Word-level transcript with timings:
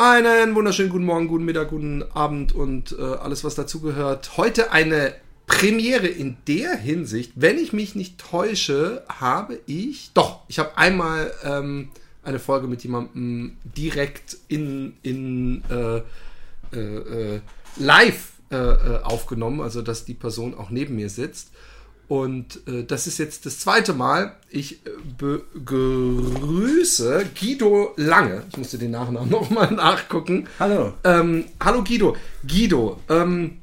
Einen 0.00 0.54
wunderschönen 0.54 0.90
guten 0.90 1.06
Morgen, 1.06 1.26
guten 1.26 1.44
Mittag, 1.44 1.70
guten 1.70 2.04
Abend 2.14 2.54
und 2.54 2.94
äh, 2.96 3.02
alles, 3.02 3.42
was 3.42 3.56
dazugehört. 3.56 4.36
Heute 4.36 4.70
eine 4.70 5.12
Premiere 5.48 6.06
in 6.06 6.36
der 6.46 6.76
Hinsicht, 6.76 7.32
wenn 7.34 7.58
ich 7.58 7.72
mich 7.72 7.96
nicht 7.96 8.16
täusche, 8.16 9.02
habe 9.08 9.58
ich. 9.66 10.12
Doch, 10.14 10.42
ich 10.46 10.60
habe 10.60 10.78
einmal 10.78 11.32
ähm, 11.42 11.88
eine 12.22 12.38
Folge 12.38 12.68
mit 12.68 12.84
jemandem 12.84 13.56
direkt 13.64 14.36
in, 14.46 14.94
in 15.02 15.64
äh, 15.68 16.02
äh, 16.76 17.34
äh 17.34 17.40
live 17.74 18.34
äh, 18.52 18.56
äh, 18.56 19.02
aufgenommen, 19.02 19.60
also 19.60 19.82
dass 19.82 20.04
die 20.04 20.14
Person 20.14 20.54
auch 20.54 20.70
neben 20.70 20.94
mir 20.94 21.10
sitzt. 21.10 21.50
Und 22.08 22.66
äh, 22.66 22.84
das 22.84 23.06
ist 23.06 23.18
jetzt 23.18 23.44
das 23.44 23.60
zweite 23.60 23.92
Mal. 23.92 24.34
Ich 24.48 24.86
äh, 24.86 24.90
begrüße 25.18 27.26
Guido 27.38 27.92
Lange. 27.96 28.44
Ich 28.50 28.56
musste 28.56 28.78
den 28.78 28.92
Nachnamen 28.92 29.28
nochmal 29.30 29.70
nachgucken. 29.70 30.48
Hallo. 30.58 30.94
Ähm, 31.04 31.44
hallo 31.62 31.84
Guido. 31.84 32.16
Guido, 32.46 32.98
ähm, 33.10 33.58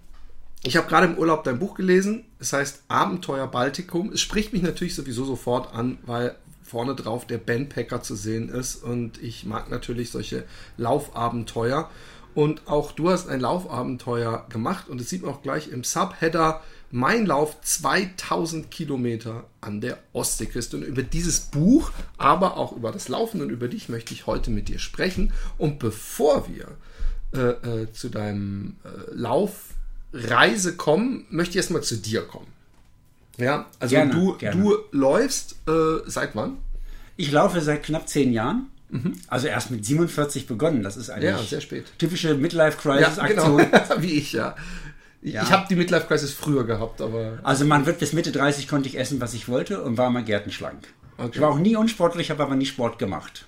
ich 0.62 0.78
habe 0.78 0.88
gerade 0.88 1.08
im 1.08 1.18
Urlaub 1.18 1.44
dein 1.44 1.60
Buch 1.60 1.76
gelesen. 1.76 2.26
Es 2.40 2.54
heißt 2.54 2.84
Abenteuer 2.88 3.48
Baltikum. 3.48 4.12
Es 4.12 4.22
spricht 4.22 4.54
mich 4.54 4.62
natürlich 4.62 4.96
sowieso 4.96 5.26
sofort 5.26 5.74
an, 5.74 5.98
weil 6.06 6.36
vorne 6.64 6.96
drauf 6.96 7.26
der 7.26 7.40
Bandpacker 7.40 8.02
zu 8.02 8.16
sehen 8.16 8.50
ist. 8.50 8.84
Und 8.84 9.22
ich 9.22 9.46
mag 9.46 9.72
natürlich 9.72 10.12
solche 10.12 10.44
Laufabenteuer. 10.78 11.90
Und 12.36 12.68
auch 12.68 12.92
du 12.92 13.10
hast 13.10 13.30
ein 13.30 13.40
Laufabenteuer 13.40 14.46
gemacht. 14.50 14.90
Und 14.90 15.02
es 15.02 15.10
sieht 15.10 15.22
man 15.22 15.34
auch 15.34 15.42
gleich 15.42 15.70
im 15.70 15.84
Subheader 15.84 16.62
mein 16.96 17.26
Lauf 17.26 17.60
2000 17.62 18.72
Kilometer 18.72 19.44
an 19.60 19.82
der 19.82 19.98
Ostseeküste. 20.14 20.78
Und 20.78 20.84
über 20.84 21.04
dieses 21.04 21.42
Buch, 21.42 21.92
aber 22.18 22.56
auch 22.56 22.72
über 22.72 22.94
das 22.94 23.10
Laufen 23.10 23.42
und 23.42 23.50
über 23.50 23.68
dich 23.68 23.90
möchte 23.90 24.14
ich 24.14 24.28
heute 24.28 24.50
mit 24.50 24.70
dir 24.70 24.80
sprechen. 24.80 25.34
Und 25.58 25.78
bevor 25.78 26.48
wir 26.48 26.70
äh, 27.34 27.82
äh, 27.82 27.92
zu 27.92 28.08
deinem 28.08 28.78
äh, 28.86 29.14
Laufreise 29.14 30.78
kommen, 30.78 31.26
möchte 31.30 31.52
ich 31.52 31.58
erstmal 31.58 31.84
zu 31.84 31.98
dir 31.98 32.22
kommen. 32.22 32.48
Ja, 33.36 33.66
also 33.80 33.94
gerne, 33.94 34.14
du, 34.14 34.38
gerne. 34.38 34.62
du 34.62 34.78
läufst 34.92 35.58
äh, 35.68 35.98
seit 36.06 36.34
wann? 36.34 36.60
Ich 37.18 37.30
laufe 37.30 37.60
seit 37.60 37.84
knapp 37.84 38.08
zehn 38.08 38.32
Jahren. 38.32 38.68
Mhm. 38.90 39.16
Also 39.28 39.48
erst 39.48 39.70
mit 39.70 39.86
47 39.86 40.48
begonnen. 40.48 40.82
Das 40.82 40.96
ist 40.96 41.10
eine 41.10 41.26
ja, 41.26 41.40
typische 41.98 42.36
Midlife-Crisis-Aktion. 42.36 43.60
Ja, 43.60 43.66
genau. 43.66 43.96
Wie 44.02 44.12
ich, 44.12 44.32
ja. 44.32 44.56
Ja. 45.26 45.42
Ich 45.42 45.52
habe 45.52 45.66
die 45.68 45.76
Midlife 45.76 46.06
Crisis 46.06 46.34
früher 46.34 46.66
gehabt, 46.66 47.02
aber. 47.02 47.40
Also 47.42 47.66
man 47.66 47.88
wird 47.88 47.98
bis 47.98 48.14
Mitte 48.14 48.32
30 48.32 48.68
konnte 48.68 48.88
ich 48.88 49.00
essen, 49.00 49.20
was 49.20 49.34
ich 49.34 49.48
wollte 49.48 49.82
und 49.82 49.98
war 49.98 50.12
mal 50.12 50.24
gärtenschlank. 50.24 50.88
Okay. 51.18 51.32
Ich 51.34 51.42
war 51.42 51.50
auch 51.50 51.58
nie 51.58 51.76
unsportlich, 51.76 52.30
habe 52.30 52.44
aber 52.44 52.56
nie 52.56 52.68
Sport 52.68 53.00
gemacht. 53.00 53.48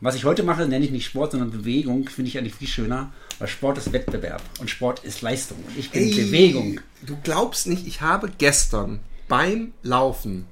Was 0.00 0.14
ich 0.14 0.24
heute 0.24 0.44
mache, 0.44 0.68
nenne 0.68 0.84
ich 0.84 0.92
nicht 0.92 1.06
Sport, 1.06 1.32
sondern 1.32 1.50
Bewegung, 1.50 2.08
finde 2.08 2.28
ich 2.28 2.38
eigentlich 2.38 2.54
viel 2.54 2.68
schöner, 2.68 3.12
weil 3.40 3.48
Sport 3.48 3.78
ist 3.78 3.92
Wettbewerb 3.92 4.42
und 4.60 4.70
Sport 4.70 5.02
ist 5.04 5.22
Leistung 5.22 5.58
und 5.66 5.76
ich 5.76 5.90
bin 5.90 6.02
Ey, 6.02 6.14
Bewegung. 6.14 6.80
Du 7.02 7.16
glaubst 7.24 7.66
nicht, 7.66 7.88
ich 7.88 8.02
habe 8.02 8.30
gestern 8.38 9.00
beim 9.26 9.72
Laufen 9.82 10.46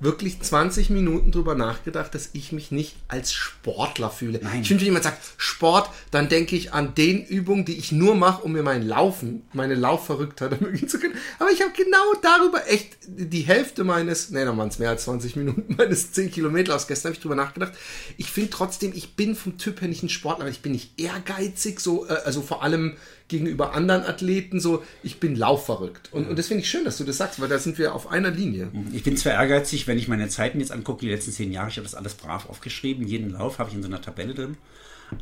wirklich 0.00 0.40
20 0.40 0.90
Minuten 0.90 1.32
drüber 1.32 1.54
nachgedacht, 1.54 2.14
dass 2.14 2.30
ich 2.32 2.52
mich 2.52 2.70
nicht 2.70 2.96
als 3.08 3.32
Sportler 3.32 4.10
fühle. 4.10 4.40
Nein. 4.42 4.62
Ich 4.62 4.68
finde, 4.68 4.82
wenn 4.82 4.86
jemand 4.86 5.04
sagt 5.04 5.18
Sport, 5.36 5.90
dann 6.10 6.28
denke 6.28 6.56
ich 6.56 6.72
an 6.72 6.94
den 6.94 7.24
Übungen, 7.24 7.64
die 7.64 7.76
ich 7.76 7.90
nur 7.90 8.14
mache, 8.14 8.42
um 8.42 8.52
mir 8.52 8.62
mein 8.62 8.86
Laufen, 8.86 9.42
meine 9.52 9.74
Laufverrücktheit 9.74 10.52
ermöglichen 10.52 10.88
zu 10.88 10.98
können. 10.98 11.14
Aber 11.38 11.50
ich 11.50 11.62
habe 11.62 11.72
genau 11.76 12.12
darüber 12.22 12.68
echt 12.68 12.96
die 13.06 13.42
Hälfte 13.42 13.84
meines, 13.84 14.30
nee, 14.30 14.44
dann 14.44 14.56
waren 14.56 14.68
es 14.68 14.78
mehr 14.78 14.90
als 14.90 15.04
20 15.04 15.36
Minuten 15.36 15.74
meines 15.76 16.12
10 16.12 16.30
Kilometer 16.30 16.76
aus 16.76 16.86
gestern, 16.86 17.10
habe 17.10 17.16
ich 17.16 17.22
drüber 17.22 17.36
nachgedacht. 17.36 17.72
Ich 18.16 18.30
finde 18.30 18.50
trotzdem, 18.50 18.92
ich 18.94 19.16
bin 19.16 19.34
vom 19.34 19.58
Typ 19.58 19.80
her 19.80 19.88
nicht 19.88 20.02
ein 20.02 20.08
Sportler, 20.08 20.46
ich 20.48 20.62
bin 20.62 20.72
nicht 20.72 21.00
ehrgeizig, 21.00 21.80
so, 21.80 22.06
äh, 22.06 22.12
also 22.24 22.42
vor 22.42 22.62
allem 22.62 22.96
gegenüber 23.28 23.74
anderen 23.74 24.04
Athleten 24.04 24.58
so, 24.58 24.82
ich 25.02 25.20
bin 25.20 25.36
laufverrückt. 25.36 26.12
Und, 26.12 26.28
und 26.28 26.38
das 26.38 26.48
finde 26.48 26.62
ich 26.62 26.70
schön, 26.70 26.84
dass 26.84 26.96
du 26.96 27.04
das 27.04 27.18
sagst, 27.18 27.40
weil 27.40 27.48
da 27.48 27.58
sind 27.58 27.78
wir 27.78 27.94
auf 27.94 28.10
einer 28.10 28.30
Linie. 28.30 28.68
Ich 28.92 29.04
bin 29.04 29.16
zwar 29.16 29.34
ehrgeizig, 29.34 29.86
wenn 29.86 29.98
ich 29.98 30.08
meine 30.08 30.28
Zeiten 30.28 30.60
jetzt 30.60 30.72
angucke, 30.72 31.00
die 31.00 31.10
letzten 31.10 31.32
zehn 31.32 31.52
Jahre, 31.52 31.68
ich 31.68 31.76
habe 31.76 31.84
das 31.84 31.94
alles 31.94 32.14
brav 32.14 32.48
aufgeschrieben, 32.48 33.06
jeden 33.06 33.30
Lauf 33.30 33.58
habe 33.58 33.68
ich 33.68 33.76
in 33.76 33.82
so 33.82 33.88
einer 33.88 34.00
Tabelle 34.00 34.34
drin. 34.34 34.56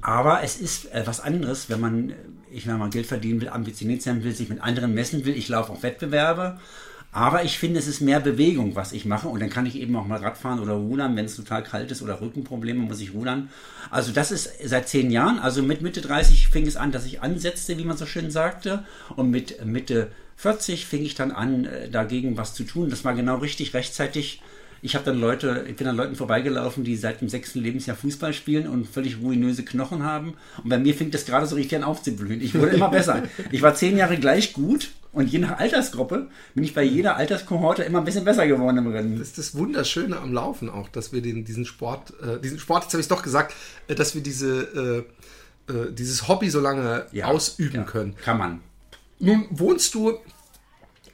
Aber 0.00 0.43
es 0.43 0.56
ist 0.56 0.93
äh, 0.93 1.03
was 1.05 1.21
anderes, 1.21 1.69
wenn 1.69 1.81
man, 1.81 2.12
ich 2.50 2.66
meine, 2.66 2.78
mal 2.78 2.91
Geld 2.91 3.06
verdienen 3.06 3.41
will, 3.41 3.49
ambitioniert 3.49 4.03
sein 4.03 4.25
will, 4.25 4.34
sich 4.34 4.49
mit 4.49 4.61
anderen 4.61 4.95
messen 4.95 5.25
will. 5.25 5.37
Ich 5.37 5.49
laufe 5.49 5.72
auf 5.72 5.83
Wettbewerbe 5.83 6.59
aber 7.16 7.44
ich 7.44 7.59
finde, 7.59 7.78
es 7.78 7.87
ist 7.87 8.03
mehr 8.03 8.21
Bewegung, 8.21 8.77
was 8.77 8.93
ich 8.93 9.06
mache. 9.06 9.28
Und 9.28 9.41
dann 9.41 9.49
kann 9.49 9.65
ich 9.65 9.77
eben 9.77 9.97
auch 9.97 10.06
mal 10.06 10.19
Radfahren 10.19 10.60
oder 10.60 10.75
rudern, 10.75 11.16
wenn 11.16 11.25
es 11.25 11.34
total 11.34 11.62
kalt 11.62 11.91
ist 11.91 12.03
oder 12.03 12.21
Rückenprobleme, 12.21 12.78
muss 12.78 13.00
ich 13.00 13.15
rudern. 13.15 13.49
Also 13.91 14.12
das 14.12 14.31
ist 14.31 14.50
seit 14.62 14.87
zehn 14.91 15.10
Jahren. 15.10 15.38
Also 15.38 15.62
mit 15.62 15.81
Mitte 15.81 16.03
30 16.03 16.49
fing 16.49 16.66
es 16.66 16.77
an, 16.77 16.93
dass 16.93 17.06
ich 17.06 17.22
ansetzte, 17.22 17.78
wie 17.78 17.87
man 17.87 17.97
so 17.97 18.04
schön 18.04 18.31
sagte. 18.31 18.84
Und 19.16 19.31
mit 19.31 19.65
Mitte 19.65 20.10
40 20.37 20.84
fing 20.84 21.03
ich 21.03 21.15
dann 21.15 21.32
an, 21.32 21.65
äh, 21.65 21.88
dagegen 21.88 22.37
was 22.37 22.53
zu 22.53 22.65
tun. 22.65 22.91
Das 22.91 23.03
war 23.06 23.15
genau 23.15 23.37
richtig 23.37 23.72
rechtzeitig 23.72 24.43
ich 24.86 24.94
habe 24.94 25.04
dann 25.04 25.19
Leute, 25.19 25.64
ich 25.69 25.74
bin 25.74 25.88
an 25.88 25.97
Leuten 25.97 26.14
vorbeigelaufen, 26.14 26.84
die 26.84 26.97
seit 26.97 27.20
dem 27.20 27.28
sechsten 27.28 27.60
Lebensjahr 27.60 27.97
Fußball 27.97 28.32
spielen 28.32 28.69
und 28.69 28.86
völlig 28.86 29.20
ruinöse 29.20 29.64
Knochen 29.64 30.04
haben. 30.04 30.34
Und 30.62 30.70
bei 30.70 30.78
mir 30.78 30.94
fing 30.94 31.10
das 31.10 31.26
gerade 31.26 31.44
so 31.47 31.56
richtig 31.56 31.76
an 31.78 31.82
aufzublühen. 31.82 32.41
Ich 32.41 32.54
wurde 32.54 32.70
immer 32.76 32.88
besser. 32.88 33.24
Ich 33.50 33.62
war 33.62 33.74
zehn 33.74 33.97
Jahre 33.97 34.16
gleich 34.16 34.52
gut 34.52 34.91
und 35.10 35.26
je 35.28 35.41
nach 35.41 35.58
Altersgruppe 35.58 36.28
bin 36.54 36.62
ich 36.62 36.72
bei 36.72 36.84
jeder 36.84 37.16
Alterskohorte 37.16 37.82
immer 37.82 37.98
ein 37.98 38.04
bisschen 38.04 38.24
besser 38.24 38.47
geworden 38.47 38.78
im 38.78 38.86
Rennen. 38.86 39.19
Das 39.19 39.26
ist 39.28 39.38
das 39.38 39.56
Wunderschöne 39.56 40.19
am 40.19 40.32
Laufen 40.32 40.70
auch, 40.70 40.88
dass 40.88 41.12
wir 41.12 41.20
den, 41.20 41.44
diesen 41.44 41.64
Sport, 41.64 42.12
äh, 42.22 42.41
diesen 42.41 42.60
Sport, 42.60 42.84
jetzt 42.84 42.92
habe 42.92 43.00
ich 43.00 43.06
es 43.06 43.08
doch 43.08 43.24
gesagt, 43.24 43.54
äh, 43.88 43.97
dass 43.97 44.14
wir 44.14 44.22
diese, 44.22 45.04
äh, 45.68 45.72
äh 45.72 45.92
dieses 45.92 46.28
Hobby 46.28 46.48
so 46.48 46.60
lange 46.60 47.06
ja, 47.10 47.26
ausüben 47.26 47.74
ja, 47.74 47.82
können. 47.82 48.14
Kann 48.22 48.38
man. 48.38 48.60
Nun 49.18 49.47
wohnst 49.50 49.94
du 49.97 50.18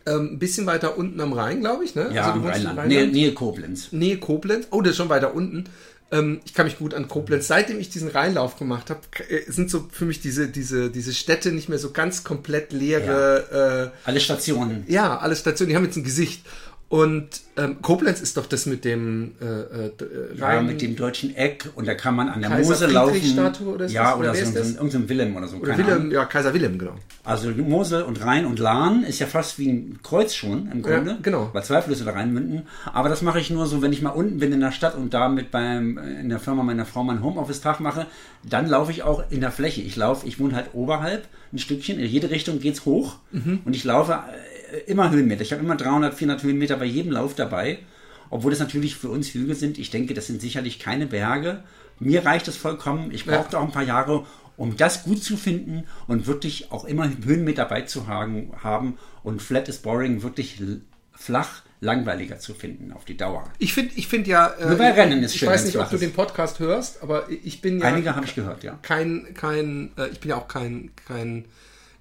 ähm, 0.06 0.34
ein 0.34 0.38
bisschen 0.38 0.66
weiter 0.66 0.96
unten 0.98 1.20
am 1.20 1.32
Rhein, 1.32 1.60
glaube 1.60 1.84
ich, 1.84 1.94
ne? 1.94 2.10
Ja, 2.12 2.32
also, 2.32 2.46
Rheinland. 2.46 2.78
Rheinland. 2.78 2.88
Nähe, 2.88 3.06
Nähe 3.06 3.34
Koblenz. 3.34 3.92
Nähe 3.92 4.18
Koblenz. 4.18 4.66
Oh, 4.70 4.80
das 4.80 4.92
ist 4.92 4.96
schon 4.96 5.08
weiter 5.08 5.34
unten. 5.34 5.64
Ähm, 6.12 6.40
ich 6.44 6.52
kann 6.52 6.66
mich 6.66 6.78
gut 6.78 6.92
an 6.92 7.08
Koblenz. 7.08 7.48
Seitdem 7.48 7.80
ich 7.80 7.88
diesen 7.88 8.08
Rheinlauf 8.08 8.56
gemacht 8.56 8.90
habe, 8.90 9.00
äh, 9.28 9.50
sind 9.50 9.70
so 9.70 9.88
für 9.90 10.04
mich 10.04 10.20
diese, 10.20 10.48
diese, 10.48 10.90
diese 10.90 11.14
Städte 11.14 11.52
nicht 11.52 11.68
mehr 11.68 11.78
so 11.78 11.90
ganz 11.90 12.22
komplett 12.22 12.72
leere. 12.72 13.46
Ja. 13.50 13.84
Äh, 13.84 13.90
alle 14.04 14.20
Stationen. 14.20 14.84
Ja, 14.88 15.18
alle 15.18 15.34
Stationen, 15.34 15.70
die 15.70 15.76
haben 15.76 15.84
jetzt 15.84 15.96
ein 15.96 16.04
Gesicht. 16.04 16.44
Und 16.92 17.40
ähm, 17.56 17.80
Koblenz 17.80 18.20
ist 18.20 18.36
doch 18.36 18.44
das 18.44 18.66
mit 18.66 18.84
dem 18.84 19.32
äh, 19.40 19.46
äh, 19.46 19.92
ja, 20.36 20.60
mit 20.60 20.82
dem 20.82 20.94
deutschen 20.94 21.34
Eck 21.34 21.70
und 21.74 21.88
da 21.88 21.94
kann 21.94 22.14
man 22.14 22.28
an 22.28 22.42
der 22.42 22.50
Kaiser 22.50 22.70
Mosel 22.70 22.90
laufen. 22.90 23.22
Statue 23.22 23.68
oder 23.68 23.86
ja, 23.86 24.14
oder, 24.14 24.32
oder 24.32 24.34
so, 24.34 24.62
so 24.62 24.76
irgendein 24.76 25.08
Willem 25.08 25.34
oder 25.34 25.48
so. 25.48 25.56
Oder 25.56 25.78
Willem, 25.78 26.10
ja, 26.10 26.26
Kaiser 26.26 26.52
Willem, 26.52 26.78
genau. 26.78 26.92
Also 27.24 27.48
Mosel 27.48 28.02
und 28.02 28.22
Rhein 28.22 28.44
und 28.44 28.58
Lahn 28.58 29.04
ist 29.04 29.20
ja 29.20 29.26
fast 29.26 29.58
wie 29.58 29.70
ein 29.70 30.00
Kreuz 30.02 30.34
schon 30.34 30.70
im 30.70 30.82
Grunde. 30.82 31.12
Ja, 31.12 31.18
genau. 31.22 31.48
Weil 31.54 31.64
zwei 31.64 31.80
Flüsse 31.80 32.04
da 32.04 32.10
reinmünden. 32.10 32.64
Aber 32.92 33.08
das 33.08 33.22
mache 33.22 33.40
ich 33.40 33.48
nur 33.48 33.64
so, 33.64 33.80
wenn 33.80 33.94
ich 33.94 34.02
mal 34.02 34.10
unten 34.10 34.38
bin 34.38 34.52
in 34.52 34.60
der 34.60 34.72
Stadt 34.72 34.94
und 34.94 35.14
da 35.14 35.30
mit 35.30 35.50
beim 35.50 35.96
in 35.96 36.28
der 36.28 36.40
Firma 36.40 36.62
meiner 36.62 36.84
Frau 36.84 37.04
meinen 37.04 37.22
Homeoffice-Tag 37.22 37.80
mache, 37.80 38.04
dann 38.42 38.68
laufe 38.68 38.90
ich 38.90 39.02
auch 39.02 39.24
in 39.30 39.40
der 39.40 39.50
Fläche. 39.50 39.80
Ich 39.80 39.96
laufe, 39.96 40.26
ich 40.26 40.38
wohne 40.38 40.54
halt 40.54 40.74
oberhalb 40.74 41.26
ein 41.54 41.58
Stückchen, 41.58 41.98
in 41.98 42.06
jede 42.06 42.28
Richtung 42.28 42.60
geht's 42.60 42.84
hoch 42.84 43.16
mhm. 43.30 43.60
und 43.64 43.74
ich 43.74 43.84
laufe 43.84 44.18
immer 44.86 45.10
Höhenmeter. 45.10 45.42
Ich 45.42 45.52
habe 45.52 45.62
immer 45.62 45.76
300, 45.76 46.14
400 46.14 46.42
Höhenmeter 46.42 46.76
bei 46.76 46.84
jedem 46.84 47.12
Lauf 47.12 47.34
dabei. 47.34 47.78
Obwohl 48.30 48.50
das 48.50 48.60
natürlich 48.60 48.96
für 48.96 49.10
uns 49.10 49.28
Hügel 49.34 49.54
sind. 49.54 49.78
Ich 49.78 49.90
denke, 49.90 50.14
das 50.14 50.26
sind 50.26 50.40
sicherlich 50.40 50.78
keine 50.78 51.06
Berge. 51.06 51.62
Mir 51.98 52.24
reicht 52.24 52.48
es 52.48 52.56
vollkommen. 52.56 53.10
Ich 53.12 53.26
brauchte 53.26 53.54
ja. 53.54 53.58
auch 53.58 53.64
ein 53.64 53.72
paar 53.72 53.82
Jahre, 53.82 54.24
um 54.56 54.76
das 54.76 55.04
gut 55.04 55.22
zu 55.22 55.36
finden 55.36 55.84
und 56.06 56.26
wirklich 56.26 56.72
auch 56.72 56.84
immer 56.84 57.10
Höhenmeter 57.24 57.64
beizuhaben 57.66 58.98
und 59.22 59.42
Flat 59.42 59.68
is 59.68 59.78
Boring 59.78 60.22
wirklich 60.22 60.62
flach 61.12 61.62
langweiliger 61.80 62.38
zu 62.38 62.54
finden 62.54 62.92
auf 62.92 63.04
die 63.04 63.16
Dauer. 63.16 63.44
Ich 63.58 63.74
finde 63.74 63.92
ich 63.96 64.06
find 64.06 64.26
ja. 64.26 64.46
Äh, 64.48 64.68
Nur 64.68 64.78
bei 64.78 64.92
Rennen 64.92 65.22
ist 65.22 65.34
Ich 65.34 65.44
weiß 65.44 65.66
nicht, 65.66 65.76
ob 65.76 65.90
du 65.90 65.98
den 65.98 66.12
Podcast 66.12 66.60
hörst, 66.60 67.02
aber 67.02 67.28
ich 67.28 67.60
bin 67.60 67.80
ja. 67.80 67.86
Einige 67.86 68.14
habe 68.14 68.24
ich 68.24 68.34
gehört, 68.34 68.62
ja. 68.62 68.78
Kein, 68.82 69.34
kein, 69.34 69.90
äh, 69.98 70.08
ich 70.08 70.20
bin 70.20 70.30
ja 70.30 70.36
auch 70.36 70.48
kein, 70.48 70.90
kein 71.06 71.44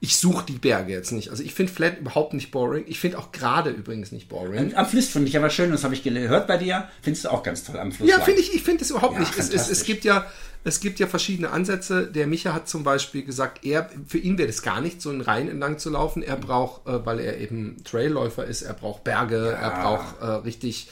ich 0.04 0.18
suche 0.18 0.44
die 0.48 0.58
Berge 0.58 0.92
jetzt 0.92 1.12
nicht. 1.12 1.30
Also 1.30 1.44
ich 1.44 1.54
finde 1.54 1.72
Flat 1.72 2.00
überhaupt 2.00 2.34
nicht 2.34 2.50
boring. 2.50 2.86
Ich 2.88 3.00
finde 3.00 3.20
auch 3.20 3.32
gerade 3.32 3.70
übrigens 3.70 4.12
nicht 4.12 4.30
boring. 4.30 4.74
Am 4.74 4.88
Fluss 4.88 5.08
finde 5.08 5.30
ich 5.30 5.38
aber 5.38 5.52
schön, 5.52 5.70
das 5.70 5.84
habe 5.84 5.94
ich 5.94 6.02
gehört 6.02 6.48
bei 6.48 6.58
dir. 6.58 6.90
Findest 7.04 7.26
du 7.26 7.30
auch 7.30 7.44
ganz 7.44 7.64
toll 7.64 7.78
am 7.78 7.92
Fluss? 7.92 8.10
Ja, 8.10 8.20
finde 8.20 8.42
ich, 8.42 8.52
ich 8.56 8.64
finde 8.64 8.84
es 8.84 8.90
überhaupt 8.90 9.14
ja, 9.14 9.20
nicht. 9.20 9.38
Es, 9.38 9.54
es, 9.54 9.70
es, 9.70 9.84
gibt 9.84 10.04
ja, 10.04 10.26
es 10.64 10.80
gibt 10.80 10.98
ja 11.00 11.06
verschiedene 11.06 11.52
Ansätze. 11.52 12.08
Der 12.08 12.26
Micha 12.26 12.52
hat 12.52 12.68
zum 12.68 12.84
Beispiel 12.84 13.24
gesagt, 13.24 13.64
er, 13.64 13.92
für 14.08 14.18
ihn 14.18 14.40
wäre 14.40 14.48
das 14.48 14.64
gar 14.64 14.82
nicht, 14.82 15.04
so 15.04 15.12
einen 15.12 15.22
Rhein 15.22 15.48
entlang 15.48 15.78
zu 15.78 15.92
laufen. 15.92 16.24
Er 16.24 16.36
braucht, 16.36 16.88
äh, 16.88 17.06
weil 17.06 17.20
er 17.20 17.38
eben 17.38 17.84
Trailläufer 17.84 18.44
ist, 18.44 18.64
er 18.64 18.74
braucht 18.74 19.04
Berge, 19.04 19.52
ja. 19.52 19.52
er 19.52 19.84
braucht 19.84 20.20
äh, 20.20 20.26
richtig 20.26 20.90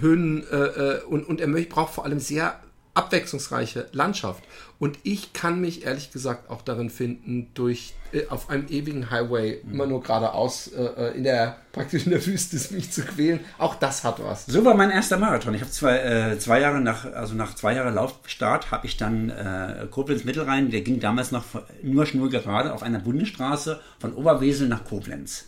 Höhen 0.00 0.44
äh, 0.50 0.56
äh, 0.56 1.02
und, 1.04 1.24
und 1.28 1.40
er 1.40 1.46
braucht 1.46 1.94
vor 1.94 2.04
allem 2.04 2.18
sehr 2.18 2.58
abwechslungsreiche 2.94 3.86
Landschaft. 3.92 4.42
Und 4.80 4.98
ich 5.02 5.34
kann 5.34 5.60
mich 5.60 5.84
ehrlich 5.84 6.10
gesagt 6.10 6.48
auch 6.48 6.62
darin 6.62 6.88
finden, 6.88 7.50
durch 7.52 7.92
äh, 8.12 8.26
auf 8.28 8.48
einem 8.48 8.66
ewigen 8.68 9.10
Highway 9.10 9.60
immer 9.70 9.86
nur 9.86 10.02
geradeaus 10.02 10.68
äh, 10.68 10.82
äh 10.82 11.16
in 11.18 11.24
der 11.24 11.58
praktisch 11.72 12.06
in 12.06 12.12
der 12.12 12.24
Wüste 12.24 12.56
mich 12.74 12.90
zu 12.90 13.02
quälen. 13.02 13.40
Auch 13.58 13.74
das 13.74 14.04
hat 14.04 14.24
was. 14.24 14.46
So 14.46 14.64
war 14.64 14.74
mein 14.74 14.90
erster 14.90 15.18
Marathon. 15.18 15.52
Ich 15.52 15.60
habe 15.60 15.70
zwei, 15.70 15.98
äh, 15.98 16.38
zwei 16.38 16.60
Jahre 16.60 16.80
nach, 16.80 17.04
also 17.12 17.34
nach 17.34 17.54
zwei 17.54 17.74
Jahren 17.74 17.94
Laufstart 17.94 18.70
habe 18.70 18.86
ich 18.86 18.96
dann 18.96 19.28
äh, 19.28 19.86
Koblenz 19.90 20.24
Mittelrhein, 20.24 20.70
der 20.70 20.80
ging 20.80 20.98
damals 20.98 21.30
noch 21.30 21.44
nur 21.82 22.06
schnurgerade 22.06 22.72
auf 22.72 22.82
einer 22.82 23.00
Bundesstraße 23.00 23.80
von 23.98 24.14
Oberwesel 24.14 24.66
nach 24.66 24.86
Koblenz. 24.86 25.44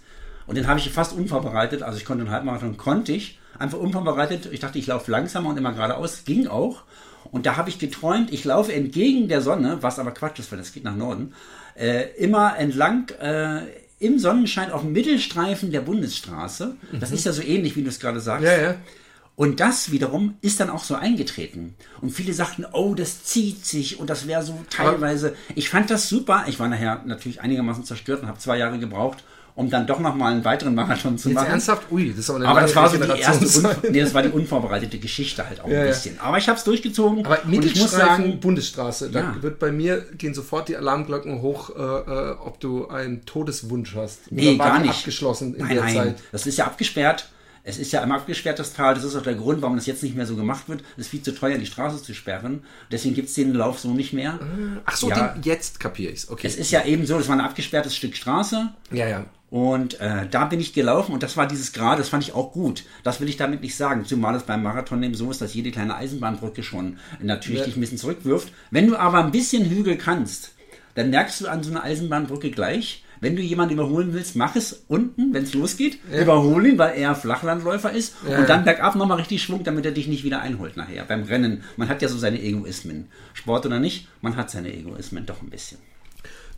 Und 0.46 0.56
den 0.56 0.66
habe 0.66 0.78
ich 0.78 0.90
fast 0.90 1.14
unvorbereitet, 1.14 1.82
also 1.82 1.96
ich 1.96 2.04
konnte 2.04 2.24
einen 2.24 2.32
Halbmarathon, 2.32 2.76
konnte 2.76 3.12
ich, 3.12 3.38
einfach 3.58 3.78
unvorbereitet. 3.78 4.50
Ich 4.52 4.60
dachte, 4.60 4.78
ich 4.78 4.86
laufe 4.86 5.10
langsamer 5.10 5.48
und 5.48 5.56
immer 5.56 5.72
geradeaus, 5.72 6.24
ging 6.24 6.48
auch. 6.48 6.82
Und 7.32 7.46
da 7.46 7.56
habe 7.56 7.70
ich 7.70 7.80
geträumt, 7.80 8.32
ich 8.32 8.44
laufe 8.44 8.72
entgegen 8.72 9.26
der 9.26 9.40
Sonne, 9.40 9.78
was 9.80 9.98
aber 9.98 10.12
Quatsch 10.12 10.38
ist, 10.38 10.52
weil 10.52 10.58
das 10.58 10.72
geht 10.72 10.84
nach 10.84 10.94
Norden, 10.94 11.34
äh, 11.74 12.10
immer 12.18 12.56
entlang 12.58 13.08
äh, 13.20 13.62
im 13.98 14.18
Sonnenschein 14.18 14.70
auf 14.70 14.82
dem 14.82 14.92
Mittelstreifen 14.92 15.72
der 15.72 15.80
Bundesstraße. 15.80 16.76
Das 17.00 17.10
mhm. 17.10 17.16
ist 17.16 17.24
ja 17.24 17.32
so 17.32 17.42
ähnlich, 17.42 17.74
wie 17.74 17.82
du 17.82 17.88
es 17.88 17.98
gerade 17.98 18.20
sagst. 18.20 18.44
Ja, 18.44 18.60
ja. 18.60 18.74
Und 19.34 19.60
das 19.60 19.90
wiederum 19.90 20.36
ist 20.42 20.60
dann 20.60 20.68
auch 20.68 20.84
so 20.84 20.94
eingetreten. 20.94 21.74
Und 22.02 22.10
viele 22.10 22.34
sagten, 22.34 22.66
oh, 22.70 22.94
das 22.94 23.24
zieht 23.24 23.64
sich 23.64 23.98
und 23.98 24.10
das 24.10 24.26
wäre 24.26 24.42
so 24.42 24.58
teilweise. 24.68 25.34
Ich 25.54 25.70
fand 25.70 25.90
das 25.90 26.08
super. 26.08 26.44
Ich 26.48 26.60
war 26.60 26.68
nachher 26.68 27.02
natürlich 27.06 27.40
einigermaßen 27.40 27.84
zerstört 27.84 28.22
und 28.22 28.28
habe 28.28 28.38
zwei 28.38 28.58
Jahre 28.58 28.78
gebraucht, 28.78 29.24
um 29.54 29.68
dann 29.68 29.86
doch 29.86 30.00
noch 30.00 30.14
mal 30.14 30.32
einen 30.32 30.44
weiteren 30.44 30.74
Marathon 30.74 31.18
zu 31.18 31.28
Jetzt 31.28 31.36
machen. 31.36 31.48
Ernsthaft? 31.48 31.92
Ui, 31.92 32.10
das 32.10 32.20
ist 32.20 32.30
aber 32.30 32.38
eine 32.38 32.48
Aber 32.48 32.60
das 32.62 32.74
war 32.74 32.88
so 32.88 32.96
die 32.96 33.20
erste, 33.20 33.76
nee, 33.90 34.00
das 34.00 34.14
war 34.14 34.22
die 34.22 34.30
unvorbereitete 34.30 34.98
Geschichte 34.98 35.46
halt 35.46 35.60
auch 35.60 35.68
ja, 35.68 35.82
ein 35.82 35.86
bisschen. 35.88 36.18
Aber 36.20 36.38
ich 36.38 36.48
habe 36.48 36.58
es 36.58 36.64
durchgezogen. 36.64 37.26
Aber 37.26 37.38
ich 37.44 37.76
muss 37.76 37.90
sagen, 37.90 38.40
Bundesstraße, 38.40 39.10
da 39.10 39.20
ja. 39.20 39.42
wird 39.42 39.58
bei 39.58 39.70
mir 39.70 40.06
gehen 40.16 40.32
sofort 40.32 40.68
die 40.68 40.76
Alarmglocken 40.76 41.42
hoch, 41.42 41.70
äh, 41.70 41.82
äh 41.82 42.36
ob 42.42 42.60
du 42.60 42.88
einen 42.88 43.24
Todeswunsch 43.26 43.94
hast. 43.94 44.32
Nee, 44.32 44.56
gar 44.56 44.80
nicht. 44.80 44.90
abgeschlossen 44.90 45.54
in 45.54 45.66
nein, 45.66 45.74
der 45.74 45.84
nein. 45.84 45.94
Zeit. 45.94 46.16
Das 46.32 46.46
ist 46.46 46.56
ja 46.56 46.66
abgesperrt. 46.66 47.28
Es 47.64 47.78
ist 47.78 47.92
ja 47.92 48.02
immer 48.02 48.16
abgesperrtes 48.16 48.72
Tal. 48.72 48.94
Das 48.94 49.04
ist 49.04 49.14
auch 49.14 49.22
der 49.22 49.34
Grund, 49.34 49.62
warum 49.62 49.76
das 49.76 49.86
jetzt 49.86 50.02
nicht 50.02 50.16
mehr 50.16 50.26
so 50.26 50.34
gemacht 50.34 50.68
wird. 50.68 50.82
Es 50.96 51.06
ist 51.06 51.08
viel 51.08 51.22
zu 51.22 51.32
teuer, 51.32 51.58
die 51.58 51.66
Straße 51.66 52.02
zu 52.02 52.12
sperren. 52.12 52.64
Deswegen 52.90 53.14
gibt 53.14 53.28
es 53.28 53.34
den 53.34 53.54
Lauf 53.54 53.78
so 53.78 53.92
nicht 53.92 54.12
mehr. 54.12 54.40
Ach 54.84 54.96
so, 54.96 55.10
ja. 55.10 55.28
den, 55.28 55.42
jetzt 55.44 55.78
kapiere 55.78 56.10
ich 56.10 56.20
es. 56.20 56.30
Okay. 56.30 56.48
Es 56.48 56.56
ist 56.56 56.72
ja 56.72 56.84
eben 56.84 57.06
so, 57.06 57.18
das 57.18 57.28
war 57.28 57.36
ein 57.36 57.40
abgesperrtes 57.40 57.94
Stück 57.94 58.16
Straße. 58.16 58.72
Ja, 58.90 59.06
ja. 59.06 59.26
Und 59.52 60.00
äh, 60.00 60.26
da 60.30 60.46
bin 60.46 60.60
ich 60.60 60.72
gelaufen 60.72 61.12
und 61.12 61.22
das 61.22 61.36
war 61.36 61.46
dieses 61.46 61.74
Grad, 61.74 61.98
das 61.98 62.08
fand 62.08 62.24
ich 62.24 62.34
auch 62.34 62.52
gut. 62.52 62.84
Das 63.02 63.20
will 63.20 63.28
ich 63.28 63.36
damit 63.36 63.60
nicht 63.60 63.76
sagen. 63.76 64.06
Zumal 64.06 64.34
es 64.34 64.44
beim 64.44 64.62
Marathon 64.62 65.02
eben 65.02 65.12
so 65.12 65.30
ist, 65.30 65.42
dass 65.42 65.52
jede 65.52 65.70
kleine 65.70 65.94
Eisenbahnbrücke 65.94 66.62
schon 66.62 66.96
natürlich 67.20 67.60
ja. 67.60 67.66
dich 67.66 67.76
ein 67.76 67.80
bisschen 67.80 67.98
zurückwirft. 67.98 68.50
Wenn 68.70 68.86
du 68.86 68.96
aber 68.96 69.22
ein 69.22 69.30
bisschen 69.30 69.66
Hügel 69.68 69.98
kannst, 69.98 70.52
dann 70.94 71.10
merkst 71.10 71.42
du 71.42 71.48
an 71.48 71.62
so 71.62 71.70
einer 71.70 71.84
Eisenbahnbrücke 71.84 72.50
gleich, 72.50 73.04
wenn 73.20 73.36
du 73.36 73.42
jemanden 73.42 73.74
überholen 73.74 74.14
willst, 74.14 74.36
mach 74.36 74.56
es 74.56 74.84
unten, 74.88 75.34
wenn 75.34 75.44
es 75.44 75.52
losgeht. 75.52 75.98
Ja. 76.10 76.22
Überhol 76.22 76.66
ihn, 76.66 76.78
weil 76.78 76.96
er 76.96 77.14
Flachlandläufer 77.14 77.92
ist. 77.92 78.14
Ja. 78.26 78.38
Und 78.38 78.48
dann 78.48 78.64
bergab 78.64 78.94
nochmal 78.94 79.18
richtig 79.18 79.42
Schwung, 79.42 79.64
damit 79.64 79.84
er 79.84 79.92
dich 79.92 80.08
nicht 80.08 80.24
wieder 80.24 80.40
einholt 80.40 80.78
nachher 80.78 81.04
beim 81.04 81.24
Rennen. 81.24 81.62
Man 81.76 81.90
hat 81.90 82.00
ja 82.00 82.08
so 82.08 82.16
seine 82.16 82.40
Egoismen. 82.42 83.08
Sport 83.34 83.66
oder 83.66 83.80
nicht, 83.80 84.08
man 84.22 84.36
hat 84.36 84.50
seine 84.50 84.72
Egoismen 84.72 85.26
doch 85.26 85.42
ein 85.42 85.50
bisschen. 85.50 85.76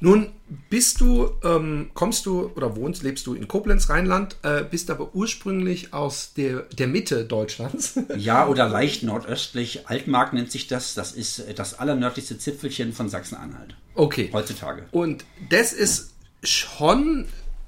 Nun 0.05 0.33
bist 0.69 1.01
du, 1.01 1.31
ähm, 1.43 1.89
kommst 1.95 2.27
du 2.27 2.53
oder 2.57 2.77
wohnst, 2.77 3.03
lebst 3.03 3.27
du 3.27 3.33
in 3.33 3.49
Koblenz, 3.49 3.89
Rheinland, 3.89 4.37
äh, 4.43 4.63
bist 4.63 4.91
aber 4.91 5.15
ursprünglich 5.15 5.95
aus 5.95 6.35
der, 6.35 6.65
der 6.77 6.89
Mitte 6.89 7.25
Deutschlands. 7.25 7.99
ja, 8.19 8.47
oder 8.47 8.69
leicht 8.69 9.03
nordöstlich. 9.03 9.89
Altmark 9.89 10.35
nennt 10.35 10.53
sich 10.53 10.67
das. 10.67 10.93
Das 10.93 11.13
ist 11.13 11.45
das 11.57 11.79
allernördlichste 11.79 12.37
Zipfelchen 12.37 12.93
von 12.93 13.09
Sachsen-Anhalt. 13.09 13.77
Okay. 13.95 14.29
Heutzutage. 14.31 14.85
Und 14.91 15.25
das 15.49 15.73
ist 15.73 16.13
schon, 16.43 17.25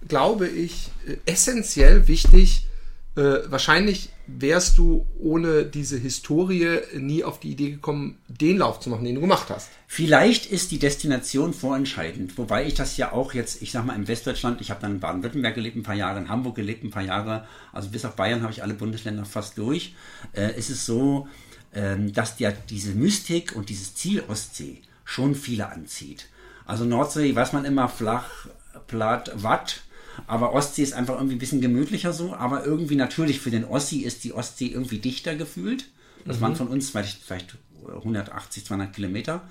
glaube 0.06 0.46
ich, 0.46 0.90
äh, 1.06 1.16
essentiell 1.24 2.06
wichtig. 2.06 2.66
Äh, 3.16 3.50
wahrscheinlich 3.50 4.10
wärst 4.26 4.76
du 4.76 5.06
ohne 5.18 5.64
diese 5.64 5.96
Historie 5.96 6.80
nie 6.94 7.24
auf 7.24 7.40
die 7.40 7.52
Idee 7.52 7.70
gekommen, 7.70 8.18
den 8.28 8.58
Lauf 8.58 8.80
zu 8.80 8.90
machen, 8.90 9.04
den 9.04 9.14
du 9.14 9.22
gemacht 9.22 9.48
hast. 9.48 9.70
Vielleicht 9.86 10.44
ist 10.44 10.70
die 10.70 10.78
Destination 10.78 11.54
vorentscheidend, 11.54 12.36
wobei 12.36 12.66
ich 12.66 12.74
das 12.74 12.98
ja 12.98 13.12
auch 13.12 13.32
jetzt, 13.32 13.62
ich 13.62 13.72
sag 13.72 13.86
mal, 13.86 13.96
im 13.96 14.06
Westdeutschland, 14.06 14.60
ich 14.60 14.70
habe 14.70 14.82
dann 14.82 14.92
in 14.92 15.00
Baden-Württemberg 15.00 15.54
gelebt 15.54 15.76
ein 15.76 15.82
paar 15.82 15.94
Jahre, 15.94 16.18
in 16.18 16.28
Hamburg 16.28 16.56
gelebt 16.56 16.84
ein 16.84 16.90
paar 16.90 17.04
Jahre, 17.04 17.46
also 17.72 17.88
bis 17.88 18.04
auf 18.04 18.16
Bayern 18.16 18.42
habe 18.42 18.52
ich 18.52 18.62
alle 18.62 18.74
Bundesländer 18.74 19.24
fast 19.24 19.56
durch. 19.56 19.94
Äh, 20.34 20.58
ist 20.58 20.68
es 20.68 20.84
so, 20.84 21.26
ähm, 21.74 22.12
dass 22.12 22.38
ja 22.38 22.52
diese 22.68 22.92
Mystik 22.92 23.56
und 23.56 23.70
dieses 23.70 23.94
Ziel 23.94 24.24
Ostsee 24.28 24.82
schon 25.06 25.34
viele 25.34 25.70
anzieht. 25.70 26.28
Also 26.66 26.84
Nordsee 26.84 27.34
weiß 27.34 27.54
man 27.54 27.64
immer 27.64 27.88
flach, 27.88 28.48
platt, 28.88 29.30
watt 29.36 29.85
aber 30.26 30.52
Ostsee 30.52 30.82
ist 30.82 30.94
einfach 30.94 31.14
irgendwie 31.14 31.36
ein 31.36 31.40
bisschen 31.40 31.60
gemütlicher 31.60 32.12
so. 32.12 32.34
Aber 32.34 32.64
irgendwie 32.64 32.96
natürlich 32.96 33.40
für 33.40 33.50
den 33.50 33.64
Ossi 33.64 33.98
ist 34.00 34.24
die 34.24 34.32
Ostsee 34.32 34.66
irgendwie 34.66 34.98
dichter 34.98 35.34
gefühlt. 35.34 35.86
Das 36.24 36.38
mhm. 36.38 36.40
waren 36.42 36.56
von 36.56 36.68
uns 36.68 36.90
vielleicht, 36.90 37.22
vielleicht 37.22 37.56
180, 37.86 38.64
200 38.64 38.92
Kilometer. 38.92 39.42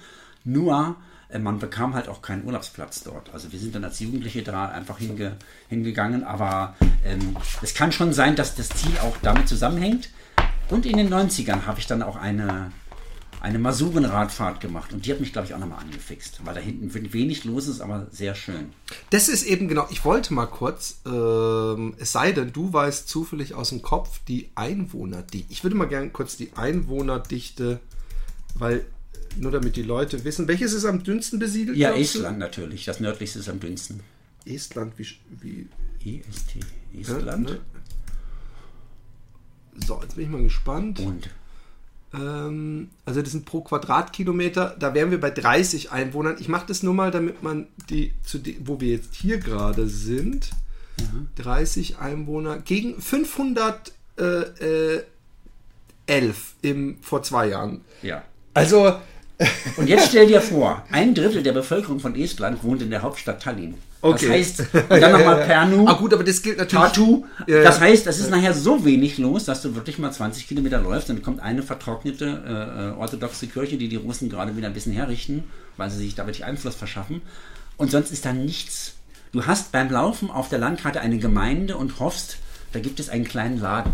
Nur 0.43 0.95
äh, 1.29 1.39
man 1.39 1.59
bekam 1.59 1.93
halt 1.93 2.07
auch 2.09 2.21
keinen 2.21 2.45
Urlaubsplatz 2.45 3.03
dort. 3.03 3.33
Also 3.33 3.51
wir 3.51 3.59
sind 3.59 3.75
dann 3.75 3.83
als 3.83 3.99
Jugendliche 3.99 4.43
da 4.43 4.69
einfach 4.69 4.99
hinge, 4.99 5.37
hingegangen. 5.69 6.23
Aber 6.23 6.75
ähm, 7.05 7.37
es 7.61 7.73
kann 7.73 7.91
schon 7.91 8.13
sein, 8.13 8.35
dass 8.35 8.55
das 8.55 8.69
Ziel 8.69 8.97
auch 9.01 9.15
damit 9.21 9.47
zusammenhängt. 9.47 10.09
Und 10.69 10.85
in 10.85 10.97
den 10.97 11.13
90ern 11.13 11.65
habe 11.65 11.79
ich 11.79 11.87
dann 11.87 12.01
auch 12.01 12.15
eine 12.15 12.71
eine 13.41 13.59
Masurenradfahrt 13.59 14.59
gemacht 14.59 14.93
und 14.93 15.05
die 15.05 15.11
hat 15.11 15.19
mich, 15.19 15.31
glaube 15.31 15.47
ich, 15.47 15.53
auch 15.53 15.59
nochmal 15.59 15.79
angefixt, 15.79 16.39
weil 16.43 16.55
da 16.55 16.61
hinten 16.61 16.93
wenig 17.13 17.43
los 17.45 17.67
ist, 17.67 17.81
aber 17.81 18.07
sehr 18.11 18.35
schön. 18.35 18.69
Das 19.09 19.29
ist 19.29 19.43
eben 19.43 19.67
genau, 19.67 19.87
ich 19.91 20.03
wollte 20.03 20.33
mal 20.33 20.47
kurz, 20.47 21.01
ähm, 21.05 21.95
es 21.97 22.11
sei 22.11 22.31
denn, 22.31 22.51
du 22.53 22.73
weißt 22.73 23.07
zufällig 23.07 23.53
aus 23.53 23.69
dem 23.69 23.81
Kopf 23.81 24.19
die 24.27 24.49
Einwohnerdichte. 24.55 25.51
Ich 25.51 25.63
würde 25.63 25.75
mal 25.75 25.87
gerne 25.87 26.09
kurz 26.09 26.37
die 26.37 26.53
Einwohnerdichte, 26.55 27.79
weil 28.55 28.85
nur 29.37 29.51
damit 29.51 29.75
die 29.75 29.83
Leute 29.83 30.23
wissen, 30.23 30.47
welches 30.47 30.73
ist 30.73 30.85
am 30.85 31.03
dünnsten 31.03 31.39
besiedelt? 31.39 31.77
Ja, 31.77 31.93
Estland 31.93 32.39
natürlich, 32.39 32.85
das 32.85 32.99
nördlichste 32.99 33.39
ist 33.39 33.49
am 33.49 33.59
dünnsten. 33.59 34.01
Estland, 34.45 34.93
wie. 34.97 35.67
wie 35.99 36.19
EST, 36.19 36.57
Estland. 36.97 37.49
Ja, 37.49 37.55
ne? 37.55 37.61
So, 39.85 39.99
jetzt 40.01 40.15
bin 40.15 40.25
ich 40.25 40.29
mal 40.29 40.43
gespannt. 40.43 40.99
Und 40.99 41.29
also 42.17 43.21
das 43.21 43.31
sind 43.31 43.45
pro 43.45 43.61
Quadratkilometer, 43.61 44.75
da 44.79 44.93
wären 44.93 45.11
wir 45.11 45.19
bei 45.19 45.31
30 45.31 45.91
Einwohnern. 45.91 46.37
Ich 46.39 46.47
mache 46.47 46.67
das 46.67 46.83
nur 46.83 46.93
mal, 46.93 47.11
damit 47.11 47.43
man 47.43 47.67
die, 47.89 48.13
zu 48.23 48.37
die, 48.37 48.57
wo 48.63 48.79
wir 48.79 48.89
jetzt 48.89 49.15
hier 49.15 49.39
gerade 49.39 49.87
sind, 49.87 50.51
mhm. 50.99 51.27
30 51.35 51.97
Einwohner 51.99 52.59
gegen 52.59 53.01
511 53.01 53.91
äh, 54.17 55.03
äh, 56.07 56.43
im, 56.61 56.97
vor 57.01 57.23
zwei 57.23 57.47
Jahren. 57.49 57.81
Ja. 58.01 58.23
Also. 58.53 58.95
Und 59.75 59.87
jetzt 59.87 60.07
stell 60.09 60.27
dir 60.27 60.39
vor, 60.39 60.85
ein 60.91 61.13
Drittel 61.13 61.43
der 61.43 61.51
Bevölkerung 61.51 61.99
von 61.99 62.15
Estland 62.15 62.63
wohnt 62.63 62.81
in 62.81 62.89
der 62.89 63.01
Hauptstadt 63.01 63.43
Tallinn. 63.43 63.75
Okay. 64.05 64.27
Das 64.27 64.35
heißt, 64.35 64.59
und 64.89 64.89
dann 65.01 65.11
nochmal 65.13 65.45
Pernu. 65.45 65.87
Ah 65.87 65.93
gut, 65.93 66.13
aber 66.13 66.23
das 66.23 66.41
gilt 66.43 66.59
natürlich. 66.59 66.83
Tartu. 66.83 67.25
Ja, 67.47 67.63
das 67.63 67.79
heißt, 67.79 68.05
es 68.05 68.19
ist 68.19 68.29
nachher 68.29 68.53
so 68.53 68.85
wenig 68.85 69.17
los, 69.17 69.45
dass 69.45 69.63
du 69.63 69.73
wirklich 69.73 69.97
mal 69.97 70.11
20 70.11 70.47
Kilometer 70.47 70.79
läufst, 70.79 71.09
dann 71.09 71.23
kommt 71.23 71.39
eine 71.39 71.63
vertrocknete 71.63 72.25
äh, 72.45 72.89
äh, 72.89 72.91
orthodoxe 72.91 73.47
Kirche, 73.47 73.77
die 73.77 73.89
die 73.89 73.95
Russen 73.95 74.29
gerade 74.29 74.55
wieder 74.55 74.67
ein 74.67 74.75
bisschen 74.75 74.93
herrichten, 74.93 75.45
weil 75.77 75.89
sie 75.89 75.97
sich 75.97 76.13
damit 76.13 76.41
Einfluss 76.43 76.75
verschaffen. 76.75 77.23
Und 77.77 77.89
sonst 77.89 78.11
ist 78.11 78.25
da 78.25 78.31
nichts. 78.31 78.93
Du 79.31 79.47
hast 79.47 79.71
beim 79.71 79.89
Laufen 79.89 80.29
auf 80.29 80.49
der 80.49 80.59
Landkarte 80.59 81.01
eine 81.01 81.17
Gemeinde 81.17 81.75
und 81.75 81.99
hoffst, 81.99 82.37
da 82.73 82.79
gibt 82.79 82.99
es 82.99 83.09
einen 83.09 83.25
kleinen 83.25 83.59
Laden. 83.59 83.91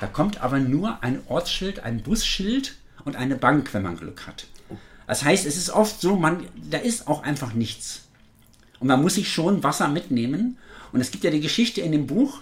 Da 0.00 0.08
kommt 0.08 0.42
aber 0.42 0.58
nur 0.58 1.00
ein 1.04 1.20
Ortsschild, 1.28 1.84
ein 1.84 2.02
Busschild 2.02 2.74
und 3.04 3.14
eine 3.14 3.36
Bank, 3.36 3.72
wenn 3.72 3.84
man 3.84 3.96
Glück 3.96 4.26
hat. 4.26 4.46
Das 5.06 5.22
heißt, 5.22 5.46
es 5.46 5.56
ist 5.56 5.70
oft 5.70 6.00
so, 6.00 6.16
man, 6.16 6.44
da 6.70 6.78
ist 6.78 7.06
auch 7.06 7.22
einfach 7.22 7.52
nichts. 7.54 8.08
Und 8.82 8.88
man 8.88 9.00
muss 9.00 9.14
sich 9.14 9.32
schon 9.32 9.62
Wasser 9.62 9.86
mitnehmen. 9.86 10.58
Und 10.92 11.00
es 11.00 11.12
gibt 11.12 11.22
ja 11.22 11.30
die 11.30 11.40
Geschichte 11.40 11.80
in 11.80 11.92
dem 11.92 12.08
Buch 12.08 12.40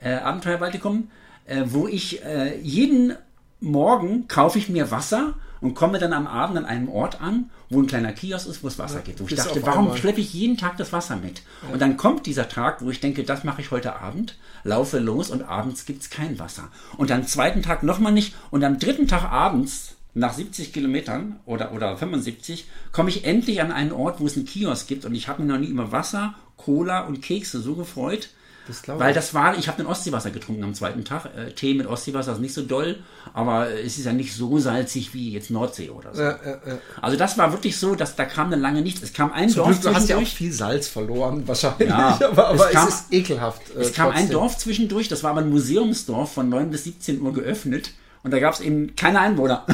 äh, 0.00 0.14
Abenteuer 0.14 0.56
Baltikum, 0.56 1.08
äh, 1.44 1.64
wo 1.66 1.86
ich 1.86 2.24
äh, 2.24 2.58
jeden 2.60 3.14
Morgen 3.60 4.26
kaufe 4.26 4.58
ich 4.58 4.70
mir 4.70 4.90
Wasser 4.90 5.34
und 5.60 5.74
komme 5.74 5.98
dann 5.98 6.14
am 6.14 6.26
Abend 6.26 6.56
an 6.56 6.64
einem 6.64 6.88
Ort 6.88 7.20
an, 7.20 7.50
wo 7.68 7.80
ein 7.80 7.86
kleiner 7.86 8.12
Kiosk 8.12 8.48
ist, 8.48 8.62
wo 8.62 8.68
es 8.68 8.78
Wasser 8.78 8.96
ja, 8.96 9.02
gibt. 9.02 9.20
Wo 9.20 9.26
ich 9.26 9.34
dachte, 9.34 9.62
warum 9.62 9.94
schleppe 9.94 10.22
ich 10.22 10.32
jeden 10.32 10.56
Tag 10.56 10.78
das 10.78 10.92
Wasser 10.92 11.16
mit? 11.16 11.42
Ja. 11.62 11.74
Und 11.74 11.82
dann 11.82 11.98
kommt 11.98 12.24
dieser 12.24 12.48
Tag, 12.48 12.82
wo 12.82 12.90
ich 12.90 13.00
denke, 13.00 13.22
das 13.22 13.44
mache 13.44 13.60
ich 13.60 13.70
heute 13.70 13.96
Abend, 13.96 14.38
laufe 14.62 14.98
los 14.98 15.28
und 15.28 15.42
abends 15.42 15.84
gibt 15.84 16.00
es 16.00 16.08
kein 16.08 16.38
Wasser. 16.38 16.68
Und 16.96 17.10
am 17.10 17.26
zweiten 17.26 17.60
Tag 17.60 17.82
nochmal 17.82 18.12
nicht 18.12 18.34
und 18.50 18.64
am 18.64 18.78
dritten 18.78 19.06
Tag 19.06 19.30
abends 19.30 19.96
nach 20.14 20.32
70 20.32 20.72
Kilometern 20.72 21.40
oder, 21.44 21.72
oder 21.72 21.96
75 21.96 22.66
komme 22.92 23.10
ich 23.10 23.24
endlich 23.24 23.60
an 23.60 23.72
einen 23.72 23.92
Ort, 23.92 24.20
wo 24.20 24.26
es 24.26 24.36
einen 24.36 24.46
Kiosk 24.46 24.86
gibt 24.86 25.04
und 25.04 25.14
ich 25.14 25.28
habe 25.28 25.42
mich 25.42 25.50
noch 25.50 25.58
nie 25.58 25.66
über 25.66 25.90
Wasser, 25.92 26.34
Cola 26.56 27.00
und 27.00 27.20
Kekse 27.20 27.60
so 27.60 27.74
gefreut. 27.74 28.28
Das 28.66 28.88
Weil 28.88 29.12
das 29.12 29.34
war, 29.34 29.58
ich 29.58 29.68
habe 29.68 29.76
den 29.82 29.86
Ostseewasser 29.86 30.30
getrunken 30.30 30.64
am 30.64 30.72
zweiten 30.72 31.04
Tag. 31.04 31.26
Äh, 31.36 31.52
Tee 31.52 31.74
mit 31.74 31.86
Ostseewasser 31.86 32.32
ist 32.32 32.38
nicht 32.40 32.54
so 32.54 32.62
doll, 32.62 32.96
aber 33.34 33.68
es 33.70 33.98
ist 33.98 34.06
ja 34.06 34.14
nicht 34.14 34.32
so 34.34 34.58
salzig 34.58 35.12
wie 35.12 35.32
jetzt 35.32 35.50
Nordsee 35.50 35.90
oder 35.90 36.14
so. 36.14 36.22
Ja, 36.22 36.30
ja. 36.30 36.78
Also 37.02 37.18
das 37.18 37.36
war 37.36 37.52
wirklich 37.52 37.76
so, 37.76 37.94
dass 37.94 38.16
da 38.16 38.24
kam 38.24 38.50
dann 38.50 38.62
lange 38.62 38.80
nichts. 38.80 39.02
Es 39.02 39.12
kam 39.12 39.32
ein 39.34 39.50
Zum 39.50 39.64
Dorf 39.64 39.68
Glück, 39.80 39.82
du 39.82 39.94
hast 39.94 40.08
ja 40.08 40.16
auch 40.16 40.22
viel 40.26 40.50
Salz 40.50 40.88
verloren, 40.88 41.46
wahrscheinlich. 41.46 41.90
Ja, 41.90 42.18
aber 42.22 42.48
aber 42.48 42.54
es 42.54 42.62
es, 42.68 42.72
kam- 42.72 42.88
ist 42.88 43.04
ekelhaft. 43.12 43.62
äh, 43.76 43.80
Es 43.80 43.92
kam 43.92 44.06
ein 44.08 44.12
trotzdem. 44.14 44.30
Dorf 44.32 44.56
zwischendurch, 44.56 45.08
das 45.08 45.22
war 45.22 45.32
aber 45.32 45.40
ein 45.42 45.50
Museumsdorf 45.50 46.32
von 46.32 46.48
9 46.48 46.70
bis 46.70 46.84
17 46.84 47.20
Uhr 47.20 47.34
geöffnet 47.34 47.90
und 48.22 48.30
da 48.30 48.38
gab 48.38 48.54
es 48.54 48.60
eben 48.60 48.96
keine 48.96 49.20
Einwohner. 49.20 49.66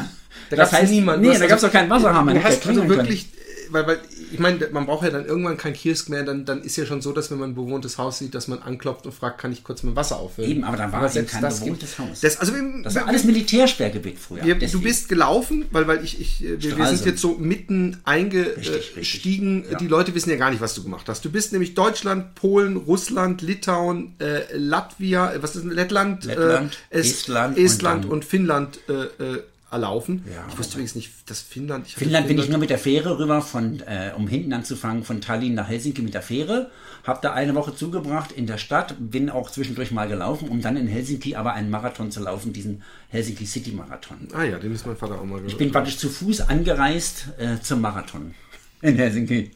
Da 0.51 0.63
gab 0.65 0.83
es 0.83 0.89
niemanden. 0.89 1.27
Nee, 1.27 1.37
da 1.39 1.47
gab 1.47 1.57
es 1.57 1.63
auch 1.63 1.71
keinen 1.71 1.89
Wasserhammer. 1.89 2.33
Du 2.33 2.43
hast 2.43 2.67
also 2.67 2.87
wirklich, 2.87 3.23
äh, 3.25 3.73
weil, 3.73 3.87
weil 3.87 3.99
ich 4.33 4.39
meine, 4.39 4.65
man 4.71 4.85
braucht 4.85 5.03
ja 5.03 5.09
dann 5.09 5.25
irgendwann 5.25 5.57
keinen 5.57 5.73
Kiosk 5.73 6.07
mehr, 6.07 6.23
dann, 6.23 6.45
dann 6.45 6.61
ist 6.61 6.77
ja 6.77 6.85
schon 6.85 7.01
so, 7.01 7.11
dass 7.11 7.31
wenn 7.31 7.37
man 7.39 7.49
ein 7.51 7.55
bewohntes 7.55 7.97
Haus 7.97 8.19
sieht, 8.19 8.33
dass 8.33 8.47
man 8.47 8.59
anklopft 8.59 9.05
und 9.05 9.11
fragt, 9.13 9.39
kann 9.41 9.51
ich 9.51 9.61
kurz 9.63 9.83
mein 9.83 9.93
Wasser 9.97 10.19
auffüllen? 10.19 10.49
Eben, 10.51 10.63
aber 10.63 10.77
da 10.77 10.89
war 10.91 11.03
eben 11.03 11.11
selbst 11.11 11.31
kein 11.33 11.41
das 11.41 11.59
bewohntes 11.59 11.99
Haus. 11.99 12.21
Das, 12.21 12.37
also 12.39 12.53
können. 12.53 12.81
Das 12.83 12.95
war 12.95 13.07
alles 13.07 13.25
Militärsperrgebiet 13.25 14.17
früher. 14.19 14.43
wir, 14.45 14.55
du 14.55 14.81
bist 14.81 15.09
gelaufen, 15.09 15.65
weil, 15.71 15.85
weil 15.87 16.01
ich, 16.03 16.19
ich 16.21 16.43
äh, 16.45 16.61
wir, 16.63 16.77
wir 16.77 16.85
sind 16.87 17.05
jetzt 17.05 17.21
so 17.21 17.35
mitten 17.39 17.97
eingestiegen. 18.05 18.85
richtig. 18.95 19.71
Ja. 19.71 19.77
Die 19.77 19.87
Leute 19.87 20.15
wissen 20.15 20.29
ja 20.29 20.37
gar 20.37 20.49
nicht, 20.51 20.61
was 20.61 20.75
du 20.75 20.83
gemacht 20.83 21.07
hast. 21.09 21.25
Du 21.25 21.29
bist 21.31 21.51
nämlich 21.51 21.73
Deutschland, 21.75 22.35
Polen, 22.35 22.77
Russland, 22.77 23.41
Litauen, 23.41 24.13
äh, 24.19 24.41
Latvia, 24.55 25.33
äh, 25.33 25.43
was 25.43 25.55
ist 25.55 25.63
denn 25.65 25.71
Lettland, 25.71 26.23
Lettland, 26.25 26.77
äh, 26.89 26.99
Es- 26.99 27.07
Estland 27.11 27.57
und 27.57 27.63
Estland 27.65 28.03
dann- 28.05 28.11
und, 28.11 28.25
Finnland 28.25 28.79
äh, 28.87 28.93
äh, 29.23 29.43
erlaufen. 29.71 30.25
Ja, 30.31 30.45
ich 30.49 30.57
wusste 30.57 30.73
übrigens 30.73 30.95
nicht, 30.95 31.11
dass 31.29 31.39
Finnland. 31.41 31.87
Ich 31.87 31.95
Finnland 31.95 32.27
bin 32.27 32.37
ich 32.37 32.49
nur 32.49 32.57
mit 32.57 32.69
der 32.69 32.77
Fähre 32.77 33.17
rüber, 33.17 33.41
von, 33.41 33.79
äh, 33.81 34.11
um 34.15 34.27
hinten 34.27 34.53
anzufangen, 34.53 35.03
von 35.03 35.21
Tallinn 35.21 35.53
nach 35.53 35.69
Helsinki 35.69 36.01
mit 36.01 36.13
der 36.13 36.21
Fähre. 36.21 36.69
Hab 37.03 37.21
da 37.21 37.33
eine 37.33 37.55
Woche 37.55 37.75
zugebracht 37.75 38.31
in 38.31 38.45
der 38.45 38.57
Stadt, 38.57 38.95
bin 38.99 39.29
auch 39.29 39.49
zwischendurch 39.49 39.91
mal 39.91 40.07
gelaufen, 40.07 40.49
um 40.49 40.61
dann 40.61 40.77
in 40.77 40.87
Helsinki 40.87 41.35
aber 41.35 41.53
einen 41.53 41.69
Marathon 41.69 42.11
zu 42.11 42.19
laufen, 42.19 42.53
diesen 42.53 42.83
Helsinki 43.09 43.45
City 43.45 43.71
Marathon. 43.71 44.27
Ah 44.33 44.43
ja, 44.43 44.59
den 44.59 44.73
ist 44.73 44.85
mein 44.85 44.97
Vater 44.97 45.19
auch 45.19 45.25
mal 45.25 45.41
Ich 45.47 45.57
bin 45.57 45.71
praktisch 45.71 45.97
zu 45.97 46.09
Fuß 46.09 46.41
angereist 46.41 47.29
äh, 47.39 47.59
zum 47.61 47.81
Marathon 47.81 48.35
in 48.81 48.97
Helsinki. 48.97 49.51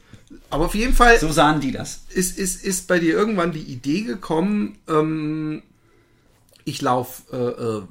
Aber 0.50 0.66
auf 0.66 0.76
jeden 0.76 0.94
Fall 0.94 1.20
So 1.20 1.32
sahen 1.32 1.62
die 1.62 1.72
das. 1.72 2.06
ist, 2.10 2.40
ist, 2.40 2.64
ist 2.64 2.88
bei 2.88 3.00
dir 3.00 3.14
irgendwann 3.14 3.52
die 3.52 3.62
Idee 3.62 4.02
gekommen, 4.02 4.78
ähm, 4.88 5.62
ich 6.64 6.82
laufe 6.82 7.24
äh, 7.32 7.82
äh, 7.82 7.84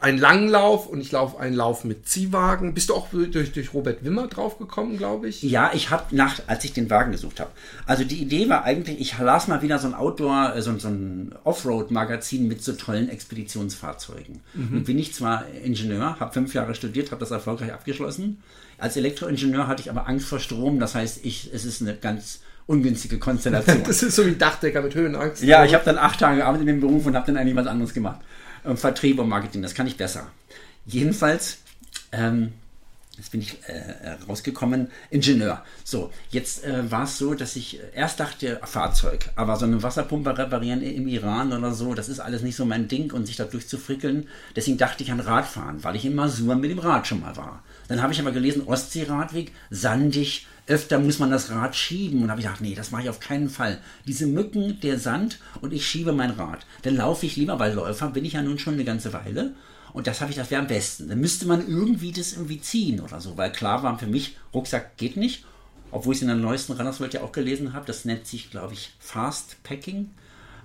einen 0.00 0.18
langen 0.18 0.48
Lauf 0.48 0.86
und 0.86 1.00
ich 1.00 1.10
laufe 1.12 1.38
einen 1.40 1.56
Lauf 1.56 1.84
mit 1.84 2.08
Ziehwagen. 2.08 2.74
Bist 2.74 2.90
du 2.90 2.94
auch 2.94 3.08
durch, 3.10 3.52
durch 3.52 3.72
Robert 3.72 4.04
Wimmer 4.04 4.26
draufgekommen, 4.26 4.98
glaube 4.98 5.28
ich? 5.28 5.42
Ja, 5.42 5.70
ich 5.72 5.90
habe 5.90 6.14
nach, 6.14 6.40
als 6.46 6.64
ich 6.64 6.72
den 6.74 6.90
Wagen 6.90 7.12
gesucht 7.12 7.40
habe. 7.40 7.50
Also 7.86 8.04
die 8.04 8.20
Idee 8.20 8.48
war 8.48 8.64
eigentlich, 8.64 9.00
ich 9.00 9.18
las 9.18 9.48
mal 9.48 9.62
wieder 9.62 9.78
so 9.78 9.88
ein 9.88 9.94
Outdoor, 9.94 10.54
äh, 10.54 10.62
so, 10.62 10.78
so 10.78 10.88
ein 10.88 11.34
Offroad-Magazin 11.44 12.46
mit 12.46 12.62
so 12.62 12.72
tollen 12.72 13.08
Expeditionsfahrzeugen. 13.08 14.40
Nun 14.54 14.84
bin 14.84 14.98
ich 14.98 15.14
zwar 15.14 15.46
Ingenieur, 15.64 16.20
habe 16.20 16.32
fünf 16.32 16.52
Jahre 16.52 16.74
studiert, 16.74 17.10
habe 17.10 17.20
das 17.20 17.30
erfolgreich 17.30 17.72
abgeschlossen. 17.72 18.42
Als 18.78 18.96
Elektroingenieur 18.96 19.66
hatte 19.66 19.82
ich 19.82 19.90
aber 19.90 20.08
Angst 20.08 20.26
vor 20.26 20.38
Strom. 20.38 20.78
Das 20.78 20.94
heißt, 20.94 21.24
ich, 21.24 21.50
es 21.52 21.64
ist 21.64 21.80
eine 21.80 21.94
ganz 21.94 22.40
ungünstige 22.66 23.18
Konstellation. 23.18 23.82
Das 23.86 24.02
ist 24.02 24.16
so 24.16 24.26
wie 24.26 24.34
Dachdecker 24.34 24.82
mit 24.82 24.94
Höhenangst. 24.94 25.42
Ja, 25.42 25.64
ich 25.64 25.72
habe 25.72 25.84
dann 25.84 25.98
acht 25.98 26.20
Tage 26.20 26.38
gearbeitet 26.38 26.68
in 26.68 26.74
dem 26.74 26.80
Beruf 26.80 27.06
und 27.06 27.16
habe 27.16 27.26
dann 27.26 27.36
eigentlich 27.36 27.56
was 27.56 27.66
anderes 27.66 27.94
gemacht. 27.94 28.20
Ähm, 28.66 28.76
Vertrieb 28.76 29.18
und 29.18 29.28
Marketing, 29.28 29.62
das 29.62 29.74
kann 29.74 29.86
ich 29.86 29.96
besser. 29.96 30.26
Jedenfalls, 30.86 31.58
ähm, 32.12 32.52
jetzt 33.16 33.32
bin 33.32 33.40
ich 33.40 33.58
äh, 33.66 34.16
rausgekommen, 34.28 34.88
Ingenieur. 35.10 35.64
So, 35.84 36.12
jetzt 36.30 36.64
äh, 36.64 36.90
war 36.90 37.04
es 37.04 37.18
so, 37.18 37.34
dass 37.34 37.56
ich 37.56 37.80
erst 37.94 38.20
dachte, 38.20 38.60
Fahrzeug, 38.64 39.30
aber 39.36 39.56
so 39.56 39.64
eine 39.66 39.82
Wasserpumpe 39.82 40.36
reparieren 40.36 40.82
im 40.82 41.08
Iran 41.08 41.52
oder 41.52 41.72
so, 41.72 41.94
das 41.94 42.08
ist 42.08 42.20
alles 42.20 42.42
nicht 42.42 42.56
so 42.56 42.64
mein 42.64 42.88
Ding 42.88 43.12
und 43.12 43.26
sich 43.26 43.36
da 43.36 43.44
durchzufrickeln. 43.44 44.28
Deswegen 44.54 44.78
dachte 44.78 45.02
ich 45.02 45.10
an 45.10 45.20
Radfahren, 45.20 45.82
weil 45.82 45.96
ich 45.96 46.04
in 46.04 46.14
Masur 46.14 46.54
mit 46.56 46.70
dem 46.70 46.78
Rad 46.78 47.06
schon 47.06 47.20
mal 47.20 47.36
war. 47.36 47.62
Dann 47.88 48.02
habe 48.02 48.12
ich 48.12 48.20
aber 48.20 48.32
gelesen, 48.32 48.66
Ostseeradweg, 48.66 49.52
sandig, 49.70 50.46
öfter 50.66 50.98
muss 50.98 51.18
man 51.18 51.30
das 51.30 51.50
Rad 51.50 51.76
schieben. 51.76 52.22
Und 52.22 52.30
habe 52.30 52.40
ich 52.40 52.46
gedacht, 52.46 52.60
nee, 52.60 52.74
das 52.74 52.90
mache 52.90 53.02
ich 53.02 53.10
auf 53.10 53.20
keinen 53.20 53.48
Fall. 53.48 53.78
Diese 54.06 54.26
Mücken, 54.26 54.80
der 54.80 54.98
Sand 54.98 55.38
und 55.60 55.72
ich 55.72 55.86
schiebe 55.86 56.12
mein 56.12 56.30
Rad. 56.30 56.66
Dann 56.82 56.96
laufe 56.96 57.26
ich 57.26 57.36
lieber, 57.36 57.58
weil 57.58 57.74
Läufer 57.74 58.10
bin 58.10 58.24
ich 58.24 58.34
ja 58.34 58.42
nun 58.42 58.58
schon 58.58 58.74
eine 58.74 58.84
ganze 58.84 59.12
Weile. 59.12 59.54
Und 59.92 60.06
das 60.06 60.20
habe 60.20 60.30
ich, 60.30 60.36
das 60.36 60.50
wäre 60.50 60.60
am 60.60 60.66
besten. 60.66 61.08
Dann 61.08 61.20
müsste 61.20 61.46
man 61.46 61.66
irgendwie 61.66 62.12
das 62.12 62.34
irgendwie 62.34 62.60
ziehen 62.60 63.00
oder 63.00 63.20
so. 63.20 63.36
Weil 63.36 63.52
klar 63.52 63.82
war 63.82 63.98
für 63.98 64.06
mich, 64.06 64.36
Rucksack 64.52 64.96
geht 64.96 65.16
nicht. 65.16 65.44
Obwohl 65.90 66.12
ich 66.12 66.18
es 66.18 66.22
in 66.22 66.28
der 66.28 66.36
neuesten 66.36 66.72
Rannerswelt 66.72 67.14
ja 67.14 67.22
auch 67.22 67.32
gelesen 67.32 67.72
habe. 67.72 67.86
Das 67.86 68.04
nennt 68.04 68.26
sich, 68.26 68.50
glaube 68.50 68.74
ich, 68.74 68.92
Fast 68.98 69.62
Packing. 69.62 70.10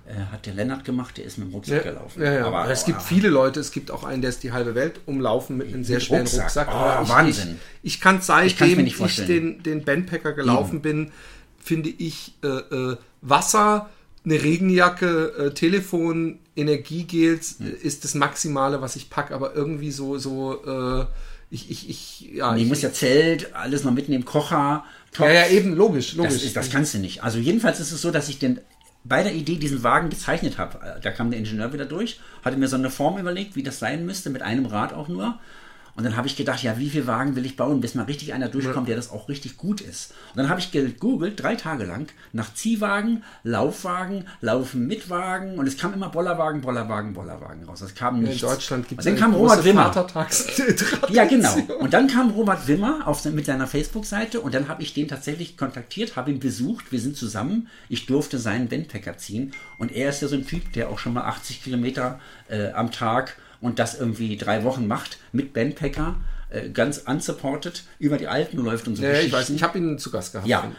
Äh, 0.04 0.32
hat 0.32 0.46
der 0.46 0.54
Lennart 0.54 0.84
gemacht, 0.84 1.16
der 1.16 1.24
ist 1.24 1.38
mit 1.38 1.48
dem 1.48 1.54
Rucksack 1.54 1.84
Ja, 1.84 1.92
gelaufen. 1.92 2.22
ja, 2.22 2.32
ja. 2.32 2.46
Aber, 2.46 2.68
es 2.70 2.84
gibt 2.84 3.02
viele 3.02 3.28
Leute, 3.28 3.60
es 3.60 3.70
gibt 3.70 3.90
auch 3.92 4.02
einen, 4.02 4.20
der 4.20 4.30
ist 4.30 4.42
die 4.42 4.50
halbe 4.52 4.74
Welt 4.74 5.00
umlaufen 5.06 5.56
mit 5.56 5.68
einem 5.68 5.84
sehr 5.84 6.00
schweren 6.00 6.22
Rucksack. 6.22 6.42
Rucksack. 6.44 6.68
Oh, 6.68 6.74
Aber 6.74 7.02
ich, 7.04 7.08
Wahnsinn. 7.08 7.58
Ich, 7.82 7.94
ich 7.94 8.00
kann 8.00 8.16
Ich 8.18 8.24
seitdem 8.24 8.84
ich, 8.86 8.96
vorstellen. 8.96 9.28
den, 9.28 9.62
den 9.62 9.84
Bandpacker 9.84 10.32
gelaufen 10.32 10.82
bin, 10.82 11.12
finde 11.62 11.88
ich 11.90 12.34
äh, 12.42 12.46
äh, 12.48 12.96
Wasser, 13.20 13.90
eine 14.24 14.42
Regenjacke, 14.42 15.34
äh, 15.38 15.54
Telefon, 15.54 16.38
Energiegels 16.56 17.56
Hm. 17.60 17.66
äh, 17.66 17.70
ist 17.70 18.02
das 18.04 18.14
Maximale, 18.14 18.80
was 18.82 18.96
ich 18.96 19.08
packe. 19.08 19.34
Aber 19.34 19.54
irgendwie 19.54 19.92
so, 19.92 20.18
so 20.18 20.64
äh, 20.64 21.06
ich, 21.50 21.70
ich, 21.70 21.88
ich, 21.90 22.20
ja, 22.34 22.56
ich 22.56 22.62
ich, 22.62 22.68
muss 22.68 22.82
ja 22.82 22.92
Zelt, 22.92 23.54
alles 23.54 23.84
noch 23.84 23.92
mitnehmen, 23.92 24.24
Kocher, 24.24 24.84
Topf. 25.12 25.26
ja, 25.28 25.32
ja, 25.32 25.48
eben, 25.48 25.74
logisch, 25.76 26.14
logisch. 26.14 26.32
Das, 26.34 26.42
ist, 26.42 26.56
das 26.56 26.70
kannst 26.70 26.94
du 26.94 26.98
nicht. 26.98 27.22
Also 27.22 27.38
jedenfalls 27.38 27.78
ist 27.78 27.92
es 27.92 28.00
so, 28.00 28.10
dass 28.10 28.28
ich 28.28 28.38
den 28.38 28.58
bei 29.04 29.22
der 29.22 29.34
Idee 29.34 29.56
diesen 29.56 29.82
Wagen 29.82 30.10
gezeichnet 30.10 30.58
habe. 30.58 31.00
Da 31.02 31.10
kam 31.10 31.30
der 31.30 31.38
Ingenieur 31.38 31.72
wieder 31.72 31.86
durch, 31.86 32.20
hatte 32.44 32.56
mir 32.56 32.68
so 32.68 32.76
eine 32.76 32.90
Form 32.90 33.18
überlegt, 33.18 33.56
wie 33.56 33.62
das 33.62 33.78
sein 33.78 34.06
müsste, 34.06 34.30
mit 34.30 34.42
einem 34.42 34.66
Rad 34.66 34.92
auch 34.92 35.08
nur. 35.08 35.38
Und 35.94 36.04
dann 36.04 36.16
habe 36.16 36.26
ich 36.26 36.36
gedacht, 36.36 36.62
ja, 36.62 36.78
wie 36.78 36.88
viele 36.88 37.06
Wagen 37.06 37.36
will 37.36 37.44
ich 37.44 37.56
bauen, 37.56 37.80
bis 37.80 37.94
mal 37.94 38.04
richtig 38.04 38.32
einer 38.32 38.48
durchkommt, 38.48 38.88
der 38.88 38.96
das 38.96 39.10
auch 39.10 39.28
richtig 39.28 39.58
gut 39.58 39.80
ist. 39.82 40.12
Und 40.30 40.38
dann 40.38 40.48
habe 40.48 40.58
ich 40.58 40.70
gegoogelt, 40.70 41.42
drei 41.42 41.54
Tage 41.54 41.84
lang, 41.84 42.08
nach 42.32 42.54
Ziehwagen, 42.54 43.24
Laufwagen, 43.44 44.26
Laufen 44.40 44.86
mit 44.86 45.10
Wagen 45.10 45.58
und 45.58 45.66
es 45.66 45.76
kam 45.76 45.92
immer 45.92 46.08
Bollerwagen, 46.08 46.62
Bollerwagen, 46.62 47.12
Bollerwagen 47.12 47.64
raus. 47.64 47.82
Es 47.82 47.94
kam 47.94 48.16
in 48.16 48.22
nichts. 48.22 48.40
Deutschland 48.40 48.88
gibt 48.88 49.00
und 49.00 49.06
dann 49.06 49.16
kam 49.16 49.34
Robert 49.34 49.64
Wimmer. 49.64 49.92
Ja, 51.10 51.24
genau. 51.26 51.54
Und 51.80 51.92
dann 51.92 52.06
kam 52.06 52.30
Robert 52.30 52.66
Wimmer 52.68 53.06
auf, 53.06 53.24
mit 53.26 53.44
seiner 53.44 53.66
Facebook-Seite 53.66 54.40
und 54.40 54.54
dann 54.54 54.68
habe 54.68 54.82
ich 54.82 54.94
den 54.94 55.08
tatsächlich 55.08 55.56
kontaktiert, 55.58 56.16
habe 56.16 56.30
ihn 56.30 56.40
besucht, 56.40 56.90
wir 56.90 57.00
sind 57.00 57.16
zusammen. 57.16 57.68
Ich 57.88 58.06
durfte 58.06 58.38
seinen 58.38 58.68
Bandpacker 58.68 59.18
ziehen 59.18 59.52
und 59.76 59.92
er 59.92 60.08
ist 60.08 60.22
ja 60.22 60.28
so 60.28 60.36
ein 60.36 60.46
Typ, 60.46 60.72
der 60.72 60.88
auch 60.88 60.98
schon 60.98 61.12
mal 61.12 61.24
80 61.24 61.62
Kilometer 61.62 62.18
äh, 62.48 62.70
am 62.70 62.90
Tag 62.90 63.36
und 63.62 63.78
das 63.78 63.98
irgendwie 63.98 64.36
drei 64.36 64.64
Wochen 64.64 64.86
macht 64.86 65.18
mit 65.32 65.54
Bandpacker, 65.54 66.16
äh, 66.50 66.68
ganz 66.68 66.98
unsupported, 66.98 67.84
über 67.98 68.18
die 68.18 68.28
Alpen 68.28 68.58
läuft 68.62 68.86
und 68.86 68.96
so 68.96 69.02
Ja, 69.02 69.12
ich 69.12 69.32
weiß, 69.32 69.48
ich 69.50 69.62
habe 69.62 69.78
ihn 69.78 69.98
zu 69.98 70.10
Gast 70.10 70.32
gehabt. 70.32 70.46
Ja, 70.46 70.70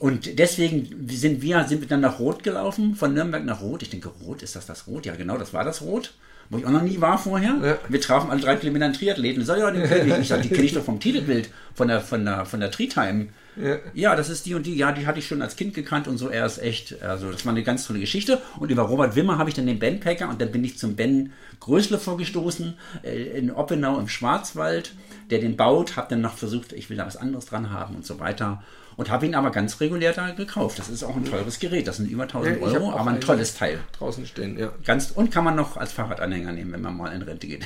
und 0.00 0.38
deswegen 0.38 1.08
sind 1.08 1.40
wir, 1.40 1.64
sind 1.64 1.80
wir 1.80 1.88
dann 1.88 2.00
nach 2.00 2.18
Rot 2.18 2.42
gelaufen, 2.42 2.94
von 2.94 3.14
Nürnberg 3.14 3.44
nach 3.44 3.62
Rot. 3.62 3.82
Ich 3.82 3.88
denke, 3.88 4.10
Rot, 4.22 4.42
ist 4.42 4.54
das 4.56 4.66
das 4.66 4.86
Rot? 4.86 5.06
Ja, 5.06 5.14
genau, 5.14 5.38
das 5.38 5.54
war 5.54 5.64
das 5.64 5.80
Rot, 5.80 6.12
wo 6.50 6.58
ich 6.58 6.66
auch 6.66 6.70
noch 6.70 6.82
nie 6.82 7.00
war 7.00 7.16
vorher. 7.16 7.56
Ja. 7.62 7.78
Wir 7.88 8.00
trafen 8.00 8.30
alle 8.30 8.40
drei 8.40 8.56
Kilometer 8.56 8.86
einen 8.86 8.94
Triathleten. 8.94 9.40
Ich 9.40 9.46
sag, 9.46 9.58
ja, 9.58 9.70
den 9.70 9.88
kenne 9.88 10.12
ich. 10.12 10.22
Ich 10.22 10.28
sag, 10.28 10.42
die 10.42 10.48
kenne 10.50 10.64
ich 10.64 10.74
doch 10.74 10.84
vom 10.84 11.00
Titelbild, 11.00 11.48
von 11.74 11.88
der, 11.88 12.00
von 12.00 12.24
der, 12.24 12.44
von 12.44 12.60
der 12.60 12.70
Tree-Time. 12.70 13.28
Ja. 13.60 13.76
Ja, 13.94 14.16
das 14.16 14.28
ist 14.28 14.46
die 14.46 14.54
und 14.54 14.66
die. 14.66 14.76
Ja, 14.76 14.92
die 14.92 15.06
hatte 15.06 15.18
ich 15.18 15.26
schon 15.26 15.42
als 15.42 15.56
Kind 15.56 15.74
gekannt 15.74 16.08
und 16.08 16.18
so. 16.18 16.28
Er 16.28 16.46
ist 16.46 16.58
echt, 16.58 17.02
also 17.02 17.30
das 17.32 17.44
war 17.44 17.52
eine 17.52 17.62
ganz 17.62 17.86
tolle 17.86 18.00
Geschichte. 18.00 18.40
Und 18.58 18.70
über 18.70 18.82
Robert 18.82 19.16
Wimmer 19.16 19.38
habe 19.38 19.50
ich 19.50 19.54
dann 19.56 19.66
den 19.66 19.78
Bandpacker 19.78 20.28
und 20.28 20.40
dann 20.40 20.52
bin 20.52 20.64
ich 20.64 20.78
zum 20.78 20.96
Ben 20.96 21.32
Grösle 21.60 21.98
vorgestoßen, 21.98 22.74
äh, 23.02 23.38
in 23.38 23.50
Oppenau 23.50 23.98
im 23.98 24.08
Schwarzwald, 24.08 24.92
der 25.30 25.40
den 25.40 25.56
baut. 25.56 25.96
Habe 25.96 26.08
dann 26.10 26.20
noch 26.20 26.36
versucht, 26.36 26.72
ich 26.72 26.88
will 26.90 26.96
da 26.96 27.06
was 27.06 27.16
anderes 27.16 27.46
dran 27.46 27.70
haben 27.70 27.96
und 27.96 28.06
so 28.06 28.20
weiter. 28.20 28.62
Und 28.96 29.10
habe 29.10 29.26
ihn 29.26 29.36
aber 29.36 29.50
ganz 29.52 29.80
regulär 29.80 30.12
da 30.12 30.30
gekauft. 30.32 30.78
Das 30.80 30.88
ist 30.88 31.04
auch 31.04 31.14
ein 31.14 31.24
teures 31.24 31.60
Gerät. 31.60 31.86
Das 31.86 31.98
sind 31.98 32.10
über 32.10 32.24
1000 32.24 32.56
Ja, 32.60 32.66
Euro, 32.66 32.92
aber 32.92 33.10
ein 33.10 33.20
tolles 33.20 33.54
Teil. 33.54 33.78
draußen 33.96 34.26
stehen, 34.26 34.58
ja. 34.58 34.72
Ganz, 34.84 35.12
und 35.12 35.30
kann 35.30 35.44
man 35.44 35.54
noch 35.54 35.76
als 35.76 35.92
Fahrradanhänger 35.92 36.50
nehmen, 36.52 36.72
wenn 36.72 36.82
man 36.82 36.96
mal 36.96 37.12
in 37.12 37.22
Rente 37.22 37.46
geht. 37.46 37.64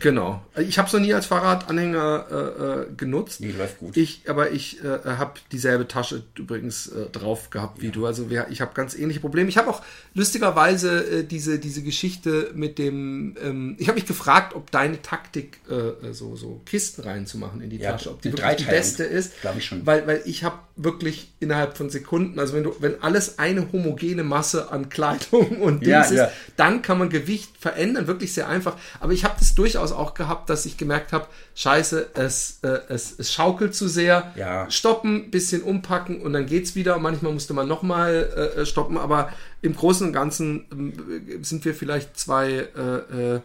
Genau. 0.00 0.42
Ich 0.56 0.78
habe 0.78 0.86
es 0.86 0.94
noch 0.94 1.00
nie 1.00 1.12
als 1.12 1.26
Fahrradanhänger 1.26 2.26
äh, 2.30 2.62
äh, 2.90 2.94
genutzt. 2.96 3.40
Nee, 3.40 3.52
läuft 3.56 3.78
gut. 3.78 3.96
Ich, 3.96 4.22
aber 4.28 4.50
ich 4.50 4.82
äh, 4.82 4.98
habe 5.04 5.34
dieselbe 5.52 5.86
Tasche 5.86 6.22
übrigens 6.38 6.86
äh, 6.86 7.06
drauf 7.10 7.50
gehabt 7.50 7.82
wie 7.82 7.90
du. 7.90 8.06
Also 8.06 8.30
wir, 8.30 8.46
ich 8.48 8.62
habe 8.62 8.72
ganz 8.74 8.94
ähnliche 8.94 9.20
Probleme. 9.20 9.50
Ich 9.50 9.58
habe 9.58 9.68
auch 9.68 9.82
lustigerweise 10.14 11.20
äh, 11.20 11.24
diese, 11.24 11.58
diese 11.58 11.82
Geschichte 11.82 12.52
mit 12.54 12.78
dem. 12.78 13.36
Ähm, 13.42 13.76
ich 13.78 13.88
habe 13.88 13.96
mich 13.96 14.06
gefragt, 14.06 14.54
ob 14.54 14.70
deine 14.70 15.02
Taktik, 15.02 15.60
äh, 15.68 16.12
so, 16.12 16.36
so 16.36 16.62
Kisten 16.64 17.02
reinzumachen 17.02 17.60
in 17.60 17.68
die 17.68 17.76
Ja, 17.76 17.92
Tasche, 17.92 18.10
ob 18.10 18.22
die 18.22 18.32
wirklich 18.32 18.56
die 18.56 18.64
beste 18.64 19.04
ist. 19.04 19.42
Glaub 19.42 19.56
ich 19.58 19.66
schon. 19.66 19.84
Weil, 19.84 20.06
weil 20.06 20.22
ich 20.24 20.42
habe 20.42 20.58
wirklich 20.74 21.32
innerhalb 21.38 21.76
von 21.76 21.90
Sekunden, 21.90 22.38
also 22.38 22.54
wenn 22.54 22.64
du, 22.64 22.74
wenn 22.78 23.02
alles 23.02 23.38
eine 23.38 23.70
homogene 23.72 24.24
Masse 24.24 24.70
an 24.70 24.88
Kleidung 24.88 25.60
und 25.60 25.80
Dings 25.80 25.88
Ja, 25.90 26.00
ist, 26.02 26.12
ja. 26.12 26.32
dann 26.56 26.80
kann 26.80 26.98
man 26.98 27.10
Gewicht 27.10 27.50
verändern, 27.58 28.06
wirklich 28.06 28.32
sehr 28.32 28.48
einfach. 28.48 28.76
Aber 28.98 29.12
ich 29.12 29.24
habe 29.24 29.34
das 29.38 29.54
durchaus 29.54 29.81
durchaus 29.82 29.92
auch 29.98 30.14
gehabt, 30.14 30.48
dass 30.48 30.64
ich 30.66 30.76
gemerkt 30.76 31.12
habe, 31.12 31.26
scheiße, 31.54 32.10
es, 32.14 32.58
äh, 32.62 32.78
es, 32.88 33.18
es 33.18 33.32
schaukelt 33.32 33.74
zu 33.74 33.88
sehr. 33.88 34.32
Ja. 34.36 34.70
Stoppen, 34.70 35.30
bisschen 35.30 35.62
umpacken 35.62 36.20
und 36.20 36.32
dann 36.32 36.46
geht's 36.46 36.74
wieder. 36.74 36.98
Manchmal 36.98 37.32
musste 37.32 37.54
man 37.54 37.68
nochmal 37.68 38.52
äh, 38.56 38.66
stoppen, 38.66 38.96
aber 38.98 39.32
im 39.62 39.74
Großen 39.74 40.06
und 40.06 40.12
Ganzen 40.12 40.92
äh, 41.40 41.42
sind 41.44 41.64
wir 41.64 41.74
vielleicht 41.74 42.16
zwei 42.18 42.50
äh, 42.76 43.34
äh, 43.36 43.40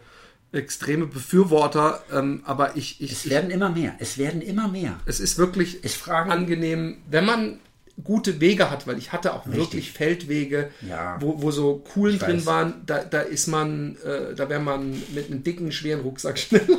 extreme 0.54 1.08
Befürworter, 1.08 2.02
ähm, 2.14 2.42
aber 2.46 2.78
ich, 2.78 3.02
ich, 3.02 3.12
Es 3.12 3.30
werden 3.30 3.52
immer 3.52 3.70
mehr. 3.70 3.96
Es 4.00 4.18
werden 4.18 4.42
immer 4.42 4.68
mehr. 4.68 4.98
es 5.06 5.20
ist 5.20 5.38
wirklich 5.38 5.80
Es 5.84 5.94
fragen- 5.96 6.32
angenehm, 6.32 6.98
wenn 7.10 7.26
man 7.26 7.60
gute 8.04 8.40
Wege 8.40 8.70
hat, 8.70 8.86
weil 8.88 8.98
ich 8.98 9.12
hatte 9.12 9.34
auch 9.34 9.48
wirklich 9.48 9.92
Feldwege, 9.92 10.70
Ja. 10.88 11.18
wo, 11.20 11.42
wo 11.42 11.52
so 11.52 11.78
Kuhlen 11.78 12.16
Ich 12.16 12.22
drin 12.22 12.38
weiß. 12.38 12.46
waren, 12.46 12.74
da, 12.86 13.04
da 13.04 13.22
ist 13.22 13.48
man, 13.48 13.96
äh, 14.06 14.36
da 14.36 14.50
wäre 14.50 14.60
man 14.62 14.92
mit 15.16 15.32
einem 15.32 15.44
dicken, 15.44 15.72
schweren 15.72 16.02
Rucksack 16.02 16.38
schneller. 16.40 16.78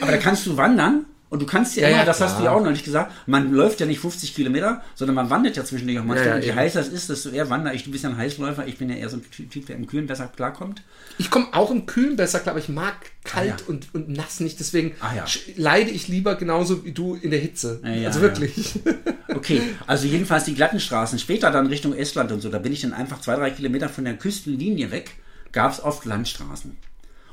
Aber 0.00 0.10
da 0.12 0.16
kannst 0.16 0.46
du 0.46 0.56
wandern 0.56 1.04
und 1.30 1.42
du 1.42 1.46
kannst 1.46 1.74
ja, 1.76 1.82
Ja, 1.82 1.88
immer, 1.88 1.98
ja, 1.98 2.04
das 2.04 2.20
hast 2.20 2.38
du 2.38 2.44
ja 2.44 2.50
klar. 2.50 2.60
auch 2.60 2.64
noch 2.64 2.70
nicht 2.70 2.84
gesagt, 2.84 3.12
man 3.26 3.52
läuft 3.52 3.80
ja 3.80 3.86
nicht 3.86 3.98
50 4.00 4.34
Kilometer, 4.34 4.82
sondern 4.94 5.14
man 5.16 5.30
wandert 5.30 5.56
ja 5.56 5.64
zwischendurch 5.64 5.98
auch 5.98 6.04
manchmal. 6.04 6.26
Ja, 6.26 6.32
ja, 6.34 6.36
und 6.40 6.44
je 6.44 6.52
heißer 6.54 6.80
es 6.80 6.88
ist, 6.88 7.08
desto 7.10 7.30
eher 7.30 7.50
wandere 7.50 7.74
ich. 7.74 7.82
Du 7.84 7.90
bist 7.90 8.04
ja 8.04 8.10
ein 8.10 8.16
Heißläufer, 8.16 8.66
ich 8.66 8.78
bin 8.78 8.88
ja 8.90 8.96
eher 8.96 9.08
so 9.08 9.16
ein 9.16 9.22
Ty- 9.30 9.48
Typ, 9.48 9.66
der 9.66 9.76
im 9.76 9.86
Kühlen 9.86 10.06
besser 10.06 10.26
klarkommt. 10.28 10.82
Ich 11.18 11.30
komme 11.30 11.46
auch 11.52 11.70
im 11.70 11.86
Kühlen 11.86 12.16
besser 12.16 12.40
klar, 12.40 12.52
aber 12.54 12.60
ich 12.60 12.68
mag 12.68 12.94
kalt 13.24 13.64
Ah, 13.66 13.70
und, 13.70 13.94
und 13.94 14.08
nass 14.10 14.40
nicht, 14.40 14.60
deswegen 14.60 14.92
Ah, 15.00 15.10
leide 15.56 15.90
ich 15.90 16.08
lieber 16.08 16.34
genauso 16.36 16.84
wie 16.84 16.92
du 16.92 17.14
in 17.14 17.30
der 17.30 17.40
Hitze. 17.40 17.80
Also 17.84 18.20
wirklich. 18.20 18.80
Okay, 19.34 19.60
also 19.88 20.06
jedenfalls 20.06 20.44
die 20.44 20.54
glatten 20.54 20.78
Straßen. 20.78 21.18
Später 21.18 21.50
dann 21.50 21.66
Richtung 21.66 21.92
Estland 21.92 22.30
und 22.30 22.40
so, 22.40 22.50
da 22.50 22.58
bin 22.58 22.72
ich 22.72 22.82
dann 22.82 22.92
einfach 22.92 23.20
zwei, 23.20 23.34
drei 23.34 23.50
Kilometer 23.50 23.88
von 23.88 24.04
der 24.04 24.16
Küstenlinie 24.16 24.90
weg, 24.92 25.10
gab 25.50 25.72
es 25.72 25.82
oft 25.82 26.04
Landstraßen. 26.04 26.76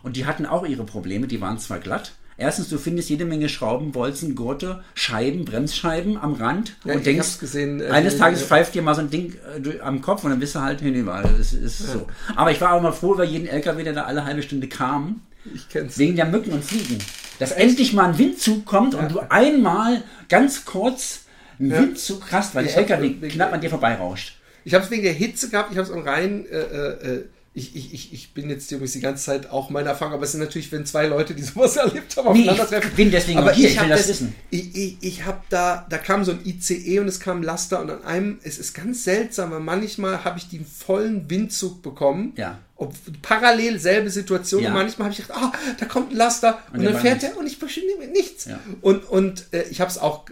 Und 0.01 0.15
die 0.15 0.25
hatten 0.25 0.45
auch 0.47 0.65
ihre 0.65 0.83
Probleme, 0.83 1.27
die 1.27 1.41
waren 1.41 1.59
zwar 1.59 1.77
glatt. 1.79 2.13
Erstens, 2.41 2.69
du 2.69 2.79
findest 2.79 3.09
jede 3.09 3.25
Menge 3.25 3.49
Schrauben, 3.49 3.91
Bolzen, 3.91 4.33
Gurte, 4.33 4.83
Scheiben, 4.95 5.45
Bremsscheiben 5.45 6.17
am 6.17 6.33
Rand 6.33 6.75
Ja, 6.83 6.95
und 6.95 7.05
denkst, 7.05 7.37
gesehen, 7.37 7.81
äh, 7.81 7.89
eines 7.89 8.15
äh, 8.15 8.17
Tages 8.17 8.41
äh, 8.41 8.45
pfeift 8.45 8.73
dir 8.73 8.81
mal 8.81 8.95
so 8.95 9.01
ein 9.01 9.11
Ding 9.11 9.35
äh, 9.63 9.79
am 9.81 10.01
Kopf 10.01 10.23
und 10.23 10.31
dann 10.31 10.39
bist 10.39 10.55
du 10.55 10.61
halt 10.61 10.81
hinüber. 10.81 11.21
Das 11.37 11.53
ist 11.53 11.77
so. 11.77 12.07
Aber 12.35 12.51
ich 12.51 12.59
war 12.59 12.73
auch 12.73 12.81
mal 12.81 12.93
froh 12.93 13.13
über 13.13 13.23
jeden 13.23 13.47
LKW, 13.47 13.83
der 13.83 13.93
da 13.93 14.05
alle 14.05 14.25
halbe 14.25 14.41
Stunde 14.41 14.67
kam. 14.67 15.21
Ich 15.53 15.69
kenn's. 15.69 15.99
Wegen 15.99 16.15
der 16.15 16.25
Mücken 16.25 16.51
und 16.51 16.65
Fliegen. 16.65 16.97
Dass 17.37 17.51
endlich 17.51 17.93
mal 17.93 18.09
ein 18.09 18.17
Windzug 18.17 18.65
kommt 18.65 18.95
und 18.95 19.11
du 19.11 19.19
einmal 19.29 20.01
ganz 20.27 20.65
kurz 20.65 21.25
einen 21.59 21.71
Windzug 21.71 22.31
hast, 22.31 22.55
weil 22.55 22.65
der 22.65 22.75
LKW 22.75 23.27
knapp 23.29 23.53
an 23.53 23.61
dir 23.61 23.69
vorbeirauscht. 23.69 24.37
Ich 24.63 24.73
habe 24.73 24.83
es 24.83 24.89
wegen 24.89 25.03
der 25.03 25.13
Hitze 25.13 25.49
gehabt, 25.49 25.71
ich 25.71 25.77
habe 25.77 25.87
es 25.87 25.93
am 25.93 26.01
Rhein. 26.01 26.45
Äh, 26.47 26.57
äh, 26.57 27.23
ich, 27.53 27.75
ich, 27.75 27.93
ich, 27.93 28.13
ich 28.13 28.33
bin 28.33 28.49
jetzt 28.49 28.71
übrigens 28.71 28.93
die 28.93 29.01
ganze 29.01 29.25
Zeit 29.25 29.49
auch 29.49 29.69
meine 29.69 29.89
Erfahrung, 29.89 30.13
aber 30.13 30.23
es 30.23 30.31
sind 30.31 30.39
natürlich, 30.39 30.71
wenn 30.71 30.85
zwei 30.85 31.07
Leute, 31.07 31.33
die 31.33 31.41
sowas 31.43 31.75
erlebt 31.77 32.15
haben, 32.15 32.31
Nee, 32.33 32.43
aufeinandertreffen. 32.49 32.89
ich 32.91 32.95
bin 32.95 33.11
deswegen 33.11 33.39
aber 33.39 33.51
hier, 33.51 33.67
ich 33.69 33.77
hab 33.77 33.87
will 33.89 33.95
das 33.97 34.07
wissen. 34.07 34.33
Ich, 34.51 34.73
ich, 34.75 34.97
ich 35.01 35.25
habe 35.25 35.41
da, 35.49 35.85
da 35.89 35.97
kam 35.97 36.23
so 36.23 36.31
ein 36.31 36.39
ICE 36.45 36.99
und 36.99 37.09
es 37.09 37.19
kam 37.19 37.43
Laster 37.43 37.81
und 37.81 37.89
an 37.89 38.03
einem, 38.05 38.39
es 38.43 38.57
ist 38.57 38.73
ganz 38.73 39.03
seltsam, 39.03 39.51
weil 39.51 39.59
manchmal 39.59 40.23
habe 40.23 40.37
ich 40.39 40.47
den 40.47 40.65
vollen 40.65 41.29
Windzug 41.29 41.81
bekommen. 41.81 42.31
Ja. 42.37 42.57
Ob, 42.77 42.95
parallel 43.21 43.79
selbe 43.79 44.09
Situation 44.09 44.63
Ja. 44.63 44.69
und 44.69 44.75
manchmal 44.75 45.09
habe 45.09 45.13
ich 45.19 45.27
gedacht, 45.27 45.37
ah, 45.43 45.51
da 45.77 45.85
kommt 45.85 46.11
ein 46.11 46.15
Laster 46.15 46.57
und, 46.73 46.81
der 46.81 46.93
dann 46.93 47.01
fährt 47.01 47.21
er 47.21 47.37
und 47.37 47.45
ich 47.47 47.59
bestimmt 47.59 47.85
mit 47.99 48.13
nichts. 48.13 48.45
Ja. 48.45 48.59
Und, 48.79 49.03
und 49.09 49.47
äh, 49.51 49.63
ich 49.69 49.81
habe 49.81 49.91
es 49.91 49.97
auch 49.97 50.23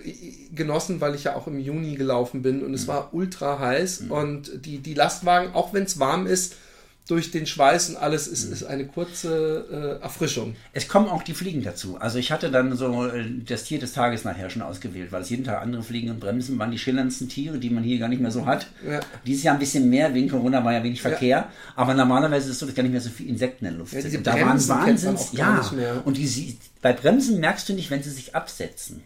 genossen, 0.56 1.02
weil 1.02 1.16
ich 1.16 1.26
ja 1.26 1.36
auch 1.36 1.48
im 1.48 1.60
Juni 1.60 1.96
gelaufen 1.96 2.42
bin 2.44 2.60
Mhm. 2.60 2.64
und 2.66 2.74
es 2.74 2.88
war 2.88 3.14
ultra 3.14 3.60
heiß 3.60 4.04
und 4.10 4.66
die, 4.66 4.78
die 4.80 4.94
Lastwagen, 4.94 5.54
auch 5.54 5.74
wenn 5.74 5.84
es 5.84 6.00
warm 6.00 6.26
ist, 6.26 6.56
durch 7.10 7.32
den 7.32 7.46
Schweiß 7.48 7.90
und 7.90 7.98
alles, 7.98 8.28
ist, 8.28 8.46
Mhm. 8.48 8.54
ist 8.54 8.64
eine 8.64 8.86
kurze 8.86 9.98
äh, 10.00 10.04
Erfrischung. 10.04 10.56
Es 10.74 10.88
kommen 10.88 11.08
auch 11.10 11.24
die 11.24 11.34
Fliegen 11.34 11.64
dazu. 11.64 11.98
Also 12.00 12.20
ich 12.20 12.32
hatte 12.32 12.52
dann 12.52 12.76
so 12.78 13.06
äh, 13.08 13.26
das 13.46 13.64
Tier 13.64 13.80
des 13.80 13.94
Tages 13.94 14.24
nachher 14.24 14.50
schon 14.50 14.62
ausgewählt, 14.62 15.12
weil 15.12 15.24
es 15.24 15.30
jeden 15.30 15.44
Tag 15.44 15.62
andere 15.62 15.82
Fliegen 15.84 16.12
und 16.12 16.20
Bremsen 16.20 16.60
waren 16.60 16.72
die 16.72 16.78
schillerndsten 16.78 17.28
Tiere, 17.28 17.58
die 17.58 17.70
man 17.72 17.84
hier 17.84 17.98
gar 18.00 18.10
nicht 18.10 18.22
mehr 18.22 18.32
so 18.32 18.46
hat. 18.46 18.68
Ja. 18.88 19.00
Dieses 19.26 19.44
Jahr 19.44 19.56
ein 19.56 19.60
bisschen 19.60 19.90
mehr, 19.90 20.14
wegen 20.14 20.30
Corona 20.30 20.64
war 20.64 20.74
ja 20.74 20.84
wenig 20.84 21.02
Verkehr, 21.02 21.50
aber 21.76 21.94
normalerweise 21.96 22.46
ist 22.48 22.54
es 22.54 22.60
so, 22.60 22.66
dass 22.68 22.76
gar 22.76 22.84
nicht 22.84 22.92
mehr 22.92 23.02
so 23.02 23.10
viele 23.10 23.30
Insekten 23.30 23.66
in 23.66 23.72
der 23.72 23.80
Luft 23.80 23.94
Ja, 23.94 24.02
sind. 24.02 24.26
da 24.28 24.34
waren 24.40 24.68
Wahnsinns, 24.68 25.32
ja. 25.34 25.62
Und 26.06 26.18
die, 26.18 26.28
sie- 26.28 26.58
bei 26.82 26.94
Bremsen 26.94 27.40
merkst 27.40 27.68
du 27.70 27.74
nicht, 27.74 27.90
wenn 27.90 28.04
sie 28.04 28.12
sich 28.12 28.36
absetzen. 28.36 29.02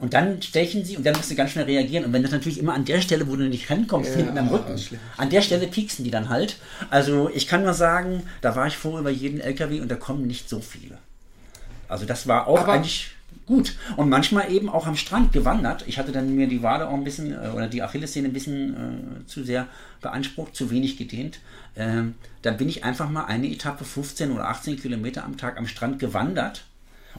Und 0.00 0.14
dann 0.14 0.40
stechen 0.42 0.84
sie 0.84 0.96
und 0.96 1.04
dann 1.04 1.14
musst 1.16 1.30
du 1.30 1.34
ganz 1.34 1.50
schnell 1.52 1.64
reagieren. 1.66 2.04
Und 2.04 2.12
wenn 2.12 2.22
das 2.22 2.32
natürlich 2.32 2.58
immer 2.58 2.74
an 2.74 2.84
der 2.84 3.00
Stelle, 3.00 3.26
wo 3.28 3.36
du 3.36 3.48
nicht 3.48 3.70
rankommst, 3.70 4.10
Ja, 4.10 4.16
hinten 4.16 4.38
am 4.38 4.48
Rücken, 4.48 4.74
an 5.16 5.30
der 5.30 5.42
Stelle 5.42 5.66
pieksen 5.66 6.04
die 6.04 6.10
dann 6.10 6.28
halt. 6.28 6.56
Also 6.90 7.30
ich 7.34 7.46
kann 7.46 7.62
nur 7.62 7.74
sagen, 7.74 8.22
da 8.40 8.56
war 8.56 8.66
ich 8.66 8.76
froh 8.76 8.98
über 8.98 9.10
jeden 9.10 9.40
LKW 9.40 9.80
und 9.80 9.90
da 9.90 9.96
kommen 9.96 10.26
nicht 10.26 10.48
so 10.48 10.60
viele. 10.60 10.98
Also 11.88 12.06
das 12.06 12.26
war 12.26 12.46
auch 12.46 12.60
Aber- 12.60 12.72
eigentlich 12.72 13.10
gut. 13.46 13.74
Und 13.96 14.08
manchmal 14.08 14.52
eben 14.52 14.68
auch 14.68 14.86
am 14.86 14.94
Strand 14.96 15.32
gewandert. 15.32 15.84
Ich 15.88 15.98
hatte 15.98 16.12
dann 16.12 16.34
mir 16.36 16.46
die 16.46 16.62
Wade 16.62 16.86
auch 16.88 16.94
ein 16.94 17.04
bisschen, 17.04 17.32
äh, 17.32 17.48
oder 17.54 17.66
die 17.68 17.82
Achillessehne 17.82 18.28
ein 18.28 18.32
bisschen 18.32 18.74
äh, 19.22 19.26
zu 19.26 19.42
sehr 19.44 19.66
beansprucht, 20.00 20.54
zu 20.54 20.70
wenig 20.70 20.96
gedehnt. 20.96 21.40
Ähm, 21.76 22.14
dann 22.42 22.56
bin 22.56 22.68
ich 22.68 22.84
einfach 22.84 23.10
mal 23.10 23.24
eine 23.24 23.50
Etappe 23.50 23.84
15 23.84 24.30
oder 24.32 24.48
18 24.48 24.80
Kilometer 24.80 25.24
am 25.24 25.36
Tag 25.36 25.58
am 25.58 25.66
Strand 25.66 25.98
gewandert. 25.98 26.64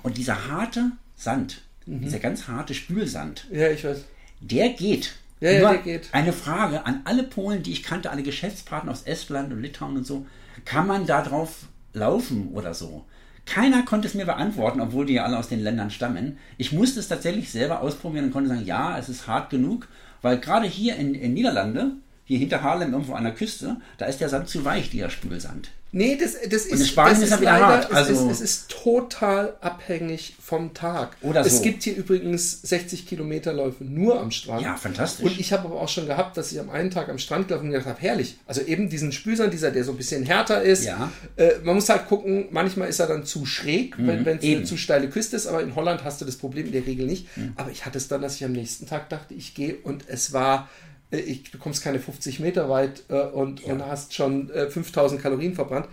Und 0.01 0.17
dieser 0.17 0.47
harte 0.49 0.91
Sand, 1.17 1.61
Mhm. 1.85 2.01
dieser 2.01 2.19
ganz 2.19 2.47
harte 2.47 2.73
Spülsand, 2.73 3.47
Ja, 3.51 3.69
ich 3.69 3.83
weiß. 3.83 4.05
der 4.41 4.69
geht. 4.69 5.15
Ja, 5.39 5.51
ja, 5.51 5.71
der 5.73 5.81
geht. 5.81 6.09
Eine 6.13 6.31
Frage 6.33 6.85
an 6.85 7.01
alle 7.05 7.23
Polen, 7.23 7.63
die 7.63 7.71
ich 7.73 7.83
kannte, 7.83 8.11
alle 8.11 8.23
Geschäftspartner 8.23 8.91
aus 8.91 9.03
Estland 9.03 9.51
und 9.51 9.61
Litauen 9.61 9.97
und 9.97 10.05
so. 10.07 10.25
Kann 10.65 10.87
man 10.87 11.05
da 11.05 11.21
drauf 11.21 11.65
laufen 11.93 12.49
oder 12.53 12.73
so? 12.73 13.03
Keiner 13.45 13.83
konnte 13.83 14.07
es 14.07 14.13
mir 14.13 14.25
beantworten, 14.25 14.79
obwohl 14.79 15.05
die 15.05 15.15
ja 15.15 15.25
alle 15.25 15.37
aus 15.37 15.49
den 15.49 15.59
Ländern 15.61 15.91
stammen. 15.91 16.37
Ich 16.57 16.71
musste 16.71 17.01
es 17.01 17.09
tatsächlich 17.09 17.51
selber 17.51 17.81
ausprobieren 17.81 18.25
und 18.25 18.31
konnte 18.31 18.47
sagen, 18.49 18.65
ja, 18.65 18.97
es 18.97 19.09
ist 19.09 19.27
hart 19.27 19.49
genug, 19.49 19.89
weil 20.21 20.39
gerade 20.39 20.65
hier 20.65 20.95
in, 20.95 21.13
in 21.13 21.33
Niederlande, 21.33 21.91
hier 22.23 22.37
hinter 22.39 22.61
Haarlem 22.63 22.93
irgendwo 22.93 23.13
an 23.15 23.25
der 23.25 23.33
Küste, 23.33 23.75
da 23.97 24.05
ist 24.05 24.21
der 24.21 24.29
Sand 24.29 24.47
zu 24.47 24.63
weich, 24.63 24.89
dieser 24.91 25.09
Spülsand. 25.09 25.71
Nee, 25.95 26.17
das, 26.19 26.33
das 26.49 26.65
ist, 26.65 26.71
in 26.81 26.85
Spanien 26.87 27.13
das 27.21 27.23
ist 27.25 27.31
er 27.31 27.41
wieder 27.41 27.53
hart, 27.53 27.87
es, 27.91 27.95
also- 27.95 28.29
ist, 28.29 28.31
es 28.31 28.41
ist 28.41 28.69
total 28.69 29.55
abhängig 29.61 30.35
vom 30.41 30.73
Tag. 30.73 31.15
Oder 31.21 31.41
Es 31.45 31.57
so. 31.57 31.61
gibt 31.63 31.83
hier 31.83 31.95
übrigens 31.95 32.61
60 32.63 33.05
Kilometer 33.07 33.53
Läufe 33.53 33.83
nur 33.83 34.19
am 34.19 34.31
Strand. 34.31 34.63
Ja, 34.63 34.75
fantastisch. 34.75 35.23
Und 35.23 35.39
ich 35.39 35.53
habe 35.53 35.65
aber 35.65 35.79
auch 35.79 35.87
schon 35.89 36.07
gehabt, 36.07 36.35
dass 36.35 36.51
ich 36.51 36.59
am 36.59 36.71
einen 36.71 36.89
Tag 36.89 37.09
am 37.09 37.19
Strand 37.19 37.47
gelaufen 37.47 37.67
bin 37.67 37.75
und 37.75 37.79
gedacht 37.79 37.95
habe, 37.95 38.01
herrlich. 38.01 38.37
Also 38.47 38.61
eben 38.61 38.89
diesen 38.89 39.11
Spülsand, 39.11 39.53
dieser, 39.53 39.69
der 39.69 39.83
so 39.83 39.91
ein 39.91 39.97
bisschen 39.97 40.23
härter 40.25 40.63
ist. 40.63 40.83
Ja. 40.83 41.11
Äh, 41.35 41.51
man 41.63 41.75
muss 41.75 41.87
halt 41.89 42.07
gucken, 42.07 42.47
manchmal 42.49 42.89
ist 42.89 42.99
er 42.99 43.05
dann 43.07 43.23
zu 43.23 43.45
schräg, 43.45 43.95
wenn 43.99 44.21
es 44.21 44.25
eine 44.27 44.33
Mhm, 44.35 44.39
eben. 44.41 44.65
zu 44.65 44.77
steile 44.77 45.09
Küste 45.09 45.35
ist, 45.35 45.45
aber 45.45 45.61
in 45.61 45.75
Holland 45.75 46.03
hast 46.03 46.19
du 46.21 46.25
das 46.25 46.37
Problem 46.37 46.65
in 46.65 46.71
der 46.71 46.87
Regel 46.87 47.05
nicht. 47.05 47.27
Mhm. 47.37 47.53
Aber 47.55 47.69
ich 47.69 47.85
hatte 47.85 47.99
es 47.99 48.07
dann, 48.07 48.21
dass 48.23 48.35
ich 48.35 48.43
am 48.43 48.51
nächsten 48.53 48.87
Tag 48.87 49.09
dachte, 49.09 49.35
ich 49.35 49.53
gehe 49.53 49.75
und 49.75 50.05
es 50.07 50.33
war, 50.33 50.69
ich, 51.19 51.51
du 51.51 51.57
kommst 51.57 51.83
keine 51.83 51.99
50 51.99 52.39
Meter 52.39 52.69
weit 52.69 53.03
äh, 53.09 53.21
und, 53.21 53.63
und 53.63 53.85
hast 53.85 54.13
schon 54.13 54.49
äh, 54.51 54.69
5000 54.69 55.21
Kalorien 55.21 55.53
verbrannt. 55.53 55.87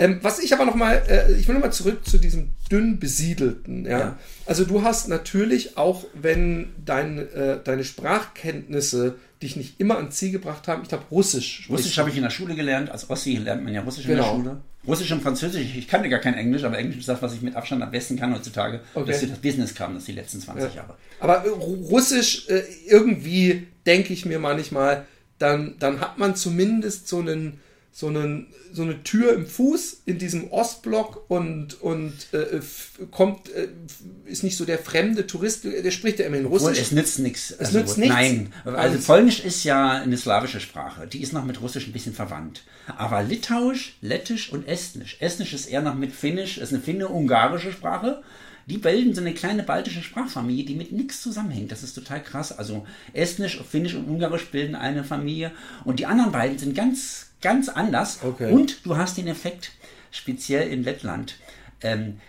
Ähm, 0.00 0.20
was 0.22 0.38
ich 0.38 0.52
aber 0.54 0.64
noch 0.64 0.76
mal, 0.76 1.02
äh, 1.08 1.32
ich 1.32 1.48
will 1.48 1.56
noch 1.56 1.62
mal 1.62 1.72
zurück 1.72 2.06
zu 2.06 2.18
diesem 2.18 2.50
dünn 2.70 3.00
besiedelten. 3.00 3.84
Ja? 3.84 3.98
Ja. 3.98 4.18
Also 4.46 4.64
du 4.64 4.82
hast 4.82 5.08
natürlich 5.08 5.76
auch, 5.76 6.04
wenn 6.14 6.68
dein, 6.84 7.18
äh, 7.18 7.58
deine 7.64 7.82
Sprachkenntnisse 7.84 9.16
dich 9.42 9.56
nicht 9.56 9.80
immer 9.80 9.96
ans 9.96 10.16
Ziel 10.16 10.30
gebracht 10.32 10.68
haben, 10.68 10.82
ich 10.82 10.88
glaube 10.88 11.04
Russisch. 11.10 11.66
Russisch 11.68 11.98
habe 11.98 12.10
ich 12.10 12.16
in 12.16 12.22
der 12.22 12.30
Schule 12.30 12.54
gelernt. 12.54 12.90
Als 12.90 13.10
Ossi 13.10 13.36
lernt 13.36 13.64
man 13.64 13.72
ja 13.74 13.82
Russisch 13.82 14.04
in 14.04 14.12
Genau. 14.12 14.22
der 14.22 14.36
Schule. 14.36 14.60
Russisch 14.86 15.10
und 15.12 15.22
Französisch. 15.22 15.76
Ich 15.76 15.88
kannte 15.88 16.08
gar 16.08 16.20
kein 16.20 16.34
Englisch, 16.34 16.64
aber 16.64 16.78
Englisch 16.78 16.98
ist 16.98 17.08
das, 17.08 17.20
was 17.20 17.34
ich 17.34 17.42
mit 17.42 17.56
Abstand 17.56 17.82
am 17.82 17.90
besten 17.90 18.16
kann 18.16 18.34
heutzutage. 18.34 18.80
Okay. 18.94 19.10
Dass 19.10 19.20
das 19.20 19.38
Business 19.38 19.74
kam, 19.74 19.94
das 19.94 20.04
die 20.04 20.12
letzten 20.12 20.40
20 20.40 20.74
Jahre. 20.74 20.94
Aber 21.20 21.44
äh, 21.44 21.48
Russisch, 21.48 22.48
äh, 22.48 22.62
irgendwie 22.86 23.66
denke 23.86 24.12
ich 24.12 24.24
mir 24.24 24.38
manchmal, 24.38 25.06
dann, 25.38 25.76
dann 25.78 26.00
hat 26.00 26.18
man 26.18 26.36
zumindest 26.36 27.08
so 27.08 27.18
einen, 27.18 27.60
so 27.90 28.06
einen, 28.06 28.46
so 28.72 28.82
eine 28.82 29.02
Tür 29.02 29.32
im 29.32 29.46
Fuß 29.46 30.02
in 30.04 30.18
diesem 30.18 30.52
Ostblock 30.52 31.28
und, 31.28 31.80
und 31.82 32.12
äh, 32.32 32.60
kommt, 33.10 33.52
äh, 33.52 33.68
ist 34.26 34.44
nicht 34.44 34.56
so 34.56 34.64
der 34.64 34.78
fremde 34.78 35.26
Tourist, 35.26 35.64
der 35.64 35.90
spricht 35.90 36.20
ja 36.20 36.26
immer 36.26 36.36
in 36.36 36.44
Russisch. 36.46 36.78
es 36.78 36.92
nützt 36.92 37.18
nichts. 37.18 37.50
Es 37.50 37.72
nützt 37.72 37.98
nichts. 37.98 38.14
Nein. 38.14 38.52
Also 38.64 38.96
Und- 38.98 39.06
Polnisch 39.06 39.40
ist 39.44 39.64
ja 39.64 39.92
eine 39.92 40.16
slawische 40.16 40.60
Sprache. 40.60 41.06
Die 41.08 41.22
ist 41.22 41.32
noch 41.32 41.44
mit 41.44 41.60
Russisch 41.60 41.86
ein 41.88 41.92
bisschen 41.92 42.14
verwandt. 42.14 42.62
Aber 42.96 43.22
Litauisch, 43.22 43.96
Lettisch 44.00 44.52
und 44.52 44.68
Estnisch. 44.68 45.16
Estnisch 45.20 45.52
ist 45.52 45.66
eher 45.66 45.82
noch 45.82 45.94
mit 45.94 46.12
Finnisch, 46.12 46.58
ist 46.58 46.72
eine 46.72 46.80
finno-ungarische 46.82 47.72
Sprache. 47.72 48.22
Die 48.68 48.78
bilden 48.78 49.14
so 49.14 49.22
eine 49.22 49.32
kleine 49.32 49.62
baltische 49.62 50.02
Sprachfamilie, 50.02 50.64
die 50.64 50.74
mit 50.74 50.92
nichts 50.92 51.22
zusammenhängt. 51.22 51.72
Das 51.72 51.82
ist 51.82 51.94
total 51.94 52.22
krass. 52.22 52.56
Also 52.56 52.86
Estnisch, 53.14 53.58
Finnisch 53.62 53.94
und 53.94 54.04
Ungarisch 54.04 54.50
bilden 54.50 54.74
eine 54.74 55.04
Familie. 55.04 55.52
Und 55.84 56.00
die 56.00 56.06
anderen 56.06 56.32
beiden 56.32 56.58
sind 56.58 56.74
ganz, 56.74 57.30
ganz 57.40 57.70
anders. 57.70 58.18
Okay. 58.22 58.52
Und 58.52 58.84
du 58.84 58.96
hast 58.98 59.16
den 59.16 59.26
Effekt, 59.26 59.72
speziell 60.10 60.68
in 60.68 60.84
Lettland. 60.84 61.36
Ähm, 61.80 62.20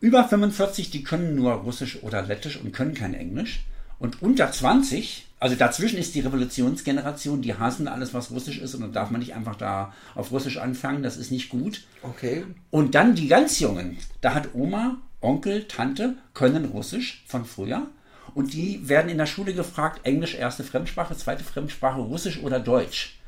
über 0.00 0.28
45, 0.28 0.90
die 0.90 1.02
können 1.02 1.34
nur 1.34 1.52
Russisch 1.52 2.02
oder 2.02 2.20
Lettisch 2.20 2.60
und 2.60 2.72
können 2.72 2.92
kein 2.92 3.14
Englisch. 3.14 3.64
Und 3.98 4.20
unter 4.20 4.52
20, 4.52 5.26
also 5.40 5.56
dazwischen 5.56 5.98
ist 5.98 6.14
die 6.14 6.20
Revolutionsgeneration, 6.20 7.40
die 7.40 7.54
hassen 7.54 7.88
alles, 7.88 8.12
was 8.12 8.30
russisch 8.30 8.58
ist 8.58 8.74
und 8.74 8.82
dann 8.82 8.92
darf 8.92 9.10
man 9.10 9.20
nicht 9.20 9.34
einfach 9.34 9.56
da 9.56 9.94
auf 10.14 10.30
Russisch 10.30 10.58
anfangen, 10.58 11.02
das 11.02 11.16
ist 11.16 11.30
nicht 11.30 11.48
gut. 11.48 11.84
Okay. 12.02 12.44
Und 12.70 12.94
dann 12.94 13.14
die 13.14 13.28
ganz 13.28 13.60
Jungen, 13.60 13.96
da 14.20 14.34
hat 14.34 14.54
Oma, 14.54 14.98
Onkel, 15.24 15.64
Tante, 15.64 16.14
können 16.34 16.66
Russisch 16.66 17.24
von 17.26 17.44
früher 17.44 17.88
und 18.34 18.52
die 18.52 18.88
werden 18.88 19.10
in 19.10 19.18
der 19.18 19.26
Schule 19.26 19.54
gefragt, 19.54 20.00
Englisch 20.04 20.34
erste 20.34 20.64
Fremdsprache, 20.64 21.16
zweite 21.16 21.44
Fremdsprache, 21.44 22.00
Russisch 22.00 22.42
oder 22.42 22.60
Deutsch. 22.60 23.18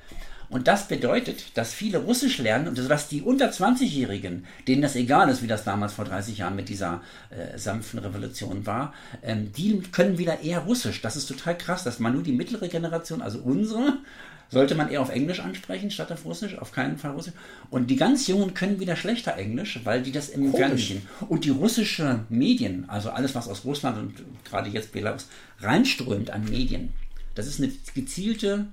Und 0.49 0.69
das 0.69 0.87
bedeutet, 0.87 1.57
dass 1.57 1.75
viele 1.75 1.99
Russisch 1.99 2.39
lernen 2.39 2.69
und 2.69 2.79
dass 2.79 3.09
die 3.09 3.23
unter 3.23 3.51
20-Jährigen, 3.51 4.47
denen 4.69 4.83
das 4.83 4.95
egal 4.95 5.29
ist, 5.29 5.43
wie 5.43 5.49
das 5.49 5.65
damals 5.65 5.95
vor 5.95 6.05
30 6.05 6.39
Jahren 6.39 6.55
mit 6.55 6.69
dieser 6.69 7.01
äh, 7.31 7.59
sanften 7.59 7.99
Revolution 7.99 8.65
war, 8.65 8.95
ähm, 9.23 9.53
die 9.53 9.81
können 9.91 10.19
wieder 10.19 10.43
eher 10.43 10.61
Russisch. 10.61 11.03
Das 11.03 11.17
ist 11.17 11.27
total 11.27 11.59
krass, 11.59 11.83
dass 11.83 11.99
man 11.99 12.13
nur 12.13 12.23
die 12.23 12.33
mittlere 12.33 12.69
Generation, 12.69 13.23
also 13.23 13.41
unsere, 13.41 13.99
sollte 14.49 14.75
man 14.75 14.89
eher 14.89 15.01
auf 15.01 15.11
Englisch 15.11 15.41
ansprechen 15.41 15.91
statt 15.91 16.13
auf 16.13 16.25
Russisch, 16.25 16.57
auf 16.57 16.73
keinen 16.73 16.99
Fall 16.99 17.13
Russisch. 17.13 17.35
Und 17.71 17.91
die 17.91 17.97
ganz 17.97 18.27
Jungen 18.27 18.55
können 18.55 18.81
wieder 18.81 18.97
schlechter 18.97 19.37
Englisch, 19.37 19.81
weil 19.85 20.03
die 20.03 20.13
das 20.13 20.29
im 20.29 20.53
Fernsehen. 20.53 21.03
Und 21.29 21.45
die 21.45 21.51
russische 21.51 22.21
Medien, 22.29 22.89
also 22.89 23.11
alles, 23.11 23.35
was 23.35 23.49
aus 23.49 23.65
Russland 23.65 23.99
und 23.99 24.15
gerade 24.45 24.71
jetzt 24.71 24.93
Belarus 24.93 25.29
reinströmt 25.61 26.31
an 26.31 26.45
Medien, 26.45 26.93
das 27.35 27.47
ist 27.47 27.61
eine 27.61 27.73
gezielte 27.95 28.67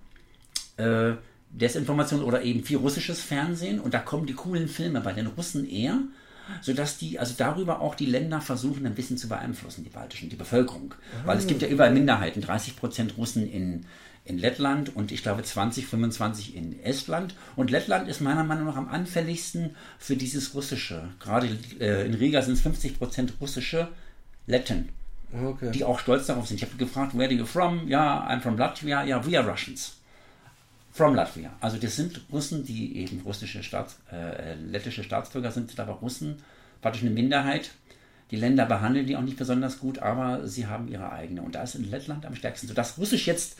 äh, 0.78 1.14
Desinformation 1.50 2.24
oder 2.24 2.42
eben 2.42 2.64
viel 2.64 2.78
russisches 2.78 3.22
Fernsehen 3.22 3.80
und 3.80 3.94
da 3.94 4.00
kommen 4.00 4.26
die 4.26 4.34
coolen 4.34 4.68
Filme 4.68 5.02
bei 5.02 5.14
den 5.14 5.28
Russen 5.28 5.70
eher, 5.70 6.00
sodass 6.62 6.98
die, 6.98 7.20
also 7.20 7.36
darüber 7.38 7.82
auch 7.82 7.96
die 7.96 8.06
Länder 8.06 8.42
versuchen 8.42 8.86
ein 8.86 8.96
bisschen 8.96 9.18
zu 9.18 9.30
beeinflussen, 9.30 9.84
die 9.84 9.90
baltischen, 9.90 10.30
die 10.30 10.36
Bevölkerung. 10.36 10.94
Ah. 10.94 11.28
Weil 11.28 11.38
es 11.38 11.48
gibt 11.48 11.62
ja 11.62 11.68
überall 11.68 11.94
Minderheiten, 11.94 12.42
30 12.42 12.76
Prozent 12.76 13.18
Russen 13.18 13.50
in, 13.50 13.86
in 14.26 14.38
Lettland 14.38 14.96
und 14.96 15.12
ich 15.12 15.22
glaube 15.22 15.44
20, 15.44 15.86
25 15.86 16.56
in 16.56 16.82
Estland. 16.84 17.36
Und 17.56 17.72
Lettland 17.72 18.08
ist 18.08 18.22
meiner 18.22 18.44
Meinung 18.44 18.66
nach 18.66 18.78
am 18.78 18.88
anfälligsten 18.88 19.76
für 20.00 20.16
dieses 20.16 20.54
Russische. 20.54 21.10
Gerade 21.20 21.50
äh, 21.80 22.06
in 22.06 22.14
Riga 22.14 22.42
sind 22.42 22.54
es 22.54 22.62
50 22.62 22.98
Prozent 22.98 23.34
russische 23.42 23.90
Letten. 24.48 24.90
Okay. 25.34 25.72
Die 25.72 25.84
auch 25.84 26.00
stolz 26.00 26.28
darauf 26.28 26.48
sind. 26.48 26.58
Ich 26.58 26.64
habe 26.64 26.78
gefragt, 26.78 27.18
where 27.18 27.26
are 27.26 27.34
you 27.34 27.46
from? 27.46 27.88
Ja, 27.88 28.28
I'm 28.30 28.40
from 28.40 28.58
Latvia. 28.58 29.04
Ja, 29.04 29.26
we 29.26 29.38
are 29.38 29.50
Russians. 29.50 29.98
From 30.92 31.16
Latvia. 31.16 31.52
Also 31.60 31.78
das 31.78 31.96
sind 31.96 32.22
Russen, 32.32 32.66
die 32.66 32.98
eben 32.98 33.22
russische 33.26 33.64
Staats, 33.64 33.98
äh, 34.12 34.54
lettische 34.54 35.04
Staatsbürger 35.04 35.52
sind, 35.52 35.70
sind 35.70 35.80
aber 35.80 35.94
Russen, 35.94 36.38
praktisch 36.82 37.02
eine 37.02 37.12
Minderheit. 37.12 37.72
Die 38.30 38.36
Länder 38.36 38.66
behandeln 38.66 39.06
die 39.06 39.16
auch 39.16 39.22
nicht 39.22 39.38
besonders 39.38 39.80
gut, 39.80 40.00
aber 40.00 40.48
sie 40.48 40.68
haben 40.68 40.88
ihre 40.88 41.12
eigene. 41.12 41.42
Und 41.42 41.56
da 41.56 41.64
ist 41.64 41.76
in 41.76 41.90
Lettland 41.90 42.26
am 42.26 42.36
stärksten. 42.36 42.68
Sodass 42.68 42.98
Russisch 42.98 43.28
jetzt, 43.28 43.58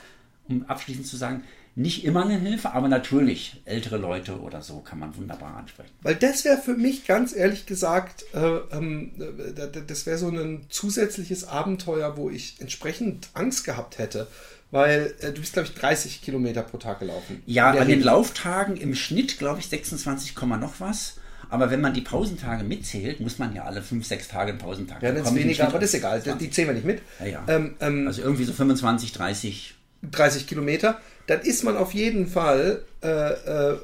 um 0.48 0.66
abschließend 0.66 1.08
zu 1.08 1.18
sagen, 1.18 1.44
nicht 1.76 2.06
immer 2.06 2.24
eine 2.24 2.38
Hilfe, 2.38 2.74
aber 2.74 2.88
natürlich 2.88 3.62
ältere 3.66 3.98
Leute 3.98 4.40
oder 4.40 4.62
so 4.62 4.80
kann 4.82 5.00
man 5.00 5.18
wunderbar 5.18 5.58
ansprechen. 5.58 5.90
Weil 6.04 6.16
das 6.16 6.46
wäre 6.46 6.58
für 6.58 6.76
mich 6.76 7.08
ganz 7.08 7.36
ehrlich 7.36 7.66
gesagt, 7.66 8.26
äh, 8.34 8.58
ähm, 8.72 9.12
das 9.88 10.06
wäre 10.06 10.20
so 10.20 10.30
ein 10.30 10.68
zusätzliches 10.70 11.48
Abenteuer, 11.48 12.16
wo 12.16 12.30
ich 12.30 12.58
entsprechend 12.60 13.30
Angst 13.34 13.64
gehabt 13.64 13.98
hätte 13.98 14.28
weil 14.74 15.14
äh, 15.20 15.32
du 15.32 15.40
bist, 15.40 15.54
glaube 15.54 15.68
ich, 15.68 15.76
30 15.76 16.24
Kilometer 16.24 16.64
pro 16.64 16.78
Tag 16.78 17.00
gelaufen. 17.00 17.44
Ja, 17.46 17.70
an 17.70 17.88
den 17.88 18.02
Lauftagen 18.02 18.76
im 18.76 18.96
Schnitt, 18.96 19.38
glaube 19.38 19.60
ich, 19.60 19.68
26, 19.68 20.36
noch 20.60 20.80
was. 20.80 21.18
Aber 21.50 21.70
wenn 21.70 21.80
man 21.80 21.94
die 21.94 22.02
Pausentage 22.02 22.64
mitzählt, 22.64 23.20
muss 23.20 23.38
man 23.38 23.54
ja 23.54 23.66
alle 23.66 23.84
5, 23.84 24.04
6 24.04 24.28
Tage 24.30 24.50
einen 24.50 24.58
Pausentag 24.58 25.04
Ja, 25.04 25.12
dann 25.12 25.24
ist 25.24 25.36
weniger, 25.36 25.68
aber 25.68 25.78
das 25.78 25.90
ist 25.90 26.00
egal. 26.00 26.24
20. 26.24 26.40
Die 26.40 26.52
zählen 26.52 26.70
wir 26.70 26.74
nicht 26.74 26.86
mit. 26.86 27.02
Ja, 27.20 27.26
ja. 27.28 27.46
Ähm, 27.48 27.76
ähm, 27.82 28.08
also 28.08 28.24
irgendwie 28.24 28.46
so 28.46 28.54
25, 28.54 29.12
30. 29.12 29.76
30 30.12 30.48
Kilometer. 30.48 31.00
Dann 31.28 31.42
ist 31.42 31.64
man 31.64 31.78
auf 31.78 31.94
jeden 31.94 32.28
Fall 32.28 32.84
äh, 33.02 33.08
äh, 33.08 33.78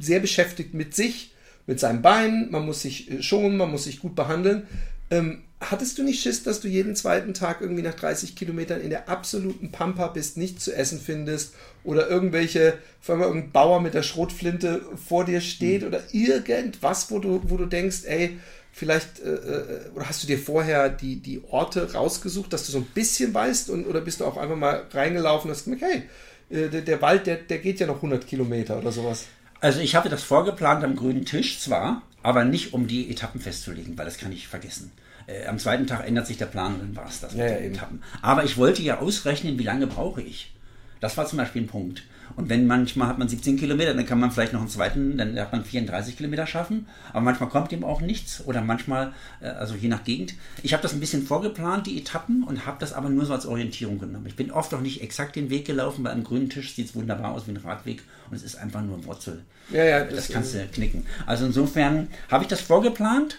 sehr 0.00 0.20
beschäftigt 0.20 0.74
mit 0.74 0.94
sich, 0.94 1.32
mit 1.66 1.80
seinem 1.80 2.02
Bein. 2.02 2.48
Man 2.50 2.66
muss 2.66 2.82
sich 2.82 3.10
äh, 3.10 3.22
schonen, 3.22 3.56
man 3.56 3.70
muss 3.70 3.84
sich 3.84 4.00
gut 4.00 4.14
behandeln. 4.14 4.66
Ähm, 5.10 5.42
hattest 5.60 5.98
du 5.98 6.02
nicht 6.02 6.22
Schiss, 6.22 6.42
dass 6.42 6.60
du 6.60 6.68
jeden 6.68 6.96
zweiten 6.96 7.34
Tag 7.34 7.60
irgendwie 7.60 7.82
nach 7.82 7.94
30 7.94 8.36
Kilometern 8.36 8.80
in 8.80 8.90
der 8.90 9.08
absoluten 9.08 9.72
Pampa 9.72 10.08
bist, 10.08 10.36
nichts 10.36 10.64
zu 10.64 10.74
essen 10.74 11.00
findest 11.00 11.54
oder 11.84 12.08
irgendwelche, 12.08 12.78
vor 13.00 13.14
allem 13.14 13.24
irgendein 13.24 13.52
Bauer 13.52 13.80
mit 13.80 13.94
der 13.94 14.02
Schrotflinte 14.02 14.82
vor 15.06 15.24
dir 15.24 15.40
steht 15.40 15.82
mhm. 15.82 15.88
oder 15.88 16.02
irgendwas, 16.12 17.10
wo 17.10 17.18
du, 17.18 17.40
wo 17.44 17.56
du 17.56 17.66
denkst, 17.66 18.04
ey, 18.04 18.38
vielleicht, 18.74 19.20
äh, 19.20 19.30
äh, 19.30 19.90
oder 19.94 20.08
hast 20.08 20.22
du 20.22 20.26
dir 20.26 20.38
vorher 20.38 20.88
die, 20.88 21.16
die 21.16 21.42
Orte 21.48 21.92
rausgesucht, 21.92 22.52
dass 22.52 22.66
du 22.66 22.72
so 22.72 22.78
ein 22.78 22.86
bisschen 22.86 23.32
weißt 23.32 23.70
und, 23.70 23.86
oder 23.86 24.00
bist 24.00 24.20
du 24.20 24.24
auch 24.24 24.36
einfach 24.36 24.56
mal 24.56 24.84
reingelaufen 24.92 25.48
und 25.48 25.56
hast 25.56 25.64
gemerkt, 25.64 25.84
hey, 25.84 26.02
äh, 26.50 26.68
der, 26.68 26.82
der 26.82 27.00
Wald, 27.00 27.26
der, 27.26 27.36
der 27.36 27.58
geht 27.58 27.78
ja 27.78 27.86
noch 27.86 27.96
100 27.96 28.26
Kilometer 28.26 28.76
oder 28.76 28.90
sowas? 28.90 29.26
Also 29.60 29.78
ich 29.80 29.94
hatte 29.94 30.08
das 30.08 30.24
vorgeplant 30.24 30.82
am 30.82 30.96
grünen 30.96 31.24
Tisch 31.24 31.60
zwar, 31.60 32.02
aber 32.22 32.44
nicht 32.44 32.74
um 32.74 32.88
die 32.88 33.10
Etappen 33.10 33.40
festzulegen, 33.40 33.96
weil 33.96 34.06
das 34.06 34.18
kann 34.18 34.32
ich 34.32 34.48
vergessen. 34.48 34.90
Äh, 35.26 35.46
am 35.46 35.60
zweiten 35.60 35.86
Tag 35.86 36.06
ändert 36.06 36.26
sich 36.26 36.36
der 36.36 36.46
Plan 36.46 36.74
und 36.74 36.80
dann 36.80 36.96
war 36.96 37.06
es 37.06 37.20
das 37.20 37.32
mit 37.32 37.48
ja, 37.48 37.54
den 37.54 37.72
Etappen. 37.72 38.02
Aber 38.22 38.42
ich 38.44 38.56
wollte 38.56 38.82
ja 38.82 38.98
ausrechnen, 38.98 39.56
wie 39.56 39.62
lange 39.62 39.86
brauche 39.86 40.20
ich. 40.20 40.52
Das 41.00 41.16
war 41.16 41.26
zum 41.26 41.38
Beispiel 41.38 41.62
ein 41.62 41.68
Punkt. 41.68 42.02
Und 42.36 42.48
wenn 42.48 42.66
manchmal 42.66 43.08
hat 43.08 43.18
man 43.18 43.28
17 43.28 43.58
Kilometer, 43.58 43.94
dann 43.94 44.06
kann 44.06 44.18
man 44.18 44.30
vielleicht 44.30 44.52
noch 44.52 44.60
einen 44.60 44.68
zweiten, 44.68 45.18
dann 45.18 45.38
hat 45.38 45.52
man 45.52 45.64
34 45.64 46.16
Kilometer 46.16 46.46
schaffen. 46.46 46.86
Aber 47.12 47.20
manchmal 47.20 47.48
kommt 47.48 47.72
ihm 47.72 47.84
auch 47.84 48.00
nichts 48.00 48.44
oder 48.44 48.60
manchmal, 48.60 49.12
äh, 49.40 49.46
also 49.48 49.74
je 49.74 49.88
nach 49.88 50.04
Gegend. 50.04 50.34
Ich 50.62 50.72
habe 50.72 50.82
das 50.82 50.92
ein 50.92 51.00
bisschen 51.00 51.26
vorgeplant, 51.26 51.86
die 51.86 51.98
Etappen, 51.98 52.44
und 52.44 52.66
habe 52.66 52.76
das 52.80 52.92
aber 52.92 53.08
nur 53.08 53.26
so 53.26 53.32
als 53.32 53.46
Orientierung 53.46 53.98
genommen. 53.98 54.26
Ich 54.26 54.36
bin 54.36 54.50
oft 54.50 54.74
auch 54.74 54.80
nicht 54.80 55.02
exakt 55.02 55.36
den 55.36 55.50
Weg 55.50 55.66
gelaufen, 55.66 56.04
weil 56.04 56.12
am 56.12 56.24
grünen 56.24 56.50
Tisch 56.50 56.74
sieht 56.74 56.88
es 56.88 56.94
wunderbar 56.94 57.32
aus 57.32 57.46
wie 57.46 57.52
ein 57.52 57.56
Radweg 57.56 58.02
und 58.30 58.36
es 58.36 58.42
ist 58.42 58.56
einfach 58.56 58.82
nur 58.82 59.04
Wurzel. 59.04 59.42
Ja, 59.70 59.84
ja, 59.84 60.04
das, 60.04 60.14
das 60.14 60.28
kannst 60.28 60.54
du 60.54 60.66
knicken. 60.66 61.06
Also 61.26 61.46
insofern 61.46 62.08
habe 62.30 62.44
ich 62.44 62.48
das 62.48 62.60
vorgeplant 62.60 63.38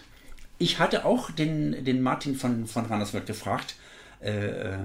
ich 0.58 0.78
hatte 0.78 1.04
auch 1.04 1.30
den, 1.30 1.84
den 1.84 2.02
Martin 2.02 2.34
von, 2.34 2.66
von 2.66 2.86
Randerswald 2.86 3.26
gefragt, 3.26 3.74
äh, 4.20 4.78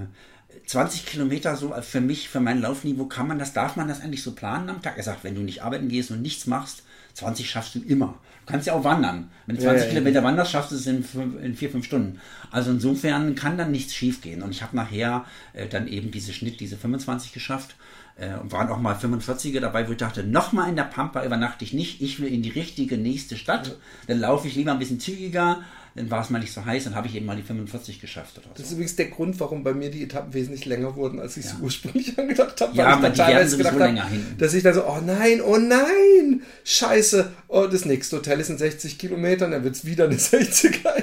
20 0.66 1.06
Kilometer 1.06 1.56
so 1.56 1.74
für 1.82 2.00
mich, 2.00 2.28
für 2.28 2.40
mein 2.40 2.60
Laufniveau, 2.60 3.06
kann 3.06 3.28
man 3.28 3.38
das, 3.38 3.52
darf 3.52 3.76
man 3.76 3.88
das 3.88 4.00
eigentlich 4.00 4.22
so 4.22 4.32
planen 4.32 4.68
am 4.70 4.82
Tag? 4.82 4.96
Er 4.96 5.02
sagt, 5.02 5.24
wenn 5.24 5.34
du 5.34 5.42
nicht 5.42 5.62
arbeiten 5.62 5.88
gehst 5.88 6.10
und 6.10 6.22
nichts 6.22 6.46
machst, 6.46 6.82
20 7.14 7.50
schaffst 7.50 7.74
du 7.74 7.80
immer. 7.80 8.18
Du 8.44 8.52
kannst 8.52 8.66
ja 8.66 8.72
auch 8.72 8.82
wandern. 8.82 9.30
Wenn 9.46 9.56
du 9.56 9.62
20 9.62 9.84
ja, 9.84 9.88
Kilometer 9.90 10.20
ja. 10.20 10.24
wanderst, 10.24 10.50
schaffst 10.50 10.72
du 10.72 10.76
es 10.76 10.86
in, 10.86 11.04
in 11.42 11.54
vier, 11.54 11.70
fünf 11.70 11.84
Stunden. 11.84 12.18
Also 12.50 12.70
insofern 12.70 13.34
kann 13.34 13.56
dann 13.56 13.70
nichts 13.70 13.94
schiefgehen. 13.94 14.42
Und 14.42 14.50
ich 14.50 14.62
habe 14.62 14.74
nachher 14.74 15.24
äh, 15.52 15.68
dann 15.68 15.86
eben 15.86 16.10
diese 16.10 16.32
Schnitt, 16.32 16.58
diese 16.58 16.76
25 16.76 17.32
geschafft. 17.32 17.76
Äh, 18.16 18.34
und 18.34 18.50
waren 18.50 18.68
auch 18.68 18.78
mal 18.78 18.96
45er 18.96 19.60
dabei, 19.60 19.86
wo 19.86 19.92
ich 19.92 19.98
dachte, 19.98 20.24
nochmal 20.24 20.68
in 20.68 20.76
der 20.76 20.84
Pampa 20.84 21.24
übernachte 21.24 21.64
ich 21.64 21.72
nicht. 21.72 22.02
Ich 22.02 22.20
will 22.20 22.32
in 22.32 22.42
die 22.42 22.50
richtige 22.50 22.98
nächste 22.98 23.36
Stadt. 23.36 23.76
Dann 24.08 24.18
laufe 24.18 24.48
ich 24.48 24.56
lieber 24.56 24.72
ein 24.72 24.78
bisschen 24.78 25.00
zügiger 25.00 25.62
dann 25.94 26.10
war 26.10 26.22
es 26.22 26.30
mal 26.30 26.38
nicht 26.38 26.52
so 26.52 26.64
heiß, 26.64 26.84
dann 26.84 26.94
habe 26.94 27.06
ich 27.06 27.14
eben 27.14 27.26
mal 27.26 27.36
die 27.36 27.42
45 27.42 28.00
geschafft. 28.00 28.38
Oder 28.38 28.46
so. 28.46 28.52
Das 28.54 28.66
ist 28.66 28.72
übrigens 28.72 28.96
der 28.96 29.08
Grund, 29.08 29.38
warum 29.40 29.62
bei 29.62 29.74
mir 29.74 29.90
die 29.90 30.02
Etappen 30.02 30.32
wesentlich 30.32 30.64
länger 30.64 30.96
wurden, 30.96 31.20
als 31.20 31.36
ich 31.36 31.44
es 31.44 31.52
ja. 31.52 31.58
ursprünglich 31.60 32.18
angedacht 32.18 32.60
habe. 32.60 32.76
Ja, 32.76 32.86
aber 32.86 33.10
die 33.10 33.18
werden 33.18 33.48
sowieso 33.48 33.78
länger 33.78 34.08
hin. 34.08 34.26
Dass 34.38 34.54
ich 34.54 34.62
dann 34.62 34.74
so, 34.74 34.86
oh 34.86 35.00
nein, 35.04 35.40
oh 35.42 35.58
nein, 35.58 36.42
scheiße, 36.64 37.30
oh, 37.48 37.66
das 37.66 37.84
nächste 37.84 38.16
Hotel 38.16 38.40
ist 38.40 38.48
in 38.48 38.58
60 38.58 38.98
Kilometern, 38.98 39.50
dann 39.50 39.64
wird 39.64 39.74
es 39.74 39.84
wieder 39.84 40.04
eine 40.04 40.16
60er 40.16 40.96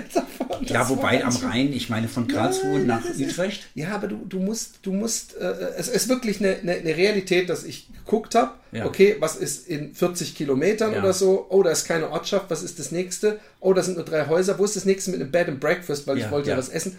Etappe. 0.70 0.90
Ja, 0.92 0.98
wobei 0.98 1.24
am 1.24 1.36
Rhein, 1.36 1.74
ich 1.74 1.90
meine 1.90 2.08
von 2.08 2.28
Karlsruhe 2.28 2.80
nein, 2.80 2.88
nach 2.88 3.04
Utrecht. 3.06 3.62
Ist, 3.62 3.70
ja, 3.76 3.90
aber 3.90 4.08
du, 4.08 4.26
du 4.28 4.40
musst, 4.40 4.80
du 4.84 4.94
musst, 4.94 5.36
äh, 5.38 5.54
es 5.78 5.88
ist 5.88 6.10
wirklich 6.10 6.40
eine, 6.40 6.58
eine, 6.58 6.74
eine 6.74 6.98
Realität, 6.98 7.50
dass 7.50 7.64
ich 7.64 7.88
geguckt 8.06 8.36
habe, 8.36 8.52
ja. 8.72 8.86
okay, 8.86 9.18
was 9.20 9.36
ist 9.36 9.68
in 9.68 9.94
40 9.94 10.36
Kilometern 10.36 10.94
ja. 10.94 11.00
oder 11.00 11.14
so, 11.14 11.48
oh, 11.50 11.64
da 11.64 11.72
ist 11.72 11.86
keine 11.86 12.10
Ortschaft, 12.10 12.50
was 12.50 12.64
ist 12.64 12.80
das 12.80 12.92
nächste? 12.92 13.40
Oh, 13.60 13.74
da 13.74 13.84
sind 13.84 13.96
nur 13.96 14.06
drei 14.06 14.28
Häuser, 14.28 14.58
wo 14.58 14.66
ist 14.66 14.76
das 14.76 14.86
nächste 14.86 15.12
mit 15.12 15.22
einem 15.22 15.32
Bed 15.32 15.48
and 15.48 15.60
Breakfast, 15.60 16.08
weil 16.08 16.18
ja, 16.18 16.26
ich 16.26 16.32
wollte 16.32 16.50
ja 16.50 16.58
was 16.58 16.70
essen. 16.70 16.98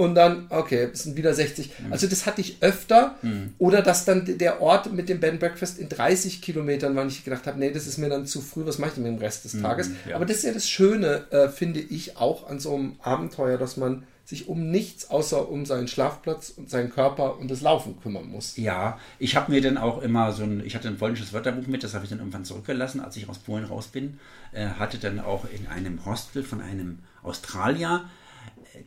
Und 0.00 0.14
dann, 0.14 0.46
okay, 0.48 0.88
es 0.90 1.02
sind 1.02 1.18
wieder 1.18 1.34
60. 1.34 1.72
Mhm. 1.78 1.92
Also 1.92 2.06
das 2.06 2.24
hatte 2.24 2.40
ich 2.40 2.56
öfter. 2.62 3.16
Mhm. 3.20 3.52
Oder 3.58 3.82
dass 3.82 4.06
dann 4.06 4.38
der 4.38 4.62
Ort 4.62 4.90
mit 4.94 5.10
dem 5.10 5.20
Bed 5.20 5.32
and 5.32 5.40
Breakfast 5.40 5.78
in 5.78 5.90
30 5.90 6.40
Kilometern 6.40 6.96
war, 6.96 7.02
und 7.02 7.12
ich 7.12 7.22
gedacht 7.22 7.46
habe, 7.46 7.58
nee, 7.58 7.70
das 7.70 7.86
ist 7.86 7.98
mir 7.98 8.08
dann 8.08 8.24
zu 8.24 8.40
früh, 8.40 8.64
was 8.64 8.78
mache 8.78 8.88
ich 8.88 8.94
denn 8.94 9.02
mit 9.02 9.12
dem 9.12 9.18
Rest 9.18 9.44
des 9.44 9.52
mhm, 9.52 9.62
Tages? 9.62 9.90
Ja. 10.08 10.16
Aber 10.16 10.24
das 10.24 10.38
ist 10.38 10.44
ja 10.44 10.54
das 10.54 10.66
Schöne, 10.66 11.30
äh, 11.30 11.50
finde 11.50 11.80
ich, 11.80 12.16
auch 12.16 12.48
an 12.48 12.60
so 12.60 12.74
einem 12.74 12.96
Abenteuer, 13.02 13.58
dass 13.58 13.76
man 13.76 14.04
sich 14.24 14.48
um 14.48 14.70
nichts 14.70 15.10
außer 15.10 15.50
um 15.50 15.66
seinen 15.66 15.86
Schlafplatz 15.86 16.48
und 16.48 16.70
seinen 16.70 16.88
Körper 16.88 17.38
und 17.38 17.50
das 17.50 17.60
Laufen 17.60 18.00
kümmern 18.00 18.26
muss. 18.26 18.56
Ja, 18.56 18.98
ich 19.18 19.36
habe 19.36 19.52
mir 19.52 19.60
dann 19.60 19.76
auch 19.76 20.00
immer 20.00 20.32
so 20.32 20.44
ein, 20.44 20.64
ich 20.64 20.74
hatte 20.74 20.88
ein 20.88 20.96
polnisches 20.96 21.34
Wörterbuch 21.34 21.66
mit, 21.66 21.84
das 21.84 21.92
habe 21.92 22.04
ich 22.04 22.10
dann 22.10 22.20
irgendwann 22.20 22.46
zurückgelassen, 22.46 23.00
als 23.00 23.16
ich 23.16 23.28
aus 23.28 23.38
Polen 23.38 23.64
raus 23.66 23.88
bin, 23.88 24.18
äh, 24.52 24.66
hatte 24.66 24.96
dann 24.96 25.20
auch 25.20 25.44
in 25.52 25.66
einem 25.66 26.06
Hostel 26.06 26.42
von 26.42 26.62
einem 26.62 27.00
Australier 27.22 28.04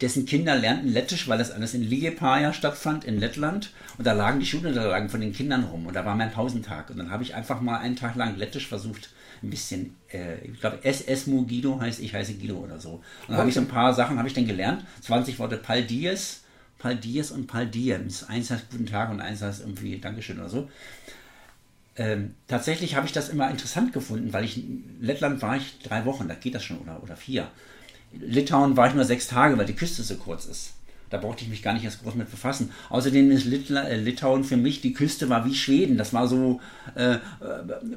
dessen 0.01 0.25
Kinder 0.25 0.56
lernten 0.56 0.89
Lettisch, 0.89 1.27
weil 1.27 1.38
das 1.38 1.51
alles 1.51 1.73
in 1.73 1.84
Liepaja 1.84 2.53
stattfand, 2.53 3.03
in 3.03 3.19
Lettland. 3.19 3.71
Und 3.97 4.06
da 4.06 4.13
lagen 4.13 4.39
die 4.39 4.45
Schulunterlagen 4.45 5.10
von 5.10 5.21
den 5.21 5.34
Kindern 5.34 5.63
rum. 5.63 5.86
Und 5.86 5.95
da 5.95 6.06
war 6.06 6.15
mein 6.15 6.32
Pausentag. 6.32 6.89
Und 6.89 6.97
dann 6.97 7.12
habe 7.12 7.23
ich 7.23 7.36
einfach 7.36 7.62
mal 7.62 7.77
einen 7.77 7.95
Tag 7.95 8.15
lang 8.15 8.38
Lettisch 8.38 8.67
versucht, 8.67 9.10
ein 9.41 9.49
bisschen, 9.49 9.95
äh, 10.12 10.36
ich 10.45 10.60
glaube, 10.60 10.79
SS-Mu 10.84 11.45
Guido 11.45 11.79
heißt, 11.79 11.99
ich 11.99 12.13
heiße 12.13 12.36
Guido 12.36 12.56
oder 12.56 12.79
so. 12.79 12.93
Und 12.93 13.03
dann 13.29 13.38
habe 13.38 13.49
ich 13.49 13.56
so 13.56 13.62
ein 13.62 13.67
paar 13.67 13.93
Sachen, 13.93 14.17
habe 14.17 14.27
ich 14.27 14.34
dann 14.34 14.47
gelernt. 14.47 14.86
20 15.01 15.38
Worte 15.39 15.58
Pal 15.58 15.84
Dies, 15.84 16.43
Paldies 16.79 17.32
und 17.32 17.47
Paldiems. 17.47 18.23
Eins 18.23 18.51
heißt 18.51 18.69
Guten 18.71 18.86
Tag 18.86 19.10
und 19.10 19.21
eins 19.21 19.41
heißt 19.41 19.62
irgendwie 19.62 19.99
Dankeschön 19.99 20.39
oder 20.39 20.49
so. 20.49 20.69
Ähm, 21.95 22.34
tatsächlich 22.47 22.95
habe 22.95 23.06
ich 23.06 23.13
das 23.13 23.29
immer 23.29 23.49
interessant 23.49 23.93
gefunden, 23.93 24.34
weil 24.34 24.45
ich 24.45 24.58
in 24.58 24.97
Lettland 24.99 25.41
war 25.41 25.58
ich 25.58 25.79
drei 25.79 26.06
Wochen, 26.06 26.27
da 26.27 26.34
geht 26.34 26.56
das 26.56 26.63
schon, 26.63 26.79
oder, 26.79 27.03
oder 27.03 27.15
vier. 27.15 27.49
Litauen 28.19 28.78
war 28.78 28.88
ich 28.88 28.93
nur 28.93 29.06
sechs 29.06 29.28
Tage, 29.28 29.58
weil 29.58 29.65
die 29.65 29.76
Küste 29.76 30.04
so 30.04 30.15
kurz 30.15 30.45
ist. 30.45 30.73
Da 31.10 31.19
brauchte 31.19 31.43
ich 31.43 31.49
mich 31.49 31.62
gar 31.62 31.73
nicht 31.73 31.86
erst 31.86 32.02
groß 32.02 32.15
mit 32.15 32.32
befassen. 32.32 32.71
Außerdem 32.89 33.30
ist 33.30 33.45
Litla, 33.45 33.84
äh, 33.84 33.97
Litauen 33.97 34.43
für 34.43 34.58
mich, 34.58 34.82
die 34.82 34.93
Küste 34.93 35.30
war 35.30 35.45
wie 35.45 35.54
Schweden. 35.54 35.95
Das 35.95 36.12
war 36.12 36.28
so, 36.28 36.60
äh, 36.95 37.13
äh, 37.13 37.19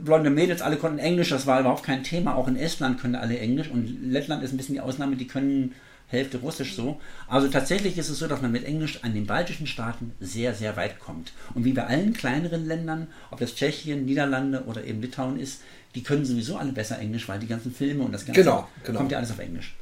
blonde 0.01 0.29
Mädels, 0.29 0.61
alle 0.61 0.77
konnten 0.77 0.99
Englisch, 0.99 1.31
das 1.31 1.47
war 1.47 1.61
überhaupt 1.61 1.83
kein 1.83 2.05
Thema. 2.05 2.35
Auch 2.35 2.47
in 2.47 2.57
Estland 2.57 3.01
können 3.01 3.15
alle 3.15 3.39
Englisch 3.39 3.71
und 3.71 3.87
Lettland 4.03 4.43
ist 4.43 4.53
ein 4.53 4.59
bisschen 4.59 4.75
die 4.75 4.83
Ausnahme, 4.83 5.17
die 5.17 5.27
können 5.27 5.75
Hälfte 6.09 6.39
Russisch 6.39 6.75
so. 6.75 7.01
Also 7.27 7.49
tatsächlich 7.49 7.99
ist 7.99 8.11
es 8.11 8.19
so, 8.19 8.27
dass 8.27 8.43
man 8.43 8.53
mit 8.53 8.65
Englisch 8.65 9.03
an 9.03 9.15
den 9.15 9.27
baltischen 9.27 9.67
Staaten 9.67 10.13
sehr, 10.21 10.55
sehr 10.55 10.77
weit 10.77 11.01
kommt. 11.01 11.33
Und 11.55 11.65
wie 11.65 11.73
bei 11.73 11.87
allen 11.87 12.13
kleineren 12.13 12.67
Ländern, 12.67 13.09
ob 13.31 13.41
das 13.41 13.55
Tschechien, 13.55 14.05
Niederlande 14.05 14.65
oder 14.67 14.85
eben 14.85 15.01
Litauen 15.01 15.41
ist, 15.41 15.63
die 15.95 16.03
können 16.03 16.25
sowieso 16.25 16.59
alle 16.59 16.73
besser 16.73 16.99
Englisch, 16.99 17.29
weil 17.29 17.41
die 17.41 17.47
ganzen 17.47 17.73
Filme 17.73 18.05
und 18.05 18.13
das 18.13 18.27
Ganze 18.27 18.43
genau, 18.43 18.69
genau. 18.85 18.99
kommt 18.99 19.11
ja 19.11 19.19
alles 19.19 19.31
auf 19.31 19.39
Englisch. 19.39 19.75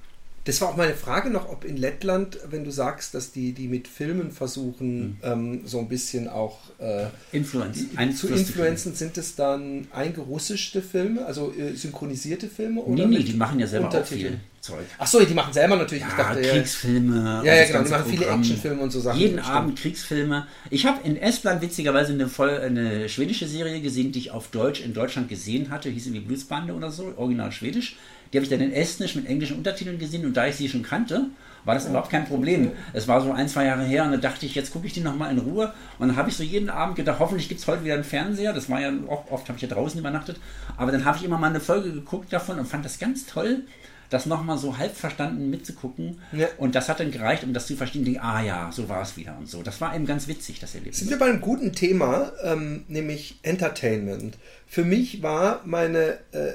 Das 0.44 0.61
war 0.61 0.68
auch 0.68 0.76
meine 0.76 0.94
Frage 0.94 1.30
noch, 1.30 1.48
ob 1.48 1.64
in 1.64 1.78
Lettland, 1.78 2.38
wenn 2.50 2.64
du 2.64 2.70
sagst, 2.70 3.14
dass 3.14 3.33
die, 3.33 3.52
die 3.52 3.66
mit 3.66 3.88
Filmen 3.88 4.30
versuchen, 4.30 5.02
mhm. 5.02 5.16
ähm, 5.22 5.61
so 5.64 5.78
ein 5.78 5.88
bisschen 5.88 6.28
auch 6.28 6.59
äh, 6.78 7.07
Influence, 7.33 7.87
zu 8.16 8.28
influenzen, 8.28 8.94
sind 8.94 9.16
es 9.16 9.37
dann 9.37 9.87
eingerussischte 9.90 10.83
Filme, 10.83 11.24
also 11.24 11.52
äh, 11.54 11.74
synchronisierte 11.74 12.48
Filme? 12.48 12.83
Oder 12.83 13.07
nee, 13.07 13.18
nee, 13.18 13.24
die 13.24 13.33
machen 13.35 13.59
ja 13.59 13.66
selber 13.66 13.88
auch 13.88 14.04
viel 14.04 14.38
Zeug. 14.64 14.87
Ach 14.96 15.07
so, 15.07 15.22
die 15.22 15.35
machen 15.35 15.53
selber 15.53 15.77
natürlich. 15.77 16.03
Ja, 16.03 16.09
ich 16.09 16.14
dachte, 16.14 16.40
Kriegsfilme. 16.40 17.42
Ja, 17.44 17.55
ja, 17.55 17.66
genau, 17.66 17.83
die 17.83 17.90
machen 17.90 18.11
viele 18.11 18.27
Actionfilme 18.27 18.83
und 18.83 18.90
so 18.90 19.00
Sachen. 19.00 19.20
Jeden 19.20 19.38
Abend 19.38 19.79
Kriegsfilme. 19.79 20.46
Ich 20.70 20.87
habe 20.87 21.00
in 21.05 21.18
Estland 21.18 21.61
witzigerweise 21.61 22.14
eine, 22.14 22.29
voll, 22.29 22.48
eine 22.48 23.11
schwedische 23.11 23.46
Serie 23.46 23.83
gesehen, 23.83 24.11
die 24.12 24.20
ich 24.20 24.31
auf 24.31 24.48
Deutsch 24.48 24.81
in 24.81 24.94
Deutschland 24.94 25.29
gesehen 25.29 25.70
hatte, 25.70 25.90
hieß 25.90 26.07
irgendwie 26.07 26.24
Blutsbande 26.24 26.72
oder 26.72 26.90
so, 26.90 27.12
original 27.18 27.53
schwedisch. 27.53 27.96
Die 28.33 28.38
habe 28.38 28.44
ich 28.44 28.50
dann 28.50 28.61
in 28.61 28.72
Estnisch 28.72 29.14
mit 29.14 29.27
englischen 29.27 29.59
Untertiteln 29.59 29.98
gesehen 29.98 30.24
und 30.24 30.35
da 30.35 30.46
ich 30.46 30.57
sie 30.57 30.70
schon 30.70 30.83
kannte, 30.83 31.27
war 31.66 31.74
das 31.74 31.87
überhaupt 31.87 32.11
kein 32.11 32.27
Problem. 32.27 32.72
Es 32.94 33.07
war 33.07 33.20
so 33.20 33.33
ein, 33.33 33.48
zwei 33.48 33.66
Jahre 33.66 33.85
her 33.85 34.05
und 34.05 34.12
da 34.12 34.16
dachte 34.16 34.46
ich, 34.46 34.55
jetzt 34.55 34.72
gucke 34.72 34.87
ich 34.87 34.94
die 34.94 35.00
nochmal 35.00 35.31
in 35.31 35.38
Ruhe. 35.38 35.74
Und 35.98 36.09
dann 36.09 36.16
habe 36.16 36.31
ich 36.31 36.37
so 36.37 36.42
jeden 36.42 36.70
Abend 36.70 36.96
gedacht, 36.96 37.18
hoffentlich 37.20 37.48
gibt 37.48 37.61
es 37.61 37.66
heute 37.66 37.85
wieder 37.85 37.94
einen 37.94 38.05
Fernseher. 38.05 38.55
Das 38.55 38.70
war 38.70 38.81
ja 38.81 38.90
oft, 39.09 39.31
oft 39.31 39.48
habe 39.48 39.57
ich 39.57 39.62
ja 39.62 39.68
draußen 39.68 40.00
übernachtet. 40.00 40.40
Aber 40.77 40.90
dann 40.90 41.05
habe 41.05 41.18
ich 41.18 41.24
immer 41.24 41.38
mal 41.38 41.50
eine 41.50 41.61
Folge 41.61 41.92
geguckt 41.92 42.33
davon 42.33 42.59
und 42.59 42.66
fand 42.66 42.85
das 42.85 42.98
ganz 42.98 43.27
toll, 43.27 43.62
das 44.10 44.26
nochmal 44.26 44.58
so 44.58 44.78
halb 44.78 44.94
verstanden 44.96 45.50
mitzugucken. 45.50 46.20
Ja. 46.32 46.48
Und 46.58 46.74
das 46.74 46.88
hat 46.88 47.00
dann 47.00 47.10
gereicht, 47.10 47.44
um 47.44 47.52
das 47.52 47.66
zu 47.66 47.76
verstehen, 47.76 48.04
die, 48.04 48.18
ah 48.18 48.42
ja, 48.42 48.70
so 48.72 48.88
war 48.88 49.02
es 49.02 49.16
wieder 49.16 49.36
und 49.38 49.48
so. 49.48 49.62
Das 49.62 49.80
war 49.80 49.94
eben 49.94 50.06
ganz 50.06 50.28
witzig, 50.28 50.60
das 50.60 50.74
Erlebnis. 50.74 50.98
Sind 50.98 51.10
wir 51.10 51.18
bei 51.18 51.26
einem 51.26 51.40
guten 51.40 51.72
Thema, 51.72 52.32
ähm, 52.42 52.84
nämlich 52.88 53.38
Entertainment. 53.42 54.38
Für 54.66 54.84
mich 54.84 55.22
war 55.22 55.62
meine 55.64 56.18
äh, 56.32 56.52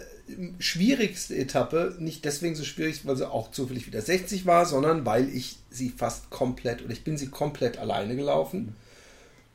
schwierigste 0.59 1.35
Etappe 1.35 1.95
nicht 1.99 2.25
deswegen 2.25 2.55
so 2.55 2.63
schwierig, 2.63 3.05
weil 3.05 3.17
sie 3.17 3.29
auch 3.29 3.51
zufällig 3.51 3.87
wieder 3.87 4.01
60 4.01 4.45
war, 4.45 4.65
sondern 4.65 5.05
weil 5.05 5.29
ich 5.29 5.57
sie 5.69 5.89
fast 5.89 6.29
komplett 6.29 6.83
oder 6.83 6.91
ich 6.91 7.03
bin 7.03 7.17
sie 7.17 7.27
komplett 7.27 7.77
alleine 7.77 8.15
gelaufen. 8.15 8.75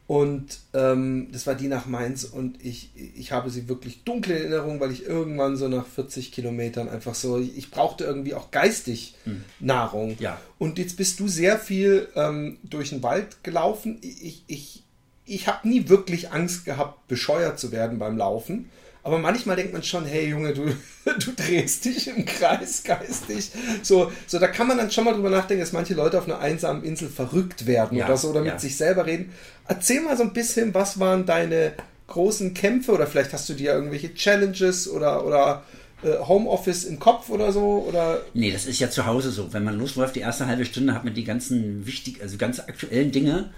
Und 0.07 0.59
ähm, 0.75 1.29
das 1.33 1.47
war 1.47 1.55
die 1.55 1.69
nach 1.69 1.87
Mainz 1.87 2.25
und 2.25 2.63
ich, 2.63 2.91
ich 2.95 3.33
habe 3.33 3.49
sie 3.49 3.69
wirklich 3.69 4.05
dunkle 4.05 4.39
Erinnerungen, 4.39 4.79
weil 4.79 4.93
ich 4.93 5.07
irgendwann 5.07 5.57
so 5.57 5.67
nach 5.69 5.87
40 5.87 6.31
Kilometern 6.31 6.91
einfach 6.91 7.15
so, 7.15 7.39
ich 7.39 7.71
brauchte 7.71 8.05
irgendwie 8.05 8.35
auch 8.35 8.51
geistig 8.51 9.15
hm. 9.25 9.45
Nahrung. 9.61 10.17
Ja. 10.19 10.39
Und 10.59 10.79
jetzt 10.79 10.99
bist 10.99 11.21
du 11.21 11.29
sehr 11.29 11.59
viel 11.59 12.09
ähm, 12.17 12.59
durch 12.65 12.91
den 12.91 13.03
Wald 13.03 13.43
gelaufen. 13.43 13.99
Ich, 14.03 14.45
ich, 14.47 14.83
ich 15.25 15.49
habe 15.49 15.67
nie 15.67 15.89
wirklich 15.89 16.33
Angst 16.33 16.67
gehabt, 16.67 17.09
bescheuert 17.09 17.59
zu 17.59 17.73
werden 17.73 17.99
beim 17.99 18.19
Laufen. 18.19 18.69
Aber 19.05 19.19
manchmal 19.19 19.57
denkt 19.57 19.75
man 19.75 19.83
schon, 19.83 20.07
hey 20.07 20.31
Junge, 20.31 20.55
du, 20.55 20.65
du 21.05 21.33
drehst 21.37 21.85
dich 21.85 22.09
im 22.09 22.25
Kreis 22.25 22.83
geistig. 22.85 23.51
So, 23.83 24.11
so, 24.27 24.39
da 24.39 24.49
kann 24.49 24.67
man 24.67 24.79
dann 24.79 24.91
schon 24.91 25.05
mal 25.05 25.13
drüber 25.13 25.29
nachdenken, 25.29 25.61
dass 25.61 25.73
manche 25.73 25.93
Leute 25.93 26.19
auf 26.19 26.25
einer 26.25 26.39
einsamen 26.39 26.83
Insel 26.83 27.11
verrückt 27.11 27.67
werden 27.67 27.99
ja, 27.99 28.07
oder 28.07 28.17
so 28.17 28.31
oder 28.31 28.41
mit 28.41 28.53
ja. 28.53 28.59
sich 28.59 28.79
selber 28.79 29.05
reden. 29.05 29.31
Erzähl 29.69 30.01
mal 30.01 30.17
so 30.17 30.23
ein 30.23 30.33
bisschen, 30.33 30.73
was 30.73 30.99
waren 30.99 31.27
deine 31.27 31.75
großen 32.07 32.55
Kämpfe 32.55 32.93
oder 32.93 33.07
vielleicht 33.07 33.35
hast 33.35 33.47
du 33.51 33.53
dir 33.53 33.75
irgendwelche 33.75 34.15
Challenges 34.15 34.89
oder, 34.89 35.27
oder 35.27 35.65
äh, 36.03 36.19
Homeoffice 36.27 36.85
im 36.85 36.99
Kopf 36.99 37.29
oder 37.29 37.53
so? 37.53 37.85
Oder? 37.87 38.23
Nee, 38.33 38.53
das 38.53 38.65
ist 38.65 38.81
ja 38.81 38.89
zu 38.89 39.05
Hause 39.05 39.31
so. 39.31 39.53
Wenn 39.53 39.65
man 39.65 39.79
losläuft, 39.79 40.17
die 40.17 40.21
erste 40.21 40.47
halbe 40.47 40.65
Stunde 40.65 40.95
hat 40.95 41.05
man 41.05 41.13
die 41.13 41.25
ganzen 41.25 41.85
wichtig, 41.85 42.23
also 42.23 42.39
ganz 42.39 42.59
aktuellen 42.59 43.13
Dinge 43.13 43.51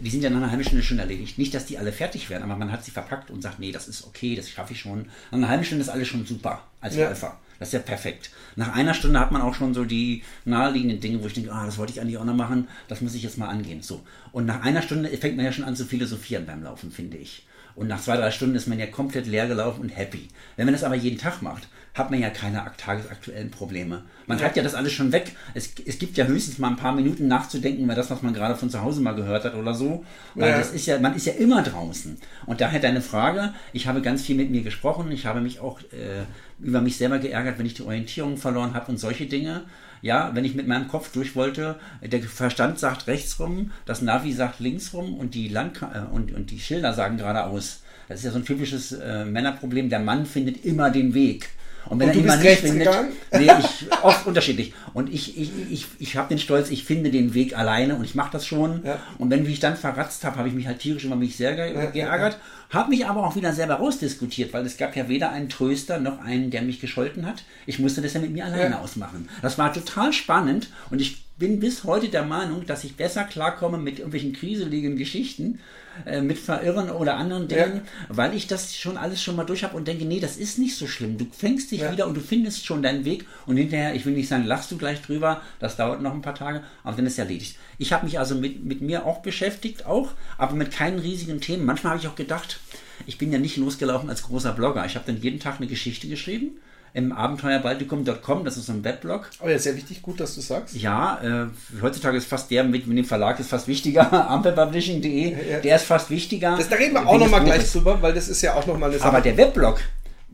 die 0.00 0.10
sind 0.10 0.22
ja 0.22 0.30
nach 0.30 0.38
einer 0.38 0.50
halben 0.50 0.64
Stunde 0.64 0.82
schon 0.82 0.98
erledigt. 0.98 1.38
Nicht, 1.38 1.54
dass 1.54 1.66
die 1.66 1.78
alle 1.78 1.92
fertig 1.92 2.30
werden, 2.30 2.44
aber 2.44 2.56
man 2.56 2.72
hat 2.72 2.84
sie 2.84 2.90
verpackt 2.90 3.30
und 3.30 3.42
sagt, 3.42 3.58
nee, 3.58 3.72
das 3.72 3.88
ist 3.88 4.06
okay, 4.06 4.34
das 4.34 4.48
schaffe 4.48 4.72
ich 4.72 4.80
schon. 4.80 5.06
Nach 5.30 5.38
einer 5.38 5.48
halben 5.48 5.64
Stunde 5.64 5.82
ist 5.82 5.88
alles 5.88 6.08
schon 6.08 6.26
super 6.26 6.62
als 6.80 6.96
ja. 6.96 7.08
Läufer. 7.08 7.38
Das 7.58 7.68
ist 7.68 7.74
ja 7.74 7.80
perfekt. 7.80 8.30
Nach 8.56 8.74
einer 8.74 8.92
Stunde 8.92 9.20
hat 9.20 9.30
man 9.30 9.40
auch 9.40 9.54
schon 9.54 9.72
so 9.72 9.84
die 9.84 10.24
naheliegenden 10.44 10.98
Dinge, 10.98 11.22
wo 11.22 11.26
ich 11.28 11.34
denke, 11.34 11.52
ah, 11.52 11.64
das 11.64 11.78
wollte 11.78 11.92
ich 11.92 12.00
eigentlich 12.00 12.18
auch 12.18 12.24
noch 12.24 12.34
machen, 12.34 12.66
das 12.88 13.00
muss 13.00 13.14
ich 13.14 13.22
jetzt 13.22 13.38
mal 13.38 13.48
angehen. 13.48 13.82
So. 13.82 14.02
Und 14.32 14.46
nach 14.46 14.62
einer 14.62 14.82
Stunde 14.82 15.08
fängt 15.10 15.36
man 15.36 15.44
ja 15.44 15.52
schon 15.52 15.64
an 15.64 15.76
zu 15.76 15.84
philosophieren 15.84 16.44
beim 16.44 16.64
Laufen, 16.64 16.90
finde 16.90 17.18
ich. 17.18 17.46
Und 17.74 17.88
nach 17.88 18.02
zwei, 18.02 18.16
drei 18.16 18.30
Stunden 18.30 18.56
ist 18.56 18.66
man 18.66 18.78
ja 18.78 18.86
komplett 18.86 19.26
leer 19.26 19.46
gelaufen 19.46 19.82
und 19.82 19.90
happy. 19.90 20.28
Wenn 20.56 20.66
man 20.66 20.74
das 20.74 20.84
aber 20.84 20.94
jeden 20.94 21.18
Tag 21.18 21.40
macht, 21.40 21.68
hat 21.94 22.10
man 22.10 22.20
ja 22.20 22.30
keine 22.30 22.64
tagesaktuellen 22.78 23.50
Probleme. 23.50 24.02
Man 24.26 24.38
ja. 24.38 24.46
hat 24.46 24.56
ja 24.56 24.62
das 24.62 24.74
alles 24.74 24.92
schon 24.92 25.12
weg. 25.12 25.32
Es, 25.52 25.72
es 25.84 25.98
gibt 25.98 26.16
ja 26.16 26.24
höchstens 26.24 26.58
mal 26.58 26.68
ein 26.68 26.76
paar 26.76 26.94
Minuten 26.94 27.28
nachzudenken 27.28 27.84
über 27.84 27.94
das, 27.94 28.10
was 28.10 28.22
man 28.22 28.32
gerade 28.32 28.56
von 28.56 28.70
zu 28.70 28.80
Hause 28.80 29.02
mal 29.02 29.14
gehört 29.14 29.44
hat 29.44 29.54
oder 29.54 29.74
so. 29.74 30.04
Weil 30.34 30.50
ja. 30.50 30.58
das 30.58 30.70
ist 30.72 30.86
ja, 30.86 30.98
man 30.98 31.14
ist 31.14 31.26
ja 31.26 31.34
immer 31.34 31.62
draußen. 31.62 32.16
Und 32.46 32.60
daher 32.62 32.80
deine 32.80 33.02
Frage, 33.02 33.52
ich 33.74 33.86
habe 33.86 34.00
ganz 34.00 34.22
viel 34.22 34.36
mit 34.36 34.50
mir 34.50 34.62
gesprochen, 34.62 35.12
ich 35.12 35.26
habe 35.26 35.42
mich 35.42 35.60
auch 35.60 35.80
äh, 35.80 36.24
über 36.60 36.80
mich 36.80 36.96
selber 36.96 37.18
geärgert, 37.18 37.58
wenn 37.58 37.66
ich 37.66 37.74
die 37.74 37.82
Orientierung 37.82 38.38
verloren 38.38 38.72
habe 38.72 38.90
und 38.90 38.98
solche 38.98 39.26
Dinge. 39.26 39.64
Ja, 40.00 40.30
wenn 40.34 40.44
ich 40.44 40.54
mit 40.54 40.66
meinem 40.66 40.88
Kopf 40.88 41.12
durch 41.12 41.36
wollte, 41.36 41.78
der 42.00 42.22
Verstand 42.22 42.78
sagt 42.78 43.06
rechts 43.06 43.38
rum, 43.38 43.70
das 43.84 44.02
Navi 44.02 44.32
sagt 44.32 44.58
links 44.58 44.94
rum 44.94 45.14
und 45.14 45.34
die, 45.34 45.48
Land 45.48 45.80
äh, 45.82 46.00
und, 46.10 46.32
und 46.32 46.50
die 46.50 46.58
Schilder 46.58 46.94
sagen 46.94 47.18
geradeaus. 47.18 47.82
Das 48.08 48.20
ist 48.20 48.24
ja 48.24 48.30
so 48.32 48.38
ein 48.38 48.44
typisches 48.44 48.92
äh, 48.92 49.24
Männerproblem. 49.24 49.90
Der 49.90 50.00
Mann 50.00 50.26
findet 50.26 50.64
immer 50.64 50.90
den 50.90 51.14
Weg. 51.14 51.50
Und 51.86 52.00
wenn 52.00 52.10
und 52.10 52.16
er 52.16 52.20
immer 52.20 52.36
nicht 52.36 52.60
findet, 52.60 52.88
nee, 53.32 53.50
ich, 53.58 53.86
oft 54.02 54.26
unterschiedlich. 54.26 54.72
Und 54.94 55.12
ich, 55.12 55.38
ich, 55.38 55.50
ich, 55.70 55.86
ich 55.98 56.16
habe 56.16 56.28
den 56.28 56.38
Stolz, 56.38 56.70
ich 56.70 56.84
finde 56.84 57.10
den 57.10 57.34
Weg 57.34 57.56
alleine 57.56 57.96
und 57.96 58.04
ich 58.04 58.14
mache 58.14 58.32
das 58.32 58.46
schon. 58.46 58.84
Ja. 58.84 59.00
Und 59.18 59.30
wenn 59.30 59.44
ich 59.46 59.60
dann 59.60 59.76
verratzt 59.76 60.24
habe, 60.24 60.36
habe 60.36 60.48
ich 60.48 60.54
mich 60.54 60.66
halt 60.66 60.78
tierisch 60.78 61.04
über 61.04 61.16
mich 61.16 61.36
sehr 61.36 61.54
ge 61.54 61.74
ja, 61.74 61.86
geärgert. 61.86 62.34
Ja, 62.34 62.78
habe 62.78 62.90
mich 62.90 63.06
aber 63.06 63.26
auch 63.26 63.36
wieder 63.36 63.52
selber 63.52 63.74
rausdiskutiert, 63.74 64.52
weil 64.52 64.64
es 64.64 64.78
gab 64.78 64.96
ja 64.96 65.08
weder 65.08 65.30
einen 65.30 65.48
Tröster 65.48 65.98
noch 66.00 66.20
einen, 66.20 66.50
der 66.50 66.62
mich 66.62 66.80
gescholten 66.80 67.26
hat. 67.26 67.44
Ich 67.66 67.78
musste 67.78 68.00
das 68.00 68.14
ja 68.14 68.20
mit 68.20 68.32
mir 68.32 68.46
alleine 68.46 68.80
ausmachen. 68.80 69.28
Das 69.42 69.58
war 69.58 69.72
total 69.72 70.12
spannend 70.12 70.68
und 70.90 71.00
ich 71.00 71.22
bin 71.36 71.60
bis 71.60 71.84
heute 71.84 72.08
der 72.08 72.22
Meinung, 72.22 72.66
dass 72.66 72.84
ich 72.84 72.96
besser 72.96 73.24
klarkomme 73.24 73.76
mit 73.76 73.98
irgendwelchen 73.98 74.32
kriseligen 74.32 74.96
Geschichten, 74.96 75.58
äh, 76.06 76.20
mit 76.20 76.38
Verirren 76.38 76.90
oder 76.90 77.16
anderen 77.16 77.48
Dingen, 77.48 77.82
ja. 77.84 78.16
weil 78.16 78.34
ich 78.34 78.46
das 78.46 78.76
schon 78.76 78.96
alles 78.96 79.22
schon 79.22 79.36
mal 79.36 79.44
durch 79.44 79.64
habe 79.64 79.76
und 79.76 79.86
denke, 79.86 80.04
nee, 80.04 80.20
das 80.20 80.36
ist 80.36 80.58
nicht 80.58 80.76
so 80.76 80.86
schlimm. 80.86 81.18
Du 81.18 81.26
fängst 81.30 81.70
dich 81.70 81.80
ja. 81.80 81.92
wieder 81.92 82.06
und 82.06 82.14
du 82.14 82.20
findest 82.20 82.64
schon 82.66 82.82
deinen 82.82 83.04
Weg 83.04 83.26
und 83.46 83.56
hinterher, 83.56 83.94
ich 83.94 84.06
will 84.06 84.14
nicht 84.14 84.28
sagen, 84.28 84.44
lachst 84.44 84.70
du 84.70 84.78
gleich 84.78 85.02
drüber, 85.02 85.42
das 85.58 85.76
dauert 85.76 86.02
noch 86.02 86.14
ein 86.14 86.22
paar 86.22 86.34
Tage, 86.34 86.62
aber 86.84 86.96
dann 86.96 87.06
ist 87.06 87.14
es 87.14 87.18
erledigt. 87.18 87.56
Ich 87.78 87.92
habe 87.92 88.04
mich 88.04 88.18
also 88.18 88.34
mit, 88.34 88.64
mit 88.64 88.80
mir 88.80 89.06
auch 89.06 89.22
beschäftigt, 89.22 89.86
auch, 89.86 90.12
aber 90.38 90.54
mit 90.54 90.70
keinen 90.70 90.98
riesigen 90.98 91.40
Themen. 91.40 91.64
Manchmal 91.64 91.92
habe 91.92 92.00
ich 92.00 92.08
auch 92.08 92.16
gedacht, 92.16 92.60
ich 93.06 93.18
bin 93.18 93.32
ja 93.32 93.38
nicht 93.38 93.56
losgelaufen 93.56 94.08
als 94.08 94.22
großer 94.22 94.52
Blogger. 94.52 94.84
Ich 94.86 94.94
habe 94.94 95.06
dann 95.06 95.20
jeden 95.20 95.40
Tag 95.40 95.56
eine 95.56 95.66
Geschichte 95.66 96.08
geschrieben 96.08 96.52
im 96.94 97.12
abenteuerbaltikum.com, 97.12 98.44
das 98.44 98.56
ist 98.56 98.66
so 98.66 98.72
ein 98.72 98.84
Weblog. 98.84 99.30
Oh 99.42 99.48
ja, 99.48 99.58
sehr 99.58 99.76
wichtig, 99.76 100.02
gut, 100.02 100.20
dass 100.20 100.34
du 100.34 100.42
sagst. 100.42 100.76
Ja, 100.76 101.20
äh, 101.22 101.80
heutzutage 101.80 102.18
ist 102.18 102.26
fast 102.26 102.50
der 102.50 102.64
mit, 102.64 102.86
mit 102.86 102.98
dem 102.98 103.04
Verlag 103.04 103.40
ist 103.40 103.48
fast 103.48 103.66
wichtiger, 103.66 104.12
ampelpublishing.de, 104.30 105.32
ja, 105.32 105.38
ja. 105.38 105.60
der 105.60 105.76
ist 105.76 105.86
fast 105.86 106.10
wichtiger. 106.10 106.56
Das, 106.56 106.68
da 106.68 106.76
reden 106.76 106.94
wir 106.94 107.06
auch 107.06 107.18
nochmal 107.18 107.44
gleich 107.44 107.62
ist. 107.62 107.74
drüber, 107.74 108.02
weil 108.02 108.12
das 108.12 108.28
ist 108.28 108.42
ja 108.42 108.54
auch 108.54 108.66
nochmal 108.66 108.90
eine 108.90 108.98
Sache. 108.98 109.08
Aber 109.08 109.20
der 109.22 109.38
Weblog, 109.38 109.80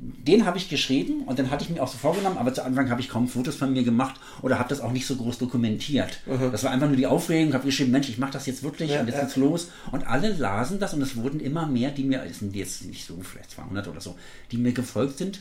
den 0.00 0.46
habe 0.46 0.58
ich 0.58 0.68
geschrieben 0.68 1.22
und 1.26 1.38
dann 1.38 1.50
hatte 1.50 1.64
ich 1.64 1.70
mir 1.70 1.80
auch 1.80 1.88
so 1.88 1.96
vorgenommen, 1.98 2.38
aber 2.38 2.52
zu 2.52 2.64
Anfang 2.64 2.90
habe 2.90 3.00
ich 3.00 3.08
kaum 3.08 3.28
Fotos 3.28 3.54
von 3.54 3.72
mir 3.72 3.84
gemacht 3.84 4.16
oder 4.42 4.58
habe 4.58 4.68
das 4.68 4.80
auch 4.80 4.92
nicht 4.92 5.06
so 5.06 5.14
groß 5.14 5.38
dokumentiert. 5.38 6.20
Mhm. 6.26 6.50
Das 6.50 6.64
war 6.64 6.72
einfach 6.72 6.88
nur 6.88 6.96
die 6.96 7.06
Aufregung, 7.06 7.54
habe 7.54 7.66
geschrieben, 7.66 7.92
Mensch, 7.92 8.08
ich 8.08 8.18
mache 8.18 8.32
das 8.32 8.46
jetzt 8.46 8.64
wirklich 8.64 8.90
ja, 8.90 9.00
und 9.00 9.06
jetzt 9.06 9.16
ja. 9.16 9.22
geht's 9.22 9.36
los. 9.36 9.70
Und 9.92 10.06
alle 10.08 10.32
lasen 10.32 10.80
das 10.80 10.92
und 10.94 11.02
es 11.02 11.16
wurden 11.16 11.38
immer 11.38 11.66
mehr, 11.66 11.90
die 11.90 12.04
mir, 12.04 12.24
es 12.24 12.40
sind 12.40 12.54
jetzt 12.54 12.84
nicht 12.84 13.06
so, 13.06 13.16
vielleicht 13.22 13.52
200 13.52 13.86
oder 13.86 14.00
so, 14.00 14.16
die 14.50 14.56
mir 14.56 14.72
gefolgt 14.72 15.18
sind 15.18 15.40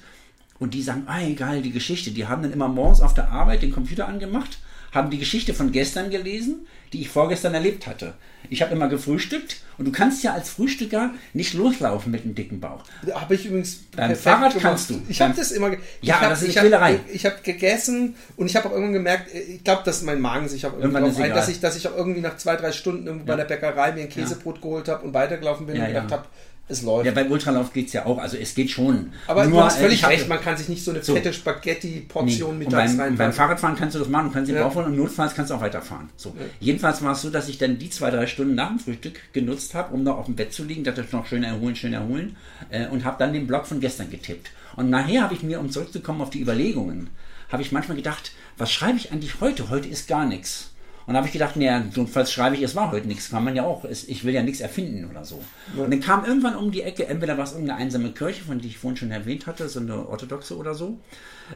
und 0.60 0.74
die 0.74 0.82
sagen, 0.82 1.04
ah, 1.08 1.22
egal, 1.22 1.62
die 1.62 1.72
Geschichte. 1.72 2.12
Die 2.12 2.28
haben 2.28 2.42
dann 2.44 2.54
immer 2.54 2.68
morgens 2.68 3.02
auf 3.02 3.14
der 3.14 3.30
Arbeit 3.30 3.62
den 3.62 3.72
Computer 3.72 4.08
angemacht, 4.08 4.60
haben 4.92 5.10
die 5.10 5.18
Geschichte 5.18 5.54
von 5.54 5.72
gestern 5.72 6.10
gelesen, 6.10 6.66
die 6.94 7.02
ich 7.02 7.10
vorgestern 7.10 7.54
erlebt 7.54 7.86
hatte. 7.88 8.14
Ich 8.50 8.62
habe 8.62 8.74
immer 8.74 8.88
gefrühstückt 8.88 9.58
und 9.78 9.86
du 9.86 9.92
kannst 9.92 10.24
ja 10.24 10.34
als 10.34 10.50
Frühstücker 10.50 11.12
nicht 11.34 11.54
loslaufen 11.54 12.12
mit 12.12 12.24
einem 12.24 12.34
dicken 12.34 12.62
Bauch. 12.62 12.84
Habe 13.14 13.36
ich 13.36 13.46
übrigens 13.46 13.82
Beim 13.96 14.16
Fahrrad 14.16 14.54
gemacht. 14.54 14.62
kannst 14.62 14.90
du. 14.90 15.02
Ich 15.10 15.20
habe 15.20 15.34
das 15.36 15.52
immer. 15.52 15.72
Ja, 15.72 15.78
ich 16.02 16.14
hab, 16.14 16.30
das 16.30 16.42
ist 16.44 16.50
ich 16.50 16.56
Quälerei. 16.56 16.94
habe 16.94 17.12
ich 17.12 17.26
hab 17.26 17.44
gegessen 17.44 18.16
und 18.38 18.46
ich 18.46 18.56
habe 18.56 18.70
auch 18.70 18.72
irgendwann 18.72 18.94
gemerkt, 18.94 19.34
äh, 19.34 19.40
ich 19.40 19.64
glaube, 19.66 19.82
dass 19.84 20.02
mein 20.02 20.22
Magen 20.22 20.48
sich 20.48 20.66
auch 20.66 20.78
Irgendwann 20.78 21.06
ist 21.06 21.20
ein, 21.20 21.32
dass 21.32 21.50
ich, 21.50 21.60
dass 21.60 21.76
ich 21.76 21.88
auch 21.90 21.96
irgendwie 21.98 22.22
nach 22.22 22.38
zwei, 22.38 22.56
drei 22.56 22.72
Stunden 22.72 23.06
irgendwo 23.06 23.26
bei 23.26 23.36
der 23.36 23.46
Bäckerei 23.46 23.92
mir 23.92 24.04
ein 24.04 24.10
Käsebrot 24.10 24.62
geholt 24.62 24.88
habe 24.88 25.06
und 25.06 25.14
weitergelaufen 25.14 25.66
bin 25.66 25.76
Ja, 25.76 25.84
und 25.84 25.88
gedacht 25.90 26.12
ja. 26.12 26.18
habe, 26.18 26.28
es 26.70 26.82
läuft. 26.82 27.06
Ja, 27.06 27.12
beim 27.14 27.32
Ultralauf 27.32 27.72
geht 27.74 27.88
es 27.88 27.94
ja 27.94 28.06
auch. 28.06 28.18
Also 28.18 28.36
es 28.38 28.54
geht 28.56 28.70
schon. 28.70 29.12
Aber 29.28 29.46
Nur, 29.46 29.60
du 29.62 29.66
hast 29.66 29.78
äh, 29.78 29.82
völlig 29.84 29.96
ich 30.00 30.04
hab- 30.04 30.12
recht, 30.12 30.28
man 30.28 30.42
kann 30.42 30.58
sich 30.58 30.68
nicht 30.70 30.84
so 30.84 30.92
eine 30.92 31.02
So. 31.04 31.14
fette 31.16 31.32
Spaghetti-Portion 31.34 32.58
Nee. 32.58 32.66
mittags 32.66 32.92
und 32.92 32.98
beim, 32.98 33.06
reinfahren. 33.08 33.18
beim 33.18 33.34
Fahrradfahren 33.34 33.76
kannst 33.76 33.96
du 33.96 34.00
das 34.00 34.10
machen, 34.10 34.28
du 34.28 34.34
kannst 34.34 34.50
den 34.50 34.58
Ja. 34.58 34.68
Bauch 34.68 34.76
und 34.76 34.96
notfalls 34.98 35.34
kannst 35.36 35.52
du 35.52 35.56
auch 35.56 35.62
weiterfahren. 35.62 36.10
So. 36.18 36.36
Jedenfalls 36.60 37.02
war 37.04 37.14
es 37.14 37.22
so, 37.22 37.30
dass 37.30 37.48
ich 37.50 37.58
dann 37.58 37.78
die 37.80 37.90
zwei, 37.90 38.10
drei 38.12 38.28
Stunden 38.28 38.56
nach 38.56 38.70
dem 38.70 38.80
Frühstück 38.80 39.20
genutzt 39.34 39.74
habe, 39.74 39.94
um 39.94 40.04
noch 40.04 40.18
auf 40.18 40.26
dem 40.26 40.36
Bett 40.36 40.54
zu 40.54 40.64
liegen, 40.64 40.84
dachte 40.84 41.02
ich 41.06 41.12
noch 41.12 41.26
schön 41.26 41.44
erholen, 41.44 41.76
schön 41.76 41.94
erholen 41.94 42.36
äh, 42.70 42.88
und 42.88 43.06
habe 43.06 43.18
dann 43.20 43.34
den 43.34 43.48
Blog 43.48 43.66
von 43.68 43.80
gestern 43.80 44.10
getippt. 44.10 44.50
Und 44.76 44.90
nachher 44.90 45.24
habe 45.24 45.34
ich 45.34 45.44
mir, 45.44 45.60
um 45.60 45.70
zurückzukommen 45.72 46.22
auf 46.22 46.30
die 46.30 46.42
Überlegungen, 46.42 47.10
habe 47.50 47.62
ich 47.62 47.72
manchmal 47.72 47.98
gedacht, 47.98 48.32
was 48.58 48.72
schreibe 48.72 48.98
ich 48.98 49.12
eigentlich 49.12 49.40
heute? 49.40 49.70
Heute 49.70 49.88
ist 49.88 50.08
gar 50.08 50.26
nichts. 50.26 50.72
Und 51.08 51.14
da 51.14 51.20
habe 51.20 51.28
ich 51.28 51.34
gedacht, 51.34 51.56
naja, 51.56 51.86
notfalls 51.96 52.34
schreibe 52.34 52.58
ich, 52.58 52.62
es 52.62 52.76
war 52.76 52.92
heute 52.92 53.08
nichts, 53.08 53.30
kann 53.30 53.46
man 53.46 53.56
ja 53.56 53.64
auch, 53.64 53.86
ich 53.86 54.26
will 54.26 54.34
ja 54.34 54.44
nichts 54.44 54.60
erfinden 54.60 55.10
oder 55.10 55.24
so. 55.24 55.42
Und 55.78 55.90
dann 55.90 56.02
kam 56.02 56.26
irgendwann 56.26 56.58
um 56.58 56.70
die 56.70 56.82
Ecke, 56.82 57.08
entweder 57.08 57.38
war 57.38 57.46
es 57.46 57.54
irgendeine 57.54 57.80
einsame 57.80 58.12
Kirche, 58.12 58.44
von 58.44 58.60
die 58.60 58.68
ich 58.68 58.78
vorhin 58.78 58.98
schon 58.98 59.12
erwähnt 59.12 59.48
hatte, 59.48 59.70
so 59.70 59.80
eine 59.80 60.06
orthodoxe 60.10 60.58
oder 60.58 60.76
so, 60.76 61.00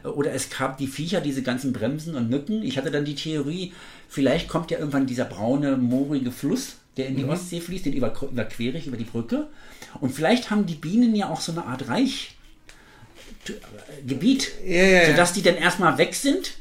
oder 0.05 0.31
es 0.31 0.49
gab 0.49 0.77
die 0.77 0.87
Viecher, 0.87 1.19
diese 1.19 1.43
ganzen 1.43 1.73
Bremsen 1.73 2.15
und 2.15 2.29
Mücken. 2.29 2.63
Ich 2.63 2.77
hatte 2.77 2.91
dann 2.91 3.03
die 3.03 3.15
Theorie, 3.15 3.73
vielleicht 4.07 4.47
kommt 4.47 4.71
ja 4.71 4.79
irgendwann 4.79 5.05
dieser 5.05 5.25
braune, 5.25 5.75
moorige 5.75 6.31
Fluss, 6.31 6.77
der 6.95 7.07
in 7.07 7.17
die 7.17 7.25
Ostsee 7.25 7.59
fließt, 7.59 7.85
den 7.85 7.93
über, 7.93 8.13
überquere 8.21 8.77
ich 8.77 8.87
über 8.87 8.97
die 8.97 9.03
Brücke. 9.03 9.47
Und 9.99 10.13
vielleicht 10.13 10.49
haben 10.49 10.65
die 10.65 10.75
Bienen 10.75 11.13
ja 11.13 11.29
auch 11.29 11.41
so 11.41 11.51
eine 11.51 11.65
Art 11.65 11.89
Reich. 11.89 12.37
Gebiet, 14.07 14.51
Ja, 14.65 14.83
ja, 14.83 15.01
ja. 15.01 15.05
sodass 15.07 15.33
die 15.33 15.41
dann 15.41 15.55
erstmal 15.55 15.97
weg 15.97 16.13
sind 16.13 16.53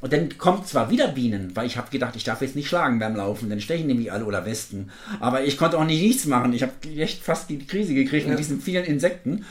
und 0.00 0.12
dann 0.12 0.38
kommt 0.38 0.68
zwar 0.68 0.90
wieder 0.90 1.08
Bienen, 1.08 1.54
weil 1.54 1.66
ich 1.66 1.76
habe 1.76 1.90
gedacht, 1.90 2.14
ich 2.16 2.24
darf 2.24 2.40
jetzt 2.40 2.54
nicht 2.54 2.68
schlagen 2.68 2.98
beim 2.98 3.16
Laufen, 3.16 3.50
dann 3.50 3.60
stechen 3.60 3.88
nämlich 3.88 4.12
alle 4.12 4.24
oder 4.24 4.46
Westen. 4.46 4.90
Aber 5.18 5.44
ich 5.44 5.56
konnte 5.56 5.78
auch 5.78 5.84
nicht 5.84 6.02
nichts 6.02 6.26
machen. 6.26 6.52
Ich 6.52 6.62
habe 6.62 6.72
echt 6.96 7.22
fast 7.22 7.50
die 7.50 7.58
Krise 7.58 7.94
gekriegt 7.94 8.28
mit 8.28 8.38
diesen 8.38 8.60
vielen 8.60 8.84
Insekten 8.84 9.44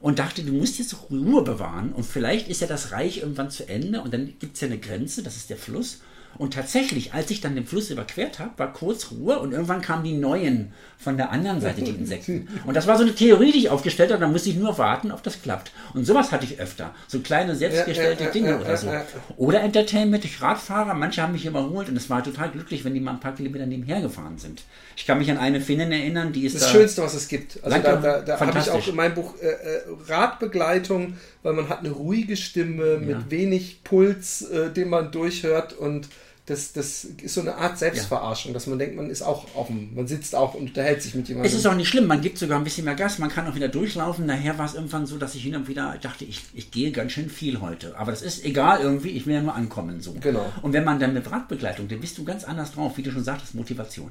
und 0.00 0.18
dachte, 0.18 0.42
du 0.42 0.52
musst 0.52 0.78
jetzt 0.78 0.96
Ruhe 1.10 1.42
bewahren 1.42 1.92
und 1.92 2.06
vielleicht 2.06 2.48
ist 2.48 2.62
ja 2.62 2.66
das 2.66 2.92
Reich 2.92 3.18
irgendwann 3.18 3.50
zu 3.50 3.68
Ende 3.68 4.00
und 4.00 4.14
dann 4.14 4.32
gibt 4.38 4.54
es 4.54 4.60
ja 4.62 4.68
eine 4.68 4.78
Grenze, 4.78 5.22
das 5.22 5.36
ist 5.36 5.50
der 5.50 5.58
Fluss. 5.58 6.00
Und 6.38 6.54
tatsächlich, 6.54 7.12
als 7.12 7.30
ich 7.30 7.40
dann 7.40 7.54
den 7.54 7.66
Fluss 7.66 7.90
überquert 7.90 8.38
habe, 8.38 8.52
war 8.56 8.72
kurz 8.72 9.10
Ruhe 9.10 9.38
und 9.40 9.52
irgendwann 9.52 9.82
kamen 9.82 10.04
die 10.04 10.14
neuen 10.14 10.72
von 10.98 11.16
der 11.16 11.30
anderen 11.30 11.60
Seite, 11.60 11.82
die 11.82 11.90
Insekten. 11.90 12.48
Und 12.66 12.74
das 12.76 12.86
war 12.86 12.96
so 12.96 13.02
eine 13.02 13.14
Theorie, 13.14 13.52
die 13.52 13.58
ich 13.58 13.70
aufgestellt 13.70 14.10
habe, 14.10 14.20
da 14.20 14.28
musste 14.28 14.50
ich 14.50 14.56
nur 14.56 14.76
warten, 14.78 15.12
ob 15.12 15.22
das 15.22 15.42
klappt. 15.42 15.72
Und 15.94 16.04
sowas 16.06 16.30
hatte 16.32 16.44
ich 16.44 16.60
öfter. 16.60 16.94
So 17.08 17.20
kleine 17.20 17.54
selbstgestellte 17.56 18.24
Ja, 18.24 18.30
Dinge 18.30 18.50
ja, 18.50 18.60
oder 18.60 18.76
so. 18.76 18.88
Oder 19.36 19.60
Entertainment 19.62 20.24
durch 20.24 20.40
Radfahrer. 20.42 20.94
Manche 20.94 21.22
haben 21.22 21.32
mich 21.32 21.46
überholt 21.46 21.88
und 21.88 21.96
es 21.96 22.10
war 22.10 22.22
total 22.22 22.50
glücklich, 22.50 22.84
wenn 22.84 22.94
die 22.94 23.00
mal 23.00 23.12
ein 23.12 23.20
paar 23.20 23.34
Kilometer 23.34 23.66
nebenher 23.66 24.00
gefahren 24.00 24.38
sind. 24.38 24.62
Ich 24.96 25.06
kann 25.06 25.18
mich 25.18 25.30
an 25.30 25.38
eine 25.38 25.60
Finnin 25.60 25.90
erinnern, 25.92 26.32
die 26.32 26.44
ist 26.44 26.54
Das 26.56 26.64
da. 26.64 26.68
Schönste, 26.68 27.02
was 27.02 27.14
es 27.14 27.28
gibt. 27.28 27.62
Also 27.64 27.78
da, 27.78 27.96
da, 27.96 28.20
da 28.20 28.40
habe 28.40 28.58
ich 28.58 28.70
auch 28.70 28.86
in 28.86 28.94
meinem 28.94 29.14
Buch 29.14 29.34
äh, 29.40 29.46
äh, 29.46 29.80
Radbegleitung, 30.08 31.14
weil 31.42 31.52
man 31.54 31.68
hat 31.68 31.80
eine 31.80 31.90
ruhige 31.90 32.36
Stimme 32.36 32.98
mit 32.98 33.30
wenig 33.30 33.82
Puls, 33.84 34.42
äh, 34.42 34.70
den 34.70 34.90
man 34.90 35.10
durchhört 35.12 35.72
und 35.72 36.08
das, 36.46 36.72
das 36.72 37.04
ist 37.04 37.34
so 37.34 37.42
eine 37.42 37.54
Art 37.54 37.78
Selbstverarschung, 37.78 38.52
dass 38.52 38.66
man 38.66 38.78
denkt, 38.78 38.96
man 38.96 39.08
ist 39.08 39.22
auch 39.22 39.46
dem, 39.68 39.94
man 39.94 40.06
sitzt 40.06 40.34
auch 40.34 40.54
und 40.54 40.68
unterhält 40.68 41.02
sich 41.02 41.14
mit 41.14 41.28
jemandem. 41.28 41.50
Es 41.50 41.56
ist 41.56 41.66
auch 41.66 41.74
nicht 41.74 41.88
schlimm, 41.88 42.06
man 42.06 42.20
gibt 42.20 42.38
sogar 42.38 42.58
ein 42.58 42.64
bisschen 42.64 42.84
mehr 42.84 42.94
Gas, 42.94 43.18
man 43.18 43.30
kann 43.30 43.46
auch 43.46 43.54
wieder 43.54 43.68
durchlaufen. 43.68 44.26
Nachher 44.26 44.58
war 44.58 44.66
es 44.66 44.74
irgendwann 44.74 45.06
so, 45.06 45.16
dass 45.16 45.34
ich 45.34 45.42
hin 45.42 45.54
und 45.54 45.68
wieder 45.68 45.96
dachte, 46.00 46.24
ich, 46.24 46.42
ich 46.54 46.70
gehe 46.70 46.90
ganz 46.90 47.12
schön 47.12 47.30
viel 47.30 47.60
heute. 47.60 47.96
Aber 47.96 48.10
das 48.10 48.22
ist 48.22 48.44
egal 48.44 48.80
irgendwie, 48.80 49.10
ich 49.10 49.26
will 49.26 49.34
ja 49.34 49.42
nur 49.42 49.54
ankommen 49.54 50.00
so. 50.00 50.14
Genau. 50.20 50.50
Und 50.62 50.72
wenn 50.72 50.84
man 50.84 50.98
dann 50.98 51.14
mit 51.14 51.30
Radbegleitung, 51.30 51.88
dann 51.88 52.00
bist 52.00 52.18
du 52.18 52.24
ganz 52.24 52.44
anders 52.44 52.72
drauf, 52.72 52.96
wie 52.96 53.02
du 53.02 53.12
schon 53.12 53.24
sagtest, 53.24 53.54
Motivation. 53.54 54.10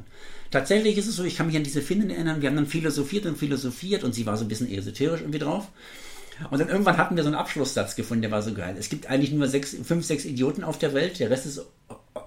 Tatsächlich 0.51 0.97
ist 0.97 1.07
es 1.07 1.15
so, 1.15 1.23
ich 1.23 1.35
kann 1.35 1.47
mich 1.47 1.57
an 1.57 1.63
diese 1.63 1.81
Finnen 1.81 2.09
erinnern, 2.09 2.41
wir 2.41 2.49
haben 2.49 2.55
dann 2.55 2.67
philosophiert 2.67 3.25
und 3.25 3.37
philosophiert 3.37 4.03
und 4.03 4.13
sie 4.15 4.25
war 4.25 4.37
so 4.37 4.45
ein 4.45 4.47
bisschen 4.47 4.71
esoterisch 4.71 5.21
irgendwie 5.21 5.39
drauf. 5.39 5.67
Und 6.49 6.59
dann 6.59 6.69
irgendwann 6.69 6.97
hatten 6.97 7.15
wir 7.15 7.23
so 7.23 7.29
einen 7.29 7.35
Abschlusssatz 7.35 7.95
gefunden, 7.95 8.21
der 8.21 8.31
war 8.31 8.41
so 8.41 8.53
geil. 8.53 8.75
Es 8.79 8.89
gibt 8.89 9.07
eigentlich 9.07 9.31
nur 9.31 9.47
sechs, 9.47 9.75
fünf, 9.83 10.05
sechs 10.05 10.25
Idioten 10.25 10.63
auf 10.63 10.79
der 10.79 10.93
Welt, 10.93 11.19
der 11.19 11.29
Rest 11.29 11.45
ist 11.45 11.61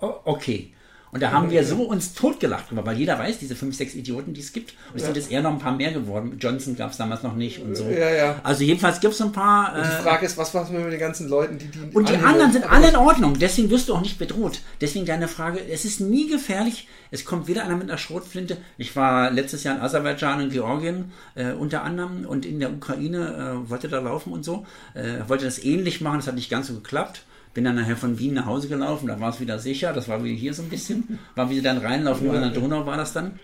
okay. 0.03 0.73
Und 1.15 1.23
da 1.23 1.31
haben 1.31 1.51
wir 1.51 1.63
so 1.63 1.83
uns 1.83 2.15
totgelacht 2.15 2.71
drüber, 2.71 2.87
weil 2.87 2.97
jeder 2.97 3.19
weiß, 3.19 3.39
diese 3.39 3.55
fünf, 3.55 3.77
sechs 3.77 3.95
Idioten, 3.95 4.33
die 4.33 4.41
es 4.41 4.55
gibt. 4.55 4.73
Und 4.91 4.97
es 4.97 5.05
sind 5.05 5.15
jetzt 5.15 5.31
eher 5.31 5.43
noch 5.43 5.53
ein 5.53 5.59
paar 5.59 5.77
mehr 5.77 5.93
geworden. 5.93 6.39
Johnson 6.41 6.75
gab 6.75 6.91
es 6.93 6.97
damals 6.97 7.23
noch 7.23 7.35
nicht 7.35 7.61
und 7.61 7.77
so. 7.77 7.85
Ja, 7.85 8.09
ja. 8.09 8.41
Also 8.43 8.65
jedenfalls 8.65 8.99
gibt 8.99 9.13
es 9.13 9.21
ein 9.21 9.31
paar. 9.31 9.75
die 9.75 9.81
Äh, 9.81 10.03
Frage 10.03 10.25
ist, 10.25 10.39
was 10.39 10.55
machen 10.55 10.75
wir 10.75 10.85
mit 10.85 10.95
den 10.95 11.01
ganzen 11.01 11.29
Leuten, 11.29 11.59
die 11.59 11.67
die 11.67 11.95
und 11.95 12.09
die 12.09 12.17
anderen 12.17 12.51
sind 12.51 12.65
alle 12.65 12.89
in 12.89 12.97
Ordnung, 12.97 13.39
deswegen 13.39 13.69
wirst 13.69 13.91
du 13.91 13.95
auch 13.95 14.01
nicht 14.01 14.17
bedroht. 14.19 14.61
Deswegen 14.81 15.05
deine 15.05 15.29
Frage, 15.29 15.61
es 15.71 15.85
ist 15.85 16.01
nie 16.01 16.31
gefährlich, 16.31 16.89
es 17.11 17.27
kommt 17.27 17.47
wieder 17.47 17.65
einer 17.65 17.77
mit 17.77 17.91
einer 17.91 17.99
Schrotflinte. 17.99 18.57
Ich 18.79 18.97
war 18.97 19.31
letztes 19.31 19.65
Jahr 19.65 19.77
in 19.77 19.83
Aserbaidschan 19.83 20.41
und 20.41 20.51
Georgien 20.51 21.13
äh, 21.35 21.53
unter 21.53 21.83
anderem 21.83 22.25
und 22.25 22.47
in 22.47 22.59
der 22.59 22.73
Ukraine 22.73 23.65
äh, 23.67 23.71
wollte 23.71 23.89
da 23.89 24.01
laufen 24.01 24.33
und 24.33 24.47
so. 24.47 24.65
Äh, 24.95 25.29
wollte 25.29 25.45
das 25.45 25.63
ähnlich 25.63 26.01
machen, 26.01 26.21
das 26.21 26.27
hat 26.27 26.37
nicht 26.37 26.49
ganz 26.51 26.69
so 26.69 26.75
geklappt. 26.75 27.25
Bin 27.55 27.65
dann 27.65 27.77
nachher 27.77 27.97
von 27.97 28.19
Wien 28.19 28.35
nach 28.35 28.47
Hause 28.47 28.69
gelaufen, 28.69 29.09
da 29.09 29.21
war 29.21 29.31
es 29.31 29.41
wieder 29.41 29.59
sicher, 29.59 29.93
das 29.93 30.09
war 30.09 30.25
wie 30.25 30.35
hier 30.35 30.55
so 30.55 30.63
ein 30.63 30.69
bisschen. 30.69 31.19
War 31.35 31.51
wie 31.51 31.57
sie 31.57 31.63
dann 31.63 31.79
reinlaufen, 31.79 32.27
nur 32.27 32.37
an 32.37 32.43
der 32.43 32.61
Donau 32.61 32.87
war 32.87 32.97
das 32.97 33.13
dann. 33.13 33.39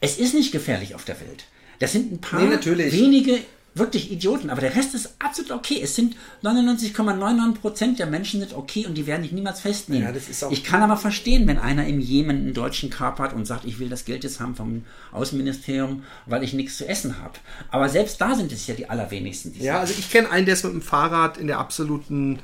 Es 0.00 0.18
ist 0.18 0.34
nicht 0.34 0.52
gefährlich 0.52 0.94
auf 0.94 1.04
der 1.04 1.20
Welt. 1.20 1.44
Das 1.78 1.92
sind 1.92 2.12
ein 2.12 2.20
paar 2.20 2.40
Nee, 2.40 2.92
wenige 2.92 3.38
wirklich 3.76 4.10
Idioten, 4.10 4.50
aber 4.50 4.60
der 4.60 4.74
Rest 4.74 4.94
ist 4.94 5.16
absolut 5.18 5.52
okay. 5.52 5.80
Es 5.82 5.94
sind 5.94 6.16
99,99 6.42 7.54
Prozent 7.54 7.98
der 7.98 8.06
Menschen 8.06 8.40
sind 8.40 8.54
okay 8.54 8.86
und 8.86 8.94
die 8.94 9.06
werden 9.06 9.22
dich 9.22 9.32
niemals 9.32 9.60
festnehmen. 9.60 10.14
Ja, 10.14 10.50
ich 10.50 10.64
kann 10.64 10.82
aber 10.82 10.96
verstehen, 10.96 11.46
wenn 11.46 11.58
einer 11.58 11.86
im 11.86 12.00
Jemen 12.00 12.36
einen 12.38 12.54
deutschen 12.54 12.88
kapert 12.88 13.34
und 13.34 13.46
sagt, 13.46 13.64
ich 13.64 13.78
will 13.78 13.88
das 13.88 14.04
Geld 14.04 14.24
jetzt 14.24 14.40
haben 14.40 14.54
vom 14.54 14.84
Außenministerium, 15.12 16.04
weil 16.24 16.42
ich 16.42 16.54
nichts 16.54 16.78
zu 16.78 16.88
essen 16.88 17.22
habe. 17.22 17.34
Aber 17.70 17.88
selbst 17.88 18.20
da 18.20 18.34
sind 18.34 18.50
es 18.50 18.66
ja 18.66 18.74
die 18.74 18.88
allerwenigsten. 18.88 19.52
Die 19.52 19.62
Ja, 19.62 19.80
also 19.80 19.94
ich 19.96 20.10
kenne 20.10 20.30
einen, 20.30 20.46
der 20.46 20.54
ist 20.54 20.64
mit 20.64 20.72
dem 20.72 20.82
Fahrrad 20.82 21.36
in 21.36 21.46
der 21.46 21.58
absoluten, 21.58 22.38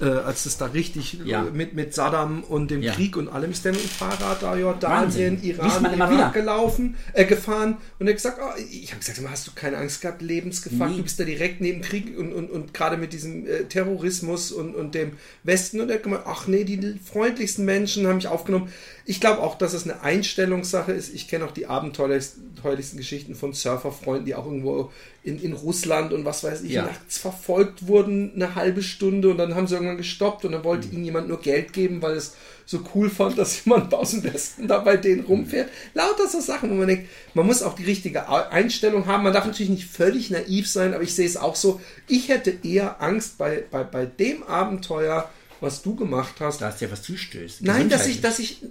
äh, 0.00 0.04
als 0.06 0.46
es 0.46 0.56
da 0.56 0.66
richtig 0.66 1.18
Ja. 1.24 1.46
äh, 1.46 1.50
mit, 1.50 1.74
mit 1.74 1.94
Saddam 1.94 2.42
und 2.44 2.70
dem 2.70 2.82
Ja. 2.82 2.92
Krieg 2.94 3.16
und 3.16 3.28
allem 3.28 3.50
ist 3.52 3.64
der 3.64 3.72
mit 3.72 3.82
dem 3.82 3.88
Fahrrad 3.88 4.42
da 4.42 4.56
Jordanien, 4.56 5.04
Wahnsinn. 5.04 5.42
Iran, 5.42 5.84
Irak 5.94 6.10
wieder. 6.10 6.30
gelaufen, 6.34 6.96
äh, 7.12 7.24
gefahren 7.24 7.76
und 7.98 8.06
er 8.06 8.10
hat 8.12 8.16
gesagt, 8.16 8.38
oh, 8.42 8.58
ich 8.70 8.90
habe 8.90 9.00
gesagt, 9.00 9.20
hast 9.30 9.46
du 9.46 9.52
keine 9.54 9.76
Angst 9.78 10.00
gehabt, 10.00 10.20
Lebensgefahr, 10.22 10.88
Nie. 10.88 10.96
du 10.96 11.02
bist 11.04 11.20
da 11.20 11.24
direkt 11.24 11.60
neben 11.60 11.80
Krieg 11.82 12.18
und, 12.18 12.32
und, 12.32 12.50
und 12.50 12.74
gerade 12.74 12.96
mit 12.96 13.12
diesem 13.12 13.46
äh, 13.46 13.64
Terrorismus 13.64 14.52
und, 14.52 14.74
und 14.74 14.94
dem 14.94 15.12
Westen 15.44 15.80
und 15.80 15.88
er 15.90 15.96
hat 15.96 16.02
gemeint, 16.02 16.22
ach 16.26 16.46
nee, 16.48 16.64
die 16.64 16.98
freundlichsten 17.04 17.64
Menschen 17.64 18.06
haben 18.06 18.16
mich 18.16 18.28
aufgenommen. 18.28 18.68
Ich 19.06 19.20
glaube 19.20 19.42
auch, 19.42 19.58
dass 19.58 19.74
es 19.74 19.84
eine 19.84 20.00
Einstellungssache 20.02 20.92
ist. 20.92 21.12
Ich 21.14 21.28
kenne 21.28 21.44
auch 21.44 21.50
die 21.52 21.66
abenteuerlichsten 21.66 22.96
Geschichten 22.96 23.34
von 23.34 23.52
Surferfreunden, 23.52 24.24
die 24.24 24.34
auch 24.34 24.46
irgendwo 24.46 24.90
in, 25.22 25.40
in 25.42 25.52
Russland 25.52 26.12
und 26.12 26.24
was 26.24 26.42
weiß 26.42 26.62
ich, 26.62 26.72
Ja. 26.72 26.86
nachts 26.86 27.18
verfolgt 27.18 27.86
wurden, 27.86 28.32
eine 28.34 28.54
halbe 28.54 28.82
Stunde 28.82 29.30
und 29.30 29.38
dann 29.38 29.54
haben 29.54 29.66
sie 29.66 29.74
irgendwann 29.74 29.96
gestoppt 29.98 30.44
und 30.44 30.52
dann 30.52 30.64
wollte 30.64 30.88
ihnen 30.88 31.04
jemand 31.04 31.28
nur 31.28 31.40
Geld 31.40 31.72
geben, 31.72 32.00
weil 32.02 32.16
es 32.16 32.34
so 32.66 32.80
cool 32.94 33.10
fand, 33.10 33.36
dass 33.36 33.64
jemand 33.66 33.92
aus 33.92 34.12
dem 34.12 34.24
Westen 34.24 34.68
da 34.68 34.78
bei 34.78 34.96
denen 34.96 35.24
rumfährt. 35.24 35.68
Lauter 35.92 36.26
so 36.26 36.40
Sachen, 36.40 36.70
wo 36.70 36.74
man 36.74 36.88
denkt, 36.88 37.08
man 37.34 37.46
muss 37.46 37.62
auch 37.62 37.74
die 37.74 37.84
richtige 37.84 38.26
Einstellung 38.50 39.06
haben. 39.06 39.22
Man 39.24 39.34
darf 39.34 39.44
natürlich 39.44 39.70
nicht 39.70 39.86
völlig 39.86 40.30
naiv 40.30 40.66
sein, 40.68 40.94
aber 40.94 41.02
ich 41.02 41.14
sehe 41.14 41.26
es 41.26 41.36
auch 41.36 41.56
so. 41.56 41.80
Ich 42.08 42.28
hätte 42.30 42.54
eher 42.62 43.02
Angst 43.02 43.36
bei, 43.36 43.64
bei, 43.70 43.84
bei 43.84 44.06
dem 44.06 44.42
Abenteuer, 44.44 45.28
was 45.64 45.82
du 45.82 45.96
gemacht 45.96 46.34
hast, 46.40 46.60
Da 46.60 46.68
ist 46.68 46.80
ja 46.80 46.90
was 46.90 47.02
zustößt. 47.02 47.62
Nein, 47.62 47.88
dass 47.88 48.06
ich, 48.06 48.20
dass 48.20 48.38
ich, 48.38 48.62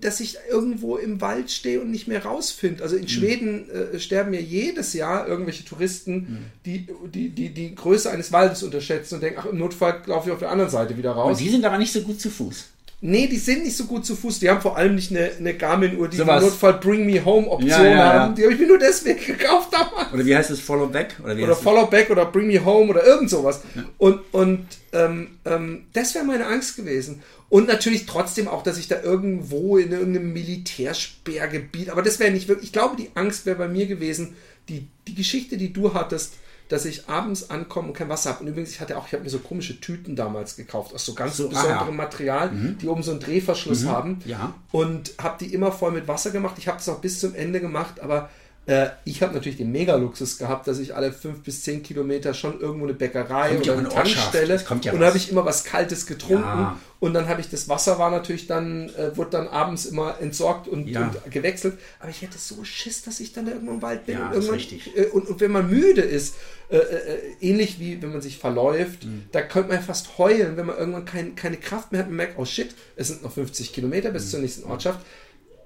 dass 0.00 0.20
ich 0.20 0.38
irgendwo 0.50 0.96
im 0.96 1.20
Wald 1.20 1.50
stehe 1.50 1.80
und 1.80 1.90
nicht 1.90 2.08
mehr 2.08 2.24
rausfinde. 2.24 2.82
Also 2.82 2.96
in 2.96 3.08
Schweden 3.08 3.70
äh, 3.70 3.98
sterben 3.98 4.34
ja 4.34 4.40
jedes 4.40 4.92
Jahr 4.94 5.28
irgendwelche 5.28 5.64
Touristen, 5.64 6.50
die, 6.66 6.86
die, 7.14 7.28
die 7.30 7.50
die 7.50 7.74
Größe 7.74 8.10
eines 8.10 8.32
Waldes 8.32 8.62
unterschätzen 8.62 9.16
und 9.16 9.20
denken, 9.20 9.40
ach, 9.40 9.46
im 9.46 9.58
Notfall 9.58 10.02
laufe 10.06 10.28
ich 10.28 10.32
auf 10.32 10.40
der 10.40 10.50
anderen 10.50 10.70
Seite 10.70 10.96
wieder 10.96 11.12
raus. 11.12 11.38
Und 11.38 11.40
die 11.40 11.50
sind 11.50 11.64
aber 11.64 11.78
nicht 11.78 11.92
so 11.92 12.00
gut 12.02 12.20
zu 12.20 12.30
Fuß. 12.30 12.64
Nee, 13.02 13.26
die 13.26 13.36
sind 13.36 13.64
nicht 13.64 13.76
so 13.76 13.84
gut 13.84 14.06
zu 14.06 14.16
Fuß. 14.16 14.38
Die 14.38 14.48
haben 14.48 14.62
vor 14.62 14.76
allem 14.78 14.94
nicht 14.94 15.10
eine, 15.10 15.30
eine 15.38 15.54
Garmin-Uhr, 15.54 16.08
die 16.08 16.16
Sowas. 16.16 16.42
im 16.42 16.48
Notfall 16.48 16.74
Bring 16.74 17.04
Me 17.04 17.22
Home 17.22 17.46
Option 17.48 17.68
Ja, 17.68 17.84
ja, 17.84 17.90
ja. 17.90 18.12
haben. 18.20 18.34
Die 18.34 18.42
habe 18.44 18.54
ich 18.54 18.60
mir 18.60 18.68
nur 18.68 18.78
deswegen 18.78 19.20
gekauft 19.26 19.68
damals 19.72 20.12
Oder 20.12 20.24
wie 20.24 20.34
heißt 20.34 20.50
es? 20.50 20.60
Follow 20.60 20.86
Back? 20.86 21.16
Oder 21.22 21.36
wie 21.36 21.44
oder? 21.44 21.54
Follow 21.56 21.86
Back 21.86 22.08
oder 22.10 22.24
Bring 22.26 22.46
Me 22.46 22.64
Home 22.64 22.88
oder 22.90 23.04
irgend 23.04 23.28
sowas. 23.28 23.60
Und, 23.98 24.20
und 24.32 24.66
ähm, 24.92 25.28
ähm, 25.44 25.84
das 25.92 26.14
wäre 26.14 26.24
meine 26.24 26.46
Angst 26.46 26.76
gewesen. 26.76 27.22
Und 27.48 27.68
natürlich 27.68 28.06
trotzdem 28.06 28.48
auch, 28.48 28.62
dass 28.62 28.78
ich 28.78 28.88
da 28.88 29.02
irgendwo 29.02 29.76
in 29.76 29.92
irgendeinem 29.92 30.32
Militärsperrgebiet, 30.32 31.90
aber 31.90 32.02
das 32.02 32.18
wäre 32.18 32.30
nicht 32.30 32.48
wirklich, 32.48 32.68
ich 32.68 32.72
glaube, 32.72 32.96
die 32.96 33.10
Angst 33.14 33.44
wäre 33.46 33.56
bei 33.56 33.68
mir 33.68 33.86
gewesen, 33.86 34.36
die, 34.68 34.86
die 35.06 35.14
Geschichte, 35.14 35.56
die 35.56 35.72
du 35.72 35.92
hattest, 35.92 36.34
dass 36.72 36.86
ich 36.86 37.06
abends 37.06 37.50
ankomme 37.50 37.88
und 37.88 37.94
kein 37.94 38.08
Wasser 38.08 38.30
habe. 38.30 38.40
Und 38.44 38.48
übrigens, 38.48 38.70
ich 38.70 38.80
hatte 38.80 38.96
auch, 38.96 39.06
ich 39.06 39.12
habe 39.12 39.22
mir 39.24 39.28
so 39.28 39.40
komische 39.40 39.78
Tüten 39.78 40.16
damals 40.16 40.56
gekauft, 40.56 40.94
aus 40.94 41.04
so 41.04 41.12
ganz 41.12 41.36
So, 41.36 41.44
ah, 41.44 41.48
besonderem 41.50 41.88
ja. 41.88 41.94
Material, 41.94 42.50
die 42.80 42.88
oben 42.88 43.02
so 43.02 43.10
einen 43.10 43.20
Drehverschluss 43.20 43.84
haben. 43.84 44.20
ja. 44.24 44.54
Und 44.70 45.12
habe 45.22 45.36
die 45.38 45.52
immer 45.52 45.70
voll 45.70 45.92
mit 45.92 46.08
Wasser 46.08 46.30
gemacht. 46.30 46.54
Ich 46.56 46.68
habe 46.68 46.78
das 46.78 46.88
auch 46.88 47.00
bis 47.00 47.20
zum 47.20 47.34
Ende 47.34 47.60
gemacht, 47.60 48.00
aber 48.00 48.30
äh, 48.66 48.88
ich 49.04 49.22
habe 49.22 49.34
natürlich 49.34 49.58
den 49.58 49.72
Mega-Luxus 49.72 50.38
gehabt, 50.38 50.68
dass 50.68 50.78
ich 50.78 50.94
alle 50.94 51.12
fünf 51.12 51.42
bis 51.42 51.62
zehn 51.64 51.82
Kilometer 51.82 52.32
schon 52.32 52.60
irgendwo 52.60 52.84
eine 52.86 52.94
Bäckerei 52.94 53.50
Kommt 53.54 53.68
oder 53.68 53.78
eine. 53.78 53.88
Tankstelle 53.88 54.58
kommt 54.60 54.84
ja 54.84 54.92
und 54.92 55.00
habe 55.02 55.16
ich 55.16 55.30
immer 55.30 55.44
was 55.44 55.64
Kaltes 55.64 56.06
getrunken 56.06 56.44
Ja. 56.44 56.78
und 57.00 57.12
dann 57.14 57.26
habe 57.28 57.40
ich 57.40 57.48
das 57.50 57.68
Wasser 57.68 57.98
war 57.98 58.10
natürlich 58.12 58.46
dann, 58.46 58.88
äh, 58.90 59.16
wurde 59.16 59.30
dann 59.30 59.48
abends 59.48 59.86
immer 59.86 60.16
entsorgt 60.20 60.68
und, 60.68 60.86
Ja. 60.86 61.08
und 61.24 61.30
gewechselt. 61.32 61.76
Aber 61.98 62.10
ich 62.10 62.22
hätte 62.22 62.38
so 62.38 62.62
Schiss, 62.62 63.02
dass 63.02 63.18
ich 63.18 63.32
dann 63.32 63.46
da 63.46 63.52
irgendwo 63.52 63.72
im 63.72 63.82
Wald 63.82 64.06
bin. 64.06 64.18
Ja, 64.18 64.26
und, 64.28 64.34
irgendwann, 64.34 64.54
richtig. 64.54 64.96
Äh, 64.96 65.06
und, 65.06 65.26
und 65.28 65.40
wenn 65.40 65.50
man 65.50 65.68
müde 65.68 66.02
ist, 66.02 66.36
äh, 66.70 66.76
äh, 66.76 67.18
ähnlich 67.40 67.80
wie 67.80 68.00
wenn 68.00 68.12
man 68.12 68.20
sich 68.22 68.38
verläuft, 68.38 69.04
Mhm. 69.06 69.24
da 69.32 69.42
könnte 69.42 69.70
man 69.70 69.78
ja 69.78 69.82
fast 69.82 70.18
heulen, 70.18 70.56
wenn 70.56 70.66
man 70.66 70.76
irgendwann 70.78 71.04
kein, 71.04 71.34
keine 71.34 71.56
Kraft 71.56 71.90
mehr 71.90 72.02
hat 72.02 72.08
und 72.08 72.14
merkt, 72.14 72.38
oh 72.38 72.44
shit, 72.44 72.74
es 72.94 73.08
sind 73.08 73.24
noch 73.24 73.32
50 73.32 73.72
Kilometer 73.72 74.10
Mhm. 74.10 74.12
bis 74.14 74.30
zur 74.30 74.38
nächsten 74.38 74.64
Ortschaft. 74.70 75.00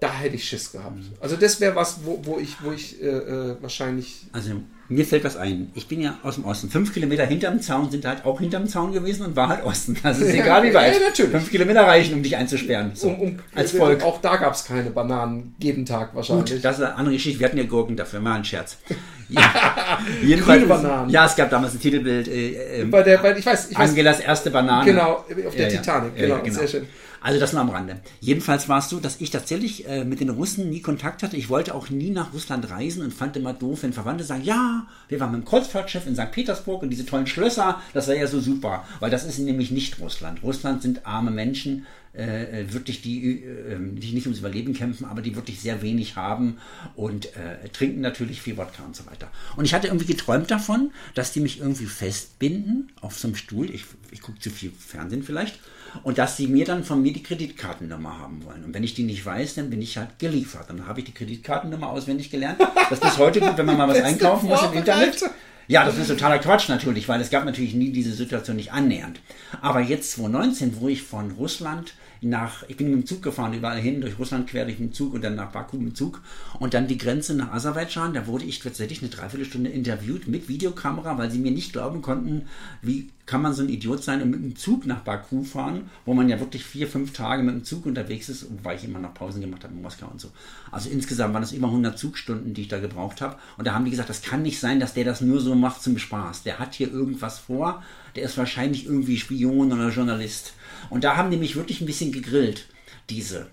Da 0.01 0.13
hätte 0.13 0.37
ich 0.37 0.45
Schiss 0.45 0.73
gehabt. 0.73 0.99
Also 1.21 1.37
das 1.37 1.61
wäre 1.61 1.75
was, 1.75 2.01
wo, 2.05 2.21
wo 2.25 2.39
ich, 2.39 2.57
wo 2.63 2.71
ich 2.71 3.03
äh, 3.03 3.07
äh, 3.07 3.57
wahrscheinlich 3.63 4.27
Also 4.33 4.51
mir 4.89 5.05
fällt 5.07 5.25
was 5.25 5.37
ein. 5.37 5.71
Ich 5.75 5.89
bin 5.89 6.01
ja 6.01 6.19
aus 6.23 6.35
dem 6.37 6.45
Osten. 6.45 6.69
Fünf 6.71 6.93
Kilometer 6.93 7.25
hinterm 7.25 7.61
Zaun 7.61 7.91
sind 7.91 8.05
halt 8.05 8.25
auch 8.25 8.39
hinterm 8.39 8.69
Zaun 8.69 8.93
gewesen 8.93 9.25
und 9.27 9.35
war 9.37 9.49
halt 9.49 9.65
Osten. 9.65 9.97
Also 10.03 10.25
ist 10.25 10.35
Ja, 10.35 10.43
egal 10.43 10.63
wie 10.65 10.75
weit. 10.75 10.95
ja, 10.95 11.01
natürlich. 11.09 11.33
Fünf 11.33 11.51
Kilometer 11.51 11.83
reichen, 11.83 12.15
um 12.15 12.23
dich 12.23 12.37
einzusperren. 12.37 12.91
So, 12.95 13.09
um, 13.09 13.21
um, 13.21 13.39
als 13.55 13.73
Volk. 13.73 14.03
Auch 14.05 14.21
da 14.21 14.37
gab 14.37 14.53
es 14.55 14.65
keine 14.65 14.91
Bananen 14.91 15.55
jeden 15.59 15.87
Tag 15.87 16.15
wahrscheinlich. 16.15 16.53
Gut, 16.57 16.65
das 16.65 16.79
ist 16.79 16.85
eine 16.85 16.95
andere 16.95 17.15
Geschichte. 17.15 17.41
Wir 17.41 17.47
hatten 17.47 17.59
ja 17.59 17.65
Gurken 17.65 17.97
dafür, 17.97 18.21
mal 18.21 18.35
ein 18.37 18.45
Scherz. 18.45 18.77
Ja, 19.29 19.99
Grüne 20.23 20.67
Bananen. 20.67 21.11
Ja, 21.11 21.27
es 21.27 21.35
gab 21.35 21.51
damals 21.51 21.75
ein 21.75 21.81
Titelbild. 21.81 22.29
Äh, 22.29 22.83
äh, 22.83 22.85
bei 22.85 23.03
der, 23.03 23.19
bei, 23.19 23.37
ich 23.37 23.45
weiß, 23.45 23.73
ich 23.73 23.77
weiß 23.77 23.91
Angelas 23.91 24.21
erste 24.21 24.53
Banane. 24.53 24.85
genau, 24.85 25.25
auf 25.49 25.57
der 25.57 25.69
Ja. 25.69 25.81
Titanic, 25.81 26.15
genau, 26.15 26.37
ja, 26.45 26.53
sehr 26.53 26.69
schön. 26.69 26.87
Also 27.21 27.41
das 27.41 27.53
nur 27.53 27.62
am 27.62 27.71
Rande. 27.71 28.01
Jedenfalls 28.21 28.69
war 28.69 28.79
es 28.79 28.89
so, 28.89 29.01
dass 29.01 29.21
ich 29.21 29.31
tatsächlich 29.31 29.89
äh, 29.89 30.05
mit 30.05 30.21
den 30.21 30.31
Russen 30.31 30.71
nie 30.71 30.81
Kontakt 30.81 31.23
hatte. 31.23 31.37
Ich 31.37 31.49
wollte 31.49 31.75
auch 31.75 31.91
nie 31.91 32.11
nach 32.11 32.33
Russland 32.33 32.71
reisen 32.71 33.03
und 33.03 33.12
fand 33.12 33.37
immer 33.37 33.53
doof, 33.53 33.83
wenn 33.83 33.93
Verwandte 33.93 34.25
sagen, 34.25 34.45
ja, 34.45 34.87
wir 35.09 35.21
waren 35.21 35.33
mit 35.33 35.43
dem 35.43 35.47
Kreuzfahrtschiff 35.47 36.07
in 36.07 36.14
St. 36.14 36.31
Petersburg 36.31 36.83
und 36.83 36.91
diese 36.91 37.07
tollen 37.07 37.27
Schlösser, 37.27 37.81
das 37.95 38.09
wäre 38.09 38.21
ja 38.21 38.27
so 38.27 38.41
super. 38.41 38.85
Weil 39.01 39.11
das 39.11 39.25
ist 39.25 39.39
nämlich 39.39 39.71
nicht 39.71 39.99
Russland. 40.01 40.43
Russland 40.43 40.83
sind 40.83 41.07
arme 41.07 41.31
Menschen, 41.31 41.87
äh, 42.17 42.62
äh, 42.62 42.73
wirklich 42.73 43.03
die, 43.03 43.43
äh, 43.43 43.77
die 43.79 44.12
nicht 44.12 44.27
ums 44.27 44.39
Überleben 44.39 44.73
kämpfen, 44.73 45.05
aber 45.05 45.21
die 45.21 45.37
wirklich 45.37 45.61
sehr 45.61 45.83
wenig 45.83 46.17
haben 46.17 46.57
und 46.95 47.27
äh, 47.37 47.69
trinken 47.75 48.01
natürlich 48.01 48.41
viel 48.41 48.57
Wodka 48.57 48.85
und 48.85 48.97
so 48.97 49.05
weiter. 49.07 49.31
Und 49.57 49.67
ich 49.67 49.75
hatte 49.75 49.89
irgendwie 49.89 50.07
geträumt 50.07 50.51
davon, 50.51 50.93
dass 51.14 51.33
die 51.33 51.41
mich 51.41 51.61
irgendwie 51.61 51.85
festbinden 51.85 52.91
auf 53.03 53.19
so 53.19 53.29
einem 53.29 53.37
Stuhl. 53.37 53.69
Ich, 53.69 53.85
ich 54.12 54.23
gucke 54.23 54.39
zu 54.39 54.49
viel 54.49 54.73
Fernsehen 54.79 55.25
vielleicht. 55.25 55.59
Und 56.03 56.18
dass 56.18 56.37
sie 56.37 56.47
mir 56.47 56.64
dann 56.64 56.84
von 56.84 57.03
mir 57.03 57.12
die 57.12 57.22
Kreditkartennummer 57.22 58.18
haben 58.18 58.45
wollen. 58.45 58.64
Und 58.64 58.74
wenn 58.74 58.84
ich 58.84 58.95
die 58.95 59.05
nicht 59.05 59.24
weiß, 59.24 59.55
dann 59.55 59.70
bin 59.70 59.80
ich 59.82 59.97
halt 59.97 60.18
geliefert. 60.18 60.66
Dann 60.68 60.87
habe 60.87 61.01
ich 61.01 61.07
die 61.07 61.14
Kreditkartennummer 61.14 61.89
auswendig 61.89 62.30
gelernt. 62.30 62.61
Das 62.91 63.01
ist 63.01 63.18
heute 63.18 63.41
gut, 63.41 63.57
wenn 63.57 63.66
man 63.66 63.76
mal 63.76 63.89
was 63.89 64.01
einkaufen 64.03 64.49
muss 64.49 64.62
im 64.62 64.74
Internet. 64.74 65.22
Ja, 65.68 65.84
das 65.84 65.99
ist 65.99 66.09
totaler 66.09 66.39
Quatsch 66.39 66.68
natürlich, 66.68 67.09
weil 67.09 67.20
es 67.20 67.30
gab 67.30 67.45
natürlich 67.45 67.74
nie 67.74 67.91
diese 67.91 68.12
Situation 68.12 68.57
nicht 68.57 68.72
annähernd. 68.72 69.20
Aber 69.61 69.80
jetzt 69.80 70.12
2019, 70.12 70.80
wo 70.80 70.89
ich 70.89 71.03
von 71.03 71.32
Russland 71.32 71.95
nach, 72.21 72.64
ich 72.69 72.77
bin 72.77 72.91
mit 72.91 73.01
dem 73.01 73.07
Zug 73.07 73.23
gefahren, 73.23 73.55
überall 73.55 73.79
hin, 73.79 74.01
durch 74.01 74.19
Russland 74.19 74.49
quer 74.49 74.64
durch 74.64 74.79
den 74.79 74.93
Zug 74.93 75.14
und 75.14 75.23
dann 75.23 75.35
nach 75.35 75.53
Baku 75.53 75.77
mit 75.77 75.89
dem 75.89 75.95
Zug 75.95 76.23
und 76.59 76.75
dann 76.75 76.89
die 76.89 76.99
Grenze 76.99 77.35
nach 77.35 77.53
Aserbaidschan, 77.53 78.14
da 78.14 78.27
wurde 78.27 78.45
ich 78.45 78.59
tatsächlich 78.59 79.01
eine 79.01 79.11
Dreiviertelstunde 79.11 79.71
interviewt 79.71 80.27
mit 80.29 80.49
Videokamera, 80.49 81.19
weil 81.19 81.31
sie 81.31 81.39
mir 81.39 81.51
nicht 81.53 81.73
glauben 81.73 82.03
konnten, 82.03 82.47
wie 82.83 83.11
kann 83.27 83.43
man 83.43 83.53
so 83.53 83.62
ein 83.62 83.69
Idiot 83.69 84.05
sein 84.05 84.23
und 84.23 84.31
mit 84.31 84.41
dem 84.41 84.57
Zug 84.57 84.87
nach 84.87 85.01
Baku 85.01 85.43
fahren, 85.43 85.91
wo 86.05 86.14
man 86.14 86.29
ja 86.29 86.39
wirklich 86.39 86.64
vier, 86.64 86.87
fünf 86.87 87.12
Tage 87.12 87.43
mit 87.43 87.55
dem 87.55 87.64
Zug 87.64 87.85
unterwegs 87.85 88.29
ist, 88.29 88.49
wobei 88.49 88.77
ich 88.77 88.85
immer 88.85 89.01
noch 89.01 89.14
Pausen 89.14 89.41
gemacht 89.41 89.64
habe 89.64 89.75
in 89.75 89.83
Moskau 89.83 90.07
und 90.07 90.21
so. 90.21 90.29
Also 90.71 90.89
insgesamt 90.91 91.35
waren 91.35 91.43
es 91.43 91.53
über 91.53 91.67
100 91.67 91.99
Zugstunden, 91.99 92.55
die 92.55 92.62
ich 92.62 92.69
da 92.69 92.79
gebraucht 92.79 93.21
habe. 93.21 93.37
Und 93.59 93.67
da 93.67 93.75
haben 93.75 93.85
die 93.85 93.91
gesagt, 93.91 94.09
das 94.09 94.23
kann 94.23 94.43
nicht 94.43 94.61
sein, 94.61 94.79
dass 94.79 94.95
der 94.95 95.05
das 95.05 95.21
nur 95.21 95.41
so 95.41 95.57
macht 95.57 95.83
zum 95.83 95.99
Spaß. 95.99 96.45
Der 96.45 96.61
hat 96.61 96.75
hier 96.75 96.91
irgendwas 96.91 97.39
vor, 97.41 97.83
der 98.17 98.25
ist 98.25 98.39
wahrscheinlich 98.39 98.87
irgendwie 98.87 99.19
Spion 99.19 99.73
oder 99.73 99.91
Journalist. 99.91 100.55
Und 100.91 101.05
da 101.05 101.17
haben 101.17 101.31
die 101.31 101.37
mich 101.37 101.57
wirklich 101.57 101.81
ein 101.81 101.87
bisschen 101.87 102.12
gegrillt, 102.12 102.67
diese 103.11 103.47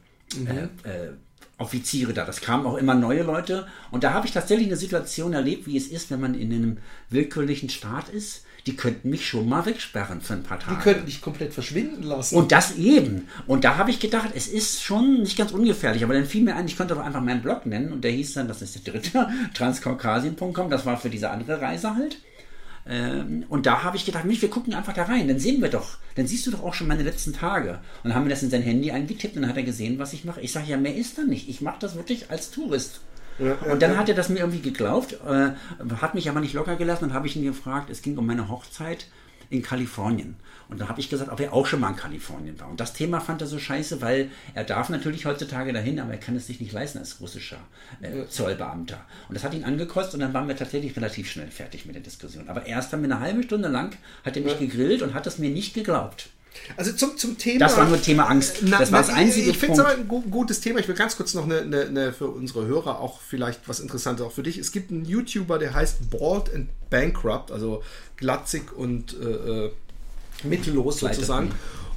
äh, 0.46 0.90
äh, 0.90 1.14
Offiziere 1.58 2.14
da. 2.14 2.26
Das 2.26 2.42
kamen 2.42 2.66
auch 2.66 2.78
immer 2.78 2.96
neue 2.96 3.24
Leute. 3.24 3.68
Und 3.92 4.04
da 4.04 4.14
habe 4.14 4.26
ich 4.26 4.34
tatsächlich 4.34 4.68
eine 4.68 4.78
Situation 4.78 5.34
erlebt, 5.34 5.68
wie 5.68 5.78
es 5.78 5.88
ist, 5.88 6.12
wenn 6.12 6.20
man 6.20 6.36
in 6.36 6.52
einem 6.52 6.78
willkürlichen 7.10 7.70
Staat 7.70 8.10
ist. 8.10 8.44
Die 8.66 8.76
könnten 8.78 9.10
mich 9.10 9.28
schon 9.28 9.50
mal 9.50 9.66
wegsperren 9.66 10.22
für 10.22 10.34
ein 10.34 10.44
paar 10.44 10.58
Tage. 10.58 10.78
Die 10.78 10.82
könnten 10.82 11.06
dich 11.06 11.22
komplett 11.22 11.54
verschwinden 11.54 12.04
lassen. 12.04 12.36
Und 12.36 12.54
das 12.54 12.78
eben. 12.78 13.28
Und 13.46 13.66
da 13.66 13.76
habe 13.78 13.92
ich 13.92 14.00
gedacht, 14.00 14.30
es 14.36 14.48
ist 14.48 14.82
schon 14.82 15.22
nicht 15.22 15.38
ganz 15.38 15.52
ungefährlich. 15.52 16.04
Aber 16.04 16.14
dann 16.14 16.26
fiel 16.26 16.44
mir 16.44 16.56
ein, 16.56 16.66
ich 16.66 16.78
könnte 16.78 16.96
doch 16.96 17.04
einfach 17.04 17.22
meinen 17.22 17.42
Blog 17.42 17.66
nennen. 17.66 17.92
Und 17.92 18.04
der 18.04 18.12
hieß 18.12 18.34
dann, 18.34 18.48
das 18.48 18.62
ist 18.62 18.88
der 18.88 18.94
dritte, 18.94 19.28
transkaukasien.com. 19.54 20.70
Das 20.70 20.86
war 20.86 20.98
für 20.98 21.10
diese 21.10 21.30
andere 21.30 21.60
Reise 21.60 21.96
halt. 21.96 22.18
Ähm, 22.86 23.46
und 23.50 23.66
da 23.66 23.84
habe 23.84 23.96
ich 23.98 24.06
gedacht, 24.06 24.26
Mensch, 24.26 24.42
wir 24.42 24.50
gucken 24.50 24.74
einfach 24.74 24.94
da 24.94 25.04
rein. 25.04 25.28
Dann 25.28 25.40
sehen 25.40 25.62
wir 25.62 25.70
doch. 25.70 25.98
Dann 26.16 26.28
siehst 26.28 26.46
du 26.46 26.52
doch 26.52 26.64
auch 26.64 26.74
schon 26.74 26.88
meine 26.88 27.04
letzten 27.04 27.34
Tage. 27.34 27.80
Und 28.04 28.10
dann 28.10 28.16
haben 28.16 28.26
wir 28.26 28.30
das 28.30 28.44
in 28.44 28.50
sein 28.50 28.62
Handy 28.62 28.92
eingetippt 28.92 29.36
und 29.36 29.44
dann 29.44 29.50
hat 29.50 29.58
er 29.58 29.64
gesehen, 29.64 30.00
was 30.00 30.14
ich 30.14 30.26
mache. 30.26 30.42
Ich 30.42 30.52
sage, 30.52 30.68
ja, 30.68 30.78
mehr 30.78 30.96
ist 30.96 31.18
da 31.18 31.24
nicht. 31.24 31.50
Ich 31.50 31.62
mache 31.62 31.78
das 31.80 31.96
wirklich 31.96 32.30
als 32.30 32.52
Tourist. 32.52 33.02
und 33.40 33.82
dann 33.82 33.98
hat 33.98 34.10
er 34.10 34.16
das 34.16 34.30
mir 34.30 34.40
irgendwie 34.40 34.62
geglaubt, 34.62 35.18
äh, 35.26 35.52
hat 36.02 36.14
mich 36.14 36.30
aber 36.30 36.40
nicht 36.40 36.54
locker 36.54 36.76
gelassen 36.76 37.06
und 37.06 37.14
habe 37.14 37.26
ich 37.26 37.36
ihn 37.36 37.44
gefragt, 37.44 37.90
es 37.90 38.04
ging 38.04 38.16
um 38.18 38.28
meine 38.28 38.48
Hochzeit 38.48 39.08
in 39.50 39.62
Kalifornien. 39.62 40.36
Und 40.70 40.80
da 40.80 40.88
habe 40.88 41.00
ich 41.00 41.10
gesagt, 41.10 41.32
ob 41.32 41.40
er 41.40 41.54
auch 41.54 41.68
schon 41.68 41.80
mal 41.80 41.90
in 41.90 41.96
Kalifornien 41.96 42.60
war. 42.60 42.70
Und 42.70 42.80
das 42.80 42.94
Thema 42.94 43.20
fand 43.20 43.42
er 43.42 43.48
so 43.48 43.60
scheiße, 43.60 44.02
weil 44.02 44.30
er 44.56 44.64
darf 44.64 44.90
natürlich 44.90 45.26
heutzutage 45.26 45.74
dahin, 45.74 46.00
aber 46.00 46.12
er 46.14 46.18
kann 46.18 46.36
es 46.36 46.48
sich 46.48 46.60
nicht 46.60 46.72
leisten 46.72 46.98
als 46.98 47.20
russischer 47.20 47.60
äh, 48.02 48.28
Zollbeamter. 48.28 49.06
Und 49.28 49.36
das 49.36 49.44
hat 49.44 49.54
ihn 49.54 49.66
angekostet 49.66 50.16
und 50.16 50.22
dann 50.22 50.34
waren 50.34 50.48
wir 50.48 50.56
tatsächlich 50.56 50.96
relativ 50.96 51.30
schnell 51.30 51.52
fertig 51.52 51.86
mit 51.86 51.96
der 51.96 52.02
Diskussion. 52.02 52.48
Aber 52.48 52.66
erst 52.66 52.92
dann 52.94 53.04
eine 53.04 53.20
halbe 53.20 53.44
Stunde 53.44 53.68
lang 53.68 53.96
hat 54.24 54.36
er 54.36 54.44
mich 54.44 54.58
gegrillt 54.58 55.02
und 55.02 55.14
hat 55.14 55.28
es 55.28 55.38
mir 55.38 55.50
nicht 55.50 55.74
geglaubt. 55.74 56.30
Also 56.78 56.94
zum, 56.94 57.18
zum 57.18 57.38
Thema. 57.38 57.60
Das 57.60 57.78
war 57.78 57.88
nur 57.88 58.02
Thema 58.02 58.30
Angst. 58.30 58.58
Das 58.70 58.92
war 58.92 59.00
das 59.00 59.10
einzige 59.10 59.50
Ich 59.50 59.58
finde 59.58 59.74
es 59.74 59.80
aber 59.80 59.90
ein 59.90 60.08
gu 60.08 60.22
gutes 60.22 60.62
Thema. 60.62 60.80
Ich 60.80 60.88
will 60.88 60.96
ganz 60.96 61.18
kurz 61.18 61.34
noch 61.34 61.46
eine, 61.46 61.62
eine, 61.62 61.82
eine 61.82 62.14
für 62.14 62.28
unsere 62.28 62.66
Hörer 62.66 63.00
auch 63.00 63.20
vielleicht 63.22 63.68
was 63.68 63.80
Interessantes 63.80 64.26
auch 64.26 64.32
für 64.32 64.44
dich. 64.44 64.58
Es 64.58 64.72
gibt 64.72 64.92
einen 64.92 65.06
YouTuber, 65.06 65.60
der 65.60 65.74
heißt 65.74 66.10
Bald 66.10 66.54
and 66.54 66.70
Bankrupt, 66.90 67.52
also 67.52 67.84
glatzig 68.24 68.72
und 68.76 69.16
äh, 69.20 69.66
äh, 69.66 69.72
mittellos 70.44 71.00
sozusagen. 71.00 71.52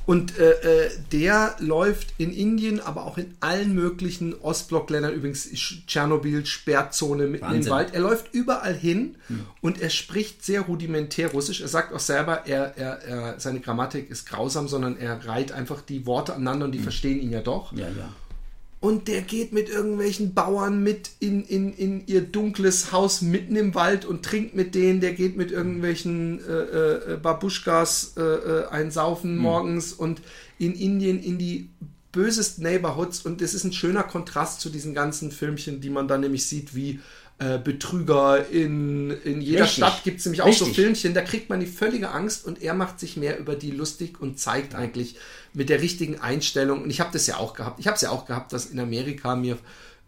Und 0.05 0.39
äh, 0.39 0.51
äh, 0.87 0.91
der 1.11 1.57
läuft 1.59 2.15
in 2.19 2.33
Indien, 2.33 2.79
aber 2.79 3.07
auch 3.07 3.19
in 3.19 3.35
allen 3.41 3.75
möglichen 3.75 4.35
Ostblockländern, 4.41 5.13
übrigens 5.13 5.47
Sch- 5.49 5.85
Tschernobyl, 5.87 6.47
Sperrzone 6.47 7.27
mitten 7.27 7.45
im 7.45 7.51
Wahnsinn. 7.51 7.73
Wald. 7.73 7.93
Er 7.93 8.01
läuft 8.03 8.33
überall 8.33 8.75
hin 8.75 9.17
und 9.63 9.81
er 9.81 9.91
spricht 9.91 10.45
sehr 10.45 10.61
rudimentär 10.61 11.33
Russisch. 11.33 11.61
Er 11.61 11.67
sagt 11.67 11.93
auch 11.93 11.99
selber, 11.99 12.47
er, 12.47 12.77
er, 12.77 13.03
er, 13.03 13.41
seine 13.41 13.59
Grammatik 13.59 14.09
ist 14.09 14.29
grausam, 14.29 14.69
sondern 14.69 14.97
er 14.97 15.27
reiht 15.27 15.51
einfach 15.51 15.81
die 15.81 16.07
Worte 16.07 16.35
aneinander 16.35 16.67
und 16.67 16.73
die 16.73 16.79
verstehen 16.79 17.21
ihn 17.21 17.33
ja 17.33 17.41
doch. 17.41 17.73
Ja, 17.73 17.89
ja. 17.89 18.13
Und 18.79 19.09
der 19.09 19.23
geht 19.23 19.53
mit 19.53 19.69
irgendwelchen 19.69 20.35
Bauern 20.35 20.83
mit 20.83 21.11
in, 21.19 21.45
in, 21.45 21.73
in 21.73 22.07
ihr 22.07 22.21
dunkles 22.21 22.93
Haus 22.93 23.23
mitten 23.23 23.57
im 23.57 23.75
Wald 23.75 24.05
und 24.05 24.23
trinkt 24.23 24.55
mit 24.55 24.75
denen. 24.75 25.01
Der 25.01 25.15
geht 25.15 25.37
mit 25.37 25.51
irgendwelchen 25.51 26.41
äh, 26.47 27.13
äh, 27.13 27.17
Babuschkas 27.17 28.15
äh, 28.17 28.21
äh, 28.21 28.67
einsaufen 28.69 29.39
morgens 29.39 29.93
und 29.93 30.21
in 30.59 30.75
Indien 30.75 31.23
in 31.23 31.39
die 31.39 31.71
bösesten 32.13 32.65
Neighborhoods. 32.65 33.23
Und 33.23 33.41
das 33.41 33.55
ist 33.55 33.65
ein 33.65 33.73
schöner 33.73 34.03
Kontrast 34.03 34.61
zu 34.61 34.69
diesen 34.69 34.95
ganzen 34.95 35.31
Filmchen, 35.33 35.81
die 35.81 35.91
man 35.91 36.07
dann 36.07 36.21
nämlich 36.21 36.47
sieht, 36.47 36.75
wie 36.75 37.01
äh, 37.39 37.59
Betrüger 37.59 38.49
in, 38.49 39.11
in 39.11 39.43
jeder 39.43 39.65
Richtig. 39.65 39.85
Stadt 39.85 40.05
gibt 40.05 40.21
es 40.21 40.25
nämlich 40.25 40.41
auch 40.41 40.53
so 40.53 40.65
Richtig. 40.65 40.75
Filmchen, 40.85 41.13
da 41.13 41.21
kriegt 41.21 41.51
man 41.51 41.61
die 41.61 41.67
völlige 41.67 42.11
Angst 42.11 42.47
und 42.47 42.63
er 42.63 42.73
macht 42.73 42.99
sich 42.99 43.17
mehr 43.17 43.39
über 43.39 43.57
die 43.57 43.73
lustig 43.73 44.21
und 44.21 44.39
zeigt 44.39 44.75
eigentlich 44.75 45.17
mit 45.53 45.69
der 45.69 45.83
richtigen 45.83 46.19
Einstellung. 46.21 46.83
Und 46.83 46.91
ich 46.91 47.01
habe 47.01 47.11
das 47.13 47.27
ja 47.27 47.37
auch 47.37 47.53
gehabt. 47.53 47.79
Ich 47.79 47.87
habe 47.87 47.97
es 47.97 48.01
ja 48.01 48.11
auch 48.11 48.27
gehabt, 48.27 48.53
dass 48.53 48.67
in 48.67 48.81
Amerika 48.81 49.37
mir 49.37 49.59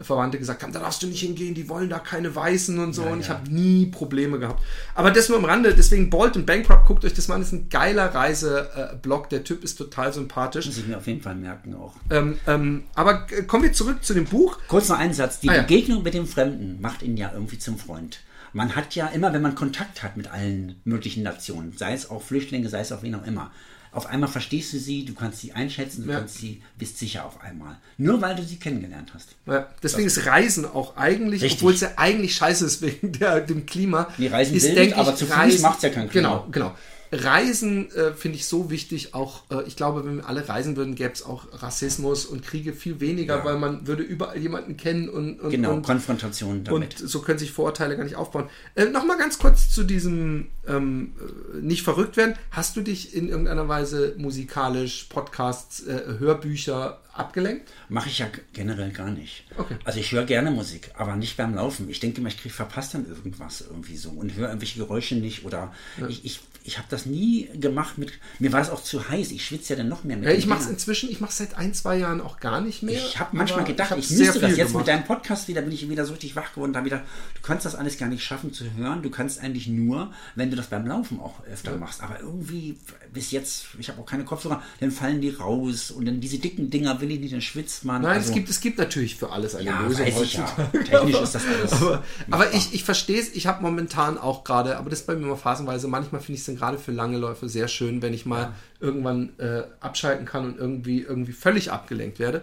Verwandte 0.00 0.38
gesagt 0.38 0.62
haben, 0.62 0.72
da 0.72 0.78
darfst 0.78 1.02
du 1.02 1.08
nicht 1.08 1.20
hingehen, 1.20 1.54
die 1.54 1.68
wollen 1.68 1.88
da 1.90 1.98
keine 1.98 2.34
Weißen 2.34 2.78
und 2.78 2.92
so. 2.92 3.02
und 3.02 3.20
ich 3.20 3.28
ja. 3.28 3.34
habe 3.34 3.50
nie 3.50 3.86
Probleme 3.86 4.38
gehabt. 4.38 4.62
Aber 4.94 5.10
das 5.10 5.28
nur 5.28 5.38
am 5.38 5.44
Rande, 5.44 5.74
deswegen 5.74 6.08
Bolt 6.08 6.36
und 6.36 6.46
Bankrupt, 6.46 6.86
guckt 6.86 7.04
euch 7.04 7.14
das 7.14 7.26
mal 7.26 7.34
an, 7.34 7.40
das 7.40 7.48
ist 7.52 7.58
ein 7.58 7.68
geiler 7.68 8.14
Reiseblog. 8.14 9.28
Der 9.30 9.42
Typ 9.42 9.64
ist 9.64 9.76
total 9.76 10.12
sympathisch. 10.12 10.66
Muss 10.66 10.78
ich 10.78 10.86
mir 10.86 10.98
auf 10.98 11.06
jeden 11.06 11.20
Fall 11.20 11.34
merken 11.34 11.74
auch. 11.74 11.94
Ähm, 12.10 12.38
ähm, 12.46 12.84
aber 12.94 13.26
äh, 13.30 13.42
kommen 13.42 13.64
wir 13.64 13.72
zurück 13.72 14.04
zu 14.04 14.14
dem 14.14 14.24
Buch. 14.26 14.58
Kurz 14.68 14.88
noch 14.88 14.98
ein 14.98 15.12
Satz. 15.12 15.40
Die 15.40 15.48
Ah, 15.48 15.56
ja. 15.56 15.62
Begegnung 15.62 16.02
mit 16.04 16.14
dem 16.14 16.26
Fremden 16.26 16.80
macht 16.80 17.02
ihn 17.02 17.16
ja 17.16 17.32
irgendwie 17.32 17.58
zum 17.58 17.76
Freund. 17.76 18.20
Man 18.52 18.76
hat 18.76 18.94
ja 18.94 19.08
immer, 19.08 19.32
wenn 19.32 19.42
man 19.42 19.54
Kontakt 19.54 20.02
hat 20.02 20.16
mit 20.16 20.30
allen 20.30 20.80
möglichen 20.84 21.22
Nationen, 21.22 21.74
sei 21.76 21.92
es 21.92 22.08
auch 22.08 22.22
Flüchtlinge, 22.22 22.68
sei 22.68 22.80
es 22.80 22.92
auch 22.92 23.02
wen 23.02 23.14
auch 23.14 23.26
immer, 23.26 23.50
auf 23.92 24.06
einmal 24.06 24.28
verstehst 24.28 24.72
du 24.72 24.78
sie, 24.78 25.04
du 25.04 25.14
kannst 25.14 25.40
sie 25.40 25.52
einschätzen, 25.52 26.04
du 26.04 26.12
Ja. 26.12 26.18
kannst 26.18 26.36
sie, 26.38 26.62
bist 26.78 26.98
sicher 26.98 27.24
auf 27.24 27.40
einmal. 27.42 27.76
Nur 27.96 28.20
weil 28.20 28.36
du 28.36 28.42
sie 28.42 28.56
kennengelernt 28.56 29.12
hast. 29.14 29.30
Ja, 29.46 29.68
deswegen 29.82 30.06
ist 30.06 30.26
Reisen 30.26 30.64
auch 30.66 30.96
eigentlich, 30.96 31.42
Richtig. 31.42 31.60
obwohl 31.60 31.74
es 31.74 31.80
ja 31.80 31.90
eigentlich 31.96 32.34
scheiße 32.36 32.64
ist 32.66 32.82
wegen 32.82 33.12
der, 33.12 33.40
dem 33.40 33.66
Klima. 33.66 34.08
Nee, 34.18 34.28
Reisen 34.28 34.56
ist, 34.56 34.64
will 34.64 34.74
denk 34.74 34.90
nicht, 34.90 34.98
aber 34.98 35.16
zu 35.16 35.26
Fuß 35.26 35.60
macht's 35.60 35.82
ja 35.82 35.88
kein 35.90 36.08
Klima. 36.08 36.28
Genau, 36.28 36.46
genau. 36.50 36.74
Reisen 37.10 37.90
äh, 37.92 38.12
finde 38.12 38.36
ich 38.36 38.46
so 38.46 38.70
wichtig, 38.70 39.14
auch 39.14 39.42
äh, 39.50 39.62
ich 39.66 39.76
glaube, 39.76 40.04
wenn 40.04 40.16
wir 40.18 40.28
alle 40.28 40.48
reisen 40.48 40.76
würden, 40.76 40.94
gäbe 40.94 41.12
es 41.12 41.22
auch 41.22 41.46
Rassismus 41.62 42.26
und 42.26 42.42
Kriege 42.44 42.72
viel 42.72 43.00
weniger, 43.00 43.38
Ja. 43.38 43.44
weil 43.44 43.58
man 43.58 43.86
würde 43.86 44.02
überall 44.02 44.38
jemanden 44.38 44.76
kennen 44.76 45.08
und, 45.08 45.40
und, 45.40 45.50
Genau, 45.50 45.72
und 45.74 45.82
Konfrontation 45.82 46.64
damit. 46.64 47.00
und 47.00 47.08
so 47.08 47.20
können 47.20 47.38
sich 47.38 47.50
Vorurteile 47.52 47.96
gar 47.96 48.04
nicht 48.04 48.16
aufbauen. 48.16 48.48
Äh, 48.74 48.86
Nochmal 48.86 49.18
ganz 49.18 49.38
kurz 49.38 49.70
zu 49.70 49.84
diesem 49.84 50.48
ähm, 50.66 51.12
äh, 51.54 51.56
nicht 51.60 51.82
verrückt 51.82 52.16
werden. 52.16 52.34
Hast 52.50 52.76
du 52.76 52.80
dich 52.82 53.14
in 53.14 53.28
irgendeiner 53.28 53.68
Weise 53.68 54.14
musikalisch, 54.18 55.06
Podcasts, 55.08 55.80
äh, 55.86 56.18
Hörbücher 56.18 57.00
abgelenkt? 57.12 57.68
Mache 57.88 58.08
ich 58.08 58.18
ja 58.18 58.26
generell 58.52 58.90
gar 58.92 59.10
nicht. 59.10 59.44
Okay. 59.56 59.76
Also 59.84 59.98
ich 59.98 60.12
höre 60.12 60.24
gerne 60.24 60.50
Musik, 60.50 60.90
aber 60.96 61.16
nicht 61.16 61.36
beim 61.36 61.54
Laufen. 61.54 61.88
Ich 61.90 62.00
denke 62.00 62.20
immer, 62.20 62.28
ich 62.28 62.38
krieg 62.40 62.52
verpasst 62.52 62.94
dann 62.94 63.06
irgendwas 63.08 63.62
irgendwie 63.62 63.96
so 63.96 64.10
und 64.10 64.34
höre 64.36 64.48
irgendwelche 64.48 64.78
Geräusche 64.78 65.16
nicht 65.16 65.44
oder 65.44 65.72
ich, 66.08 66.24
ich, 66.24 66.40
ich 66.68 66.76
habe 66.76 66.86
das 66.90 67.06
nie 67.06 67.48
gemacht 67.54 67.96
mit, 67.96 68.12
mir 68.38 68.52
war 68.52 68.60
es 68.60 68.68
auch 68.68 68.82
zu 68.82 69.08
heiß, 69.08 69.30
ich 69.30 69.42
schwitze 69.42 69.72
ja 69.72 69.78
dann 69.78 69.88
noch 69.88 70.04
mehr 70.04 70.18
mit 70.18 70.26
Ja, 70.26 70.34
ich 70.34 70.46
mache 70.46 70.60
es 70.60 70.68
inzwischen, 70.68 71.10
ich 71.10 71.18
mache 71.18 71.30
es 71.30 71.38
seit 71.38 71.56
ein, 71.56 71.72
zwei 71.72 71.96
Jahren 71.96 72.20
auch 72.20 72.40
gar 72.40 72.60
nicht 72.60 72.82
mehr. 72.82 72.94
Ich 72.94 73.18
habe 73.18 73.34
manchmal 73.34 73.64
gedacht, 73.64 73.94
ich, 73.96 74.06
sehr 74.06 74.26
müsste 74.26 74.40
das 74.40 74.50
jetzt 74.50 74.68
gemacht. 74.68 74.86
mit 74.86 74.88
deinem 74.88 75.04
Podcast 75.04 75.48
wieder, 75.48 75.62
bin 75.62 75.72
ich 75.72 75.88
wieder 75.88 76.04
so 76.04 76.12
richtig 76.12 76.36
wach 76.36 76.52
geworden, 76.52 76.74
da 76.74 76.84
wieder, 76.84 76.98
du 76.98 77.40
kannst 77.40 77.64
das 77.64 77.74
alles 77.74 77.96
gar 77.96 78.10
nicht 78.10 78.22
schaffen 78.22 78.52
zu 78.52 78.64
hören, 78.74 79.02
du 79.02 79.08
kannst 79.08 79.40
eigentlich 79.40 79.66
nur, 79.66 80.12
wenn 80.34 80.50
du 80.50 80.56
das 80.56 80.66
beim 80.66 80.86
Laufen 80.86 81.20
auch 81.20 81.42
öfter 81.46 81.74
machst, 81.78 82.02
aber 82.02 82.20
irgendwie 82.20 82.76
bis 83.12 83.30
jetzt, 83.30 83.66
ich 83.78 83.88
habe 83.88 84.00
auch 84.00 84.06
keine 84.06 84.24
Kopfhörer, 84.24 84.62
dann 84.80 84.90
fallen 84.90 85.20
die 85.20 85.30
raus 85.30 85.90
und 85.90 86.06
dann 86.06 86.20
diese 86.20 86.38
dicken 86.38 86.70
Dinger 86.70 87.00
will 87.00 87.10
ich 87.10 87.20
nicht, 87.20 87.32
dann 87.32 87.40
schwitzt 87.40 87.84
man. 87.84 88.02
Nein, 88.02 88.16
also, 88.16 88.28
es, 88.28 88.34
gibt, 88.34 88.48
es 88.48 88.60
gibt 88.60 88.78
natürlich 88.78 89.16
für 89.16 89.30
alles 89.30 89.54
eine 89.54 89.66
ja, 89.66 89.80
Lösung 89.80 90.06
weiß 90.06 90.20
ich 90.22 90.34
ja. 90.34 90.46
Technisch 90.72 91.20
ist 91.20 91.34
das 91.34 91.42
alles. 91.60 91.72
Aber, 91.72 92.04
aber 92.30 92.54
ich, 92.54 92.74
ich 92.74 92.84
verstehe 92.84 93.20
es, 93.20 93.34
ich 93.34 93.46
habe 93.46 93.62
momentan 93.62 94.18
auch 94.18 94.44
gerade, 94.44 94.76
aber 94.76 94.90
das 94.90 95.00
ist 95.00 95.06
bei 95.06 95.14
mir 95.14 95.24
immer 95.24 95.36
phasenweise, 95.36 95.88
manchmal 95.88 96.20
finde 96.20 96.34
ich 96.34 96.40
es 96.40 96.46
dann 96.46 96.56
gerade 96.56 96.78
für 96.78 96.92
lange 96.92 97.18
Läufe 97.18 97.48
sehr 97.48 97.68
schön, 97.68 98.02
wenn 98.02 98.14
ich 98.14 98.26
mal 98.26 98.54
irgendwann 98.80 99.38
äh, 99.38 99.62
abschalten 99.80 100.26
kann 100.26 100.46
und 100.46 100.58
irgendwie, 100.58 101.02
irgendwie 101.02 101.32
völlig 101.32 101.72
abgelenkt 101.72 102.18
werde. 102.18 102.42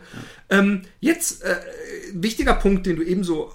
Ähm, 0.49 0.81
jetzt, 0.99 1.43
äh, 1.43 1.55
wichtiger 2.13 2.53
Punkt, 2.53 2.85
den 2.85 2.97
du 2.97 3.03
ebenso 3.03 3.53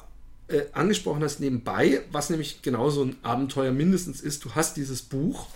äh, 0.51 0.63
angesprochen 0.73 1.23
hast 1.23 1.41
nebenbei, 1.41 2.03
was 2.11 2.31
nämlich 2.31 2.63
genauso 2.63 3.05
ein 3.05 3.17
Abenteuer 3.23 3.73
mindestens 3.73 4.21
ist, 4.21 4.45
du 4.45 4.55
hast 4.55 4.77
dieses 4.77 5.03
Buch 5.03 5.47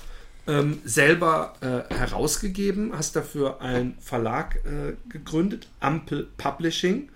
ähm, 0.46 0.78
selber 0.84 1.54
äh, 1.60 1.82
herausgegeben, 1.94 2.92
hast 2.96 3.16
dafür 3.16 3.60
einen 3.60 3.96
Verlag 4.00 4.60
äh, 4.64 4.94
gegründet, 5.08 5.68
Ampel 5.80 6.28
Publishing. 6.36 7.08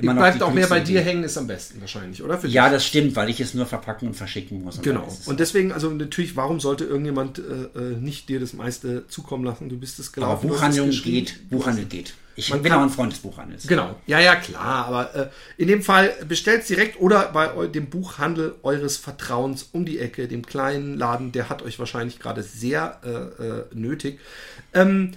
immer 0.00 0.14
noch 0.14 0.22
Bleibt 0.22 0.42
auch 0.42 0.52
mehr 0.52 0.66
bei 0.66 0.80
dir 0.80 1.00
hängen, 1.00 1.24
ist 1.24 1.36
am 1.38 1.46
besten 1.46 1.80
wahrscheinlich, 1.80 2.22
oder? 2.22 2.38
Für 2.38 2.48
Ja, 2.48 2.64
dich? 2.64 2.74
das 2.74 2.86
stimmt, 2.86 3.16
weil 3.16 3.28
ich 3.30 3.40
es 3.40 3.54
nur 3.54 3.66
verpacken 3.66 4.08
und 4.08 4.14
verschicken 4.14 4.62
muss. 4.62 4.76
Und 4.76 4.82
Genau. 4.84 5.06
es 5.08 5.26
Und 5.26 5.40
deswegen, 5.40 5.72
also 5.72 5.90
natürlich, 5.90 6.36
warum 6.36 6.60
sollte 6.60 6.84
irgendjemand 6.84 7.38
äh, 7.38 7.42
äh, 7.78 7.96
nicht 8.00 8.28
dir 8.28 8.40
das 8.40 8.52
meiste 8.52 9.06
zukommen 9.08 9.44
lassen? 9.44 9.68
Du 9.68 9.76
bist 9.78 9.98
es 9.98 10.08
Aber 10.08 10.14
gelaufen. 10.14 10.48
es 10.50 10.54
Buchhandlung 10.56 10.90
geht, 10.90 11.50
Buchhandel 11.50 11.84
geht. 11.86 12.14
Ich 12.36 12.50
Man 12.50 12.62
bin 12.62 12.70
kann- 12.70 12.78
auch 12.80 12.84
ein 12.84 12.90
Freund 12.90 13.12
des 13.12 13.18
Buchhandels. 13.18 13.66
Genau. 13.66 13.96
Ja, 14.06 14.20
ja, 14.20 14.36
klar. 14.36 14.86
Aber 14.86 15.14
äh, 15.16 15.28
in 15.56 15.66
dem 15.66 15.82
Fall 15.82 16.12
bestellt 16.28 16.68
direkt 16.68 17.00
oder 17.00 17.32
bei 17.32 17.66
dem 17.66 17.86
Buchhandel 17.90 18.54
eures 18.62 18.96
Vertrauens 18.96 19.68
um 19.72 19.84
die 19.84 19.98
Ecke, 19.98 20.28
dem 20.28 20.46
kleinen 20.46 20.96
Laden, 20.96 21.32
der 21.32 21.48
hat 21.48 21.62
euch 21.62 21.80
wahrscheinlich 21.80 22.20
gerade 22.20 22.44
sehr 22.44 23.00
äh, 23.04 23.44
äh, 23.44 23.64
nötig. 23.74 24.20
Ähm, 24.72 25.12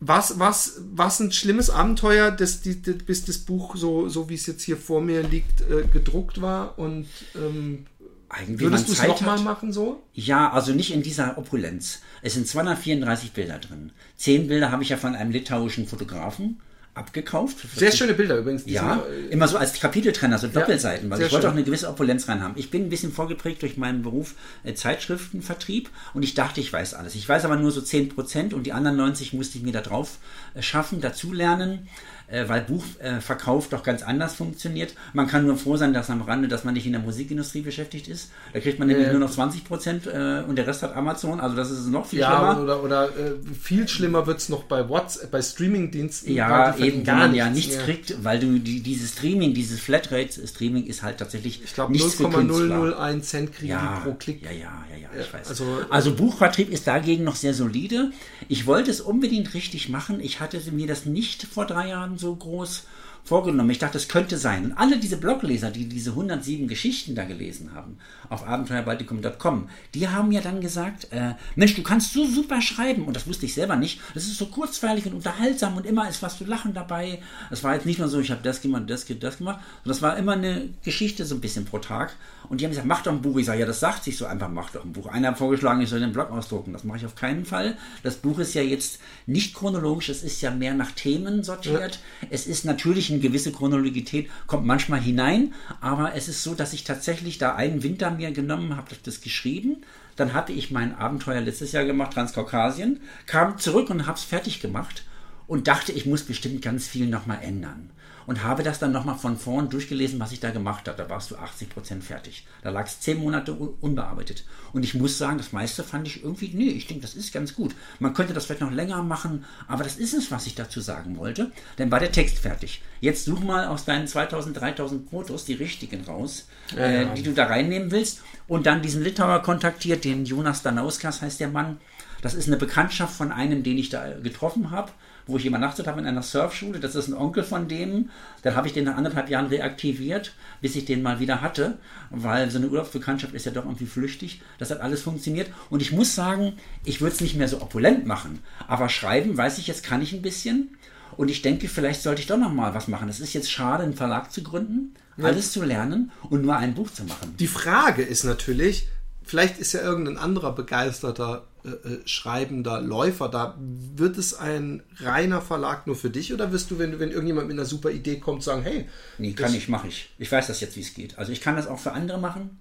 was, 0.00 0.38
was, 0.38 0.80
was 0.92 1.20
ein 1.20 1.30
schlimmes 1.30 1.68
Abenteuer, 1.68 2.30
dass 2.30 2.62
die, 2.62 2.80
die, 2.80 2.92
bis 2.92 3.24
das 3.26 3.38
Buch 3.38 3.76
so, 3.76 4.08
so 4.08 4.28
wie 4.30 4.34
es 4.34 4.46
jetzt 4.46 4.62
hier 4.62 4.78
vor 4.78 5.02
mir 5.02 5.22
liegt, 5.22 5.60
äh, 5.60 5.86
gedruckt 5.92 6.40
war 6.40 6.78
und 6.78 7.06
ähm, 7.34 7.86
Eigentlich 8.32 8.60
würdest 8.60 8.88
du 8.88 8.92
es 8.92 9.02
nochmal 9.02 9.40
machen 9.40 9.72
so? 9.72 10.04
Ja, 10.14 10.52
also 10.52 10.72
nicht 10.72 10.92
in 10.92 11.02
dieser 11.02 11.36
Opulenz. 11.36 12.00
Es 12.22 12.34
sind 12.34 12.46
234 12.46 13.32
Bilder 13.32 13.58
drin. 13.58 13.90
Zehn 14.16 14.46
Bilder 14.46 14.70
habe 14.70 14.84
ich 14.84 14.88
ja 14.88 14.96
von 14.96 15.16
einem 15.16 15.32
litauischen 15.32 15.88
Fotografen 15.88 16.60
abgekauft. 16.94 17.56
Sehr 17.76 17.92
schöne 17.92 18.14
Bilder 18.14 18.36
übrigens. 18.38 18.64
Ja, 18.66 19.02
sind, 19.04 19.28
äh, 19.28 19.32
immer 19.32 19.46
so 19.46 19.56
als 19.56 19.78
Kapiteltrenner, 19.78 20.38
so 20.38 20.48
Doppelseiten, 20.48 21.08
weil 21.08 21.18
sehr 21.18 21.26
ich 21.26 21.32
wollte 21.32 21.44
schön. 21.44 21.50
auch 21.52 21.56
eine 21.56 21.64
gewisse 21.64 21.88
Opulenz 21.88 22.28
rein 22.28 22.42
haben. 22.42 22.54
Ich 22.56 22.70
bin 22.70 22.82
ein 22.82 22.88
bisschen 22.88 23.12
vorgeprägt 23.12 23.62
durch 23.62 23.76
meinen 23.76 24.02
Beruf 24.02 24.34
äh, 24.64 24.74
Zeitschriftenvertrieb 24.74 25.88
und 26.14 26.24
ich 26.24 26.34
dachte, 26.34 26.60
ich 26.60 26.72
weiß 26.72 26.94
alles. 26.94 27.14
Ich 27.14 27.28
weiß 27.28 27.44
aber 27.44 27.56
nur 27.56 27.70
so 27.70 27.80
10% 27.80 28.54
und 28.54 28.64
die 28.64 28.72
anderen 28.72 28.96
90 28.96 29.32
musste 29.34 29.58
ich 29.58 29.64
mir 29.64 29.72
da 29.72 29.82
drauf 29.82 30.18
äh, 30.54 30.62
schaffen, 30.62 31.00
dazulernen, 31.00 31.88
äh, 32.30 32.48
weil 32.48 32.60
Buchverkauf 32.62 33.68
doch 33.68 33.82
ganz 33.82 34.02
anders 34.02 34.34
funktioniert. 34.34 34.94
Man 35.12 35.26
kann 35.26 35.46
nur 35.46 35.56
froh 35.56 35.76
sein, 35.76 35.92
dass 35.92 36.10
am 36.10 36.22
Rande, 36.22 36.48
dass 36.48 36.64
man 36.64 36.74
nicht 36.74 36.86
in 36.86 36.92
der 36.92 37.00
Musikindustrie 37.00 37.62
beschäftigt 37.62 38.08
ist. 38.08 38.30
Da 38.52 38.60
kriegt 38.60 38.78
man 38.78 38.88
nämlich 38.88 39.06
Ja. 39.06 39.12
nur 39.12 39.20
noch 39.20 39.30
20% 39.30 40.06
äh, 40.08 40.44
und 40.44 40.56
der 40.56 40.66
Rest 40.66 40.82
hat 40.82 40.94
Amazon, 40.96 41.40
also 41.40 41.56
das 41.56 41.70
ist 41.70 41.86
noch 41.88 42.06
viel 42.06 42.20
ja, 42.20 42.28
schlimmer. 42.54 42.62
oder, 42.62 42.82
oder 42.84 43.04
äh, 43.08 43.32
viel 43.60 43.88
schlimmer 43.88 44.26
wird 44.26 44.38
es 44.38 44.48
noch 44.48 44.64
bei 44.64 44.88
WhatsApp, 44.88 45.30
bei 45.30 45.42
Streamingdiensten. 45.42 46.32
Ja, 46.34 46.76
eben, 46.76 47.06
wo 47.06 47.10
man 47.12 47.34
ja 47.34 47.48
nichts 47.50 47.60
nichts 47.68 47.76
mehr. 47.76 47.84
kriegt, 47.84 48.24
weil 48.24 48.38
du 48.38 48.58
die, 48.58 48.80
dieses 48.80 49.12
Streaming, 49.12 49.54
dieses 49.54 49.80
Flatrate-Streaming 49.80 50.84
ist 50.86 51.02
halt 51.02 51.18
tatsächlich 51.18 51.62
Ich 51.64 51.74
glaube, 51.74 51.92
nichts 51.92 52.14
für 52.14 52.28
Künstler. 52.28 52.66
0,001 52.78 53.28
Cent 53.28 53.52
kriegen 53.52 53.72
Ja, 53.72 53.96
die 54.04 54.08
pro 54.08 54.14
Klick. 54.16 54.42
ja, 54.42 54.50
ja, 54.50 54.84
ja, 54.90 54.96
ja, 55.14 55.20
ich 55.20 55.32
weiß. 55.32 55.48
also- 55.48 55.80
Also, 55.90 56.14
Buchvertrieb 56.14 56.70
ist 56.70 56.86
dagegen 56.86 57.24
noch 57.24 57.36
sehr 57.36 57.54
solide. 57.54 58.10
Ich 58.48 58.66
wollte 58.66 58.90
es 58.90 59.00
unbedingt 59.00 59.54
richtig 59.54 59.88
machen. 59.88 60.20
Ich 60.20 60.40
hatte 60.40 60.60
mir 60.72 60.86
das 60.86 61.06
nicht 61.06 61.42
vor 61.44 61.66
drei 61.66 61.88
Jahren 61.88 62.18
so 62.20 62.36
groß 62.36 62.84
vorgenommen. 63.24 63.70
Ich 63.70 63.78
dachte, 63.78 63.98
es 63.98 64.08
könnte 64.08 64.38
sein. 64.38 64.64
Und 64.64 64.72
alle 64.72 64.98
diese 64.98 65.16
Blogleser, 65.16 65.70
die 65.70 65.88
diese 65.88 66.10
107 66.10 66.68
Geschichten 66.68 67.14
da 67.14 67.24
gelesen 67.24 67.74
haben, 67.74 67.98
auf 68.28 68.46
abenteuerbaltikum.com, 68.46 69.68
die 69.94 70.08
haben 70.08 70.28
mir 70.28 70.40
dann 70.40 70.60
gesagt, 70.60 71.08
äh, 71.12 71.34
Mensch, 71.56 71.74
du 71.74 71.82
kannst 71.82 72.12
so 72.12 72.26
super 72.26 72.60
schreiben. 72.60 73.04
Und 73.04 73.14
das 73.14 73.26
wusste 73.26 73.46
ich 73.46 73.54
selber 73.54 73.76
nicht. 73.76 74.00
Das 74.14 74.24
ist 74.24 74.38
so 74.38 74.46
kurzweilig 74.46 75.06
und 75.06 75.14
unterhaltsam 75.14 75.76
und 75.76 75.86
immer 75.86 76.08
ist 76.08 76.22
was 76.22 76.38
zu 76.38 76.44
lachen 76.44 76.74
dabei. 76.74 77.20
Es 77.50 77.62
war 77.64 77.74
jetzt 77.74 77.86
nicht 77.86 77.98
nur 77.98 78.08
so, 78.08 78.20
ich 78.20 78.30
habe 78.30 78.42
das 78.42 78.60
gemacht, 78.60 78.88
das, 78.88 79.06
das 79.06 79.38
gemacht. 79.38 79.60
Und 79.84 79.88
das 79.88 80.02
war 80.02 80.16
immer 80.16 80.32
eine 80.32 80.70
Geschichte 80.84 81.24
so 81.24 81.34
ein 81.34 81.40
bisschen 81.40 81.64
pro 81.64 81.78
Tag. 81.78 82.14
Und 82.48 82.60
die 82.60 82.64
haben 82.64 82.70
gesagt, 82.70 82.88
mach 82.88 83.02
doch 83.02 83.12
ein 83.12 83.22
Buch. 83.22 83.36
Ich 83.38 83.46
sage, 83.46 83.60
ja, 83.60 83.66
das 83.66 83.80
sagt 83.80 84.04
sich 84.04 84.16
so 84.16 84.26
einfach, 84.26 84.48
mach 84.48 84.70
doch 84.70 84.84
ein 84.84 84.92
Buch. 84.92 85.06
Einer 85.06 85.28
hat 85.28 85.38
vorgeschlagen, 85.38 85.80
ich 85.80 85.88
soll 85.88 86.00
den 86.00 86.12
Blog 86.12 86.30
ausdrucken. 86.30 86.72
Das 86.72 86.84
mache 86.84 86.98
ich 86.98 87.06
auf 87.06 87.14
keinen 87.14 87.44
Fall. 87.44 87.76
Das 88.02 88.16
Buch 88.16 88.38
ist 88.38 88.54
ja 88.54 88.62
jetzt 88.62 88.98
nicht 89.26 89.54
chronologisch, 89.54 90.08
es 90.08 90.22
ist 90.22 90.40
ja 90.40 90.50
mehr 90.50 90.74
nach 90.74 90.90
Themen 90.92 91.44
sortiert. 91.44 92.00
Es 92.30 92.46
ist 92.46 92.64
natürlich 92.64 93.09
eine 93.10 93.20
gewisse 93.20 93.52
Chronologität, 93.52 94.28
kommt 94.46 94.66
manchmal 94.66 95.00
hinein, 95.00 95.54
aber 95.80 96.14
es 96.14 96.28
ist 96.28 96.42
so, 96.42 96.54
dass 96.54 96.72
ich 96.72 96.84
tatsächlich 96.84 97.38
da 97.38 97.54
einen 97.54 97.82
Winter 97.82 98.10
mir 98.10 98.30
genommen 98.32 98.76
habe, 98.76 98.88
das 99.02 99.20
geschrieben. 99.20 99.78
Dann 100.16 100.34
hatte 100.34 100.52
ich 100.52 100.70
mein 100.70 100.94
Abenteuer 100.94 101.40
letztes 101.40 101.72
Jahr 101.72 101.84
gemacht, 101.84 102.12
Transkaukasien, 102.12 103.00
kam 103.26 103.58
zurück 103.58 103.90
und 103.90 104.06
habe 104.06 104.18
es 104.18 104.24
fertig 104.24 104.60
gemacht 104.60 105.04
und 105.46 105.66
dachte, 105.66 105.92
ich 105.92 106.06
muss 106.06 106.22
bestimmt 106.22 106.62
ganz 106.62 106.86
viel 106.86 107.06
nochmal 107.06 107.38
ändern. 107.42 107.90
Und 108.26 108.44
habe 108.44 108.62
das 108.62 108.78
dann 108.78 108.92
nochmal 108.92 109.16
von 109.16 109.36
vorn 109.36 109.70
durchgelesen, 109.70 110.20
was 110.20 110.32
ich 110.32 110.40
da 110.40 110.50
gemacht 110.50 110.86
habe. 110.88 110.96
Da 110.96 111.08
warst 111.08 111.30
du 111.30 111.36
80% 111.36 112.02
fertig. 112.02 112.46
Da 112.62 112.70
lag 112.70 112.86
es 112.86 113.00
zehn 113.00 113.18
Monate 113.18 113.52
un 113.52 113.70
unbearbeitet. 113.80 114.44
Und 114.72 114.84
ich 114.84 114.94
muss 114.94 115.18
sagen, 115.18 115.38
das 115.38 115.52
meiste 115.52 115.82
fand 115.82 116.06
ich 116.06 116.22
irgendwie, 116.22 116.50
nee, 116.54 116.70
ich 116.70 116.86
denke, 116.86 117.02
das 117.02 117.14
ist 117.14 117.32
ganz 117.32 117.54
gut. 117.54 117.74
Man 117.98 118.14
könnte 118.14 118.34
das 118.34 118.46
vielleicht 118.46 118.60
noch 118.60 118.70
länger 118.70 119.02
machen, 119.02 119.44
aber 119.66 119.84
das 119.84 119.96
ist 119.96 120.14
es, 120.14 120.30
was 120.30 120.46
ich 120.46 120.54
dazu 120.54 120.80
sagen 120.80 121.16
wollte. 121.16 121.50
Dann 121.76 121.90
war 121.90 122.00
der 122.00 122.12
Text 122.12 122.38
fertig. 122.38 122.82
Jetzt 123.00 123.24
such 123.24 123.40
mal 123.40 123.66
aus 123.66 123.84
deinen 123.84 124.06
2000, 124.06 124.60
3000 124.60 125.10
Fotos 125.10 125.44
die 125.44 125.54
richtigen 125.54 126.04
raus, 126.04 126.48
äh, 126.76 127.06
die 127.16 127.22
du 127.22 127.32
da 127.32 127.46
reinnehmen 127.46 127.90
willst. 127.90 128.22
Und 128.46 128.66
dann 128.66 128.82
diesen 128.82 129.02
Litauer 129.02 129.42
kontaktiert, 129.42 130.04
den 130.04 130.24
Jonas 130.24 130.62
Danauskas 130.62 131.22
heißt 131.22 131.40
der 131.40 131.48
Mann. 131.48 131.78
Das 132.22 132.34
ist 132.34 132.46
eine 132.46 132.56
Bekanntschaft 132.56 133.14
von 133.14 133.32
einem, 133.32 133.62
den 133.62 133.78
ich 133.78 133.88
da 133.88 134.12
getroffen 134.18 134.70
habe, 134.70 134.92
wo 135.26 135.36
ich 135.36 135.46
übernachtet 135.46 135.86
habe 135.86 136.00
in 136.00 136.06
einer 136.06 136.22
Surfschule. 136.22 136.80
Das 136.80 136.94
ist 136.94 137.08
ein 137.08 137.14
Onkel 137.14 137.42
von 137.42 137.68
dem. 137.68 138.10
Dann 138.42 138.56
habe 138.56 138.66
ich 138.66 138.72
den 138.72 138.84
nach 138.84 138.96
anderthalb 138.96 139.28
Jahren 139.28 139.46
reaktiviert, 139.46 140.34
bis 140.60 140.76
ich 140.76 140.84
den 140.84 141.02
mal 141.02 141.20
wieder 141.20 141.40
hatte, 141.40 141.78
weil 142.10 142.50
so 142.50 142.58
eine 142.58 142.68
Urlaubsbekanntschaft 142.68 143.34
ist 143.34 143.46
ja 143.46 143.52
doch 143.52 143.64
irgendwie 143.64 143.86
flüchtig. 143.86 144.42
Das 144.58 144.70
hat 144.70 144.80
alles 144.80 145.02
funktioniert. 145.02 145.50
Und 145.68 145.82
ich 145.82 145.92
muss 145.92 146.14
sagen, 146.14 146.54
ich 146.84 147.00
würde 147.00 147.14
es 147.14 147.20
nicht 147.20 147.36
mehr 147.36 147.48
so 147.48 147.60
opulent 147.60 148.06
machen. 148.06 148.40
Aber 148.66 148.88
schreiben, 148.88 149.36
weiß 149.36 149.58
ich 149.58 149.66
jetzt, 149.66 149.82
kann 149.82 150.02
ich 150.02 150.12
ein 150.12 150.22
bisschen. 150.22 150.76
Und 151.16 151.30
ich 151.30 151.42
denke, 151.42 151.68
vielleicht 151.68 152.02
sollte 152.02 152.20
ich 152.20 152.26
doch 152.26 152.38
noch 152.38 152.52
mal 152.52 152.74
was 152.74 152.88
machen. 152.88 153.08
Es 153.08 153.20
ist 153.20 153.34
jetzt 153.34 153.50
schade, 153.50 153.82
einen 153.82 153.94
Verlag 153.94 154.32
zu 154.32 154.42
gründen, 154.42 154.94
ja. 155.16 155.26
alles 155.26 155.52
zu 155.52 155.62
lernen 155.62 156.12
und 156.30 156.42
nur 156.42 156.56
ein 156.56 156.74
Buch 156.74 156.90
zu 156.90 157.04
machen. 157.04 157.34
Die 157.38 157.46
Frage 157.46 158.02
ist 158.02 158.24
natürlich, 158.24 158.88
vielleicht 159.22 159.58
ist 159.58 159.72
ja 159.72 159.80
irgendein 159.80 160.16
anderer 160.16 160.54
begeisterter 160.54 161.46
äh, 161.64 161.68
äh, 161.68 162.00
schreibender 162.06 162.80
Läufer 162.80 163.28
da. 163.28 163.56
Wird 163.58 164.18
es 164.18 164.34
ein 164.34 164.82
reiner 164.96 165.40
Verlag 165.42 165.86
nur 165.86 165.96
für 165.96 166.10
dich 166.10 166.32
oder 166.32 166.52
wirst 166.52 166.70
du, 166.70 166.78
wenn, 166.78 166.98
wenn 166.98 167.10
irgendjemand 167.10 167.48
mit 167.48 167.56
einer 167.56 167.66
super 167.66 167.90
Idee 167.90 168.18
kommt, 168.18 168.42
sagen, 168.42 168.62
hey. 168.62 168.88
Nee, 169.18 169.32
kann 169.32 169.54
ich, 169.54 169.68
mache 169.68 169.88
ich. 169.88 170.10
Ich 170.18 170.30
weiß 170.30 170.46
das 170.46 170.60
jetzt, 170.60 170.76
wie 170.76 170.80
es 170.80 170.94
geht. 170.94 171.18
Also 171.18 171.32
ich 171.32 171.40
kann 171.40 171.56
das 171.56 171.66
auch 171.66 171.78
für 171.78 171.92
andere 171.92 172.18
machen. 172.18 172.58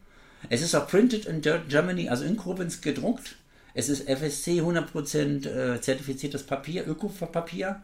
Es 0.50 0.62
ist 0.62 0.76
auch 0.76 0.88
printed 0.88 1.26
in 1.26 1.42
Germany, 1.42 2.10
also 2.10 2.24
in 2.24 2.38
Koblenz 2.38 2.82
gedruckt. 2.82 3.36
Es 3.74 3.90
ist 3.90 4.08
FSC 4.10 4.62
100% 4.62 5.48
äh, 5.48 5.82
zertifiziertes 5.82 6.44
Papier, 6.44 6.88
Ökopapier. 6.88 7.82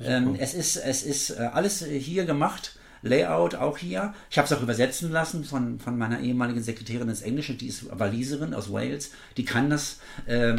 Ähm, 0.00 0.36
es 0.38 0.54
ist, 0.54 0.76
es 0.76 1.02
ist 1.02 1.30
äh, 1.30 1.50
alles 1.52 1.84
hier 1.84 2.24
gemacht. 2.24 2.76
Layout 3.04 3.54
auch 3.54 3.78
hier. 3.78 4.14
Ich 4.30 4.38
habe 4.38 4.46
es 4.46 4.52
auch 4.52 4.62
übersetzen 4.62 5.12
lassen 5.12 5.44
von, 5.44 5.78
von 5.78 5.96
meiner 5.96 6.20
ehemaligen 6.20 6.62
Sekretärin 6.62 7.08
ins 7.08 7.22
Englische, 7.22 7.54
die 7.54 7.68
ist 7.68 7.86
Waliserin 7.96 8.54
aus 8.54 8.72
Wales. 8.72 9.12
Die 9.36 9.44
kann 9.44 9.70
das. 9.70 10.00
Äh, 10.26 10.56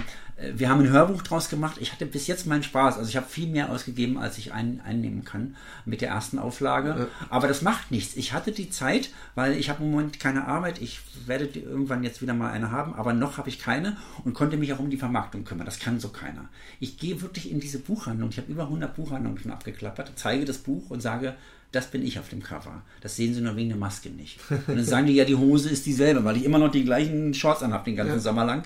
wir 0.53 0.69
haben 0.69 0.81
ein 0.81 0.89
Hörbuch 0.89 1.21
draus 1.21 1.47
gemacht. 1.47 1.77
Ich 1.79 1.93
hatte 1.93 2.05
bis 2.05 2.27
jetzt 2.27 2.45
meinen 2.45 2.61
Spaß. 2.61 2.97
Also 2.97 3.07
ich 3.07 3.15
habe 3.15 3.25
viel 3.25 3.47
mehr 3.47 3.71
ausgegeben, 3.71 4.17
als 4.17 4.37
ich 4.37 4.51
ein, 4.51 4.81
einnehmen 4.83 5.23
kann 5.23 5.55
mit 5.85 6.01
der 6.01 6.09
ersten 6.09 6.39
Auflage. 6.39 6.89
Ja. 6.89 7.07
Aber 7.29 7.47
das 7.47 7.61
macht 7.61 7.89
nichts. 7.89 8.17
Ich 8.17 8.33
hatte 8.33 8.51
die 8.51 8.69
Zeit, 8.69 9.11
weil 9.35 9.53
ich 9.53 9.69
habe 9.69 9.81
im 9.81 9.91
Moment 9.91 10.19
keine 10.19 10.45
Arbeit. 10.45 10.81
Ich 10.81 10.99
werde 11.25 11.45
irgendwann 11.45 12.03
jetzt 12.03 12.21
wieder 12.21 12.33
mal 12.33 12.51
eine 12.51 12.69
haben, 12.69 12.93
aber 12.95 13.13
noch 13.13 13.37
habe 13.37 13.47
ich 13.47 13.59
keine 13.59 13.95
und 14.25 14.33
konnte 14.33 14.57
mich 14.57 14.73
auch 14.73 14.79
um 14.79 14.89
die 14.89 14.97
Vermarktung 14.97 15.45
kümmern. 15.45 15.65
Das 15.65 15.79
kann 15.79 16.01
so 16.01 16.09
keiner. 16.09 16.49
Ich 16.81 16.97
gehe 16.97 17.21
wirklich 17.21 17.49
in 17.49 17.61
diese 17.61 17.79
Buchhandlung. 17.79 18.29
Ich 18.29 18.37
habe 18.37 18.51
über 18.51 18.63
100 18.63 18.93
Buchhandlungen 18.93 19.39
schon 19.39 19.51
abgeklappert, 19.51 20.11
zeige 20.15 20.43
das 20.43 20.57
Buch 20.57 20.89
und 20.89 21.01
sage, 21.01 21.35
das 21.75 21.87
bin 21.87 22.05
ich 22.05 22.19
auf 22.19 22.29
dem 22.29 22.41
Cover. 22.41 22.83
Das 23.01 23.17
sehen 23.17 23.33
sie 23.33 23.41
nur 23.41 23.57
wegen 23.57 23.67
der 23.69 23.77
Maske 23.77 24.09
nicht. 24.09 24.39
Und 24.49 24.77
dann 24.77 24.85
sagen 24.85 25.07
die 25.07 25.13
ja, 25.13 25.25
die 25.25 25.35
Hose 25.35 25.69
ist 25.69 25.85
dieselbe, 25.85 26.23
weil 26.23 26.37
ich 26.37 26.45
immer 26.45 26.57
noch 26.57 26.71
die 26.71 26.85
gleichen 26.85 27.33
Shorts 27.33 27.63
anhabe 27.63 27.83
den 27.85 27.97
ganzen 27.97 28.15
ja. 28.15 28.19
Sommer 28.19 28.45
lang. 28.45 28.63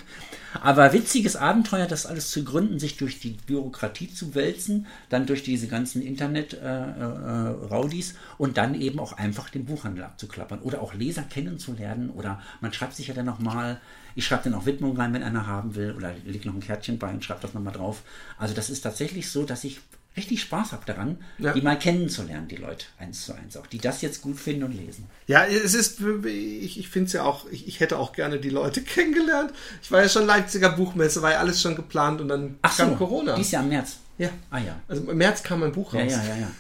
Aber 0.62 0.93
witziges 0.93 1.36
Abenteuer, 1.36 1.88
das 1.88 2.05
alles 2.05 2.30
zu 2.30 2.43
gründen, 2.43 2.78
sich 2.80 2.97
durch 2.97 3.20
die 3.20 3.38
Bürokratie 3.45 4.14
zu 4.14 4.36
wälzen, 4.36 4.86
dann 5.10 5.26
durch 5.26 5.43
diese 5.43 5.68
ganzen 5.68 6.01
Internet-Raudis 6.01 8.12
äh, 8.12 8.14
äh, 8.14 8.18
und 8.38 8.57
dann 8.57 8.80
eben 8.80 8.99
auch 8.99 9.14
einfach 9.14 9.49
den 9.49 9.66
Buchhandel 9.66 10.03
abzuklappern 10.03 10.60
oder 10.60 10.82
auch 10.82 10.93
Leser 10.93 11.24
kennenzulernen 11.24 12.12
oder 12.12 12.41
man 12.62 12.74
schreibt 12.74 12.95
sich 12.95 13.07
ja 13.07 13.14
dann 13.14 13.26
nochmal, 13.26 13.82
ich 14.16 14.26
schreibe 14.26 14.45
dann 14.45 14.53
auch 14.53 14.66
Widmung 14.66 14.97
rein, 14.97 15.14
wenn 15.14 15.24
einer 15.24 15.47
haben 15.47 15.76
will 15.76 15.93
oder 15.95 16.14
lege 16.26 16.47
noch 16.47 16.55
ein 16.55 16.62
Kärtchen 16.62 16.99
bei 16.99 17.12
und 17.12 17.24
schreibe 17.24 17.41
das 17.41 17.53
nochmal 17.53 17.74
drauf. 17.74 18.03
Also 18.38 18.53
das 18.53 18.70
ist 18.70 18.82
tatsächlich 18.82 19.30
so, 19.30 19.43
dass 19.43 19.64
ich 19.64 19.80
richtig 20.20 20.42
Spaß 20.42 20.74
habe 20.74 20.86
daran, 20.86 21.18
ja. 21.38 21.54
die 21.54 21.62
mal 21.62 21.80
kennenzulernen, 21.80 22.48
die 22.48 22.58
Leute, 22.58 22.86
eins 23.00 23.26
zu 23.26 23.34
eins 23.34 23.58
auch, 23.58 23.66
die 23.66 23.80
das 23.80 24.02
jetzt 24.02 24.22
gut 24.22 24.38
finden 24.38 24.64
und 24.64 24.74
lesen. 24.74 25.08
Ja, 25.28 25.46
es 25.46 25.74
ist, 25.74 26.02
ich, 26.26 26.78
ich 26.78 26.90
finde 26.90 27.08
es 27.08 27.14
ja 27.14 27.24
auch, 27.24 27.50
ich, 27.50 27.68
ich, 27.68 27.80
hätte 27.80 27.98
auch 27.98 28.12
gerne 28.12 28.40
die 28.40 28.50
Leute 28.50 28.82
kennengelernt. 28.84 29.54
Ich 29.82 29.92
war 29.92 30.02
ja 30.02 30.10
schon 30.10 30.26
Leipziger 30.26 30.70
Buchmesse, 30.70 31.22
war 31.22 31.32
ja 31.32 31.40
alles 31.40 31.62
schon 31.62 31.76
geplant 31.76 32.22
und 32.22 32.28
dann 32.28 32.60
Ach 32.62 32.76
kam 32.76 32.92
so, 32.92 32.96
Corona. 32.98 33.36
Dies 33.36 33.52
Jahr 33.52 33.64
im 33.64 33.70
März. 33.70 33.98
Ja. 34.18 34.30
Ah 34.50 34.60
ja. 34.60 34.80
Also 34.88 35.10
im 35.10 35.18
März 35.18 35.42
kam 35.42 35.62
mein 35.62 35.72
Buch 35.72 35.94
raus. 35.94 36.02
Ja, 36.12 36.24
ja, 36.24 36.30
ja, 36.30 36.36
ja. 36.42 36.52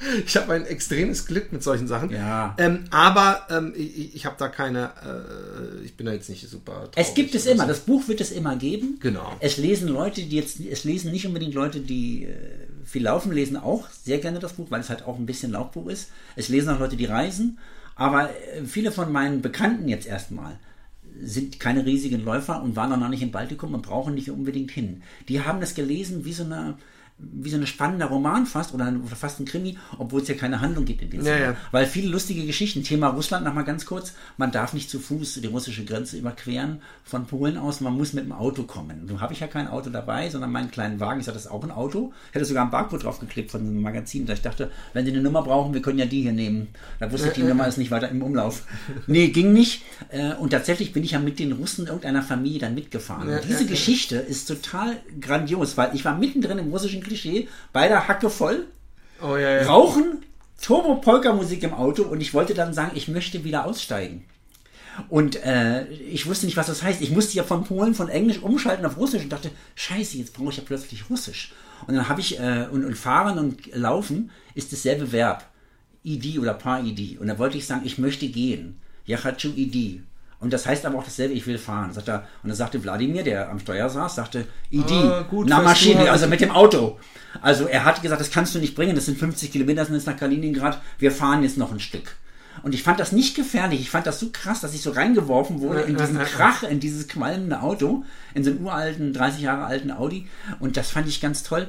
Ich 0.26 0.36
habe 0.36 0.52
ein 0.52 0.66
extremes 0.66 1.26
Glück 1.26 1.52
mit 1.52 1.62
solchen 1.62 1.86
Sachen. 1.86 2.10
Ja. 2.10 2.54
Ähm, 2.58 2.84
aber 2.90 3.46
ähm, 3.50 3.72
ich, 3.76 4.14
ich 4.14 4.26
habe 4.26 4.36
da 4.38 4.48
keine, 4.48 4.90
äh, 5.04 5.84
ich 5.84 5.96
bin 5.96 6.06
da 6.06 6.12
jetzt 6.12 6.28
nicht 6.28 6.48
super. 6.48 6.90
Es 6.96 7.14
gibt 7.14 7.34
es 7.34 7.46
immer, 7.46 7.64
so. 7.64 7.68
das 7.68 7.80
Buch 7.80 8.08
wird 8.08 8.20
es 8.20 8.30
immer 8.30 8.56
geben. 8.56 8.98
Genau. 9.00 9.36
Es 9.40 9.56
lesen 9.56 9.88
Leute, 9.88 10.22
die 10.22 10.36
jetzt, 10.36 10.60
es 10.60 10.84
lesen 10.84 11.10
nicht 11.10 11.26
unbedingt 11.26 11.54
Leute, 11.54 11.80
die 11.80 12.24
äh, 12.24 12.36
viel 12.84 13.02
laufen, 13.02 13.32
lesen 13.32 13.56
auch 13.56 13.88
sehr 13.90 14.18
gerne 14.18 14.38
das 14.38 14.54
Buch, 14.54 14.70
weil 14.70 14.80
es 14.80 14.88
halt 14.88 15.04
auch 15.04 15.18
ein 15.18 15.26
bisschen 15.26 15.52
Laufbuch 15.52 15.88
ist. 15.88 16.10
Es 16.36 16.48
lesen 16.48 16.70
auch 16.70 16.78
Leute, 16.78 16.96
die 16.96 17.06
reisen. 17.06 17.58
Aber 17.94 18.30
äh, 18.30 18.64
viele 18.64 18.92
von 18.92 19.12
meinen 19.12 19.42
Bekannten 19.42 19.88
jetzt 19.88 20.06
erstmal 20.06 20.58
sind 21.22 21.60
keine 21.60 21.84
riesigen 21.84 22.24
Läufer 22.24 22.62
und 22.62 22.76
waren 22.76 22.98
noch 22.98 23.08
nicht 23.08 23.22
im 23.22 23.30
Baltikum 23.30 23.74
und 23.74 23.82
brauchen 23.82 24.14
nicht 24.14 24.30
unbedingt 24.30 24.70
hin. 24.70 25.02
Die 25.28 25.42
haben 25.42 25.60
das 25.60 25.74
gelesen 25.74 26.24
wie 26.24 26.32
so 26.32 26.44
eine 26.44 26.78
wie 27.32 27.50
so 27.50 27.56
ein 27.56 27.66
spannender 27.66 28.06
Roman 28.06 28.46
fast 28.46 28.74
oder, 28.74 28.92
fast 29.14 29.40
ein 29.40 29.44
Krimi, 29.44 29.76
obwohl 29.98 30.22
es 30.22 30.28
ja 30.28 30.34
keine 30.34 30.60
Handlung 30.60 30.84
gibt 30.84 31.02
in 31.02 31.10
dem 31.10 31.24
ja, 31.24 31.36
ja. 31.36 31.56
Weil 31.70 31.86
viele 31.86 32.08
lustige 32.08 32.44
Geschichten. 32.46 32.82
Thema 32.82 33.08
Russland 33.08 33.44
nochmal 33.44 33.64
ganz 33.64 33.86
kurz. 33.86 34.14
Man 34.36 34.52
darf 34.52 34.72
nicht 34.72 34.90
zu 34.90 34.98
Fuß 34.98 35.40
die 35.42 35.46
russische 35.46 35.84
Grenze 35.84 36.18
überqueren 36.18 36.80
von 37.04 37.26
Polen 37.26 37.56
aus. 37.56 37.80
Man 37.80 37.96
muss 37.96 38.12
mit 38.12 38.24
dem 38.24 38.32
Auto 38.32 38.64
kommen. 38.64 39.06
Nun 39.06 39.20
habe 39.20 39.32
ich 39.32 39.40
ja 39.40 39.46
kein 39.46 39.68
Auto 39.68 39.90
dabei, 39.90 40.28
sondern 40.30 40.50
meinen 40.50 40.70
kleinen 40.70 41.00
Wagen. 41.00 41.20
Ich 41.20 41.26
sage, 41.26 41.36
das 41.36 41.46
ist 41.46 41.50
auch 41.50 41.62
ein 41.62 41.70
Auto. 41.70 42.12
Hätte 42.32 42.44
sogar 42.44 42.64
ein 42.64 42.70
Barcode 42.70 43.04
draufgeklebt 43.04 43.50
von 43.50 43.60
einem 43.60 43.82
Magazin. 43.82 44.26
Da 44.26 44.32
ich 44.32 44.42
dachte, 44.42 44.70
wenn 44.92 45.04
Sie 45.04 45.12
eine 45.12 45.22
Nummer 45.22 45.42
brauchen, 45.42 45.74
wir 45.74 45.82
können 45.82 45.98
ja 45.98 46.06
die 46.06 46.22
hier 46.22 46.32
nehmen. 46.32 46.68
Da 46.98 47.10
wusste 47.10 47.28
ich, 47.28 47.34
die 47.34 47.42
Nummer 47.42 47.66
ist 47.66 47.78
nicht 47.78 47.90
weiter 47.90 48.08
im 48.08 48.22
Umlauf. 48.22 48.64
Nee, 49.06 49.28
ging 49.28 49.52
nicht. 49.52 49.82
Äh, 50.08 50.34
und 50.34 50.50
tatsächlich 50.50 50.92
bin 50.92 51.04
ich 51.04 51.12
ja 51.12 51.18
mit 51.18 51.38
den 51.38 51.52
Russen 51.52 51.86
irgendeiner 51.86 52.22
Familie 52.22 52.60
dann 52.60 52.74
mitgefahren. 52.74 53.28
Und 53.28 53.40
diese 53.48 53.66
Geschichte 53.66 54.16
ist 54.16 54.46
total 54.46 54.96
grandios, 55.20 55.76
weil 55.76 55.94
ich 55.94 56.04
war 56.04 56.16
mittendrin 56.16 56.58
im 56.58 56.70
russischen 56.70 57.02
Klischee, 57.10 57.48
beide 57.72 58.06
Hacke 58.06 58.30
voll, 58.30 58.66
oh, 59.20 59.36
ja, 59.36 59.56
ja. 59.56 59.66
rauchen, 59.66 60.24
Turbo-Polka-Musik 60.62 61.62
im 61.64 61.74
Auto 61.74 62.04
und 62.04 62.20
ich 62.20 62.32
wollte 62.34 62.54
dann 62.54 62.72
sagen, 62.72 62.92
ich 62.94 63.08
möchte 63.08 63.44
wieder 63.44 63.66
aussteigen. 63.66 64.24
Und 65.08 65.42
äh, 65.44 65.86
ich 65.88 66.26
wusste 66.26 66.46
nicht, 66.46 66.56
was 66.56 66.66
das 66.66 66.82
heißt. 66.82 67.00
Ich 67.00 67.10
musste 67.10 67.36
ja 67.36 67.42
von 67.42 67.64
Polen, 67.64 67.94
von 67.94 68.08
Englisch 68.08 68.38
umschalten 68.38 68.84
auf 68.84 68.96
Russisch 68.96 69.22
und 69.22 69.32
dachte, 69.32 69.50
scheiße, 69.74 70.18
jetzt 70.18 70.34
brauche 70.34 70.50
ich 70.50 70.56
ja 70.56 70.62
plötzlich 70.66 71.08
Russisch. 71.08 71.52
Und 71.86 71.94
dann 71.94 72.08
habe 72.08 72.20
ich, 72.20 72.38
äh, 72.38 72.66
und, 72.70 72.84
und 72.84 72.96
fahren 72.96 73.38
und 73.38 73.74
laufen 73.74 74.30
ist 74.54 74.72
dasselbe 74.72 75.10
Verb. 75.12 75.46
ID 76.04 76.38
oder 76.38 76.54
Pa-ID. 76.54 77.18
Und 77.18 77.28
da 77.28 77.38
wollte 77.38 77.58
ich 77.58 77.66
sagen, 77.66 77.82
ich 77.84 77.98
möchte 77.98 78.28
gehen. 78.28 78.80
Yachachu 79.06 79.48
ID. 79.56 80.02
Und 80.40 80.54
das 80.54 80.66
heißt 80.66 80.86
aber 80.86 80.98
auch 80.98 81.04
dasselbe, 81.04 81.34
ich 81.34 81.46
will 81.46 81.58
fahren. 81.58 81.92
Sagt 81.92 82.08
er, 82.08 82.26
und 82.42 82.48
dann 82.48 82.56
sagte 82.56 82.82
Wladimir, 82.82 83.22
der 83.22 83.50
am 83.50 83.58
Steuer 83.58 83.90
saß, 83.90 84.14
sagte, 84.14 84.46
ID, 84.70 84.90
ah, 84.90 85.22
gut, 85.28 85.46
na 85.48 85.60
Maschine, 85.60 86.10
also 86.10 86.26
mit 86.26 86.40
dem 86.40 86.50
Auto. 86.50 86.98
Also 87.42 87.66
er 87.66 87.84
hat 87.84 88.00
gesagt, 88.00 88.20
das 88.20 88.30
kannst 88.30 88.54
du 88.54 88.58
nicht 88.58 88.74
bringen, 88.74 88.94
das 88.94 89.04
sind 89.04 89.18
50 89.18 89.52
Kilometer, 89.52 89.82
das 89.82 89.88
sind 89.88 89.96
jetzt 89.96 90.06
nach 90.06 90.16
Kaliningrad, 90.16 90.80
wir 90.98 91.12
fahren 91.12 91.42
jetzt 91.42 91.58
noch 91.58 91.70
ein 91.70 91.78
Stück. 91.78 92.16
Und 92.62 92.74
ich 92.74 92.82
fand 92.82 92.98
das 92.98 93.12
nicht 93.12 93.36
gefährlich. 93.36 93.80
Ich 93.80 93.90
fand 93.90 94.06
das 94.06 94.18
so 94.18 94.30
krass, 94.32 94.60
dass 94.60 94.74
ich 94.74 94.82
so 94.82 94.90
reingeworfen 94.90 95.60
wurde 95.60 95.82
in 95.82 95.96
diesen 95.96 96.18
Krach, 96.24 96.62
in 96.62 96.80
dieses 96.80 97.06
qualmende 97.06 97.60
Auto, 97.60 98.04
in 98.34 98.42
so 98.42 98.50
einen 98.50 98.62
uralten, 98.64 99.12
30 99.12 99.42
Jahre 99.42 99.64
alten 99.64 99.90
Audi. 99.90 100.26
Und 100.58 100.76
das 100.76 100.90
fand 100.90 101.08
ich 101.08 101.20
ganz 101.20 101.42
toll. 101.42 101.68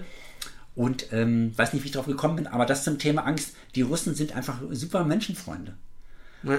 Und 0.75 1.11
ähm, 1.11 1.53
weiß 1.55 1.73
nicht, 1.73 1.83
wie 1.83 1.87
ich 1.87 1.93
drauf 1.93 2.07
gekommen 2.07 2.37
bin, 2.37 2.47
aber 2.47 2.65
das 2.65 2.83
zum 2.83 2.97
Thema 2.97 3.25
Angst. 3.25 3.53
Die 3.75 3.81
Russen 3.81 4.15
sind 4.15 4.35
einfach 4.35 4.59
super 4.71 5.03
Menschenfreunde. 5.03 5.73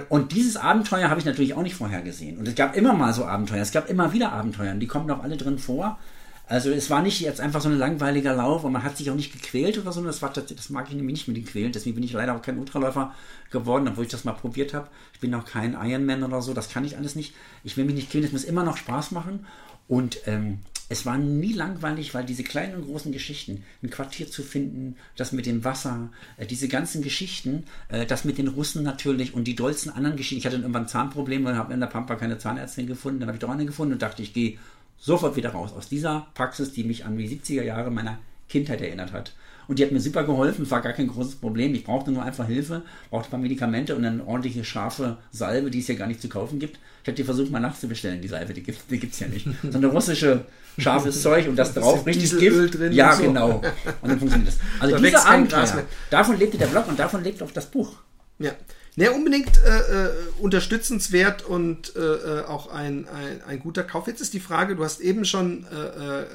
Und 0.08 0.32
dieses 0.32 0.56
Abenteuer 0.56 1.10
habe 1.10 1.18
ich 1.18 1.26
natürlich 1.26 1.54
auch 1.54 1.62
nicht 1.62 1.74
vorher 1.74 2.02
gesehen. 2.02 2.38
Und 2.38 2.46
es 2.46 2.54
gab 2.54 2.76
immer 2.76 2.92
mal 2.92 3.12
so 3.12 3.24
Abenteuer. 3.24 3.62
Es 3.62 3.72
gab 3.72 3.90
immer 3.90 4.12
wieder 4.12 4.32
Abenteuer. 4.32 4.72
Und 4.72 4.80
die 4.80 4.86
kommen 4.86 5.10
auch 5.10 5.22
alle 5.22 5.36
drin 5.36 5.58
vor. 5.58 5.98
Also 6.46 6.70
es 6.70 6.90
war 6.90 7.02
nicht 7.02 7.20
jetzt 7.20 7.40
einfach 7.40 7.60
so 7.60 7.68
ein 7.68 7.78
langweiliger 7.78 8.34
Lauf 8.34 8.64
und 8.64 8.72
man 8.72 8.82
hat 8.82 8.96
sich 8.96 9.10
auch 9.10 9.14
nicht 9.14 9.32
gequält 9.32 9.78
oder 9.78 9.90
so. 9.90 10.04
Das, 10.04 10.20
war, 10.22 10.30
das 10.30 10.70
mag 10.70 10.86
ich 10.88 10.94
nämlich 10.94 11.14
nicht 11.14 11.28
mit 11.28 11.36
den 11.36 11.46
Quälen. 11.46 11.72
Deswegen 11.72 11.94
bin 11.94 12.04
ich 12.04 12.12
leider 12.12 12.36
auch 12.36 12.42
kein 12.42 12.58
Ultraläufer 12.58 13.14
geworden, 13.50 13.88
obwohl 13.88 14.04
ich 14.04 14.10
das 14.10 14.24
mal 14.24 14.32
probiert 14.32 14.74
habe. 14.74 14.88
Ich 15.14 15.20
bin 15.20 15.34
auch 15.34 15.46
kein 15.46 15.74
Ironman 15.74 16.22
oder 16.22 16.42
so. 16.42 16.52
Das 16.52 16.68
kann 16.68 16.84
ich 16.84 16.96
alles 16.96 17.14
nicht. 17.14 17.34
Ich 17.64 17.76
will 17.76 17.84
mich 17.84 17.94
nicht 17.94 18.10
quälen. 18.10 18.24
Es 18.24 18.32
muss 18.32 18.44
immer 18.44 18.64
noch 18.64 18.76
Spaß 18.76 19.12
machen. 19.12 19.46
Und 19.88 20.18
ähm, 20.26 20.58
es 20.92 21.06
war 21.06 21.16
nie 21.16 21.54
langweilig, 21.54 22.12
weil 22.12 22.26
diese 22.26 22.44
kleinen 22.44 22.74
und 22.74 22.84
großen 22.84 23.12
Geschichten, 23.12 23.64
ein 23.82 23.88
Quartier 23.88 24.30
zu 24.30 24.42
finden, 24.42 24.96
das 25.16 25.32
mit 25.32 25.46
dem 25.46 25.64
Wasser, 25.64 26.10
äh, 26.36 26.44
diese 26.44 26.68
ganzen 26.68 27.02
Geschichten, 27.02 27.64
äh, 27.88 28.04
das 28.04 28.26
mit 28.26 28.36
den 28.36 28.48
Russen 28.48 28.82
natürlich 28.82 29.32
und 29.32 29.44
die 29.44 29.56
dollsten 29.56 29.90
anderen 29.90 30.18
Geschichten. 30.18 30.40
Ich 30.40 30.44
hatte 30.44 30.56
dann 30.56 30.64
irgendwann 30.64 30.88
Zahnprobleme 30.88 31.48
und 31.48 31.56
habe 31.56 31.72
in 31.72 31.80
der 31.80 31.86
Pampa 31.86 32.16
keine 32.16 32.36
Zahnärztin 32.36 32.86
gefunden. 32.86 33.20
Dann 33.20 33.28
habe 33.28 33.36
ich 33.36 33.40
doch 33.40 33.48
eine 33.48 33.64
gefunden 33.64 33.94
und 33.94 34.02
dachte, 34.02 34.22
ich 34.22 34.34
gehe 34.34 34.58
sofort 34.98 35.34
wieder 35.34 35.50
raus 35.50 35.72
aus 35.72 35.88
dieser 35.88 36.26
Praxis, 36.34 36.72
die 36.72 36.84
mich 36.84 37.06
an 37.06 37.16
die 37.16 37.26
70er 37.26 37.62
Jahre 37.62 37.90
meiner 37.90 38.18
Kindheit 38.50 38.82
erinnert 38.82 39.12
hat. 39.12 39.32
Und 39.72 39.78
die 39.78 39.84
hat 39.84 39.90
mir 39.90 40.02
super 40.02 40.24
geholfen, 40.24 40.64
es 40.64 40.70
war 40.70 40.82
gar 40.82 40.92
kein 40.92 41.08
großes 41.08 41.36
Problem. 41.36 41.74
Ich 41.74 41.84
brauchte 41.84 42.10
nur 42.10 42.22
einfach 42.22 42.46
Hilfe, 42.46 42.82
brauchte 43.08 43.28
ein 43.28 43.30
paar 43.30 43.40
Medikamente 43.40 43.96
und 43.96 44.04
eine 44.04 44.22
ordentliche 44.26 44.64
scharfe 44.64 45.16
Salbe, 45.30 45.70
die 45.70 45.78
es 45.78 45.88
ja 45.88 45.94
gar 45.94 46.08
nicht 46.08 46.20
zu 46.20 46.28
kaufen 46.28 46.58
gibt. 46.58 46.78
Ich 47.02 47.08
habe 47.08 47.16
die 47.16 47.24
versucht 47.24 47.50
mal 47.50 47.58
nachzubestellen, 47.58 48.20
die 48.20 48.28
Salbe, 48.28 48.52
die 48.52 48.62
gibt 48.62 48.82
es 48.90 49.20
ja 49.20 49.28
nicht. 49.28 49.48
So 49.62 49.78
eine 49.78 49.86
russische 49.86 50.44
scharfes 50.76 51.22
Zeug 51.22 51.48
und 51.48 51.56
das 51.56 51.72
drauf, 51.72 52.04
richtig 52.04 52.38
Gift. 52.38 52.78
Drin 52.78 52.92
ja, 52.92 53.14
so. 53.14 53.22
genau. 53.22 53.62
Und 54.02 54.10
dann 54.10 54.18
funktioniert 54.18 54.52
das. 54.52 54.58
Also 54.78 54.94
da 54.94 55.00
dieser 55.00 55.26
Abenteuer, 55.26 55.84
davon 56.10 56.38
lebte 56.38 56.58
der 56.58 56.66
Blog 56.66 56.88
und 56.88 56.98
davon 56.98 57.24
lebt 57.24 57.42
auch 57.42 57.50
das 57.50 57.64
Buch. 57.64 57.94
Ja. 58.40 58.50
Ja, 58.94 59.10
unbedingt 59.12 59.58
äh, 59.64 60.04
äh, 60.06 60.10
unterstützenswert 60.38 61.42
und 61.46 61.96
äh, 61.96 62.00
äh, 62.00 62.44
auch 62.44 62.66
ein, 62.70 63.08
ein, 63.08 63.40
ein 63.46 63.58
guter 63.60 63.84
Kauf. 63.84 64.06
Jetzt 64.06 64.20
ist 64.20 64.34
die 64.34 64.40
Frage, 64.40 64.76
du 64.76 64.84
hast 64.84 65.00
eben 65.00 65.24
schon 65.24 65.64
äh, 65.72 66.20
äh, 66.20 66.26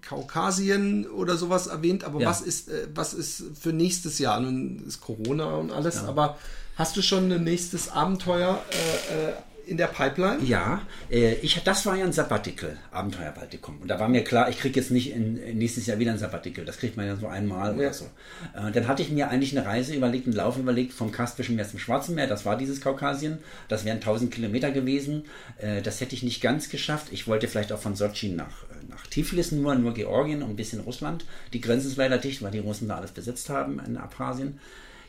Kaukasien 0.00 1.06
oder 1.08 1.36
sowas 1.36 1.66
erwähnt, 1.66 2.04
aber 2.04 2.20
Ja. 2.20 2.28
was 2.30 2.40
ist 2.40 2.68
äh, 2.68 2.86
was 2.94 3.14
ist 3.14 3.42
für 3.60 3.72
nächstes 3.72 4.20
Jahr? 4.20 4.38
Nun 4.40 4.84
ist 4.86 5.00
Corona 5.00 5.56
und 5.56 5.72
alles, 5.72 5.96
Ja. 5.96 6.04
aber 6.06 6.38
hast 6.76 6.96
du 6.96 7.02
schon 7.02 7.32
ein 7.32 7.42
nächstes 7.42 7.88
Abenteuer 7.90 8.62
äh, 8.70 9.30
äh, 9.30 9.32
in 9.68 9.76
der 9.76 9.86
Pipeline? 9.88 10.42
Ja, 10.44 10.82
äh, 11.10 11.34
ich, 11.34 11.60
das 11.62 11.84
war 11.86 11.94
ja 11.96 12.04
ein 12.04 12.12
Sabbatical, 12.12 12.76
Abenteuer 12.90 13.30
Baltikum. 13.32 13.78
Und 13.82 13.88
da 13.88 14.00
war 14.00 14.08
mir 14.08 14.24
klar, 14.24 14.48
ich 14.48 14.58
kriege 14.58 14.80
jetzt 14.80 14.90
nicht 14.90 15.12
in, 15.12 15.34
nächstes 15.58 15.86
Jahr 15.86 15.98
wieder 15.98 16.12
ein 16.12 16.18
Sabbatical. 16.18 16.64
Das 16.64 16.78
kriegt 16.78 16.96
man 16.96 17.06
ja 17.06 17.16
so 17.16 17.26
einmal 17.28 17.72
Ja. 17.72 17.78
oder 17.78 17.92
so. 17.92 18.06
Äh, 18.54 18.72
dann 18.72 18.88
hatte 18.88 19.02
ich 19.02 19.10
mir 19.10 19.28
eigentlich 19.28 19.56
eine 19.56 19.66
Reise 19.66 19.94
überlegt, 19.94 20.26
einen 20.26 20.36
Lauf 20.36 20.56
überlegt 20.58 20.92
vom 20.92 21.12
Kaspischen 21.12 21.56
Meer 21.56 21.68
zum 21.68 21.78
Schwarzen 21.78 22.14
Meer. 22.14 22.26
Das 22.26 22.46
war 22.46 22.56
dieses 22.56 22.80
Kaukasien. 22.80 23.38
Das 23.68 23.84
wären 23.84 23.96
1000 23.98 24.32
Kilometer 24.32 24.70
gewesen. 24.70 25.24
Äh, 25.58 25.82
das 25.82 26.00
hätte 26.00 26.14
ich 26.14 26.22
nicht 26.22 26.40
ganz 26.40 26.68
geschafft. 26.70 27.08
Ich 27.10 27.26
wollte 27.28 27.46
vielleicht 27.48 27.72
auch 27.72 27.80
von 27.80 27.94
Sochi 27.94 28.30
nach, 28.30 28.64
nach 28.88 29.06
Tiflis 29.06 29.52
nur, 29.52 29.74
nur 29.74 29.94
Georgien 29.94 30.42
und 30.42 30.50
ein 30.50 30.56
bisschen 30.56 30.80
Russland. 30.80 31.24
Die 31.52 31.60
Grenze 31.60 31.88
ist 31.88 31.96
leider 31.96 32.18
dicht, 32.18 32.42
weil 32.42 32.50
die 32.52 32.58
Russen 32.58 32.88
da 32.88 32.96
alles 32.96 33.10
besetzt 33.10 33.50
haben 33.50 33.80
in 33.86 33.96
Abkhazien. 33.96 34.58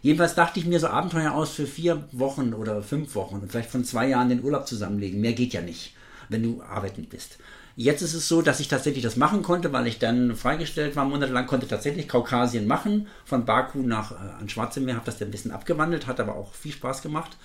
Jedenfalls 0.01 0.35
dachte 0.35 0.59
ich 0.59 0.65
mir 0.65 0.79
so 0.79 0.87
Abenteuer 0.87 1.33
aus 1.33 1.51
für 1.51 1.67
vier 1.67 2.07
Wochen 2.11 2.53
oder 2.53 2.81
fünf 2.81 3.15
Wochen 3.15 3.35
und 3.35 3.51
vielleicht 3.51 3.69
von 3.69 3.83
zwei 3.83 4.07
Jahren 4.07 4.29
den 4.29 4.43
Urlaub 4.43 4.67
zusammenlegen. 4.67 5.19
Mehr 5.19 5.33
geht 5.33 5.53
ja 5.53 5.61
nicht, 5.61 5.93
wenn 6.29 6.43
du 6.43 6.61
arbeiten 6.63 7.05
bist. 7.05 7.37
Jetzt 7.75 8.01
ist 8.01 8.13
es 8.13 8.27
so, 8.27 8.41
dass 8.41 8.59
ich 8.59 8.67
tatsächlich 8.67 9.03
das 9.03 9.15
machen 9.15 9.41
konnte, 9.41 9.71
weil 9.71 9.87
ich 9.87 9.99
dann 9.99 10.35
freigestellt 10.35 10.97
war, 10.97 11.05
monatelang 11.05 11.47
konnte 11.47 11.65
tatsächlich 11.65 12.09
Kaukasien 12.09 12.67
machen, 12.67 13.07
von 13.23 13.45
Baku 13.45 13.79
nach 13.79 14.11
äh, 14.11 14.15
ans 14.37 14.51
Schwarze 14.51 14.81
Meer, 14.81 14.95
habe 14.95 15.05
das 15.05 15.17
dann 15.17 15.29
ein 15.29 15.31
bisschen 15.31 15.51
abgewandelt, 15.51 16.05
hat 16.05 16.19
aber 16.19 16.35
auch 16.35 16.53
viel 16.53 16.73
Spaß 16.73 17.01
gemacht. 17.01 17.37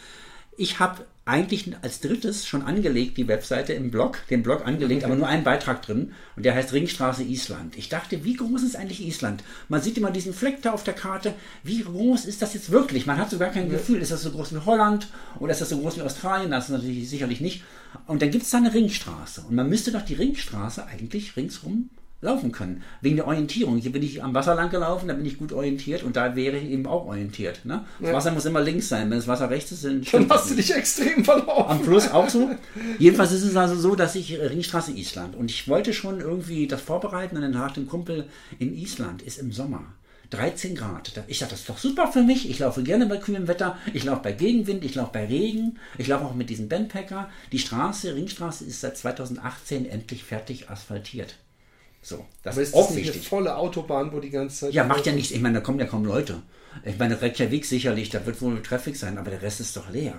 Ich 0.56 0.78
habe 0.78 1.04
eigentlich 1.24 1.72
als 1.80 2.00
drittes 2.00 2.46
schon 2.46 2.62
angelegt, 2.62 3.16
die 3.16 3.28
Webseite 3.28 3.72
im 3.72 3.90
Blog, 3.90 4.18
den 4.28 4.42
Blog 4.42 4.66
angelegt, 4.66 5.04
aber 5.04 5.16
nur 5.16 5.26
einen 5.26 5.42
Beitrag 5.42 5.80
drin 5.80 6.12
und 6.36 6.44
der 6.44 6.54
heißt 6.54 6.72
Ringstraße 6.72 7.22
Island. 7.22 7.76
Ich 7.76 7.88
dachte, 7.88 8.24
wie 8.24 8.34
groß 8.34 8.62
ist 8.62 8.76
eigentlich 8.76 9.06
Island? 9.06 9.42
Man 9.68 9.80
sieht 9.80 9.96
immer 9.96 10.10
diesen 10.10 10.34
Fleck 10.34 10.60
da 10.60 10.72
auf 10.72 10.84
der 10.84 10.94
Karte. 10.94 11.32
Wie 11.62 11.82
groß 11.82 12.26
ist 12.26 12.42
das 12.42 12.52
jetzt 12.52 12.70
wirklich? 12.70 13.06
Man 13.06 13.16
hat 13.16 13.30
so 13.30 13.38
gar 13.38 13.50
kein 13.50 13.70
Gefühl, 13.70 14.02
ist 14.02 14.12
das 14.12 14.22
so 14.22 14.30
groß 14.32 14.54
wie 14.54 14.66
Holland 14.66 15.08
oder 15.40 15.52
ist 15.52 15.62
das 15.62 15.70
so 15.70 15.78
groß 15.78 15.96
wie 15.96 16.02
Australien? 16.02 16.50
Das 16.50 16.64
ist 16.64 16.70
natürlich 16.70 17.08
sicherlich 17.08 17.40
nicht. 17.40 17.64
Und 18.06 18.20
dann 18.20 18.30
gibt 18.30 18.44
es 18.44 18.50
da 18.50 18.58
eine 18.58 18.74
Ringstraße 18.74 19.44
und 19.48 19.54
man 19.54 19.68
müsste 19.68 19.92
doch 19.92 20.02
die 20.02 20.14
Ringstraße 20.14 20.86
eigentlich 20.86 21.36
ringsrum 21.36 21.88
laufen 22.24 22.50
können. 22.50 22.82
Wegen 23.00 23.16
der 23.16 23.26
Orientierung. 23.26 23.78
Hier 23.78 23.92
bin 23.92 24.02
ich 24.02 24.22
am 24.22 24.34
Wasser 24.34 24.54
lang 24.54 24.70
gelaufen, 24.70 25.06
da 25.08 25.14
bin 25.14 25.24
ich 25.24 25.38
gut 25.38 25.52
orientiert 25.52 26.02
und 26.02 26.16
da 26.16 26.34
wäre 26.34 26.56
ich 26.56 26.70
eben 26.70 26.86
auch 26.86 27.06
orientiert. 27.06 27.64
Ne? 27.64 27.84
Das 28.00 28.08
Ja. 28.10 28.16
Wasser 28.16 28.32
muss 28.32 28.44
immer 28.46 28.60
links 28.60 28.88
sein. 28.88 29.10
Wenn 29.10 29.18
das 29.18 29.28
Wasser 29.28 29.50
rechts 29.50 29.70
ist, 29.72 29.84
dann 29.84 30.02
Dann 30.10 30.28
hast 30.28 30.50
du 30.50 30.56
dich 30.56 30.74
extrem 30.74 31.24
verlaufen. 31.24 31.70
Am 31.70 31.84
Fluss 31.84 32.10
auch 32.10 32.28
so. 32.28 32.50
Jedenfalls 32.98 33.32
ist 33.32 33.44
es 33.44 33.54
also 33.56 33.76
so, 33.76 33.94
dass 33.94 34.14
ich 34.16 34.32
äh, 34.32 34.44
Ringstraße 34.46 34.92
Island 34.92 35.36
und 35.36 35.50
ich 35.50 35.68
wollte 35.68 35.92
schon 35.92 36.20
irgendwie 36.20 36.66
das 36.66 36.80
vorbereiten 36.80 37.36
und 37.36 37.42
dann 37.42 37.54
fragte 37.54 37.80
ein 37.80 37.86
Kumpel 37.86 38.26
in 38.58 38.74
Island 38.74 39.22
ist 39.22 39.38
im 39.38 39.52
Sommer 39.52 39.84
13 40.30 40.74
Grad. 40.74 41.12
Ich 41.28 41.38
dachte, 41.38 41.52
das 41.52 41.60
ist 41.60 41.68
doch 41.68 41.78
super 41.78 42.10
für 42.10 42.22
mich. 42.22 42.50
Ich 42.50 42.58
laufe 42.58 42.82
gerne 42.82 43.06
bei 43.06 43.18
kühlem 43.18 43.46
Wetter. 43.46 43.78
Ich 43.92 44.04
laufe 44.04 44.22
bei 44.22 44.32
Gegenwind. 44.32 44.84
Ich 44.84 44.94
laufe 44.94 45.12
bei 45.12 45.26
Regen. 45.26 45.78
Ich 45.98 46.08
laufe 46.08 46.24
auch 46.24 46.34
mit 46.34 46.50
diesem 46.50 46.68
Bandpacker. 46.68 47.28
Die 47.52 47.58
Straße, 47.58 48.14
Ringstraße, 48.14 48.64
ist 48.64 48.80
seit 48.80 48.96
2018 48.96 49.86
endlich 49.86 50.24
fertig 50.24 50.70
asphaltiert. 50.70 51.36
So, 52.06 52.24
das 52.42 52.54
Aber 52.54 52.62
ist 52.62 52.68
ist 52.68 52.74
auch 52.74 52.90
nicht 52.90 53.04
eine 53.06 53.14
wichtig. 53.14 53.28
volle 53.28 53.56
Autobahn, 53.56 54.12
wo 54.12 54.20
die 54.20 54.28
ganze 54.30 54.66
Zeit. 54.66 54.74
Ja, 54.74 54.84
macht 54.84 55.06
ja 55.06 55.12
nichts. 55.12 55.30
Ich 55.32 55.40
meine, 55.40 55.54
da 55.54 55.60
kommen 55.60 55.78
ja 55.80 55.86
kaum 55.86 56.04
Leute. 56.04 56.42
Ich 56.84 56.98
meine, 56.98 57.20
Reykjavik 57.22 57.64
sicherlich, 57.64 58.10
da 58.10 58.26
wird 58.26 58.40
wohl 58.42 58.60
Traffic 58.62 58.94
sein, 58.96 59.16
aber 59.16 59.30
der 59.30 59.40
Rest 59.42 59.60
ist 59.60 59.74
doch 59.76 59.88
leer. 59.90 60.14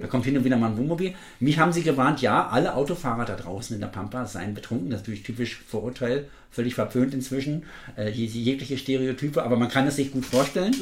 Da 0.00 0.06
kommt 0.08 0.24
hin 0.24 0.36
und 0.36 0.44
wieder 0.44 0.56
mal 0.56 0.70
ein 0.72 0.76
Wohnmobil. 0.76 1.14
Mich 1.38 1.58
haben 1.58 1.72
sie 1.72 1.82
gewarnt, 1.82 2.20
ja, 2.20 2.48
alle 2.48 2.74
Autofahrer 2.74 3.24
da 3.24 3.36
draußen 3.36 3.74
in 3.74 3.80
der 3.80 3.88
Pampa 3.88 4.26
seien 4.26 4.54
betrunken. 4.54 4.90
Das 4.90 5.00
ist 5.00 5.06
natürlich 5.06 5.22
typisch 5.22 5.62
Vorurteil, 5.66 6.28
völlig 6.50 6.74
verpönt 6.74 7.14
inzwischen. 7.14 7.62
Äh, 7.96 8.10
je- 8.10 8.26
jegliche 8.26 8.76
Stereotype, 8.76 9.42
aber 9.42 9.56
man 9.56 9.68
kann 9.68 9.86
es 9.86 9.96
sich 9.96 10.10
gut 10.12 10.26
vorstellen. 10.26 10.74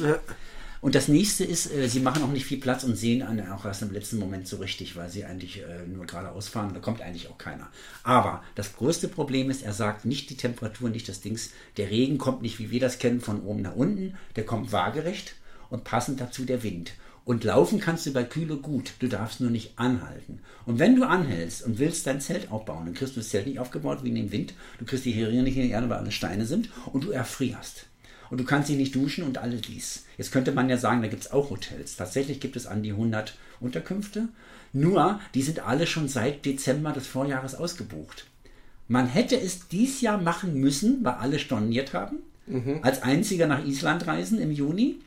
Und 0.81 0.95
das 0.95 1.09
nächste 1.09 1.43
ist, 1.43 1.71
äh, 1.71 1.89
sie 1.89 1.99
machen 1.99 2.23
auch 2.23 2.31
nicht 2.31 2.45
viel 2.45 2.59
Platz 2.59 2.83
und 2.83 2.95
sehen 2.95 3.21
an, 3.21 3.45
auch 3.49 3.65
erst 3.65 3.81
im 3.81 3.91
letzten 3.91 4.17
Moment 4.17 4.47
so 4.47 4.57
richtig, 4.57 4.95
weil 4.95 5.09
sie 5.09 5.25
eigentlich 5.25 5.61
äh, 5.61 5.85
nur 5.85 6.05
geradeaus 6.05 6.47
fahren. 6.47 6.73
Da 6.73 6.79
kommt 6.79 7.01
eigentlich 7.01 7.29
auch 7.29 7.37
keiner. 7.37 7.69
Aber 8.03 8.43
das 8.55 8.75
größte 8.75 9.09
Problem 9.09 9.49
ist, 9.49 9.63
er 9.63 9.73
sagt 9.73 10.05
nicht 10.05 10.29
die 10.29 10.37
Temperatur, 10.37 10.89
nicht 10.89 11.09
das 11.09 11.19
Dings. 11.19 11.51
Der 11.75 11.89
Regen 11.89 12.17
kommt 12.17 12.41
nicht, 12.41 12.59
wie 12.59 12.71
wir 12.71 12.79
das 12.79 12.97
kennen, 12.97 13.19
von 13.19 13.41
oben 13.41 13.61
nach 13.61 13.75
unten. 13.75 14.15
Der 14.37 14.45
kommt 14.45 14.71
waagerecht 14.71 15.35
und 15.69 15.83
passend 15.83 16.21
dazu 16.21 16.45
der 16.45 16.63
Wind. 16.63 16.93
Und 17.25 17.43
laufen 17.43 17.79
kannst 17.79 18.05
du 18.05 18.13
bei 18.13 18.23
Kühle 18.23 18.55
gut. 18.55 18.93
Du 18.99 19.07
darfst 19.07 19.41
nur 19.41 19.51
nicht 19.51 19.77
anhalten. 19.77 20.39
Und 20.65 20.79
wenn 20.79 20.95
du 20.95 21.03
anhältst 21.03 21.61
und 21.63 21.77
willst 21.77 22.07
dein 22.07 22.21
Zelt 22.21 22.51
aufbauen, 22.51 22.85
dann 22.85 22.95
kriegst 22.95 23.17
du 23.17 23.19
das 23.19 23.29
Zelt 23.29 23.45
nicht 23.45 23.59
aufgebaut 23.59 24.03
wegen 24.03 24.15
dem 24.15 24.31
Wind. 24.31 24.53
Du 24.79 24.85
kriegst 24.85 25.05
die 25.05 25.11
Heringe 25.11 25.43
nicht 25.43 25.57
in 25.57 25.63
die 25.63 25.71
Erde, 25.71 25.89
weil 25.89 25.99
alle 25.99 26.11
Steine 26.11 26.45
sind. 26.45 26.69
Und 26.87 27.03
du 27.03 27.11
erfrierst 27.11 27.88
und 28.29 28.39
du 28.39 28.43
kannst 28.43 28.69
dich 28.69 28.77
nicht 28.77 28.95
duschen 28.95 29.23
und 29.23 29.37
alles 29.37 29.61
dies. 29.61 30.05
Jetzt 30.17 30.31
könnte 30.31 30.51
man 30.51 30.69
ja 30.69 30.77
sagen, 30.77 31.01
da 31.01 31.07
gibt 31.07 31.23
es 31.23 31.31
auch 31.31 31.49
Hotels. 31.49 31.95
Tatsächlich 31.95 32.39
gibt 32.39 32.55
es 32.55 32.67
an 32.67 32.83
die 32.83 32.91
100 32.91 33.37
Unterkünfte. 33.59 34.29
Nur, 34.73 35.19
die 35.33 35.41
sind 35.41 35.65
alle 35.65 35.87
schon 35.87 36.07
seit 36.07 36.45
Dezember 36.45 36.91
des 36.91 37.07
Vorjahres 37.07 37.55
ausgebucht. 37.55 38.27
Man 38.87 39.07
hätte 39.07 39.39
es 39.39 39.67
dies 39.67 40.01
Jahr 40.01 40.19
machen 40.19 40.55
müssen, 40.55 41.03
weil 41.03 41.13
alle 41.13 41.39
storniert 41.39 41.93
haben. 41.93 42.17
Als 42.83 43.03
einziger 43.03 43.47
nach 43.47 43.65
Island 43.65 44.07
reisen 44.07 44.39
im 44.39 44.51
Juni. 44.51 44.99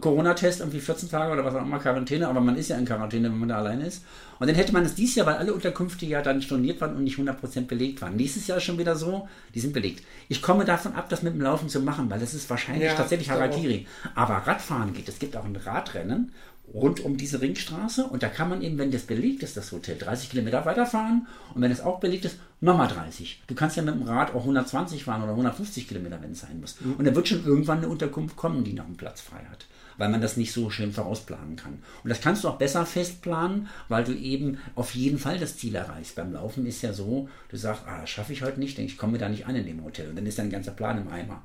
Corona-Test 0.00 0.60
irgendwie 0.60 0.80
14 0.80 1.10
Tage 1.10 1.32
oder 1.32 1.44
was 1.44 1.54
auch 1.54 1.62
immer, 1.62 1.78
Quarantäne, 1.78 2.28
aber 2.28 2.40
man 2.40 2.56
ist 2.56 2.68
ja 2.68 2.76
in 2.76 2.84
Quarantäne, 2.84 3.30
wenn 3.30 3.38
man 3.38 3.48
da 3.48 3.58
alleine 3.58 3.86
ist. 3.86 4.04
Und 4.38 4.48
dann 4.48 4.56
hätte 4.56 4.72
man 4.72 4.84
es 4.84 4.94
dieses 4.94 5.16
Jahr, 5.16 5.26
weil 5.26 5.36
alle 5.36 5.54
Unterkünfte 5.54 6.06
ja 6.06 6.22
dann 6.22 6.42
storniert 6.42 6.80
waren 6.80 6.96
und 6.96 7.04
nicht 7.04 7.18
100% 7.18 7.66
belegt 7.66 8.02
waren. 8.02 8.16
Nächstes 8.16 8.46
Jahr 8.46 8.58
ist 8.58 8.64
schon 8.64 8.78
wieder 8.78 8.96
so, 8.96 9.28
die 9.54 9.60
sind 9.60 9.72
belegt. 9.72 10.04
Ich 10.28 10.42
komme 10.42 10.64
davon 10.64 10.94
ab, 10.94 11.08
das 11.08 11.22
mit 11.22 11.34
dem 11.34 11.40
Laufen 11.40 11.68
zu 11.68 11.80
machen, 11.80 12.10
weil 12.10 12.18
das 12.18 12.34
ist 12.34 12.50
wahrscheinlich 12.50 12.84
Ja, 12.84 12.94
tatsächlich 12.94 13.30
Harakiri. 13.30 13.86
Aber 14.14 14.34
Radfahren 14.34 14.92
geht. 14.94 15.08
Es 15.08 15.18
gibt 15.18 15.36
auch 15.36 15.44
ein 15.44 15.56
Radrennen 15.56 16.32
rund 16.72 17.00
um 17.00 17.16
diese 17.16 17.40
Ringstraße 17.40 18.04
und 18.04 18.22
da 18.22 18.28
kann 18.28 18.48
man 18.48 18.62
eben, 18.62 18.78
wenn 18.78 18.90
das 18.90 19.02
belegt 19.02 19.42
ist, 19.42 19.56
das 19.56 19.72
Hotel, 19.72 19.98
30 19.98 20.30
Kilometer 20.30 20.64
weiterfahren 20.64 21.26
und 21.54 21.60
wenn 21.60 21.70
es 21.70 21.80
auch 21.80 22.00
belegt 22.00 22.24
ist, 22.24 22.38
nochmal 22.60 22.88
30. 22.88 23.42
Du 23.46 23.54
kannst 23.54 23.76
ja 23.76 23.82
mit 23.82 23.94
dem 23.94 24.02
Rad 24.02 24.34
auch 24.34 24.40
120 24.40 25.04
fahren 25.04 25.22
oder 25.22 25.32
150 25.32 25.88
Kilometer, 25.88 26.22
wenn 26.22 26.32
es 26.32 26.40
sein 26.40 26.60
muss. 26.60 26.76
Und 26.96 27.04
da 27.04 27.14
wird 27.14 27.28
schon 27.28 27.44
irgendwann 27.44 27.78
eine 27.78 27.88
Unterkunft 27.88 28.36
kommen, 28.36 28.64
die 28.64 28.72
noch 28.72 28.86
einen 28.86 28.96
Platz 28.96 29.20
frei 29.20 29.44
hat. 29.50 29.66
Weil 29.98 30.08
man 30.08 30.20
das 30.20 30.36
nicht 30.36 30.52
so 30.52 30.70
schön 30.70 30.92
vorausplanen 30.92 31.56
kann. 31.56 31.82
Und 32.02 32.10
das 32.10 32.20
kannst 32.20 32.44
du 32.44 32.48
auch 32.48 32.58
besser 32.58 32.86
festplanen, 32.86 33.68
weil 33.88 34.04
du 34.04 34.12
eben 34.12 34.58
auf 34.74 34.94
jeden 34.94 35.18
Fall 35.18 35.38
das 35.38 35.56
Ziel 35.56 35.74
erreichst. 35.74 36.16
Beim 36.16 36.32
Laufen 36.32 36.66
ist 36.66 36.82
ja 36.82 36.92
so, 36.92 37.28
du 37.48 37.56
sagst, 37.56 37.82
ah, 37.86 38.00
das 38.00 38.10
schaffe 38.10 38.32
ich 38.32 38.42
heute 38.42 38.60
nicht, 38.60 38.78
ich, 38.78 38.96
komme 38.96 39.18
da 39.18 39.28
nicht 39.28 39.46
an 39.46 39.56
in 39.56 39.66
dem 39.66 39.84
Hotel. 39.84 40.08
Und 40.08 40.16
dann 40.16 40.26
ist 40.26 40.38
dein 40.38 40.50
ganzer 40.50 40.72
Plan 40.72 40.98
im 40.98 41.08
Eimer 41.08 41.42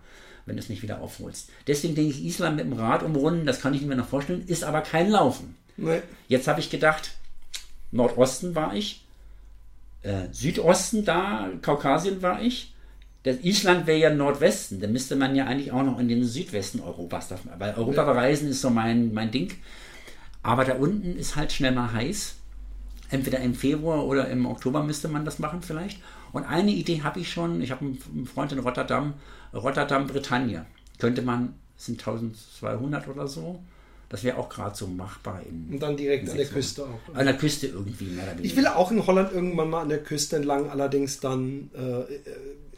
wenn 0.47 0.55
du 0.55 0.61
es 0.61 0.69
nicht 0.69 0.81
wieder 0.81 1.01
aufholst. 1.01 1.49
Deswegen 1.67 1.93
denke 1.93 2.11
ich, 2.11 2.23
Island 2.23 2.55
mit 2.55 2.65
dem 2.65 2.73
Rad 2.73 3.03
umrunden, 3.03 3.45
das 3.45 3.59
kann 3.59 3.73
ich 3.73 3.81
mir 3.81 3.97
noch 3.97 4.07
vorstellen, 4.07 4.45
ist 4.47 4.63
aber 4.63 4.79
kein 4.79 5.09
Laufen. 5.09 5.55
Nee. 5.75 6.01
Jetzt 6.29 6.47
habe 6.47 6.61
ich 6.61 6.69
gedacht, 6.69 7.17
Nordosten 7.91 8.55
war 8.55 8.73
ich, 8.73 9.05
äh, 10.03 10.27
Südosten 10.31 11.05
da, 11.05 11.49
Kaukasien 11.61 12.21
war 12.21 12.41
ich. 12.41 12.73
Das 13.27 13.43
Island 13.43 13.87
wäre 13.87 13.99
ja 13.99 14.09
Nordwesten, 14.09 14.79
dann 14.79 14.93
müsste 14.93 15.17
man 15.17 15.35
ja 15.35 15.45
eigentlich 15.45 15.73
auch 15.73 15.83
noch 15.83 15.99
in 15.99 16.07
den 16.07 16.23
Südwesten 16.23 16.79
Europas, 16.79 17.33
weil 17.57 17.73
Europa 17.73 18.05
bereisen 18.05 18.49
ist 18.49 18.61
so 18.61 18.69
mein, 18.69 19.13
mein 19.13 19.31
Ding. 19.31 19.51
Aber 20.43 20.63
da 20.63 20.75
unten 20.75 21.17
ist 21.17 21.35
halt 21.35 21.51
schnell 21.51 21.73
mal 21.73 21.91
heiß. 21.91 22.35
Entweder 23.09 23.39
im 23.39 23.53
Februar 23.53 24.05
oder 24.05 24.29
im 24.29 24.45
Oktober 24.45 24.81
müsste 24.81 25.09
man 25.09 25.25
das 25.25 25.39
machen 25.39 25.61
vielleicht. 25.61 26.01
Und 26.31 26.45
eine 26.45 26.71
Idee 26.71 27.01
habe 27.03 27.19
ich 27.19 27.29
schon. 27.29 27.61
Ich 27.61 27.71
habe 27.71 27.83
einen 27.83 28.25
Freund 28.25 28.53
in 28.53 28.59
Rotterdam, 28.59 29.15
Rotterdam, 29.53 30.07
Bretagne. 30.07 30.65
Könnte 30.97 31.21
man, 31.21 31.53
sind 31.75 31.99
1200 31.99 33.09
oder 33.09 33.27
so. 33.27 33.59
Das 34.07 34.23
wäre 34.23 34.37
auch 34.37 34.47
gerade 34.47 34.73
so 34.73 34.87
machbar 34.87 35.41
in, 35.43 35.67
Und 35.69 35.81
dann 35.81 35.97
direkt 35.97 36.29
an 36.29 36.37
der 36.37 36.45
Küste 36.45 36.83
auch. 36.83 37.13
An 37.13 37.25
der 37.25 37.35
Küste 37.35 37.67
irgendwie 37.67 38.05
mehr 38.05 38.23
oder 38.23 38.33
weniger. 38.37 38.45
Ich 38.45 38.55
will 38.55 38.67
auch 38.67 38.89
in 38.89 39.05
Holland 39.05 39.33
irgendwann 39.33 39.69
mal 39.69 39.81
an 39.81 39.89
der 39.89 40.01
Küste 40.01 40.37
entlang, 40.37 40.69
allerdings 40.69 41.19
dann 41.19 41.69
äh, 41.75 41.79
äh, 41.81 42.05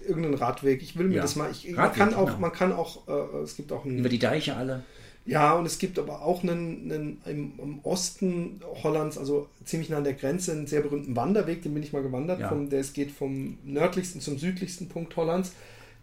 irgendeinen 0.10 0.36
Radweg. 0.36 0.82
Ich 0.82 0.98
will 0.98 1.08
mir 1.08 1.16
Ja. 1.18 1.22
das 1.22 1.36
mal. 1.38 1.50
Ich, 1.52 1.66
man 1.72 1.86
Radweg, 1.86 1.98
kann 2.00 2.14
auch, 2.14 2.26
genau. 2.26 2.40
man 2.40 2.52
kann 2.52 2.74
auch, 2.74 3.08
äh, 3.08 3.38
es 3.44 3.56
gibt 3.56 3.72
auch 3.72 3.86
einen, 3.86 4.00
Über 4.00 4.10
die 4.10 4.20
Deiche 4.20 4.56
alle. 4.58 4.84
ja, 5.26 5.54
und 5.54 5.66
es 5.66 5.78
gibt 5.80 5.98
aber 6.00 6.22
auch 6.24 6.44
einen, 6.44 6.92
einen 6.92 7.22
im, 7.26 7.54
im 7.58 7.80
Osten 7.84 8.62
Hollands, 8.84 9.18
also 9.18 9.48
ziemlich 9.64 9.90
nah 9.90 9.98
an 9.98 10.04
der 10.04 10.14
Grenze, 10.14 10.52
einen 10.52 10.68
sehr 10.68 10.82
berühmten 10.82 11.16
Wanderweg, 11.16 11.62
den 11.62 11.74
bin 11.74 11.84
ich 11.84 11.94
mal 11.94 12.02
gewandert. 12.04 12.40
Ja. 12.42 12.50
Vom, 12.50 12.70
der 12.70 12.80
es 12.82 12.94
geht 12.94 13.12
vom 13.12 13.58
nördlichsten 13.64 14.20
zum 14.22 14.38
südlichsten 14.38 14.90
Punkt 14.90 15.16
Hollands. 15.16 15.54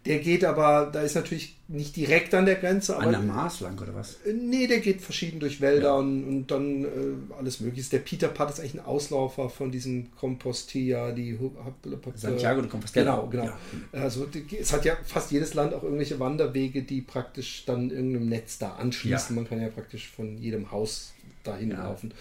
Der 0.07 0.19
geht 0.19 0.43
aber, 0.45 0.89
da 0.91 1.01
ist 1.01 1.15
natürlich 1.15 1.57
nicht 1.67 1.95
direkt 1.97 2.33
an 2.33 2.45
der 2.45 2.55
Grenze, 2.55 2.95
aber 2.95 3.05
An 3.07 3.11
der 3.11 3.19
Mars 3.21 3.59
lang 3.59 3.77
oder 3.81 3.93
was? 3.93 4.13
Äh, 4.25 4.33
Nee, 4.33 4.67
der 4.67 4.79
geht 4.79 5.01
verschieden 5.01 5.39
durch 5.39 5.59
Wälder 5.59 5.89
Ja. 5.89 5.93
und, 5.95 6.23
und 6.25 6.47
dann 6.51 6.85
äh, 6.85 6.87
alles 7.37 7.59
mögliche. 7.59 7.89
Der 7.89 7.99
Peter 7.99 8.29
Pat 8.29 8.49
ist 8.49 8.59
eigentlich 8.59 8.75
ein 8.75 8.85
Auslaufer 8.85 9.49
von 9.49 9.69
diesem 9.71 10.07
Compostilla, 10.15 11.11
die 11.11 11.37
Hub- 11.37 11.57
Santiago 12.15 12.61
de 12.61 12.69
Compostela. 12.69 13.15
Genau, 13.15 13.27
genau. 13.27 13.45
Ja. 13.45 14.01
Also 14.01 14.25
die, 14.25 14.45
es 14.57 14.71
hat 14.71 14.85
ja 14.85 14.95
fast 15.05 15.31
jedes 15.31 15.53
Land 15.53 15.73
auch 15.73 15.83
irgendwelche 15.83 16.19
Wanderwege, 16.19 16.83
die 16.83 17.01
praktisch 17.01 17.65
dann 17.65 17.89
irgendeinem 17.91 18.29
Netz 18.29 18.57
da 18.59 18.75
anschließen. 18.75 19.35
Ja. 19.35 19.41
Man 19.41 19.49
kann 19.49 19.61
ja 19.61 19.67
praktisch 19.67 20.09
von 20.09 20.37
jedem 20.37 20.71
Haus 20.71 21.13
dahin 21.47 21.71
laufen. 21.71 22.13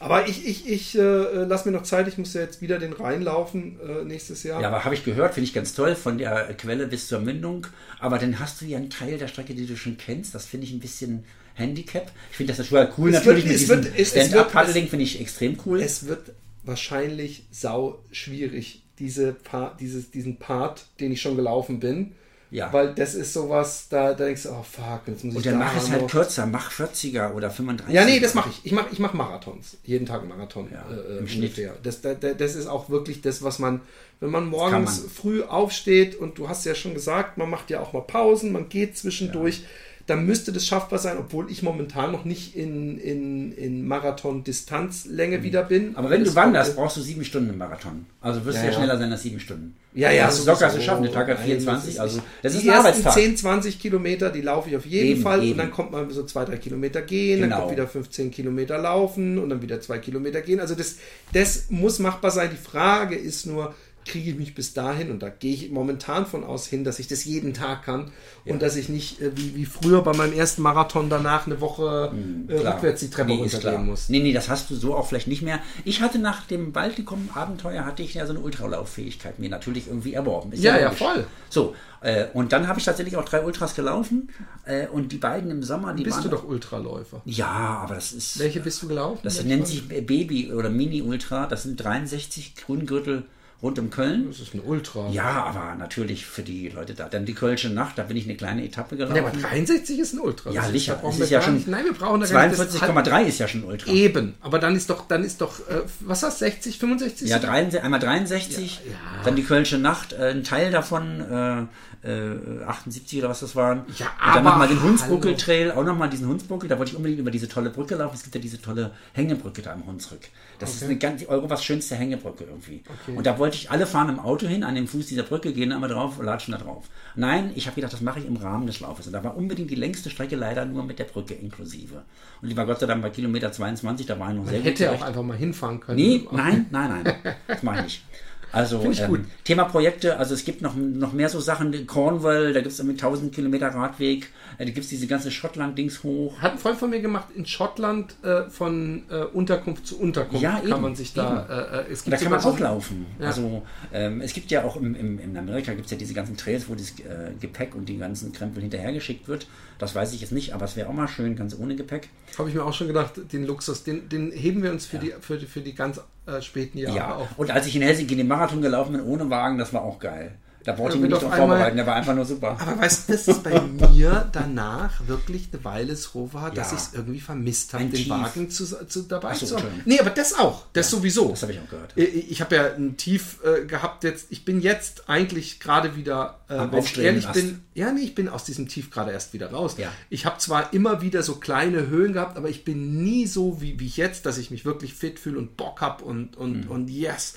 Aber 0.00 0.28
ich, 0.28 0.46
ich, 0.46 0.68
ich 0.68 0.98
äh, 0.98 1.44
lass 1.44 1.64
mir 1.64 1.72
noch 1.72 1.82
Zeit, 1.84 2.06
ich 2.08 2.18
muss 2.18 2.34
ja 2.34 2.42
jetzt 2.42 2.60
wieder 2.60 2.78
den 2.78 2.92
Rhein 2.92 3.22
laufen 3.22 3.78
äh, 3.80 4.04
nächstes 4.04 4.42
Jahr. 4.42 4.60
Ja, 4.60 4.68
aber 4.68 4.84
habe 4.84 4.94
ich 4.94 5.04
gehört, 5.04 5.34
finde 5.34 5.46
ich 5.48 5.54
ganz 5.54 5.74
toll, 5.74 5.94
von 5.94 6.18
der 6.18 6.52
Quelle 6.54 6.86
bis 6.86 7.08
zur 7.08 7.20
Mündung. 7.20 7.66
Aber 8.00 8.18
dann 8.18 8.38
hast 8.38 8.60
du 8.60 8.66
ja 8.66 8.76
einen 8.78 8.90
Teil 8.90 9.18
der 9.18 9.28
Strecke, 9.28 9.54
die 9.54 9.66
du 9.66 9.76
schon 9.76 9.96
kennst. 9.96 10.34
Das 10.34 10.46
finde 10.46 10.66
ich 10.66 10.72
ein 10.72 10.80
bisschen 10.80 11.24
Handicap. 11.54 12.10
Ich 12.30 12.36
finde 12.36 12.52
das 12.52 12.66
total 12.66 12.92
cool. 12.98 13.10
Es 13.10 13.24
Natürlich 13.24 13.44
wird- 13.68 13.84
mit 13.84 13.92
es 13.98 14.12
diesem 14.12 14.28
Stand-Up-Paddling 14.28 14.88
finde 14.88 15.04
ich 15.04 15.20
extrem 15.20 15.56
cool. 15.64 15.80
Es 15.80 16.06
wird 16.06 16.32
wahrscheinlich 16.64 17.44
sau 17.50 18.00
schwierig, 18.10 18.82
diese 18.98 19.32
Part, 19.32 19.80
dieses, 19.80 20.10
diesen 20.10 20.36
Part, 20.38 20.86
den 21.00 21.12
ich 21.12 21.20
schon 21.22 21.36
gelaufen 21.36 21.78
bin. 21.80 22.12
Ja. 22.54 22.72
Weil 22.72 22.94
das 22.94 23.16
ist 23.16 23.32
sowas, 23.32 23.88
da, 23.90 24.14
da 24.14 24.26
denkst 24.26 24.44
du, 24.44 24.50
oh 24.50 24.62
fuck, 24.62 25.00
jetzt 25.08 25.24
muss 25.24 25.32
ich 25.34 25.38
Und 25.38 25.46
dann 25.46 25.58
da 25.58 25.64
mach 25.64 25.76
es 25.76 25.90
halt 25.90 26.02
noch- 26.02 26.10
kürzer, 26.10 26.46
mach 26.46 26.70
40er 26.70 27.32
oder 27.34 27.50
35. 27.50 27.92
Ja, 27.92 28.04
nee, 28.04 28.20
das 28.20 28.34
mache 28.34 28.50
ich. 28.50 28.60
Ich 28.64 28.70
mache 28.70 28.86
ich 28.92 29.00
mach 29.00 29.12
Marathons. 29.12 29.76
Jeden 29.82 30.06
Tag 30.06 30.20
einen 30.20 30.28
Marathon. 30.28 30.68
Ja, 30.72 30.84
äh, 30.88 31.18
im 31.18 31.24
äh, 31.24 31.28
Schnitt. 31.28 31.42
ungefähr. 31.50 31.74
Das, 31.82 32.00
da- 32.00 32.14
da- 32.14 32.32
das 32.34 32.54
ist 32.54 32.68
auch 32.68 32.88
wirklich 32.90 33.22
das, 33.22 33.42
was 33.42 33.58
man, 33.58 33.80
wenn 34.20 34.30
man 34.30 34.46
morgens 34.46 35.00
man. 35.02 35.10
früh 35.10 35.42
aufsteht 35.42 36.14
und 36.14 36.38
du 36.38 36.48
hast 36.48 36.64
ja 36.64 36.76
schon 36.76 36.94
gesagt, 36.94 37.38
man 37.38 37.50
macht 37.50 37.70
ja 37.70 37.80
auch 37.80 37.92
mal 37.92 38.02
Pausen, 38.02 38.52
man 38.52 38.68
geht 38.68 38.96
zwischendurch, 38.96 39.64
dann 40.06 40.26
müsste 40.26 40.52
das 40.52 40.66
schaffbar 40.66 40.98
sein, 40.98 41.16
obwohl 41.18 41.50
ich 41.50 41.62
momentan 41.62 42.12
noch 42.12 42.24
nicht 42.26 42.54
in, 42.56 42.98
in, 42.98 43.52
in 43.52 43.86
Marathon-Distanzlänge 43.88 45.42
wieder 45.42 45.62
bin. 45.62 45.90
Mhm. 45.90 45.96
Aber 45.96 46.10
wenn 46.10 46.24
du 46.24 46.34
wanderst, 46.34 46.76
brauchst 46.76 46.96
du 46.96 47.00
sieben 47.00 47.24
Stunden 47.24 47.50
im 47.50 47.58
Marathon. 47.58 48.06
Also 48.20 48.44
wirst 48.44 48.58
du 48.58 48.62
Ja, 48.62 48.70
ja, 48.70 48.72
schneller 48.76 48.98
sein 48.98 49.10
als 49.12 49.22
sieben 49.22 49.40
Stunden. 49.40 49.76
Ja, 49.94 50.10
ja, 50.10 50.26
Das 50.26 50.40
ist 50.40 50.46
locker 50.46 50.70
zu 50.70 50.80
schaffen. 50.80 51.04
Der 51.04 51.12
Tag 51.12 51.28
hat 51.28 51.38
Nein, 51.38 51.46
24, 51.46 51.84
das 51.84 51.94
ist 51.94 52.00
also 52.00 52.20
das 52.42 52.54
ist 52.54 52.64
ein 52.64 52.70
Arbeitstag. 52.70 53.12
10, 53.14 53.36
20 53.36 53.78
Kilometer, 53.80 54.30
die 54.30 54.40
laufe 54.40 54.68
ich 54.68 54.76
auf 54.76 54.84
jeden 54.86 55.06
Eben, 55.12 55.22
Fall 55.22 55.42
eben. 55.42 55.52
und 55.52 55.58
dann 55.58 55.70
kommt 55.70 55.92
man 55.92 56.10
so 56.10 56.24
zwei, 56.24 56.44
drei 56.44 56.56
Kilometer 56.56 57.00
gehen, 57.02 57.40
dann 57.40 57.50
Genau. 57.50 57.60
kommt 57.62 57.72
wieder 57.72 57.86
15 57.86 58.30
Kilometer 58.30 58.76
laufen 58.78 59.38
und 59.38 59.48
dann 59.50 59.62
wieder 59.62 59.80
zwei 59.80 59.98
Kilometer 59.98 60.40
gehen. 60.40 60.58
Also 60.60 60.74
das, 60.74 60.96
das 61.32 61.66
muss 61.70 61.98
machbar 62.00 62.30
sein. 62.32 62.50
Die 62.52 62.56
Frage 62.56 63.14
ist 63.14 63.46
nur, 63.46 63.74
kriege 64.04 64.30
ich 64.30 64.36
mich 64.36 64.54
bis 64.54 64.74
dahin 64.74 65.10
und 65.10 65.22
da 65.22 65.28
gehe 65.28 65.54
ich 65.54 65.70
momentan 65.70 66.26
von 66.26 66.44
aus 66.44 66.66
hin, 66.66 66.84
dass 66.84 66.98
ich 66.98 67.08
das 67.08 67.24
jeden 67.24 67.54
Tag 67.54 67.84
kann 67.84 68.12
und 68.44 68.62
dass 68.62 68.76
ich 68.76 68.88
nicht 68.88 69.20
äh, 69.20 69.30
wie, 69.36 69.56
wie 69.56 69.64
früher 69.64 70.02
bei 70.02 70.12
meinem 70.14 70.32
ersten 70.32 70.62
Marathon 70.62 71.08
danach 71.08 71.46
eine 71.46 71.60
Woche 71.60 72.12
äh, 72.48 72.58
Klar. 72.58 72.74
rückwärts 72.74 73.00
die 73.00 73.10
Treppe 73.10 73.30
nee, 73.30 73.38
runtergehen 73.38 73.86
muss. 73.86 74.08
Nee, 74.08 74.20
nee, 74.20 74.32
das 74.32 74.48
hast 74.48 74.70
du 74.70 74.76
so 74.76 74.94
auch 74.94 75.06
vielleicht 75.06 75.28
nicht 75.28 75.42
mehr. 75.42 75.60
Ich 75.84 76.00
hatte 76.00 76.18
nach 76.18 76.46
dem 76.46 76.72
Baltikum-Abenteuer 76.72 77.84
hatte 77.84 78.02
ich 78.02 78.14
ja 78.14 78.26
so 78.26 78.32
eine 78.32 78.40
Ultralauffähigkeit 78.40 79.38
mir 79.38 79.48
natürlich 79.48 79.88
irgendwie 79.88 80.14
erworben. 80.14 80.52
Ist 80.52 80.62
Ja, 80.62 80.76
ja, 80.76 80.84
logisch. 80.84 80.98
voll. 80.98 81.26
So, 81.48 81.74
äh, 82.00 82.26
und 82.34 82.52
dann 82.52 82.68
habe 82.68 82.78
ich 82.78 82.84
tatsächlich 82.84 83.16
auch 83.16 83.24
drei 83.24 83.42
Ultras 83.42 83.74
gelaufen 83.74 84.28
äh, 84.66 84.86
und 84.88 85.10
die 85.12 85.16
beiden 85.16 85.50
im 85.50 85.62
Sommer, 85.62 85.94
die 85.94 86.04
Bist 86.04 86.18
waren... 86.18 86.24
du 86.24 86.30
doch 86.30 86.44
Ultraläufer. 86.44 87.22
Ja, 87.24 87.80
aber 87.82 87.94
das 87.94 88.12
ist... 88.12 88.38
Welche 88.38 88.60
bist 88.60 88.82
du 88.82 88.88
gelaufen? 88.88 89.20
Das 89.22 89.42
nennt 89.42 89.66
sich 89.66 89.88
Baby 89.88 90.52
oder 90.52 90.68
Mini-Ultra. 90.68 91.46
Das 91.46 91.62
sind 91.62 91.82
63 91.82 92.56
Grüngürtel 92.56 93.24
rund 93.64 93.78
um 93.78 93.88
Köln. 93.90 94.26
Das 94.28 94.40
ist 94.40 94.54
ein 94.54 94.60
Ultra. 94.60 95.08
Ja, 95.10 95.44
aber 95.44 95.74
natürlich 95.76 96.26
für 96.26 96.42
die 96.42 96.68
Leute 96.68 96.92
da. 96.94 97.08
Dann 97.08 97.24
die 97.24 97.32
Kölsche 97.34 97.70
Nacht, 97.70 97.96
da 97.98 98.02
bin 98.02 98.16
ich 98.16 98.24
eine 98.24 98.36
kleine 98.36 98.62
Etappe 98.64 98.96
gelaufen. 98.96 99.16
Ja, 99.16 99.22
aber 99.26 99.36
63 99.36 99.98
ist 99.98 100.12
ein 100.12 100.20
Ultra. 100.20 100.50
Ja, 100.50 100.62
Das 100.62 100.70
sicher. 100.72 100.94
da 100.94 101.00
brauchen 101.00 101.12
Es 101.14 101.18
wir 101.18 101.24
ist 101.24 101.30
ja 101.30 101.42
schon 101.42 101.54
nicht- 101.54 101.66
Nein, 101.68 101.84
wir 101.86 101.94
brauchen 101.94 102.20
da 102.20 102.26
gar 102.26 102.46
nicht 102.46 102.58
das- 102.60 102.68
42,3 102.76 103.24
ist 103.24 103.38
ja 103.40 103.48
schon 103.48 103.64
Ultra. 103.64 103.90
Eben, 103.90 104.34
aber 104.42 104.58
dann 104.58 104.76
ist 104.76 104.90
doch, 104.90 105.08
dann 105.08 105.24
ist 105.24 105.40
doch, 105.40 105.60
äh, 105.68 105.80
was 106.00 106.22
hast 106.22 106.40
du, 106.42 106.44
60, 106.44 106.78
65? 106.78 107.28
Ja, 107.30 107.38
63, 107.38 107.82
einmal 107.82 108.00
63, 108.00 108.80
Ja, 108.84 108.90
ja. 108.92 108.98
dann 109.24 109.34
die 109.34 109.44
Kölsche 109.44 109.78
Nacht, 109.78 110.12
äh, 110.12 110.30
ein 110.30 110.44
Teil 110.44 110.70
davon, 110.70 111.20
äh, 111.20 111.66
äh, 112.04 112.64
78 112.64 113.18
oder 113.18 113.30
was 113.30 113.40
das 113.40 113.56
waren. 113.56 113.84
Ja, 113.98 114.06
Und 114.26 114.36
dann 114.36 114.44
nochmal 114.44 114.68
den. 114.68 114.82
Hunsbuckel-Trail, 114.82 115.72
auch 115.72 115.84
nochmal 115.84 116.10
diesen 116.10 116.28
Hunsbuckel, 116.28 116.68
da 116.68 116.78
wollte 116.78 116.92
ich 116.92 116.96
unbedingt 116.96 117.20
über 117.20 117.30
diese 117.30 117.48
tolle 117.48 117.70
Brücke 117.70 117.94
laufen. 117.94 118.14
Es 118.14 118.22
gibt 118.22 118.34
ja 118.34 118.40
diese 118.40 118.60
tolle 118.60 118.90
Hängebrücke 119.12 119.62
da 119.62 119.72
am 119.72 119.86
Hunsrück. 119.86 120.28
Das 120.58 120.74
ist 120.74 120.84
eine 120.84 120.96
ganz, 120.96 121.24
Europas 121.24 121.64
schönste 121.64 121.96
Hängebrücke 121.96 122.44
irgendwie. 122.44 122.82
Und 123.14 123.26
da 123.26 123.38
wollte 123.38 123.56
ich, 123.56 123.70
alle 123.70 123.86
fahren 123.86 124.10
im 124.10 124.18
Auto 124.20 124.46
hin, 124.46 124.64
an 124.64 124.74
dem 124.74 124.86
Fuß 124.86 125.06
dieser 125.06 125.22
Brücke, 125.22 125.52
gehen 125.52 125.72
einmal 125.72 125.88
drauf, 125.88 126.20
latschen 126.22 126.52
da 126.52 126.58
drauf. 126.58 126.84
Nein, 127.16 127.52
ich 127.54 127.66
habe 127.66 127.76
gedacht, 127.76 127.92
das 127.92 128.00
mache 128.00 128.20
ich 128.20 128.26
im 128.26 128.36
Rahmen 128.36 128.66
des 128.66 128.80
Laufes. 128.80 129.06
Und 129.06 129.12
da 129.14 129.24
war 129.24 129.36
unbedingt 129.36 129.70
die 129.70 129.74
längste 129.74 130.10
Strecke 130.10 130.36
leider 130.36 130.64
nur 130.64 130.84
mit 130.84 130.98
der 130.98 131.04
Brücke 131.04 131.34
inklusive. 131.34 132.02
Und 132.42 132.48
die 132.50 132.56
war 132.56 132.66
Gott 132.66 132.80
sei 132.80 132.86
Dank 132.86 133.02
bei 133.02 133.10
Kilometer 133.10 133.50
22, 133.50 134.06
da 134.06 134.18
war 134.18 134.30
ich 134.30 134.36
noch 134.36 134.46
sehr 134.46 134.58
gut 134.58 134.66
Hätte 134.66 134.92
auch 134.92 135.02
einfach 135.02 135.22
mal 135.22 135.36
hinfahren 135.36 135.80
können. 135.80 135.96
Nee, 135.98 136.28
nein, 136.30 136.66
nein, 136.70 137.02
nein. 137.04 137.34
Das 137.46 137.62
mache 137.62 137.78
ich 137.78 137.84
nicht. 137.84 138.04
Also 138.54 138.82
ähm, 138.82 139.08
gut. 139.08 139.20
Thema 139.44 139.64
Projekte, 139.64 140.16
also 140.16 140.34
es 140.34 140.44
gibt 140.44 140.62
noch, 140.62 140.74
noch 140.76 141.12
mehr 141.12 141.28
so 141.28 141.40
Sachen, 141.40 141.86
Cornwall, 141.86 142.52
da 142.52 142.60
gibt 142.60 142.72
es 142.72 142.82
mit 142.82 142.96
1000 142.96 143.34
Kilometer 143.34 143.68
Radweg, 143.68 144.30
äh, 144.58 144.64
da 144.64 144.64
gibt 144.66 144.78
es 144.78 144.88
diese 144.88 145.06
ganze 145.06 145.30
Schottland-Dings 145.30 146.02
hoch. 146.04 146.40
Hat 146.40 146.52
ein 146.52 146.58
Freund 146.58 146.78
von 146.78 146.90
mir 146.90 147.00
gemacht, 147.00 147.28
in 147.34 147.46
Schottland 147.46 148.14
äh, 148.22 148.44
von 148.48 149.02
äh, 149.10 149.24
Unterkunft 149.24 149.86
zu 149.86 149.98
Unterkunft 149.98 150.42
Ja, 150.42 150.60
kann 150.60 150.68
eben, 150.68 150.80
man 150.80 150.94
sich 150.94 151.12
da. 151.12 151.46
Äh, 151.48 151.90
äh, 151.90 151.92
es 151.92 152.02
Und 152.02 152.12
da 152.12 152.16
kann 152.16 152.30
man 152.30 152.40
auch 152.40 152.58
laufen. 152.58 153.06
Ja. 153.18 153.26
Also 153.26 153.62
ähm, 153.92 154.20
es 154.20 154.32
gibt 154.32 154.50
ja 154.50 154.64
auch 154.64 154.76
im, 154.76 154.94
im, 154.94 155.18
in 155.18 155.36
Amerika 155.36 155.72
gibt 155.72 155.86
es 155.86 155.90
ja 155.90 155.98
diese 155.98 156.14
ganzen 156.14 156.36
Trails, 156.36 156.68
wo 156.68 156.74
das 156.74 156.94
Gepäck 157.40 157.74
und 157.74 157.88
die 157.88 157.98
ganzen 157.98 158.32
Krempel 158.32 158.62
hinterhergeschickt 158.62 159.28
wird. 159.28 159.46
Das 159.78 159.94
weiß 159.94 160.12
ich 160.12 160.20
jetzt 160.20 160.32
nicht, 160.32 160.54
aber 160.54 160.64
es 160.64 160.76
wäre 160.76 160.88
auch 160.88 160.92
mal 160.92 161.08
schön, 161.08 161.36
ganz 161.36 161.56
ohne 161.58 161.74
Gepäck. 161.76 162.08
Habe 162.38 162.48
ich 162.48 162.54
mir 162.54 162.64
auch 162.64 162.72
schon 162.72 162.86
gedacht, 162.86 163.12
den 163.32 163.44
Luxus, 163.44 163.82
den, 163.84 164.08
den 164.08 164.30
heben 164.30 164.62
wir 164.62 164.70
uns 164.70 164.86
für, 164.86 164.98
die, 164.98 165.12
für, 165.20 165.36
die, 165.36 165.46
für 165.46 165.60
die 165.60 165.74
ganz 165.74 166.00
äh, 166.26 166.40
späten 166.40 166.78
Jahre 166.78 166.96
Ja, 166.96 167.14
auf. 167.16 167.28
und 167.36 167.50
als 167.50 167.66
ich 167.66 167.74
in 167.76 167.82
Helsinki 167.82 168.16
den 168.16 168.28
Marathon 168.28 168.62
gelaufen 168.62 168.92
bin 168.92 169.02
ohne 169.02 169.28
Wagen, 169.30 169.58
das 169.58 169.72
war 169.72 169.82
auch 169.82 169.98
geil. 169.98 170.34
Da 170.64 170.76
Ja, 170.78 170.88
ich 170.88 170.94
mich 170.96 171.10
nicht 171.10 171.22
drauf 171.22 171.34
vorbereiten, 171.34 171.76
der 171.76 171.86
war 171.86 171.94
einfach 171.94 172.14
nur 172.14 172.24
super. 172.24 172.56
Aber 172.58 172.78
weißt 172.80 173.08
du, 173.08 173.12
dass 173.12 173.28
es 173.28 173.38
bei 173.42 173.60
mir 173.92 174.28
danach 174.32 175.06
wirklich 175.06 175.48
eine 175.52 175.62
Weile 175.64 175.94
so 175.94 176.32
war, 176.32 176.50
dass 176.50 176.70
Ja. 176.70 176.76
ich 176.78 176.82
es 176.84 176.94
irgendwie 176.94 177.20
vermisst 177.20 177.74
habe, 177.74 177.84
den 177.84 177.92
Tief. 177.92 178.08
Wagen 178.08 178.48
zu, 178.50 178.64
zu, 178.86 179.02
dabei 179.02 179.34
so, 179.34 179.44
zu 179.46 179.56
haben. 179.58 179.82
Nee, 179.84 180.00
aber 180.00 180.10
das 180.10 180.32
auch. 180.38 180.64
Das 180.72 180.90
sowieso. 180.90 181.28
Das 181.28 181.42
habe 181.42 181.52
ich 181.52 181.60
auch 181.60 181.68
gehört. 181.68 181.92
Ich, 181.96 182.30
ich 182.30 182.40
habe 182.40 182.56
ja 182.56 182.74
ein 182.74 182.96
Tief 182.96 183.38
äh, 183.44 183.66
gehabt 183.66 184.04
jetzt. 184.04 184.28
Ich 184.30 184.44
bin 184.46 184.60
jetzt 184.60 185.08
eigentlich 185.08 185.60
gerade 185.60 185.96
wieder, 185.96 186.40
äh, 186.48 186.58
wenn 186.70 186.78
ich 186.78 186.98
ehrlich 186.98 187.26
Ast. 187.26 187.34
bin, 187.34 187.60
ja, 187.74 187.92
nee, 187.92 188.00
ich 188.00 188.14
bin 188.14 188.28
aus 188.30 188.44
diesem 188.44 188.66
Tief 188.68 188.90
gerade 188.90 189.12
erst 189.12 189.34
wieder 189.34 189.50
raus. 189.50 189.74
Ja. 189.76 189.92
Ich 190.08 190.24
habe 190.24 190.38
zwar 190.38 190.72
immer 190.72 191.02
wieder 191.02 191.22
so 191.22 191.34
kleine 191.36 191.88
Höhen 191.88 192.14
gehabt, 192.14 192.36
aber 192.38 192.48
ich 192.48 192.64
bin 192.64 193.02
nie 193.04 193.26
so 193.26 193.60
wie, 193.60 193.78
wie 193.80 193.86
jetzt, 193.88 194.24
dass 194.24 194.38
ich 194.38 194.50
mich 194.50 194.64
wirklich 194.64 194.94
fit 194.94 195.18
fühle 195.18 195.38
und 195.38 195.56
Bock 195.58 195.80
habe 195.82 196.04
und, 196.04 196.36
und, 196.38 196.64
Mhm. 196.64 196.70
und 196.70 196.88
yes. 196.88 197.34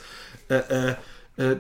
Äh, 0.50 0.56
äh, 0.56 0.90
äh, 0.92 0.96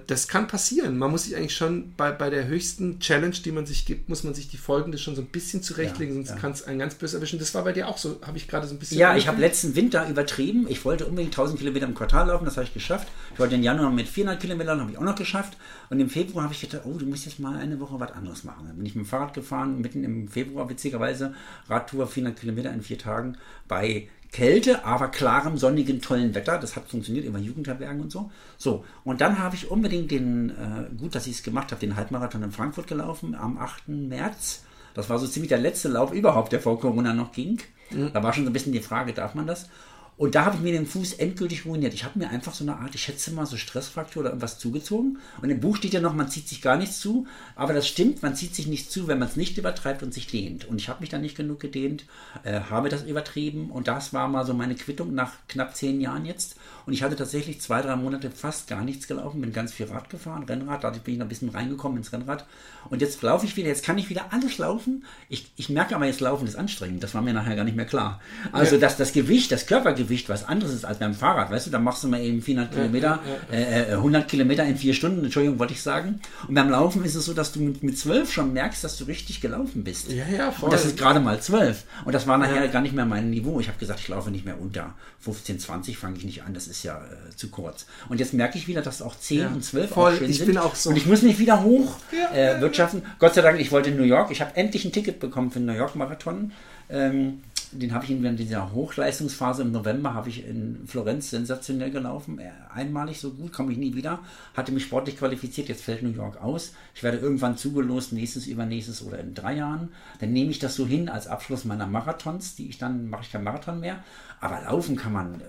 das 0.07 0.27
kann 0.27 0.47
passieren. 0.47 0.97
Man 0.97 1.11
muss 1.11 1.25
sich 1.25 1.35
eigentlich 1.35 1.55
schon 1.55 1.93
bei, 1.95 2.11
bei 2.11 2.31
der 2.31 2.47
höchsten 2.47 2.99
Challenge, 2.99 3.35
die 3.45 3.51
man 3.51 3.67
sich 3.67 3.85
gibt, 3.85 4.09
muss 4.09 4.23
man 4.23 4.33
sich 4.33 4.47
die 4.47 4.57
folgende 4.57 4.97
schon 4.97 5.15
so 5.15 5.21
ein 5.21 5.27
bisschen 5.27 5.61
zurechtlegen, 5.61 6.15
Ja, 6.15 6.21
sonst 6.21 6.29
ja. 6.29 6.35
kann 6.37 6.51
es 6.51 6.63
einen 6.63 6.79
ganz 6.79 6.95
böse 6.95 7.17
erwischen. 7.17 7.37
Das 7.37 7.53
war 7.53 7.63
bei 7.63 7.73
dir 7.73 7.87
auch 7.87 7.99
so, 7.99 8.19
habe 8.25 8.37
ich 8.37 8.47
gerade 8.47 8.65
so 8.65 8.73
ein 8.73 8.79
bisschen. 8.79 8.97
Ja, 8.97 9.15
ich 9.15 9.27
habe 9.27 9.39
letzten 9.39 9.75
Winter 9.75 10.09
übertrieben. 10.09 10.65
Ich 10.67 10.83
wollte 10.83 11.05
unbedingt 11.05 11.31
1000 11.31 11.59
Kilometer 11.59 11.85
im 11.85 11.93
Quartal 11.93 12.27
laufen, 12.27 12.45
das 12.45 12.57
habe 12.57 12.65
ich 12.65 12.73
geschafft. 12.73 13.07
Ich 13.33 13.39
wollte 13.39 13.53
im 13.53 13.61
Januar 13.61 13.91
mit 13.91 14.07
400 14.07 14.41
Kilometern, 14.41 14.81
habe 14.81 14.91
ich 14.91 14.97
auch 14.97 15.03
noch 15.03 15.15
geschafft. 15.15 15.57
Und 15.91 15.99
im 15.99 16.09
Februar 16.09 16.45
habe 16.45 16.55
ich 16.55 16.61
gedacht, 16.61 16.81
oh, 16.85 16.97
du 16.97 17.05
musst 17.05 17.25
jetzt 17.25 17.39
mal 17.39 17.57
eine 17.57 17.79
Woche 17.79 17.99
was 17.99 18.11
anderes 18.13 18.43
machen. 18.43 18.65
Dann 18.67 18.77
bin 18.77 18.85
ich 18.87 18.95
mit 18.95 19.05
dem 19.05 19.07
Fahrrad 19.07 19.35
gefahren, 19.35 19.79
mitten 19.79 20.03
im 20.03 20.27
Februar 20.27 20.67
witzigerweise, 20.69 21.35
Radtour 21.69 22.07
400 22.07 22.39
Kilometer 22.39 22.73
in 22.73 22.81
vier 22.81 22.97
Tagen 22.97 23.37
bei 23.67 24.09
Kälte, 24.31 24.85
aber 24.85 25.07
klarem, 25.07 25.57
sonnigen, 25.57 26.01
tollen 26.01 26.35
Wetter. 26.35 26.57
Das 26.57 26.75
hat 26.75 26.87
funktioniert 26.87 27.25
über 27.25 27.39
Jugendherbergen 27.39 28.01
und 28.01 28.11
so. 28.11 28.31
So, 28.57 28.83
und 29.03 29.21
dann 29.21 29.39
habe 29.39 29.55
ich 29.55 29.71
unbedingt 29.71 30.11
den, 30.11 30.49
äh, 30.49 30.95
gut, 30.97 31.15
dass 31.15 31.27
ich 31.27 31.33
es 31.33 31.43
gemacht 31.43 31.71
habe, 31.71 31.79
den 31.79 31.95
Halbmarathon 31.95 32.43
in 32.43 32.51
Frankfurt 32.51 32.87
gelaufen 32.87 33.35
am 33.35 33.57
8. 33.57 33.87
März. 33.87 34.63
Das 34.93 35.09
war 35.09 35.19
so 35.19 35.27
ziemlich 35.27 35.49
der 35.49 35.59
letzte 35.59 35.89
Lauf 35.89 36.11
überhaupt, 36.11 36.51
der 36.51 36.59
vor 36.59 36.79
Corona 36.79 37.13
noch 37.13 37.31
ging. 37.31 37.59
Da 37.89 38.21
war 38.21 38.33
schon 38.33 38.43
so 38.43 38.49
ein 38.49 38.53
bisschen 38.53 38.73
die 38.73 38.81
Frage, 38.81 39.13
darf 39.13 39.33
man 39.33 39.47
das? 39.47 39.69
Und 40.17 40.33
da 40.33 40.45
habe 40.45 40.55
ich 40.55 40.61
mir 40.63 40.71
den 40.71 40.87
Fuß 40.87 41.13
endgültig 41.13 41.65
ruiniert. 41.65 41.93
Ich 41.93 42.03
habe 42.03 42.17
mir 42.17 42.29
einfach 42.29 42.53
so 42.55 42.63
eine 42.63 42.77
Art, 42.77 42.95
ich 42.95 43.03
schätze 43.03 43.31
mal, 43.31 43.45
so 43.45 43.55
Stressfraktur 43.55 44.21
oder 44.21 44.29
irgendwas 44.31 44.57
zugezogen. 44.57 45.19
Und 45.41 45.49
im 45.51 45.59
Buch 45.59 45.77
steht 45.77 45.93
ja 45.93 46.01
noch, 46.01 46.15
man 46.15 46.27
zieht 46.29 46.47
sich 46.47 46.61
gar 46.63 46.75
nichts 46.75 46.99
zu. 46.99 47.27
Aber 47.55 47.73
das 47.73 47.87
stimmt, 47.87 48.23
man 48.23 48.35
zieht 48.35 48.55
sich 48.55 48.65
nicht 48.65 48.91
zu, 48.91 49.07
wenn 49.07 49.19
man 49.19 49.27
es 49.27 49.35
nicht 49.35 49.57
übertreibt 49.59 50.01
und 50.01 50.13
sich 50.15 50.25
dehnt. 50.25 50.65
Und 50.65 50.81
ich 50.81 50.89
habe 50.89 51.01
mich 51.01 51.09
dann 51.09 51.21
nicht 51.21 51.37
genug 51.37 51.59
gedehnt, 51.59 52.05
äh, 52.43 52.61
habe 52.61 52.89
das 52.89 53.03
übertrieben. 53.03 53.69
Und 53.69 53.87
das 53.87 54.11
war 54.11 54.27
mal 54.27 54.43
so 54.43 54.55
meine 54.55 54.73
Quittung 54.73 55.13
nach 55.13 55.33
knapp 55.47 55.75
zehn 55.75 56.01
Jahren 56.01 56.25
jetzt. 56.25 56.55
Und 56.87 56.93
ich 56.93 57.03
hatte 57.03 57.15
tatsächlich 57.15 57.61
zwei, 57.61 57.83
drei 57.83 57.95
Monate 57.95 58.31
fast 58.31 58.67
gar 58.67 58.83
nichts 58.83 59.07
gelaufen, 59.07 59.41
bin 59.41 59.53
ganz 59.53 59.71
viel 59.73 59.85
Rad 59.85 60.09
gefahren, 60.09 60.43
Rennrad, 60.45 60.83
dadurch 60.83 61.03
bin 61.03 61.13
ich 61.13 61.19
noch 61.19 61.25
ein 61.27 61.29
bisschen 61.29 61.49
reingekommen 61.49 61.97
ins 61.99 62.11
Rennrad. 62.11 62.45
Und 62.89 63.01
jetzt 63.01 63.21
laufe 63.21 63.45
ich 63.45 63.55
wieder, 63.55 63.67
jetzt 63.67 63.83
kann 63.83 63.97
ich 63.97 64.09
wieder 64.09 64.31
alles 64.31 64.57
laufen. 64.57 65.05
Ich, 65.29 65.51
ich 65.57 65.69
merke 65.69 65.95
aber, 65.95 66.05
jetzt 66.05 66.21
Laufen 66.21 66.47
ist 66.47 66.55
anstrengend. 66.55 67.03
Das 67.03 67.13
war 67.13 67.21
mir 67.21 67.33
nachher 67.33 67.55
gar 67.55 67.65
nicht 67.65 67.75
mehr 67.77 67.85
klar. 67.85 68.19
Also 68.51 68.75
Ja. 68.75 68.81
dass 68.81 68.97
das 68.97 69.11
Gewicht, 69.13 69.51
das 69.51 69.67
Körpergewicht 69.67 70.06
was 70.29 70.43
anderes 70.47 70.73
ist 70.73 70.85
als 70.85 70.99
beim 70.99 71.13
Fahrrad. 71.13 71.51
Weißt 71.51 71.67
du, 71.67 71.71
da 71.71 71.79
machst 71.79 72.03
du 72.03 72.07
mal 72.07 72.21
eben 72.21 72.41
400 72.41 72.73
Kilometer, 72.73 73.19
Äh, 73.51 73.91
äh, 73.91 73.93
100 73.93 74.27
Kilometer 74.27 74.63
in 74.65 74.77
vier 74.77 74.93
Stunden, 74.93 75.23
Entschuldigung, 75.23 75.59
wollte 75.59 75.73
ich 75.73 75.81
sagen. 75.81 76.19
Und 76.47 76.55
beim 76.55 76.69
Laufen 76.69 77.03
ist 77.03 77.15
es 77.15 77.25
so, 77.25 77.33
dass 77.33 77.51
du 77.51 77.59
mit, 77.61 77.83
mit 77.83 77.97
12 77.97 78.31
schon 78.31 78.53
merkst, 78.53 78.83
dass 78.83 78.97
du 78.97 79.03
richtig 79.05 79.41
gelaufen 79.41 79.83
bist. 79.83 80.09
Ja, 80.11 80.25
ja, 80.27 80.51
voll. 80.51 80.65
Und 80.69 80.73
das 80.73 80.85
ist 80.85 80.97
gerade 80.97 81.19
mal 81.19 81.39
12. 81.39 81.83
Und 82.05 82.13
das 82.13 82.27
war 82.27 82.37
nachher 82.37 82.67
gar 82.69 82.81
nicht 82.81 82.93
mehr 82.95 83.05
mein 83.05 83.29
Niveau. 83.29 83.59
Ich 83.59 83.67
habe 83.67 83.77
gesagt, 83.79 83.99
ich 83.99 84.07
laufe 84.07 84.31
nicht 84.31 84.45
mehr 84.45 84.59
unter 84.61 84.93
15, 85.19 85.59
20 85.59 85.97
fange 85.97 86.17
ich 86.17 86.23
nicht 86.25 86.43
an. 86.43 86.53
Das 86.53 86.67
ist 86.67 86.83
ja 86.83 86.97
äh, 86.97 87.35
zu 87.35 87.49
kurz. 87.49 87.85
Und 88.09 88.19
jetzt 88.19 88.33
merke 88.33 88.57
ich 88.57 88.67
wieder, 88.67 88.81
dass 88.81 89.01
auch 89.01 89.17
10 89.19 89.39
Ja, 89.39 89.47
und 89.49 89.63
12 89.63 89.89
voll. 89.91 90.13
auch 90.13 90.17
schön 90.17 90.29
Ich 90.29 90.37
sind. 90.37 90.47
bin 90.47 90.57
auch 90.57 90.75
so. 90.75 90.89
Und 90.91 90.95
ich 90.97 91.05
muss 91.05 91.21
mich 91.21 91.39
wieder 91.39 91.63
hoch 91.63 91.97
Ja, 92.11 92.35
äh, 92.57 92.61
wirtschaften. 92.61 93.01
Gott 93.19 93.33
sei 93.33 93.41
Dank, 93.41 93.59
ich 93.59 93.71
wollte 93.71 93.89
in 93.89 93.97
New 93.97 94.03
York. 94.03 94.31
Ich 94.31 94.41
habe 94.41 94.55
endlich 94.55 94.85
ein 94.85 94.91
Ticket 94.91 95.19
bekommen 95.19 95.51
für 95.51 95.59
den 95.59 95.65
New 95.65 95.73
York 95.73 95.95
Marathon. 95.95 96.51
Ähm, 96.89 97.41
den 97.71 97.93
habe 97.93 98.05
ich 98.05 98.11
in 98.11 98.37
dieser 98.37 98.71
Hochleistungsphase 98.71 99.61
im 99.61 99.71
November 99.71 100.13
habe 100.13 100.29
ich 100.29 100.45
in 100.45 100.87
Florenz 100.87 101.29
sensationell 101.29 101.91
gelaufen, 101.91 102.39
äh, 102.39 102.51
einmalig 102.73 103.19
so 103.19 103.31
gut, 103.31 103.53
komme 103.53 103.71
ich 103.71 103.77
nie 103.77 103.95
wieder, 103.95 104.19
hatte 104.55 104.71
mich 104.71 104.83
sportlich 104.83 105.17
qualifiziert, 105.17 105.69
jetzt 105.69 105.83
fällt 105.83 106.03
New 106.03 106.09
York 106.09 106.41
aus. 106.41 106.73
Ich 106.95 107.03
werde 107.03 107.17
irgendwann 107.17 107.57
zugelost, 107.57 108.13
nächstes, 108.13 108.47
übernächstes 108.47 109.01
oder 109.01 109.19
in 109.19 109.33
drei 109.33 109.55
Jahren. 109.55 109.89
Dann 110.19 110.33
nehme 110.33 110.51
ich 110.51 110.59
das 110.59 110.75
so 110.75 110.85
hin 110.85 111.09
als 111.09 111.27
Abschluss 111.27 111.65
meiner 111.65 111.87
Marathons, 111.87 112.55
die 112.55 112.69
ich 112.69 112.77
dann 112.77 113.09
mache 113.09 113.23
ich 113.23 113.31
kein 113.31 113.43
Marathon 113.43 113.79
mehr, 113.79 114.03
aber 114.39 114.61
laufen 114.61 114.95
kann 114.95 115.13
man 115.13 115.41
äh, 115.41 115.43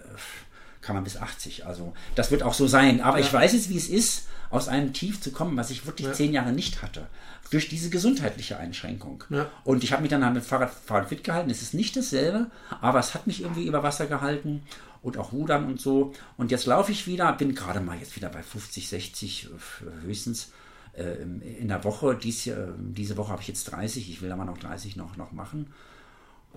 kann 0.88 0.96
man 0.96 1.04
bis 1.04 1.18
80. 1.18 1.66
Also 1.66 1.92
das 2.14 2.30
wird 2.30 2.42
auch 2.42 2.54
so 2.54 2.66
sein. 2.66 3.02
Aber 3.02 3.18
ja. 3.18 3.26
ich 3.26 3.30
weiß 3.30 3.52
jetzt, 3.52 3.68
wie 3.68 3.76
es 3.76 3.90
ist, 3.90 4.26
aus 4.48 4.68
einem 4.68 4.94
Tief 4.94 5.20
zu 5.20 5.32
kommen, 5.32 5.54
was 5.58 5.68
ich 5.68 5.84
wirklich 5.84 6.06
ja. 6.06 6.14
zehn 6.14 6.32
Jahre 6.32 6.50
nicht 6.50 6.80
hatte. 6.80 7.06
Durch 7.50 7.68
diese 7.68 7.90
gesundheitliche 7.90 8.56
Einschränkung. 8.56 9.22
Ja. 9.28 9.50
Und 9.64 9.84
ich 9.84 9.92
habe 9.92 10.00
mich 10.00 10.10
dann 10.10 10.32
mit 10.32 10.42
Fahrrad, 10.42 10.70
Fahrrad 10.70 11.10
fit 11.10 11.24
gehalten. 11.24 11.50
Es 11.50 11.60
ist 11.60 11.74
nicht 11.74 11.94
dasselbe, 11.94 12.46
aber 12.80 13.00
es 13.00 13.12
hat 13.12 13.26
mich 13.26 13.42
irgendwie 13.42 13.66
über 13.66 13.82
Wasser 13.82 14.06
gehalten 14.06 14.62
und 15.02 15.18
auch 15.18 15.32
Rudern 15.32 15.66
und 15.66 15.78
so. 15.78 16.14
Und 16.38 16.50
jetzt 16.50 16.64
laufe 16.64 16.90
ich 16.90 17.06
wieder, 17.06 17.30
bin 17.34 17.54
gerade 17.54 17.80
mal 17.80 17.98
jetzt 17.98 18.16
wieder 18.16 18.30
bei 18.30 18.42
50, 18.42 18.88
60 18.88 19.44
äh, 19.44 20.06
höchstens 20.06 20.52
äh, 20.94 21.22
in 21.60 21.68
der 21.68 21.84
Woche. 21.84 22.14
Dies, 22.14 22.46
äh, 22.46 22.56
diese 22.78 23.18
Woche 23.18 23.32
habe 23.32 23.42
ich 23.42 23.48
jetzt 23.48 23.64
30, 23.64 24.10
ich 24.10 24.22
will 24.22 24.32
aber 24.32 24.46
noch 24.46 24.56
30 24.56 24.96
noch, 24.96 25.18
noch 25.18 25.32
machen 25.32 25.70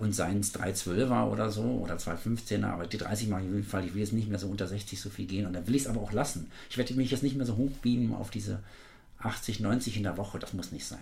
und 0.02 0.12
seien 0.12 0.40
es 0.40 0.52
312er 0.52 1.28
oder 1.30 1.52
so 1.52 1.62
oder 1.62 1.94
215er, 1.94 2.66
aber 2.66 2.88
die 2.88 2.98
30 2.98 3.28
mache 3.28 3.42
ich 3.42 3.46
auf 3.46 3.54
jeden 3.54 3.66
Fall. 3.68 3.84
Ich 3.84 3.94
will 3.94 4.00
jetzt 4.00 4.12
nicht 4.12 4.28
mehr 4.28 4.40
so 4.40 4.48
unter 4.48 4.66
60 4.66 5.00
so 5.00 5.10
viel 5.10 5.26
gehen 5.26 5.46
und 5.46 5.52
dann 5.52 5.64
will 5.68 5.76
ich 5.76 5.82
es 5.82 5.88
aber 5.88 6.00
auch 6.00 6.10
lassen. 6.10 6.50
Ich 6.70 6.76
werde 6.76 6.94
mich 6.94 7.12
jetzt 7.12 7.22
nicht 7.22 7.36
mehr 7.36 7.46
so 7.46 7.56
hochbeamen 7.56 8.12
auf 8.12 8.30
diese 8.30 8.58
80, 9.20 9.60
90 9.60 9.98
in 9.98 10.02
der 10.02 10.16
Woche, 10.16 10.40
das 10.40 10.54
muss 10.54 10.72
nicht 10.72 10.84
sein. 10.84 10.98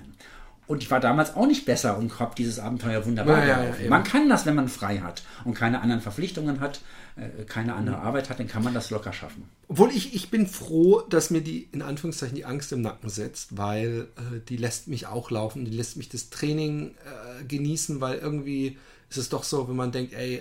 Und 0.70 0.84
ich 0.84 0.90
war 0.92 1.00
damals 1.00 1.34
auch 1.34 1.48
nicht 1.48 1.64
besser 1.64 1.98
und 1.98 2.20
habe 2.20 2.36
dieses 2.38 2.60
Abenteuer 2.60 3.04
wunderbar 3.04 3.44
ja, 3.44 3.64
ja, 3.64 3.88
Man 3.88 4.04
kann 4.04 4.28
das, 4.28 4.46
wenn 4.46 4.54
man 4.54 4.68
frei 4.68 4.98
hat 4.98 5.24
und 5.44 5.54
keine 5.54 5.80
anderen 5.80 6.00
Verpflichtungen 6.00 6.60
hat, 6.60 6.80
äh, 7.16 7.42
keine 7.42 7.74
andere 7.74 7.96
mhm. 7.96 8.02
Arbeit 8.02 8.30
hat, 8.30 8.38
dann 8.38 8.46
kann 8.46 8.62
man 8.62 8.72
das 8.72 8.90
locker 8.90 9.12
schaffen. 9.12 9.48
Obwohl 9.66 9.90
ich, 9.90 10.14
ich 10.14 10.30
bin 10.30 10.46
froh, 10.46 11.00
dass 11.00 11.30
mir 11.30 11.40
die, 11.40 11.68
in 11.72 11.82
Anführungszeichen, 11.82 12.36
die 12.36 12.44
Angst 12.44 12.70
im 12.70 12.82
Nacken 12.82 13.10
setzt, 13.10 13.58
weil 13.58 14.06
äh, 14.14 14.38
die 14.48 14.56
lässt 14.56 14.86
mich 14.86 15.08
auch 15.08 15.32
laufen, 15.32 15.64
die 15.64 15.72
lässt 15.72 15.96
mich 15.96 16.08
das 16.08 16.30
Training 16.30 16.94
äh, 17.04 17.44
genießen, 17.46 18.00
weil 18.00 18.18
irgendwie 18.18 18.78
ist 19.08 19.16
es 19.16 19.28
doch 19.28 19.42
so, 19.42 19.68
wenn 19.68 19.74
man 19.74 19.90
denkt, 19.90 20.12
ey, 20.12 20.40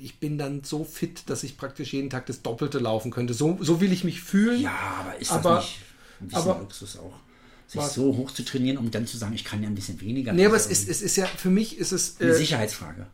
ich 0.00 0.18
bin 0.18 0.36
dann 0.36 0.64
so 0.64 0.82
fit, 0.82 1.30
dass 1.30 1.44
ich 1.44 1.56
praktisch 1.56 1.92
jeden 1.92 2.10
Tag 2.10 2.26
das 2.26 2.42
Doppelte 2.42 2.80
laufen 2.80 3.12
könnte. 3.12 3.34
So, 3.34 3.56
so 3.60 3.80
will 3.80 3.92
ich 3.92 4.02
mich 4.02 4.20
fühlen. 4.20 4.60
Ja, 4.60 4.96
aber 4.98 5.20
ist 5.20 5.30
das 5.30 5.46
aber, 5.46 5.56
nicht 5.58 5.78
ein 6.20 6.26
bisschen 6.26 6.50
aber, 6.50 6.58
Luxus 6.58 6.98
auch? 6.98 7.23
Sich 7.66 7.80
was? 7.80 7.94
so 7.94 8.16
hoch 8.16 8.30
zu 8.30 8.44
trainieren, 8.44 8.78
um 8.78 8.90
dann 8.90 9.06
zu 9.06 9.16
sagen, 9.16 9.34
ich 9.34 9.44
kann 9.44 9.62
ja 9.62 9.68
ein 9.68 9.74
bisschen 9.74 10.00
weniger. 10.00 10.32
Nee, 10.32 10.46
aber 10.46 10.56
es 10.56 10.66
ist, 10.66 10.88
es 10.88 11.02
ist 11.02 11.16
ja, 11.16 11.26
für 11.26 11.50
mich 11.50 11.78
ist 11.78 11.92
es. 11.92 12.20
Eine 12.20 12.30
äh, 12.30 12.34
Sicherheitsfrage. 12.34 13.06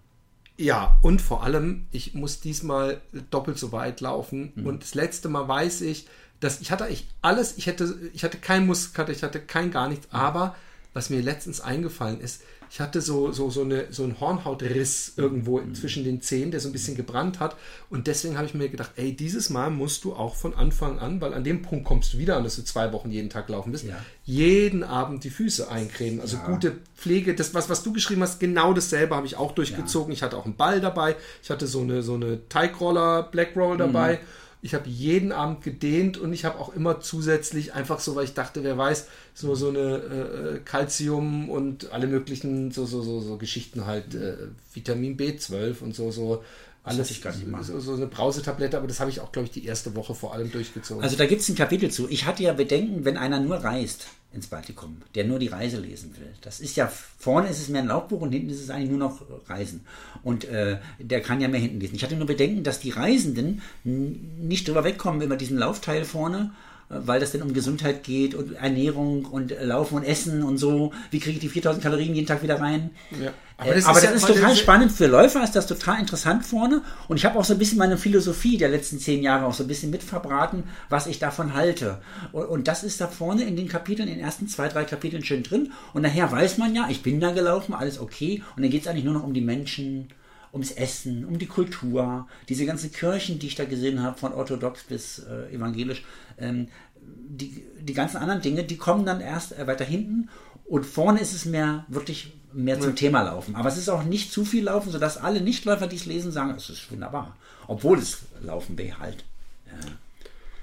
Ja, 0.57 0.99
und 1.03 1.23
vor 1.23 1.43
allem, 1.43 1.87
ich 1.91 2.13
muss 2.15 2.41
diesmal 2.41 3.01
doppelt 3.31 3.59
so 3.59 3.73
weit 3.73 4.01
laufen. 4.03 4.53
Mhm. 4.55 4.67
Und 4.67 4.83
das 4.83 4.95
letzte 4.95 5.29
Mal 5.29 5.49
weiß 5.49 5.81
ich, 5.83 6.07
dass 6.41 6.61
ich 6.61 6.71
hatte 6.71 6.85
eigentlich 6.85 7.07
alles, 7.23 7.57
ich 7.57 7.67
hätte, 7.67 7.99
ich 8.13 8.25
hatte 8.25 8.39
kein 8.39 8.67
Muskelkater, 8.67 9.13
ich 9.13 9.23
hatte 9.23 9.41
kein 9.41 9.71
gar 9.71 9.89
nichts, 9.89 10.07
mhm. 10.09 10.19
aber 10.19 10.57
was 10.93 11.09
mir 11.09 11.23
letztens 11.23 11.61
eingefallen 11.61 12.21
ist, 12.21 12.43
ich 12.73 12.79
hatte 12.79 13.01
so, 13.01 13.33
so, 13.33 13.51
so, 13.51 13.63
eine, 13.63 13.87
so 13.91 14.05
einen 14.05 14.21
Hornhautriss 14.21 15.15
irgendwo 15.17 15.61
mhm. 15.61 15.75
zwischen 15.75 16.05
den 16.05 16.23
Zähnen, 16.23 16.53
der 16.53 16.61
so 16.61 16.69
ein 16.69 16.73
bisschen 16.73 16.97
gebrannt 16.97 17.41
hat. 17.41 17.57
Und 17.91 18.07
deswegen 18.07 18.37
habe 18.37 18.47
ich 18.47 18.55
mir 18.55 18.69
gedacht, 18.69 18.93
ey, 18.95 19.13
dieses 19.13 19.51
Mal 19.51 19.71
musst 19.71 20.05
du 20.05 20.15
auch 20.15 20.37
von 20.37 20.55
Anfang 20.55 21.01
an, 21.01 21.21
weil 21.21 21.35
an 21.35 21.43
dem 21.43 21.63
Punkt 21.63 21.85
kommst 21.85 22.15
du 22.15 22.19
wieder 22.19 22.37
an, 22.37 22.45
dass 22.45 22.55
du 22.55 22.63
zwei 22.63 22.93
Wochen 22.93 23.11
jeden 23.11 23.29
Tag 23.29 23.49
laufen 23.49 23.73
bist, 23.73 23.87
ja. 23.87 23.97
jeden 24.25 24.85
Abend 24.85 25.25
die 25.25 25.31
Füße 25.31 25.69
eincremen. 25.69 26.21
Also 26.21 26.37
ja. 26.37 26.47
gute 26.47 26.77
Pflege. 26.97 27.35
Das, 27.35 27.55
was, 27.55 27.69
was 27.69 27.83
du 27.83 27.93
geschrieben 27.93 28.23
hast, 28.23 28.39
genau 28.39 28.73
dasselbe 28.73 29.17
habe 29.17 29.27
ich 29.27 29.37
auch 29.37 29.51
durchgezogen. 29.51 30.13
Ja. 30.13 30.17
Ich 30.17 30.23
hatte 30.23 30.37
auch 30.37 30.45
einen 30.45 30.57
Ball 30.57 30.81
dabei. 30.81 31.17
Ich 31.43 31.51
hatte 31.51 31.67
so 31.67 31.81
eine, 31.81 32.03
so 32.03 32.15
eine 32.15 32.49
Teigroller, 32.49 33.25
Black 33.25 33.57
Roll 33.57 33.79
dabei. 33.79 34.15
Mhm. 34.15 34.27
Ich 34.63 34.75
habe 34.75 34.89
jeden 34.89 35.33
Abend 35.33 35.63
gedehnt 35.63 36.19
und 36.19 36.33
ich 36.33 36.45
habe 36.45 36.59
auch 36.59 36.75
immer 36.75 37.01
zusätzlich 37.01 37.73
einfach 37.73 37.99
so, 37.99 38.15
weil 38.15 38.25
ich 38.25 38.35
dachte, 38.35 38.63
wer 38.63 38.77
weiß, 38.77 39.09
so 39.35 39.55
so 39.55 39.69
eine 39.69 40.61
Calcium 40.65 41.49
äh, 41.49 41.53
und 41.53 41.93
alle 41.93 42.07
möglichen 42.07 42.71
so 42.71 42.85
so 42.85 43.03
so, 43.03 43.21
so 43.21 43.37
Geschichten 43.39 43.87
halt 43.87 44.15
äh, 44.15 44.37
Vitamin 44.73 45.17
B12 45.17 45.81
und 45.81 45.95
so 45.95 46.11
so 46.11 46.43
alles 46.83 47.11
ich 47.11 47.23
gar 47.23 47.35
nicht 47.35 47.47
machen. 47.47 47.65
So, 47.65 47.79
so 47.81 47.95
eine 47.95 48.07
Brausetablette, 48.07 48.77
aber 48.77 48.87
das 48.87 49.01
habe 49.01 49.11
ich 49.11 49.21
auch, 49.21 49.33
glaube 49.33 49.47
ich, 49.47 49.53
die 49.53 49.67
erste 49.67 49.95
Woche 49.95 50.15
vor 50.15 50.33
allem 50.33 50.51
durchgezogen. 50.51 51.03
Also 51.03 51.17
da 51.17 51.27
gibt 51.27 51.43
es 51.43 51.49
ein 51.49 51.55
Kapitel 51.55 51.91
zu. 51.91 52.09
Ich 52.09 52.25
hatte 52.25 52.43
ja 52.43 52.53
Bedenken, 52.55 53.05
wenn 53.05 53.17
einer 53.17 53.39
nur 53.39 53.57
reist 53.57 54.07
ins 54.33 54.47
Baltikum, 54.47 55.03
der 55.15 55.25
nur 55.25 55.39
die 55.39 55.49
Reise 55.49 55.81
lesen 55.81 56.15
will. 56.17 56.33
Das 56.41 56.61
ist 56.61 56.77
ja, 56.77 56.87
vorne 56.87 57.49
ist 57.49 57.61
es 57.61 57.69
mehr 57.69 57.83
ein 57.83 57.89
Laufbuch 57.89 58.21
und 58.21 58.33
hinten 58.33 58.51
ist 58.51 58.61
es 58.61 58.71
eigentlich 58.71 58.91
nur 58.91 58.99
noch 58.99 59.23
Reisen. 59.49 59.81
Und 60.23 60.45
äh, 60.45 60.79
der 61.01 61.21
kann 61.21 61.41
ja 61.41 61.49
mehr 61.49 61.61
hinten 61.61 61.81
lesen. 61.81 61.97
Ich 61.97 62.05
hatte 62.05 62.17
nur 62.17 62.27
Bedenken, 62.27 62.63
dass 62.63 62.79
die 62.79 62.91
Reisenden 62.91 63.63
nicht 63.83 64.69
drüber 64.69 64.85
wegkommen 64.85 65.23
über 65.23 65.37
diesen 65.37 65.59
Laufteil 65.59 66.05
vorne 66.05 66.53
weil 66.91 67.21
das 67.21 67.31
denn 67.31 67.43
um 67.43 67.55
Gesundheit 67.55 68.03
geht 68.03 68.35
und 68.35 68.53
Ernährung 68.55 69.25
und 69.25 69.55
Laufen 69.63 69.95
und 69.95 70.03
Essen 70.03 70.43
und 70.43 70.59
so. 70.59 70.93
Wie 71.13 71.21
kriege 71.21 71.37
ich 71.37 71.41
die 71.41 71.49
4000 71.49 71.83
Kalorien 71.83 72.15
jeden 72.15 72.27
Tag 72.27 72.43
wieder 72.43 72.61
rein? 72.61 72.91
Ja. 73.23 73.33
Aber 73.57 73.75
das, 73.75 73.85
äh, 73.85 73.89
aber 73.89 73.99
ist, 73.99 74.07
das 74.07 74.15
ist 74.15 74.27
total 74.27 74.57
spannend. 74.57 74.91
Für 74.91 75.07
Läufer 75.07 75.45
ist 75.45 75.55
das 75.55 75.67
total 75.67 76.01
interessant 76.01 76.45
vorne. 76.45 76.83
Und 77.07 77.19
ich 77.19 77.25
habe 77.25 77.39
auch 77.39 77.45
so 77.45 77.53
ein 77.53 77.59
bisschen 77.59 77.79
meine 77.79 77.97
Philosophie 77.97 78.57
der 78.57 78.71
letzten 78.71 78.99
zehn 78.99 79.23
Jahre 79.23 79.47
auch 79.47 79.55
so 79.55 79.65
ein 79.65 79.69
bisschen 79.69 79.91
mitverbraten, 79.91 80.65
was 80.89 81.07
ich 81.07 81.21
davon 81.21 81.55
halte. 81.55 81.99
Und, 82.33 82.47
und 82.47 82.69
das 82.69 82.83
ist 82.83 83.01
da 83.01 83.07
vorne 83.07 83.45
in 83.45 83.55
den 83.55 83.69
Kapiteln, 83.69 84.09
in 84.09 84.17
den 84.17 84.25
ersten 84.25 84.49
zwei, 84.49 84.69
drei 84.69 84.85
Kapiteln 84.85 85.25
schön 85.25 85.45
drin. 85.45 85.73
Und 85.93 86.03
nachher 86.03 86.33
weiß 86.33 86.59
man 86.59 86.75
ja, 86.75 86.89
ich 86.91 87.03
bin 87.03 87.21
da 87.21 87.31
gelaufen, 87.31 87.73
alles 87.73 88.01
okay. 88.01 88.43
Und 88.57 88.63
dann 88.63 88.71
geht 88.71 88.83
es 88.83 88.89
eigentlich 88.89 89.05
nur 89.05 89.15
noch 89.15 89.25
um 89.25 89.35
die 89.35 89.43
Menschen, 89.43 90.09
ums 90.53 90.73
Essen, 90.73 91.25
um 91.25 91.39
die 91.39 91.47
Kultur, 91.47 92.27
diese 92.49 92.67
ganzen 92.67 92.91
Kirchen, 92.93 93.39
die 93.39 93.47
ich 93.47 93.55
da 93.55 93.65
gesehen 93.65 94.03
habe, 94.03 94.19
von 94.19 94.33
orthodox 94.33 94.83
bis 94.83 95.21
äh, 95.21 95.55
evangelisch, 95.55 96.05
ähm, 96.41 96.69
die, 97.01 97.65
die 97.81 97.95
ganzen 97.95 98.19
anderen 98.19 98.43
Dinge, 98.43 98.65
die 98.65 98.77
kommen 98.77 99.07
dann 99.07 99.21
erst 99.21 99.59
äh, 99.59 99.67
weiter 99.67 99.85
hinten 99.85 100.29
und 100.65 100.85
vorne 100.85 101.21
ist 101.21 101.33
es 101.33 101.45
mehr 101.45 101.85
wirklich 101.89 102.33
mehr 102.53 102.81
zum 102.81 102.91
ja. 102.91 102.97
Thema 102.97 103.23
laufen. 103.23 103.57
Aber 103.57 103.69
es 103.69 103.77
ist 103.77 103.89
auch 103.89 104.03
nicht 104.03 104.33
zu 104.33 104.45
viel 104.45 104.65
laufen, 104.65 104.91
sodass 104.91 105.19
alle 105.19 105.41
Nichtläufer, 105.41 105.87
die 105.87 105.95
es 105.97 106.07
lesen, 106.07 106.33
sagen, 106.33 106.55
es 106.57 106.71
ist 106.71 106.91
wunderbar. 106.91 107.37
Obwohl 107.67 107.99
es 107.99 108.23
Laufen 108.43 108.77
behalt. 108.77 109.25
Ja. 109.67 109.75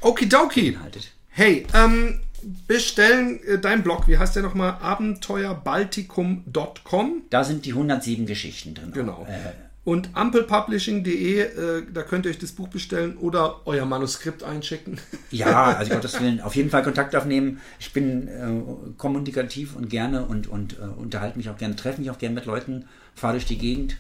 Okidoki. 0.01 0.71
Beinhaltet. 0.71 1.11
Hey, 1.29 1.67
ähm, 1.73 2.19
bestellen 2.67 3.43
äh, 3.43 3.57
dein 3.59 3.83
Blog, 3.83 4.07
wie 4.07 4.17
heißt 4.17 4.35
der 4.35 4.41
nochmal? 4.43 4.77
Abenteuerbaltikum.com. 4.81 7.21
Da 7.29 7.43
sind 7.43 7.65
die 7.65 7.71
107 7.71 8.25
Geschichten 8.25 8.73
drin. 8.73 8.91
Genau. 8.93 9.27
Äh, 9.29 9.51
und 9.87 10.09
ampelpublishing.de, 10.15 11.39
äh, 11.39 11.83
da 11.93 12.03
könnt 12.03 12.25
ihr 12.25 12.31
euch 12.31 12.39
das 12.39 12.51
Buch 12.51 12.67
bestellen 12.67 13.15
oder 13.15 13.61
euer 13.63 13.85
Manuskript 13.85 14.43
einschicken. 14.43 14.99
Ja, 15.31 15.63
also 15.77 15.93
Gottes 15.93 16.19
Willen, 16.19 16.41
auf 16.41 16.57
jeden 16.57 16.69
Fall 16.69 16.83
Kontakt 16.83 17.15
aufnehmen. 17.15 17.61
Ich 17.79 17.93
bin 17.93 18.27
äh, 18.27 18.93
kommunikativ 18.97 19.77
und 19.77 19.89
gerne 19.89 20.25
und, 20.25 20.47
und 20.47 20.73
äh, 20.73 20.81
unterhalte 20.81 21.37
mich 21.37 21.49
auch 21.49 21.57
gerne, 21.57 21.77
treffe 21.77 22.01
mich 22.01 22.11
auch 22.11 22.17
gerne 22.17 22.35
mit 22.35 22.45
Leuten, 22.45 22.83
fahre 23.15 23.35
durch 23.35 23.45
die 23.45 23.57
Gegend. 23.57 23.95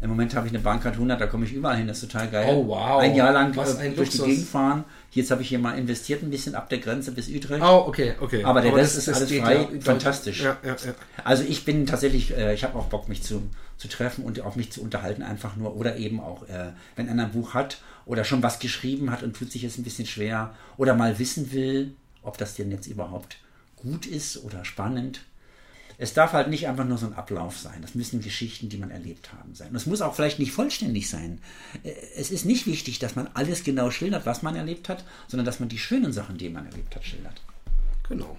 Im 0.00 0.10
Moment 0.10 0.34
habe 0.36 0.46
ich 0.46 0.52
eine 0.52 0.62
Bahncard 0.62 0.94
100, 0.94 1.20
da 1.20 1.26
komme 1.26 1.44
ich 1.44 1.52
überall 1.52 1.76
hin, 1.76 1.88
das 1.88 2.00
ist 2.00 2.12
total 2.12 2.28
geil. 2.28 2.46
Oh 2.50 2.68
wow. 2.68 3.00
Ein 3.00 3.16
Jahr 3.16 3.32
lang 3.32 3.54
Was 3.56 3.78
ein 3.78 3.96
durch 3.96 4.10
Luxus. 4.10 4.24
die 4.24 4.30
Gegend 4.30 4.48
fahren. 4.48 4.84
Jetzt 5.10 5.32
habe 5.32 5.42
ich 5.42 5.48
hier 5.48 5.58
mal 5.58 5.76
investiert 5.76 6.22
ein 6.22 6.30
bisschen 6.30 6.54
ab 6.54 6.68
der 6.68 6.78
Grenze 6.78 7.10
bis 7.10 7.28
Utrecht. 7.28 7.62
Oh, 7.64 7.84
okay, 7.88 8.14
okay. 8.20 8.44
Aber 8.44 8.60
der 8.60 8.70
Aber 8.70 8.80
Rest 8.80 8.96
ist, 8.96 9.08
alles 9.08 9.28
frei, 9.32 9.68
ja, 9.72 9.80
fantastisch. 9.80 10.42
Ja, 10.42 10.56
ja, 10.62 10.76
ja. 10.76 10.94
Also 11.24 11.42
ich 11.42 11.64
bin 11.64 11.84
tatsächlich, 11.84 12.36
äh, 12.36 12.54
ich 12.54 12.62
habe 12.62 12.78
auch 12.78 12.84
Bock, 12.86 13.08
mich 13.08 13.24
zu, 13.24 13.42
zu 13.76 13.88
treffen 13.88 14.24
und 14.24 14.40
auch 14.42 14.54
mich 14.54 14.70
zu 14.70 14.82
unterhalten, 14.82 15.22
einfach 15.24 15.56
nur. 15.56 15.74
Oder 15.74 15.96
eben 15.96 16.20
auch, 16.20 16.48
äh, 16.48 16.70
wenn 16.94 17.08
einer 17.08 17.24
ein 17.24 17.32
Buch 17.32 17.54
hat 17.54 17.78
oder 18.06 18.22
schon 18.22 18.40
was 18.42 18.60
geschrieben 18.60 19.10
hat 19.10 19.24
und 19.24 19.34
tut 19.34 19.50
sich 19.50 19.62
jetzt 19.62 19.78
ein 19.78 19.84
bisschen 19.84 20.06
schwer 20.06 20.54
oder 20.76 20.94
mal 20.94 21.18
wissen 21.18 21.50
will, 21.50 21.96
ob 22.22 22.38
das 22.38 22.54
denn 22.54 22.70
jetzt 22.70 22.86
überhaupt 22.86 23.38
gut 23.74 24.06
ist 24.06 24.44
oder 24.44 24.64
spannend 24.64 25.22
es 26.00 26.14
darf 26.14 26.32
halt 26.32 26.48
nicht 26.48 26.68
einfach 26.68 26.84
nur 26.84 26.96
so 26.96 27.06
ein 27.06 27.14
Ablauf 27.14 27.58
sein. 27.58 27.82
Das 27.82 27.96
müssen 27.96 28.20
Geschichten, 28.20 28.68
die 28.68 28.78
man 28.78 28.90
erlebt 28.90 29.32
haben, 29.32 29.54
sein. 29.56 29.70
Und 29.70 29.76
es 29.76 29.86
muss 29.86 30.00
auch 30.00 30.14
vielleicht 30.14 30.38
nicht 30.38 30.52
vollständig 30.52 31.10
sein. 31.10 31.40
Äh, 31.82 31.92
es 32.16 32.30
ist 32.30 32.44
nicht 32.44 32.66
wichtig, 32.66 33.00
dass 33.00 33.16
man 33.16 33.28
alles 33.34 33.64
genau 33.64 33.90
schildert, 33.90 34.24
was 34.24 34.42
man 34.42 34.54
erlebt 34.54 34.88
hat, 34.88 35.04
sondern 35.26 35.44
dass 35.44 35.58
man 35.58 35.68
die 35.68 35.78
schönen 35.78 36.12
Sachen, 36.12 36.38
die 36.38 36.48
man 36.48 36.66
erlebt 36.66 36.94
hat, 36.94 37.04
schildert. 37.04 37.42
Genau. 38.08 38.38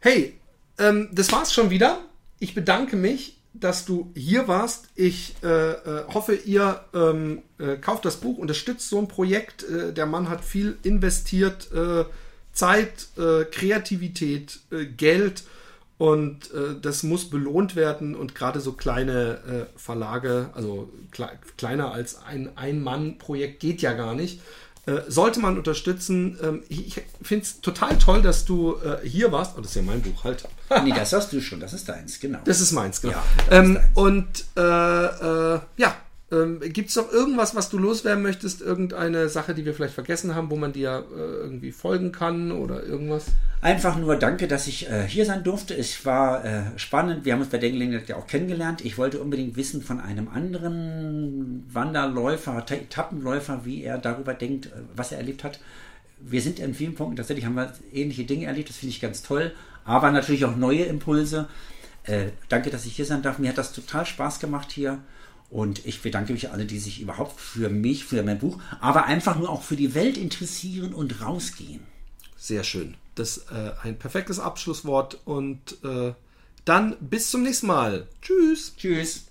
Hey, 0.00 0.38
ähm, 0.78 1.08
das 1.12 1.32
war's 1.32 1.52
schon 1.52 1.70
wieder. 1.70 2.04
Ich 2.38 2.54
bedanke 2.54 2.96
mich, 2.96 3.38
dass 3.54 3.86
du 3.86 4.12
hier 4.14 4.46
warst. 4.48 4.90
Ich 4.94 5.34
äh, 5.42 5.46
äh, 5.46 6.04
hoffe, 6.12 6.34
ihr 6.34 6.84
ähm, 6.94 7.42
äh, 7.58 7.76
kauft 7.76 8.04
das 8.04 8.18
Buch, 8.18 8.36
unterstützt 8.36 8.90
so 8.90 8.98
ein 8.98 9.08
Projekt. 9.08 9.64
Äh, 9.64 9.94
der 9.94 10.04
Mann 10.04 10.28
hat 10.28 10.44
viel 10.44 10.76
investiert, 10.82 11.72
äh, 11.72 12.04
Zeit, 12.52 13.08
Kreativität, 13.14 14.58
Geld 14.96 15.44
und 15.98 16.52
äh, 16.52 16.80
das 16.80 17.02
muss 17.02 17.28
belohnt 17.28 17.74
werden 17.74 18.14
und 18.14 18.36
gerade 18.36 18.60
so 18.60 18.72
kleine 18.72 19.66
äh, 19.74 19.78
Verlage, 19.78 20.50
also 20.54 20.88
kle 21.10 21.28
kleiner 21.56 21.92
als 21.92 22.22
ein 22.22 22.56
Ein-Mann-Projekt 22.56 23.60
geht 23.60 23.82
ja 23.82 23.92
gar 23.92 24.14
nicht. 24.14 24.40
Äh, 24.86 25.02
sollte 25.08 25.40
man 25.40 25.58
unterstützen. 25.58 26.38
Ähm, 26.42 26.62
ich 26.68 27.02
finde 27.20 27.44
es 27.44 27.60
total 27.60 27.98
toll, 27.98 28.22
dass 28.22 28.44
du 28.44 28.76
äh, 28.76 29.06
hier 29.06 29.32
warst. 29.32 29.54
Oh, 29.58 29.60
das 29.60 29.72
ist 29.72 29.76
ja 29.76 29.82
mein 29.82 30.00
Buch, 30.00 30.24
halt. 30.24 30.48
nee, 30.84 30.94
das 30.96 31.12
hast 31.12 31.32
du 31.32 31.40
schon, 31.40 31.60
das 31.60 31.74
ist 31.74 31.88
deins, 31.88 32.20
genau. 32.20 32.38
Das 32.44 32.60
ist 32.60 32.72
meins, 32.72 33.02
genau. 33.02 33.14
Ja, 33.14 33.24
ähm, 33.50 33.76
ist 33.76 33.82
deins. 33.82 33.96
und 33.96 34.44
äh, 34.56 35.54
äh, 35.56 35.60
ja, 35.76 35.96
ähm, 36.30 36.60
gibt 36.60 36.90
es 36.90 36.96
noch 36.96 37.10
irgendwas, 37.10 37.54
was 37.54 37.70
du 37.70 37.78
loswerden 37.78 38.22
möchtest? 38.22 38.60
Irgendeine 38.60 39.28
Sache, 39.28 39.54
die 39.54 39.64
wir 39.64 39.72
vielleicht 39.74 39.94
vergessen 39.94 40.34
haben, 40.34 40.50
wo 40.50 40.56
man 40.56 40.72
dir 40.72 41.04
äh, 41.10 41.18
irgendwie 41.18 41.72
folgen 41.72 42.12
kann 42.12 42.52
oder 42.52 42.82
irgendwas? 42.82 43.26
Einfach 43.60 43.96
nur 43.96 44.16
danke, 44.16 44.46
dass 44.46 44.66
ich 44.66 44.88
äh, 44.90 45.06
hier 45.08 45.24
sein 45.24 45.42
durfte. 45.42 45.74
Es 45.76 46.04
war 46.04 46.44
äh, 46.44 46.62
spannend. 46.76 47.24
Wir 47.24 47.32
haben 47.32 47.40
uns 47.40 47.50
bei 47.50 47.58
der 47.58 47.70
ja 47.70 48.16
auch 48.16 48.26
kennengelernt. 48.26 48.84
Ich 48.84 48.98
wollte 48.98 49.20
unbedingt 49.20 49.56
wissen 49.56 49.82
von 49.82 50.00
einem 50.00 50.28
anderen 50.28 51.66
Wanderläufer, 51.72 52.64
Ta- 52.66 52.74
Etappenläufer, 52.74 53.64
wie 53.64 53.82
er 53.82 53.98
darüber 53.98 54.34
denkt, 54.34 54.66
äh, 54.66 54.70
was 54.94 55.12
er 55.12 55.18
erlebt 55.18 55.44
hat. 55.44 55.60
Wir 56.20 56.42
sind 56.42 56.58
in 56.58 56.74
vielen 56.74 56.94
Punkten 56.94 57.16
tatsächlich 57.16 57.46
haben 57.46 57.54
wir 57.54 57.72
ähnliche 57.92 58.24
Dinge 58.24 58.46
erlebt. 58.46 58.68
Das 58.68 58.76
finde 58.76 58.90
ich 58.90 59.00
ganz 59.00 59.22
toll. 59.22 59.52
Aber 59.84 60.10
natürlich 60.10 60.44
auch 60.44 60.56
neue 60.56 60.84
Impulse. 60.84 61.48
Äh, 62.04 62.26
danke, 62.48 62.70
dass 62.70 62.84
ich 62.86 62.96
hier 62.96 63.06
sein 63.06 63.22
darf. 63.22 63.38
Mir 63.38 63.48
hat 63.48 63.58
das 63.58 63.72
total 63.72 64.04
Spaß 64.04 64.40
gemacht 64.40 64.70
hier. 64.70 64.98
Und 65.50 65.86
ich 65.86 66.02
bedanke 66.02 66.32
mich 66.32 66.50
alle, 66.50 66.66
die 66.66 66.78
sich 66.78 67.00
überhaupt 67.00 67.40
für 67.40 67.70
mich, 67.70 68.04
für 68.04 68.22
mein 68.22 68.38
Buch, 68.38 68.60
aber 68.80 69.06
einfach 69.06 69.38
nur 69.38 69.48
auch 69.48 69.62
für 69.62 69.76
die 69.76 69.94
Welt 69.94 70.18
interessieren 70.18 70.92
und 70.92 71.22
rausgehen. 71.22 71.80
Sehr 72.36 72.64
schön. 72.64 72.94
Das 73.14 73.38
ist 73.38 73.50
äh, 73.50 73.72
ein 73.82 73.98
perfektes 73.98 74.38
Abschlusswort 74.38 75.20
und 75.24 75.82
äh, 75.84 76.12
dann 76.64 76.96
bis 77.00 77.30
zum 77.30 77.42
nächsten 77.42 77.66
Mal. 77.66 78.06
Tschüss. 78.20 78.74
Tschüss. 78.76 79.27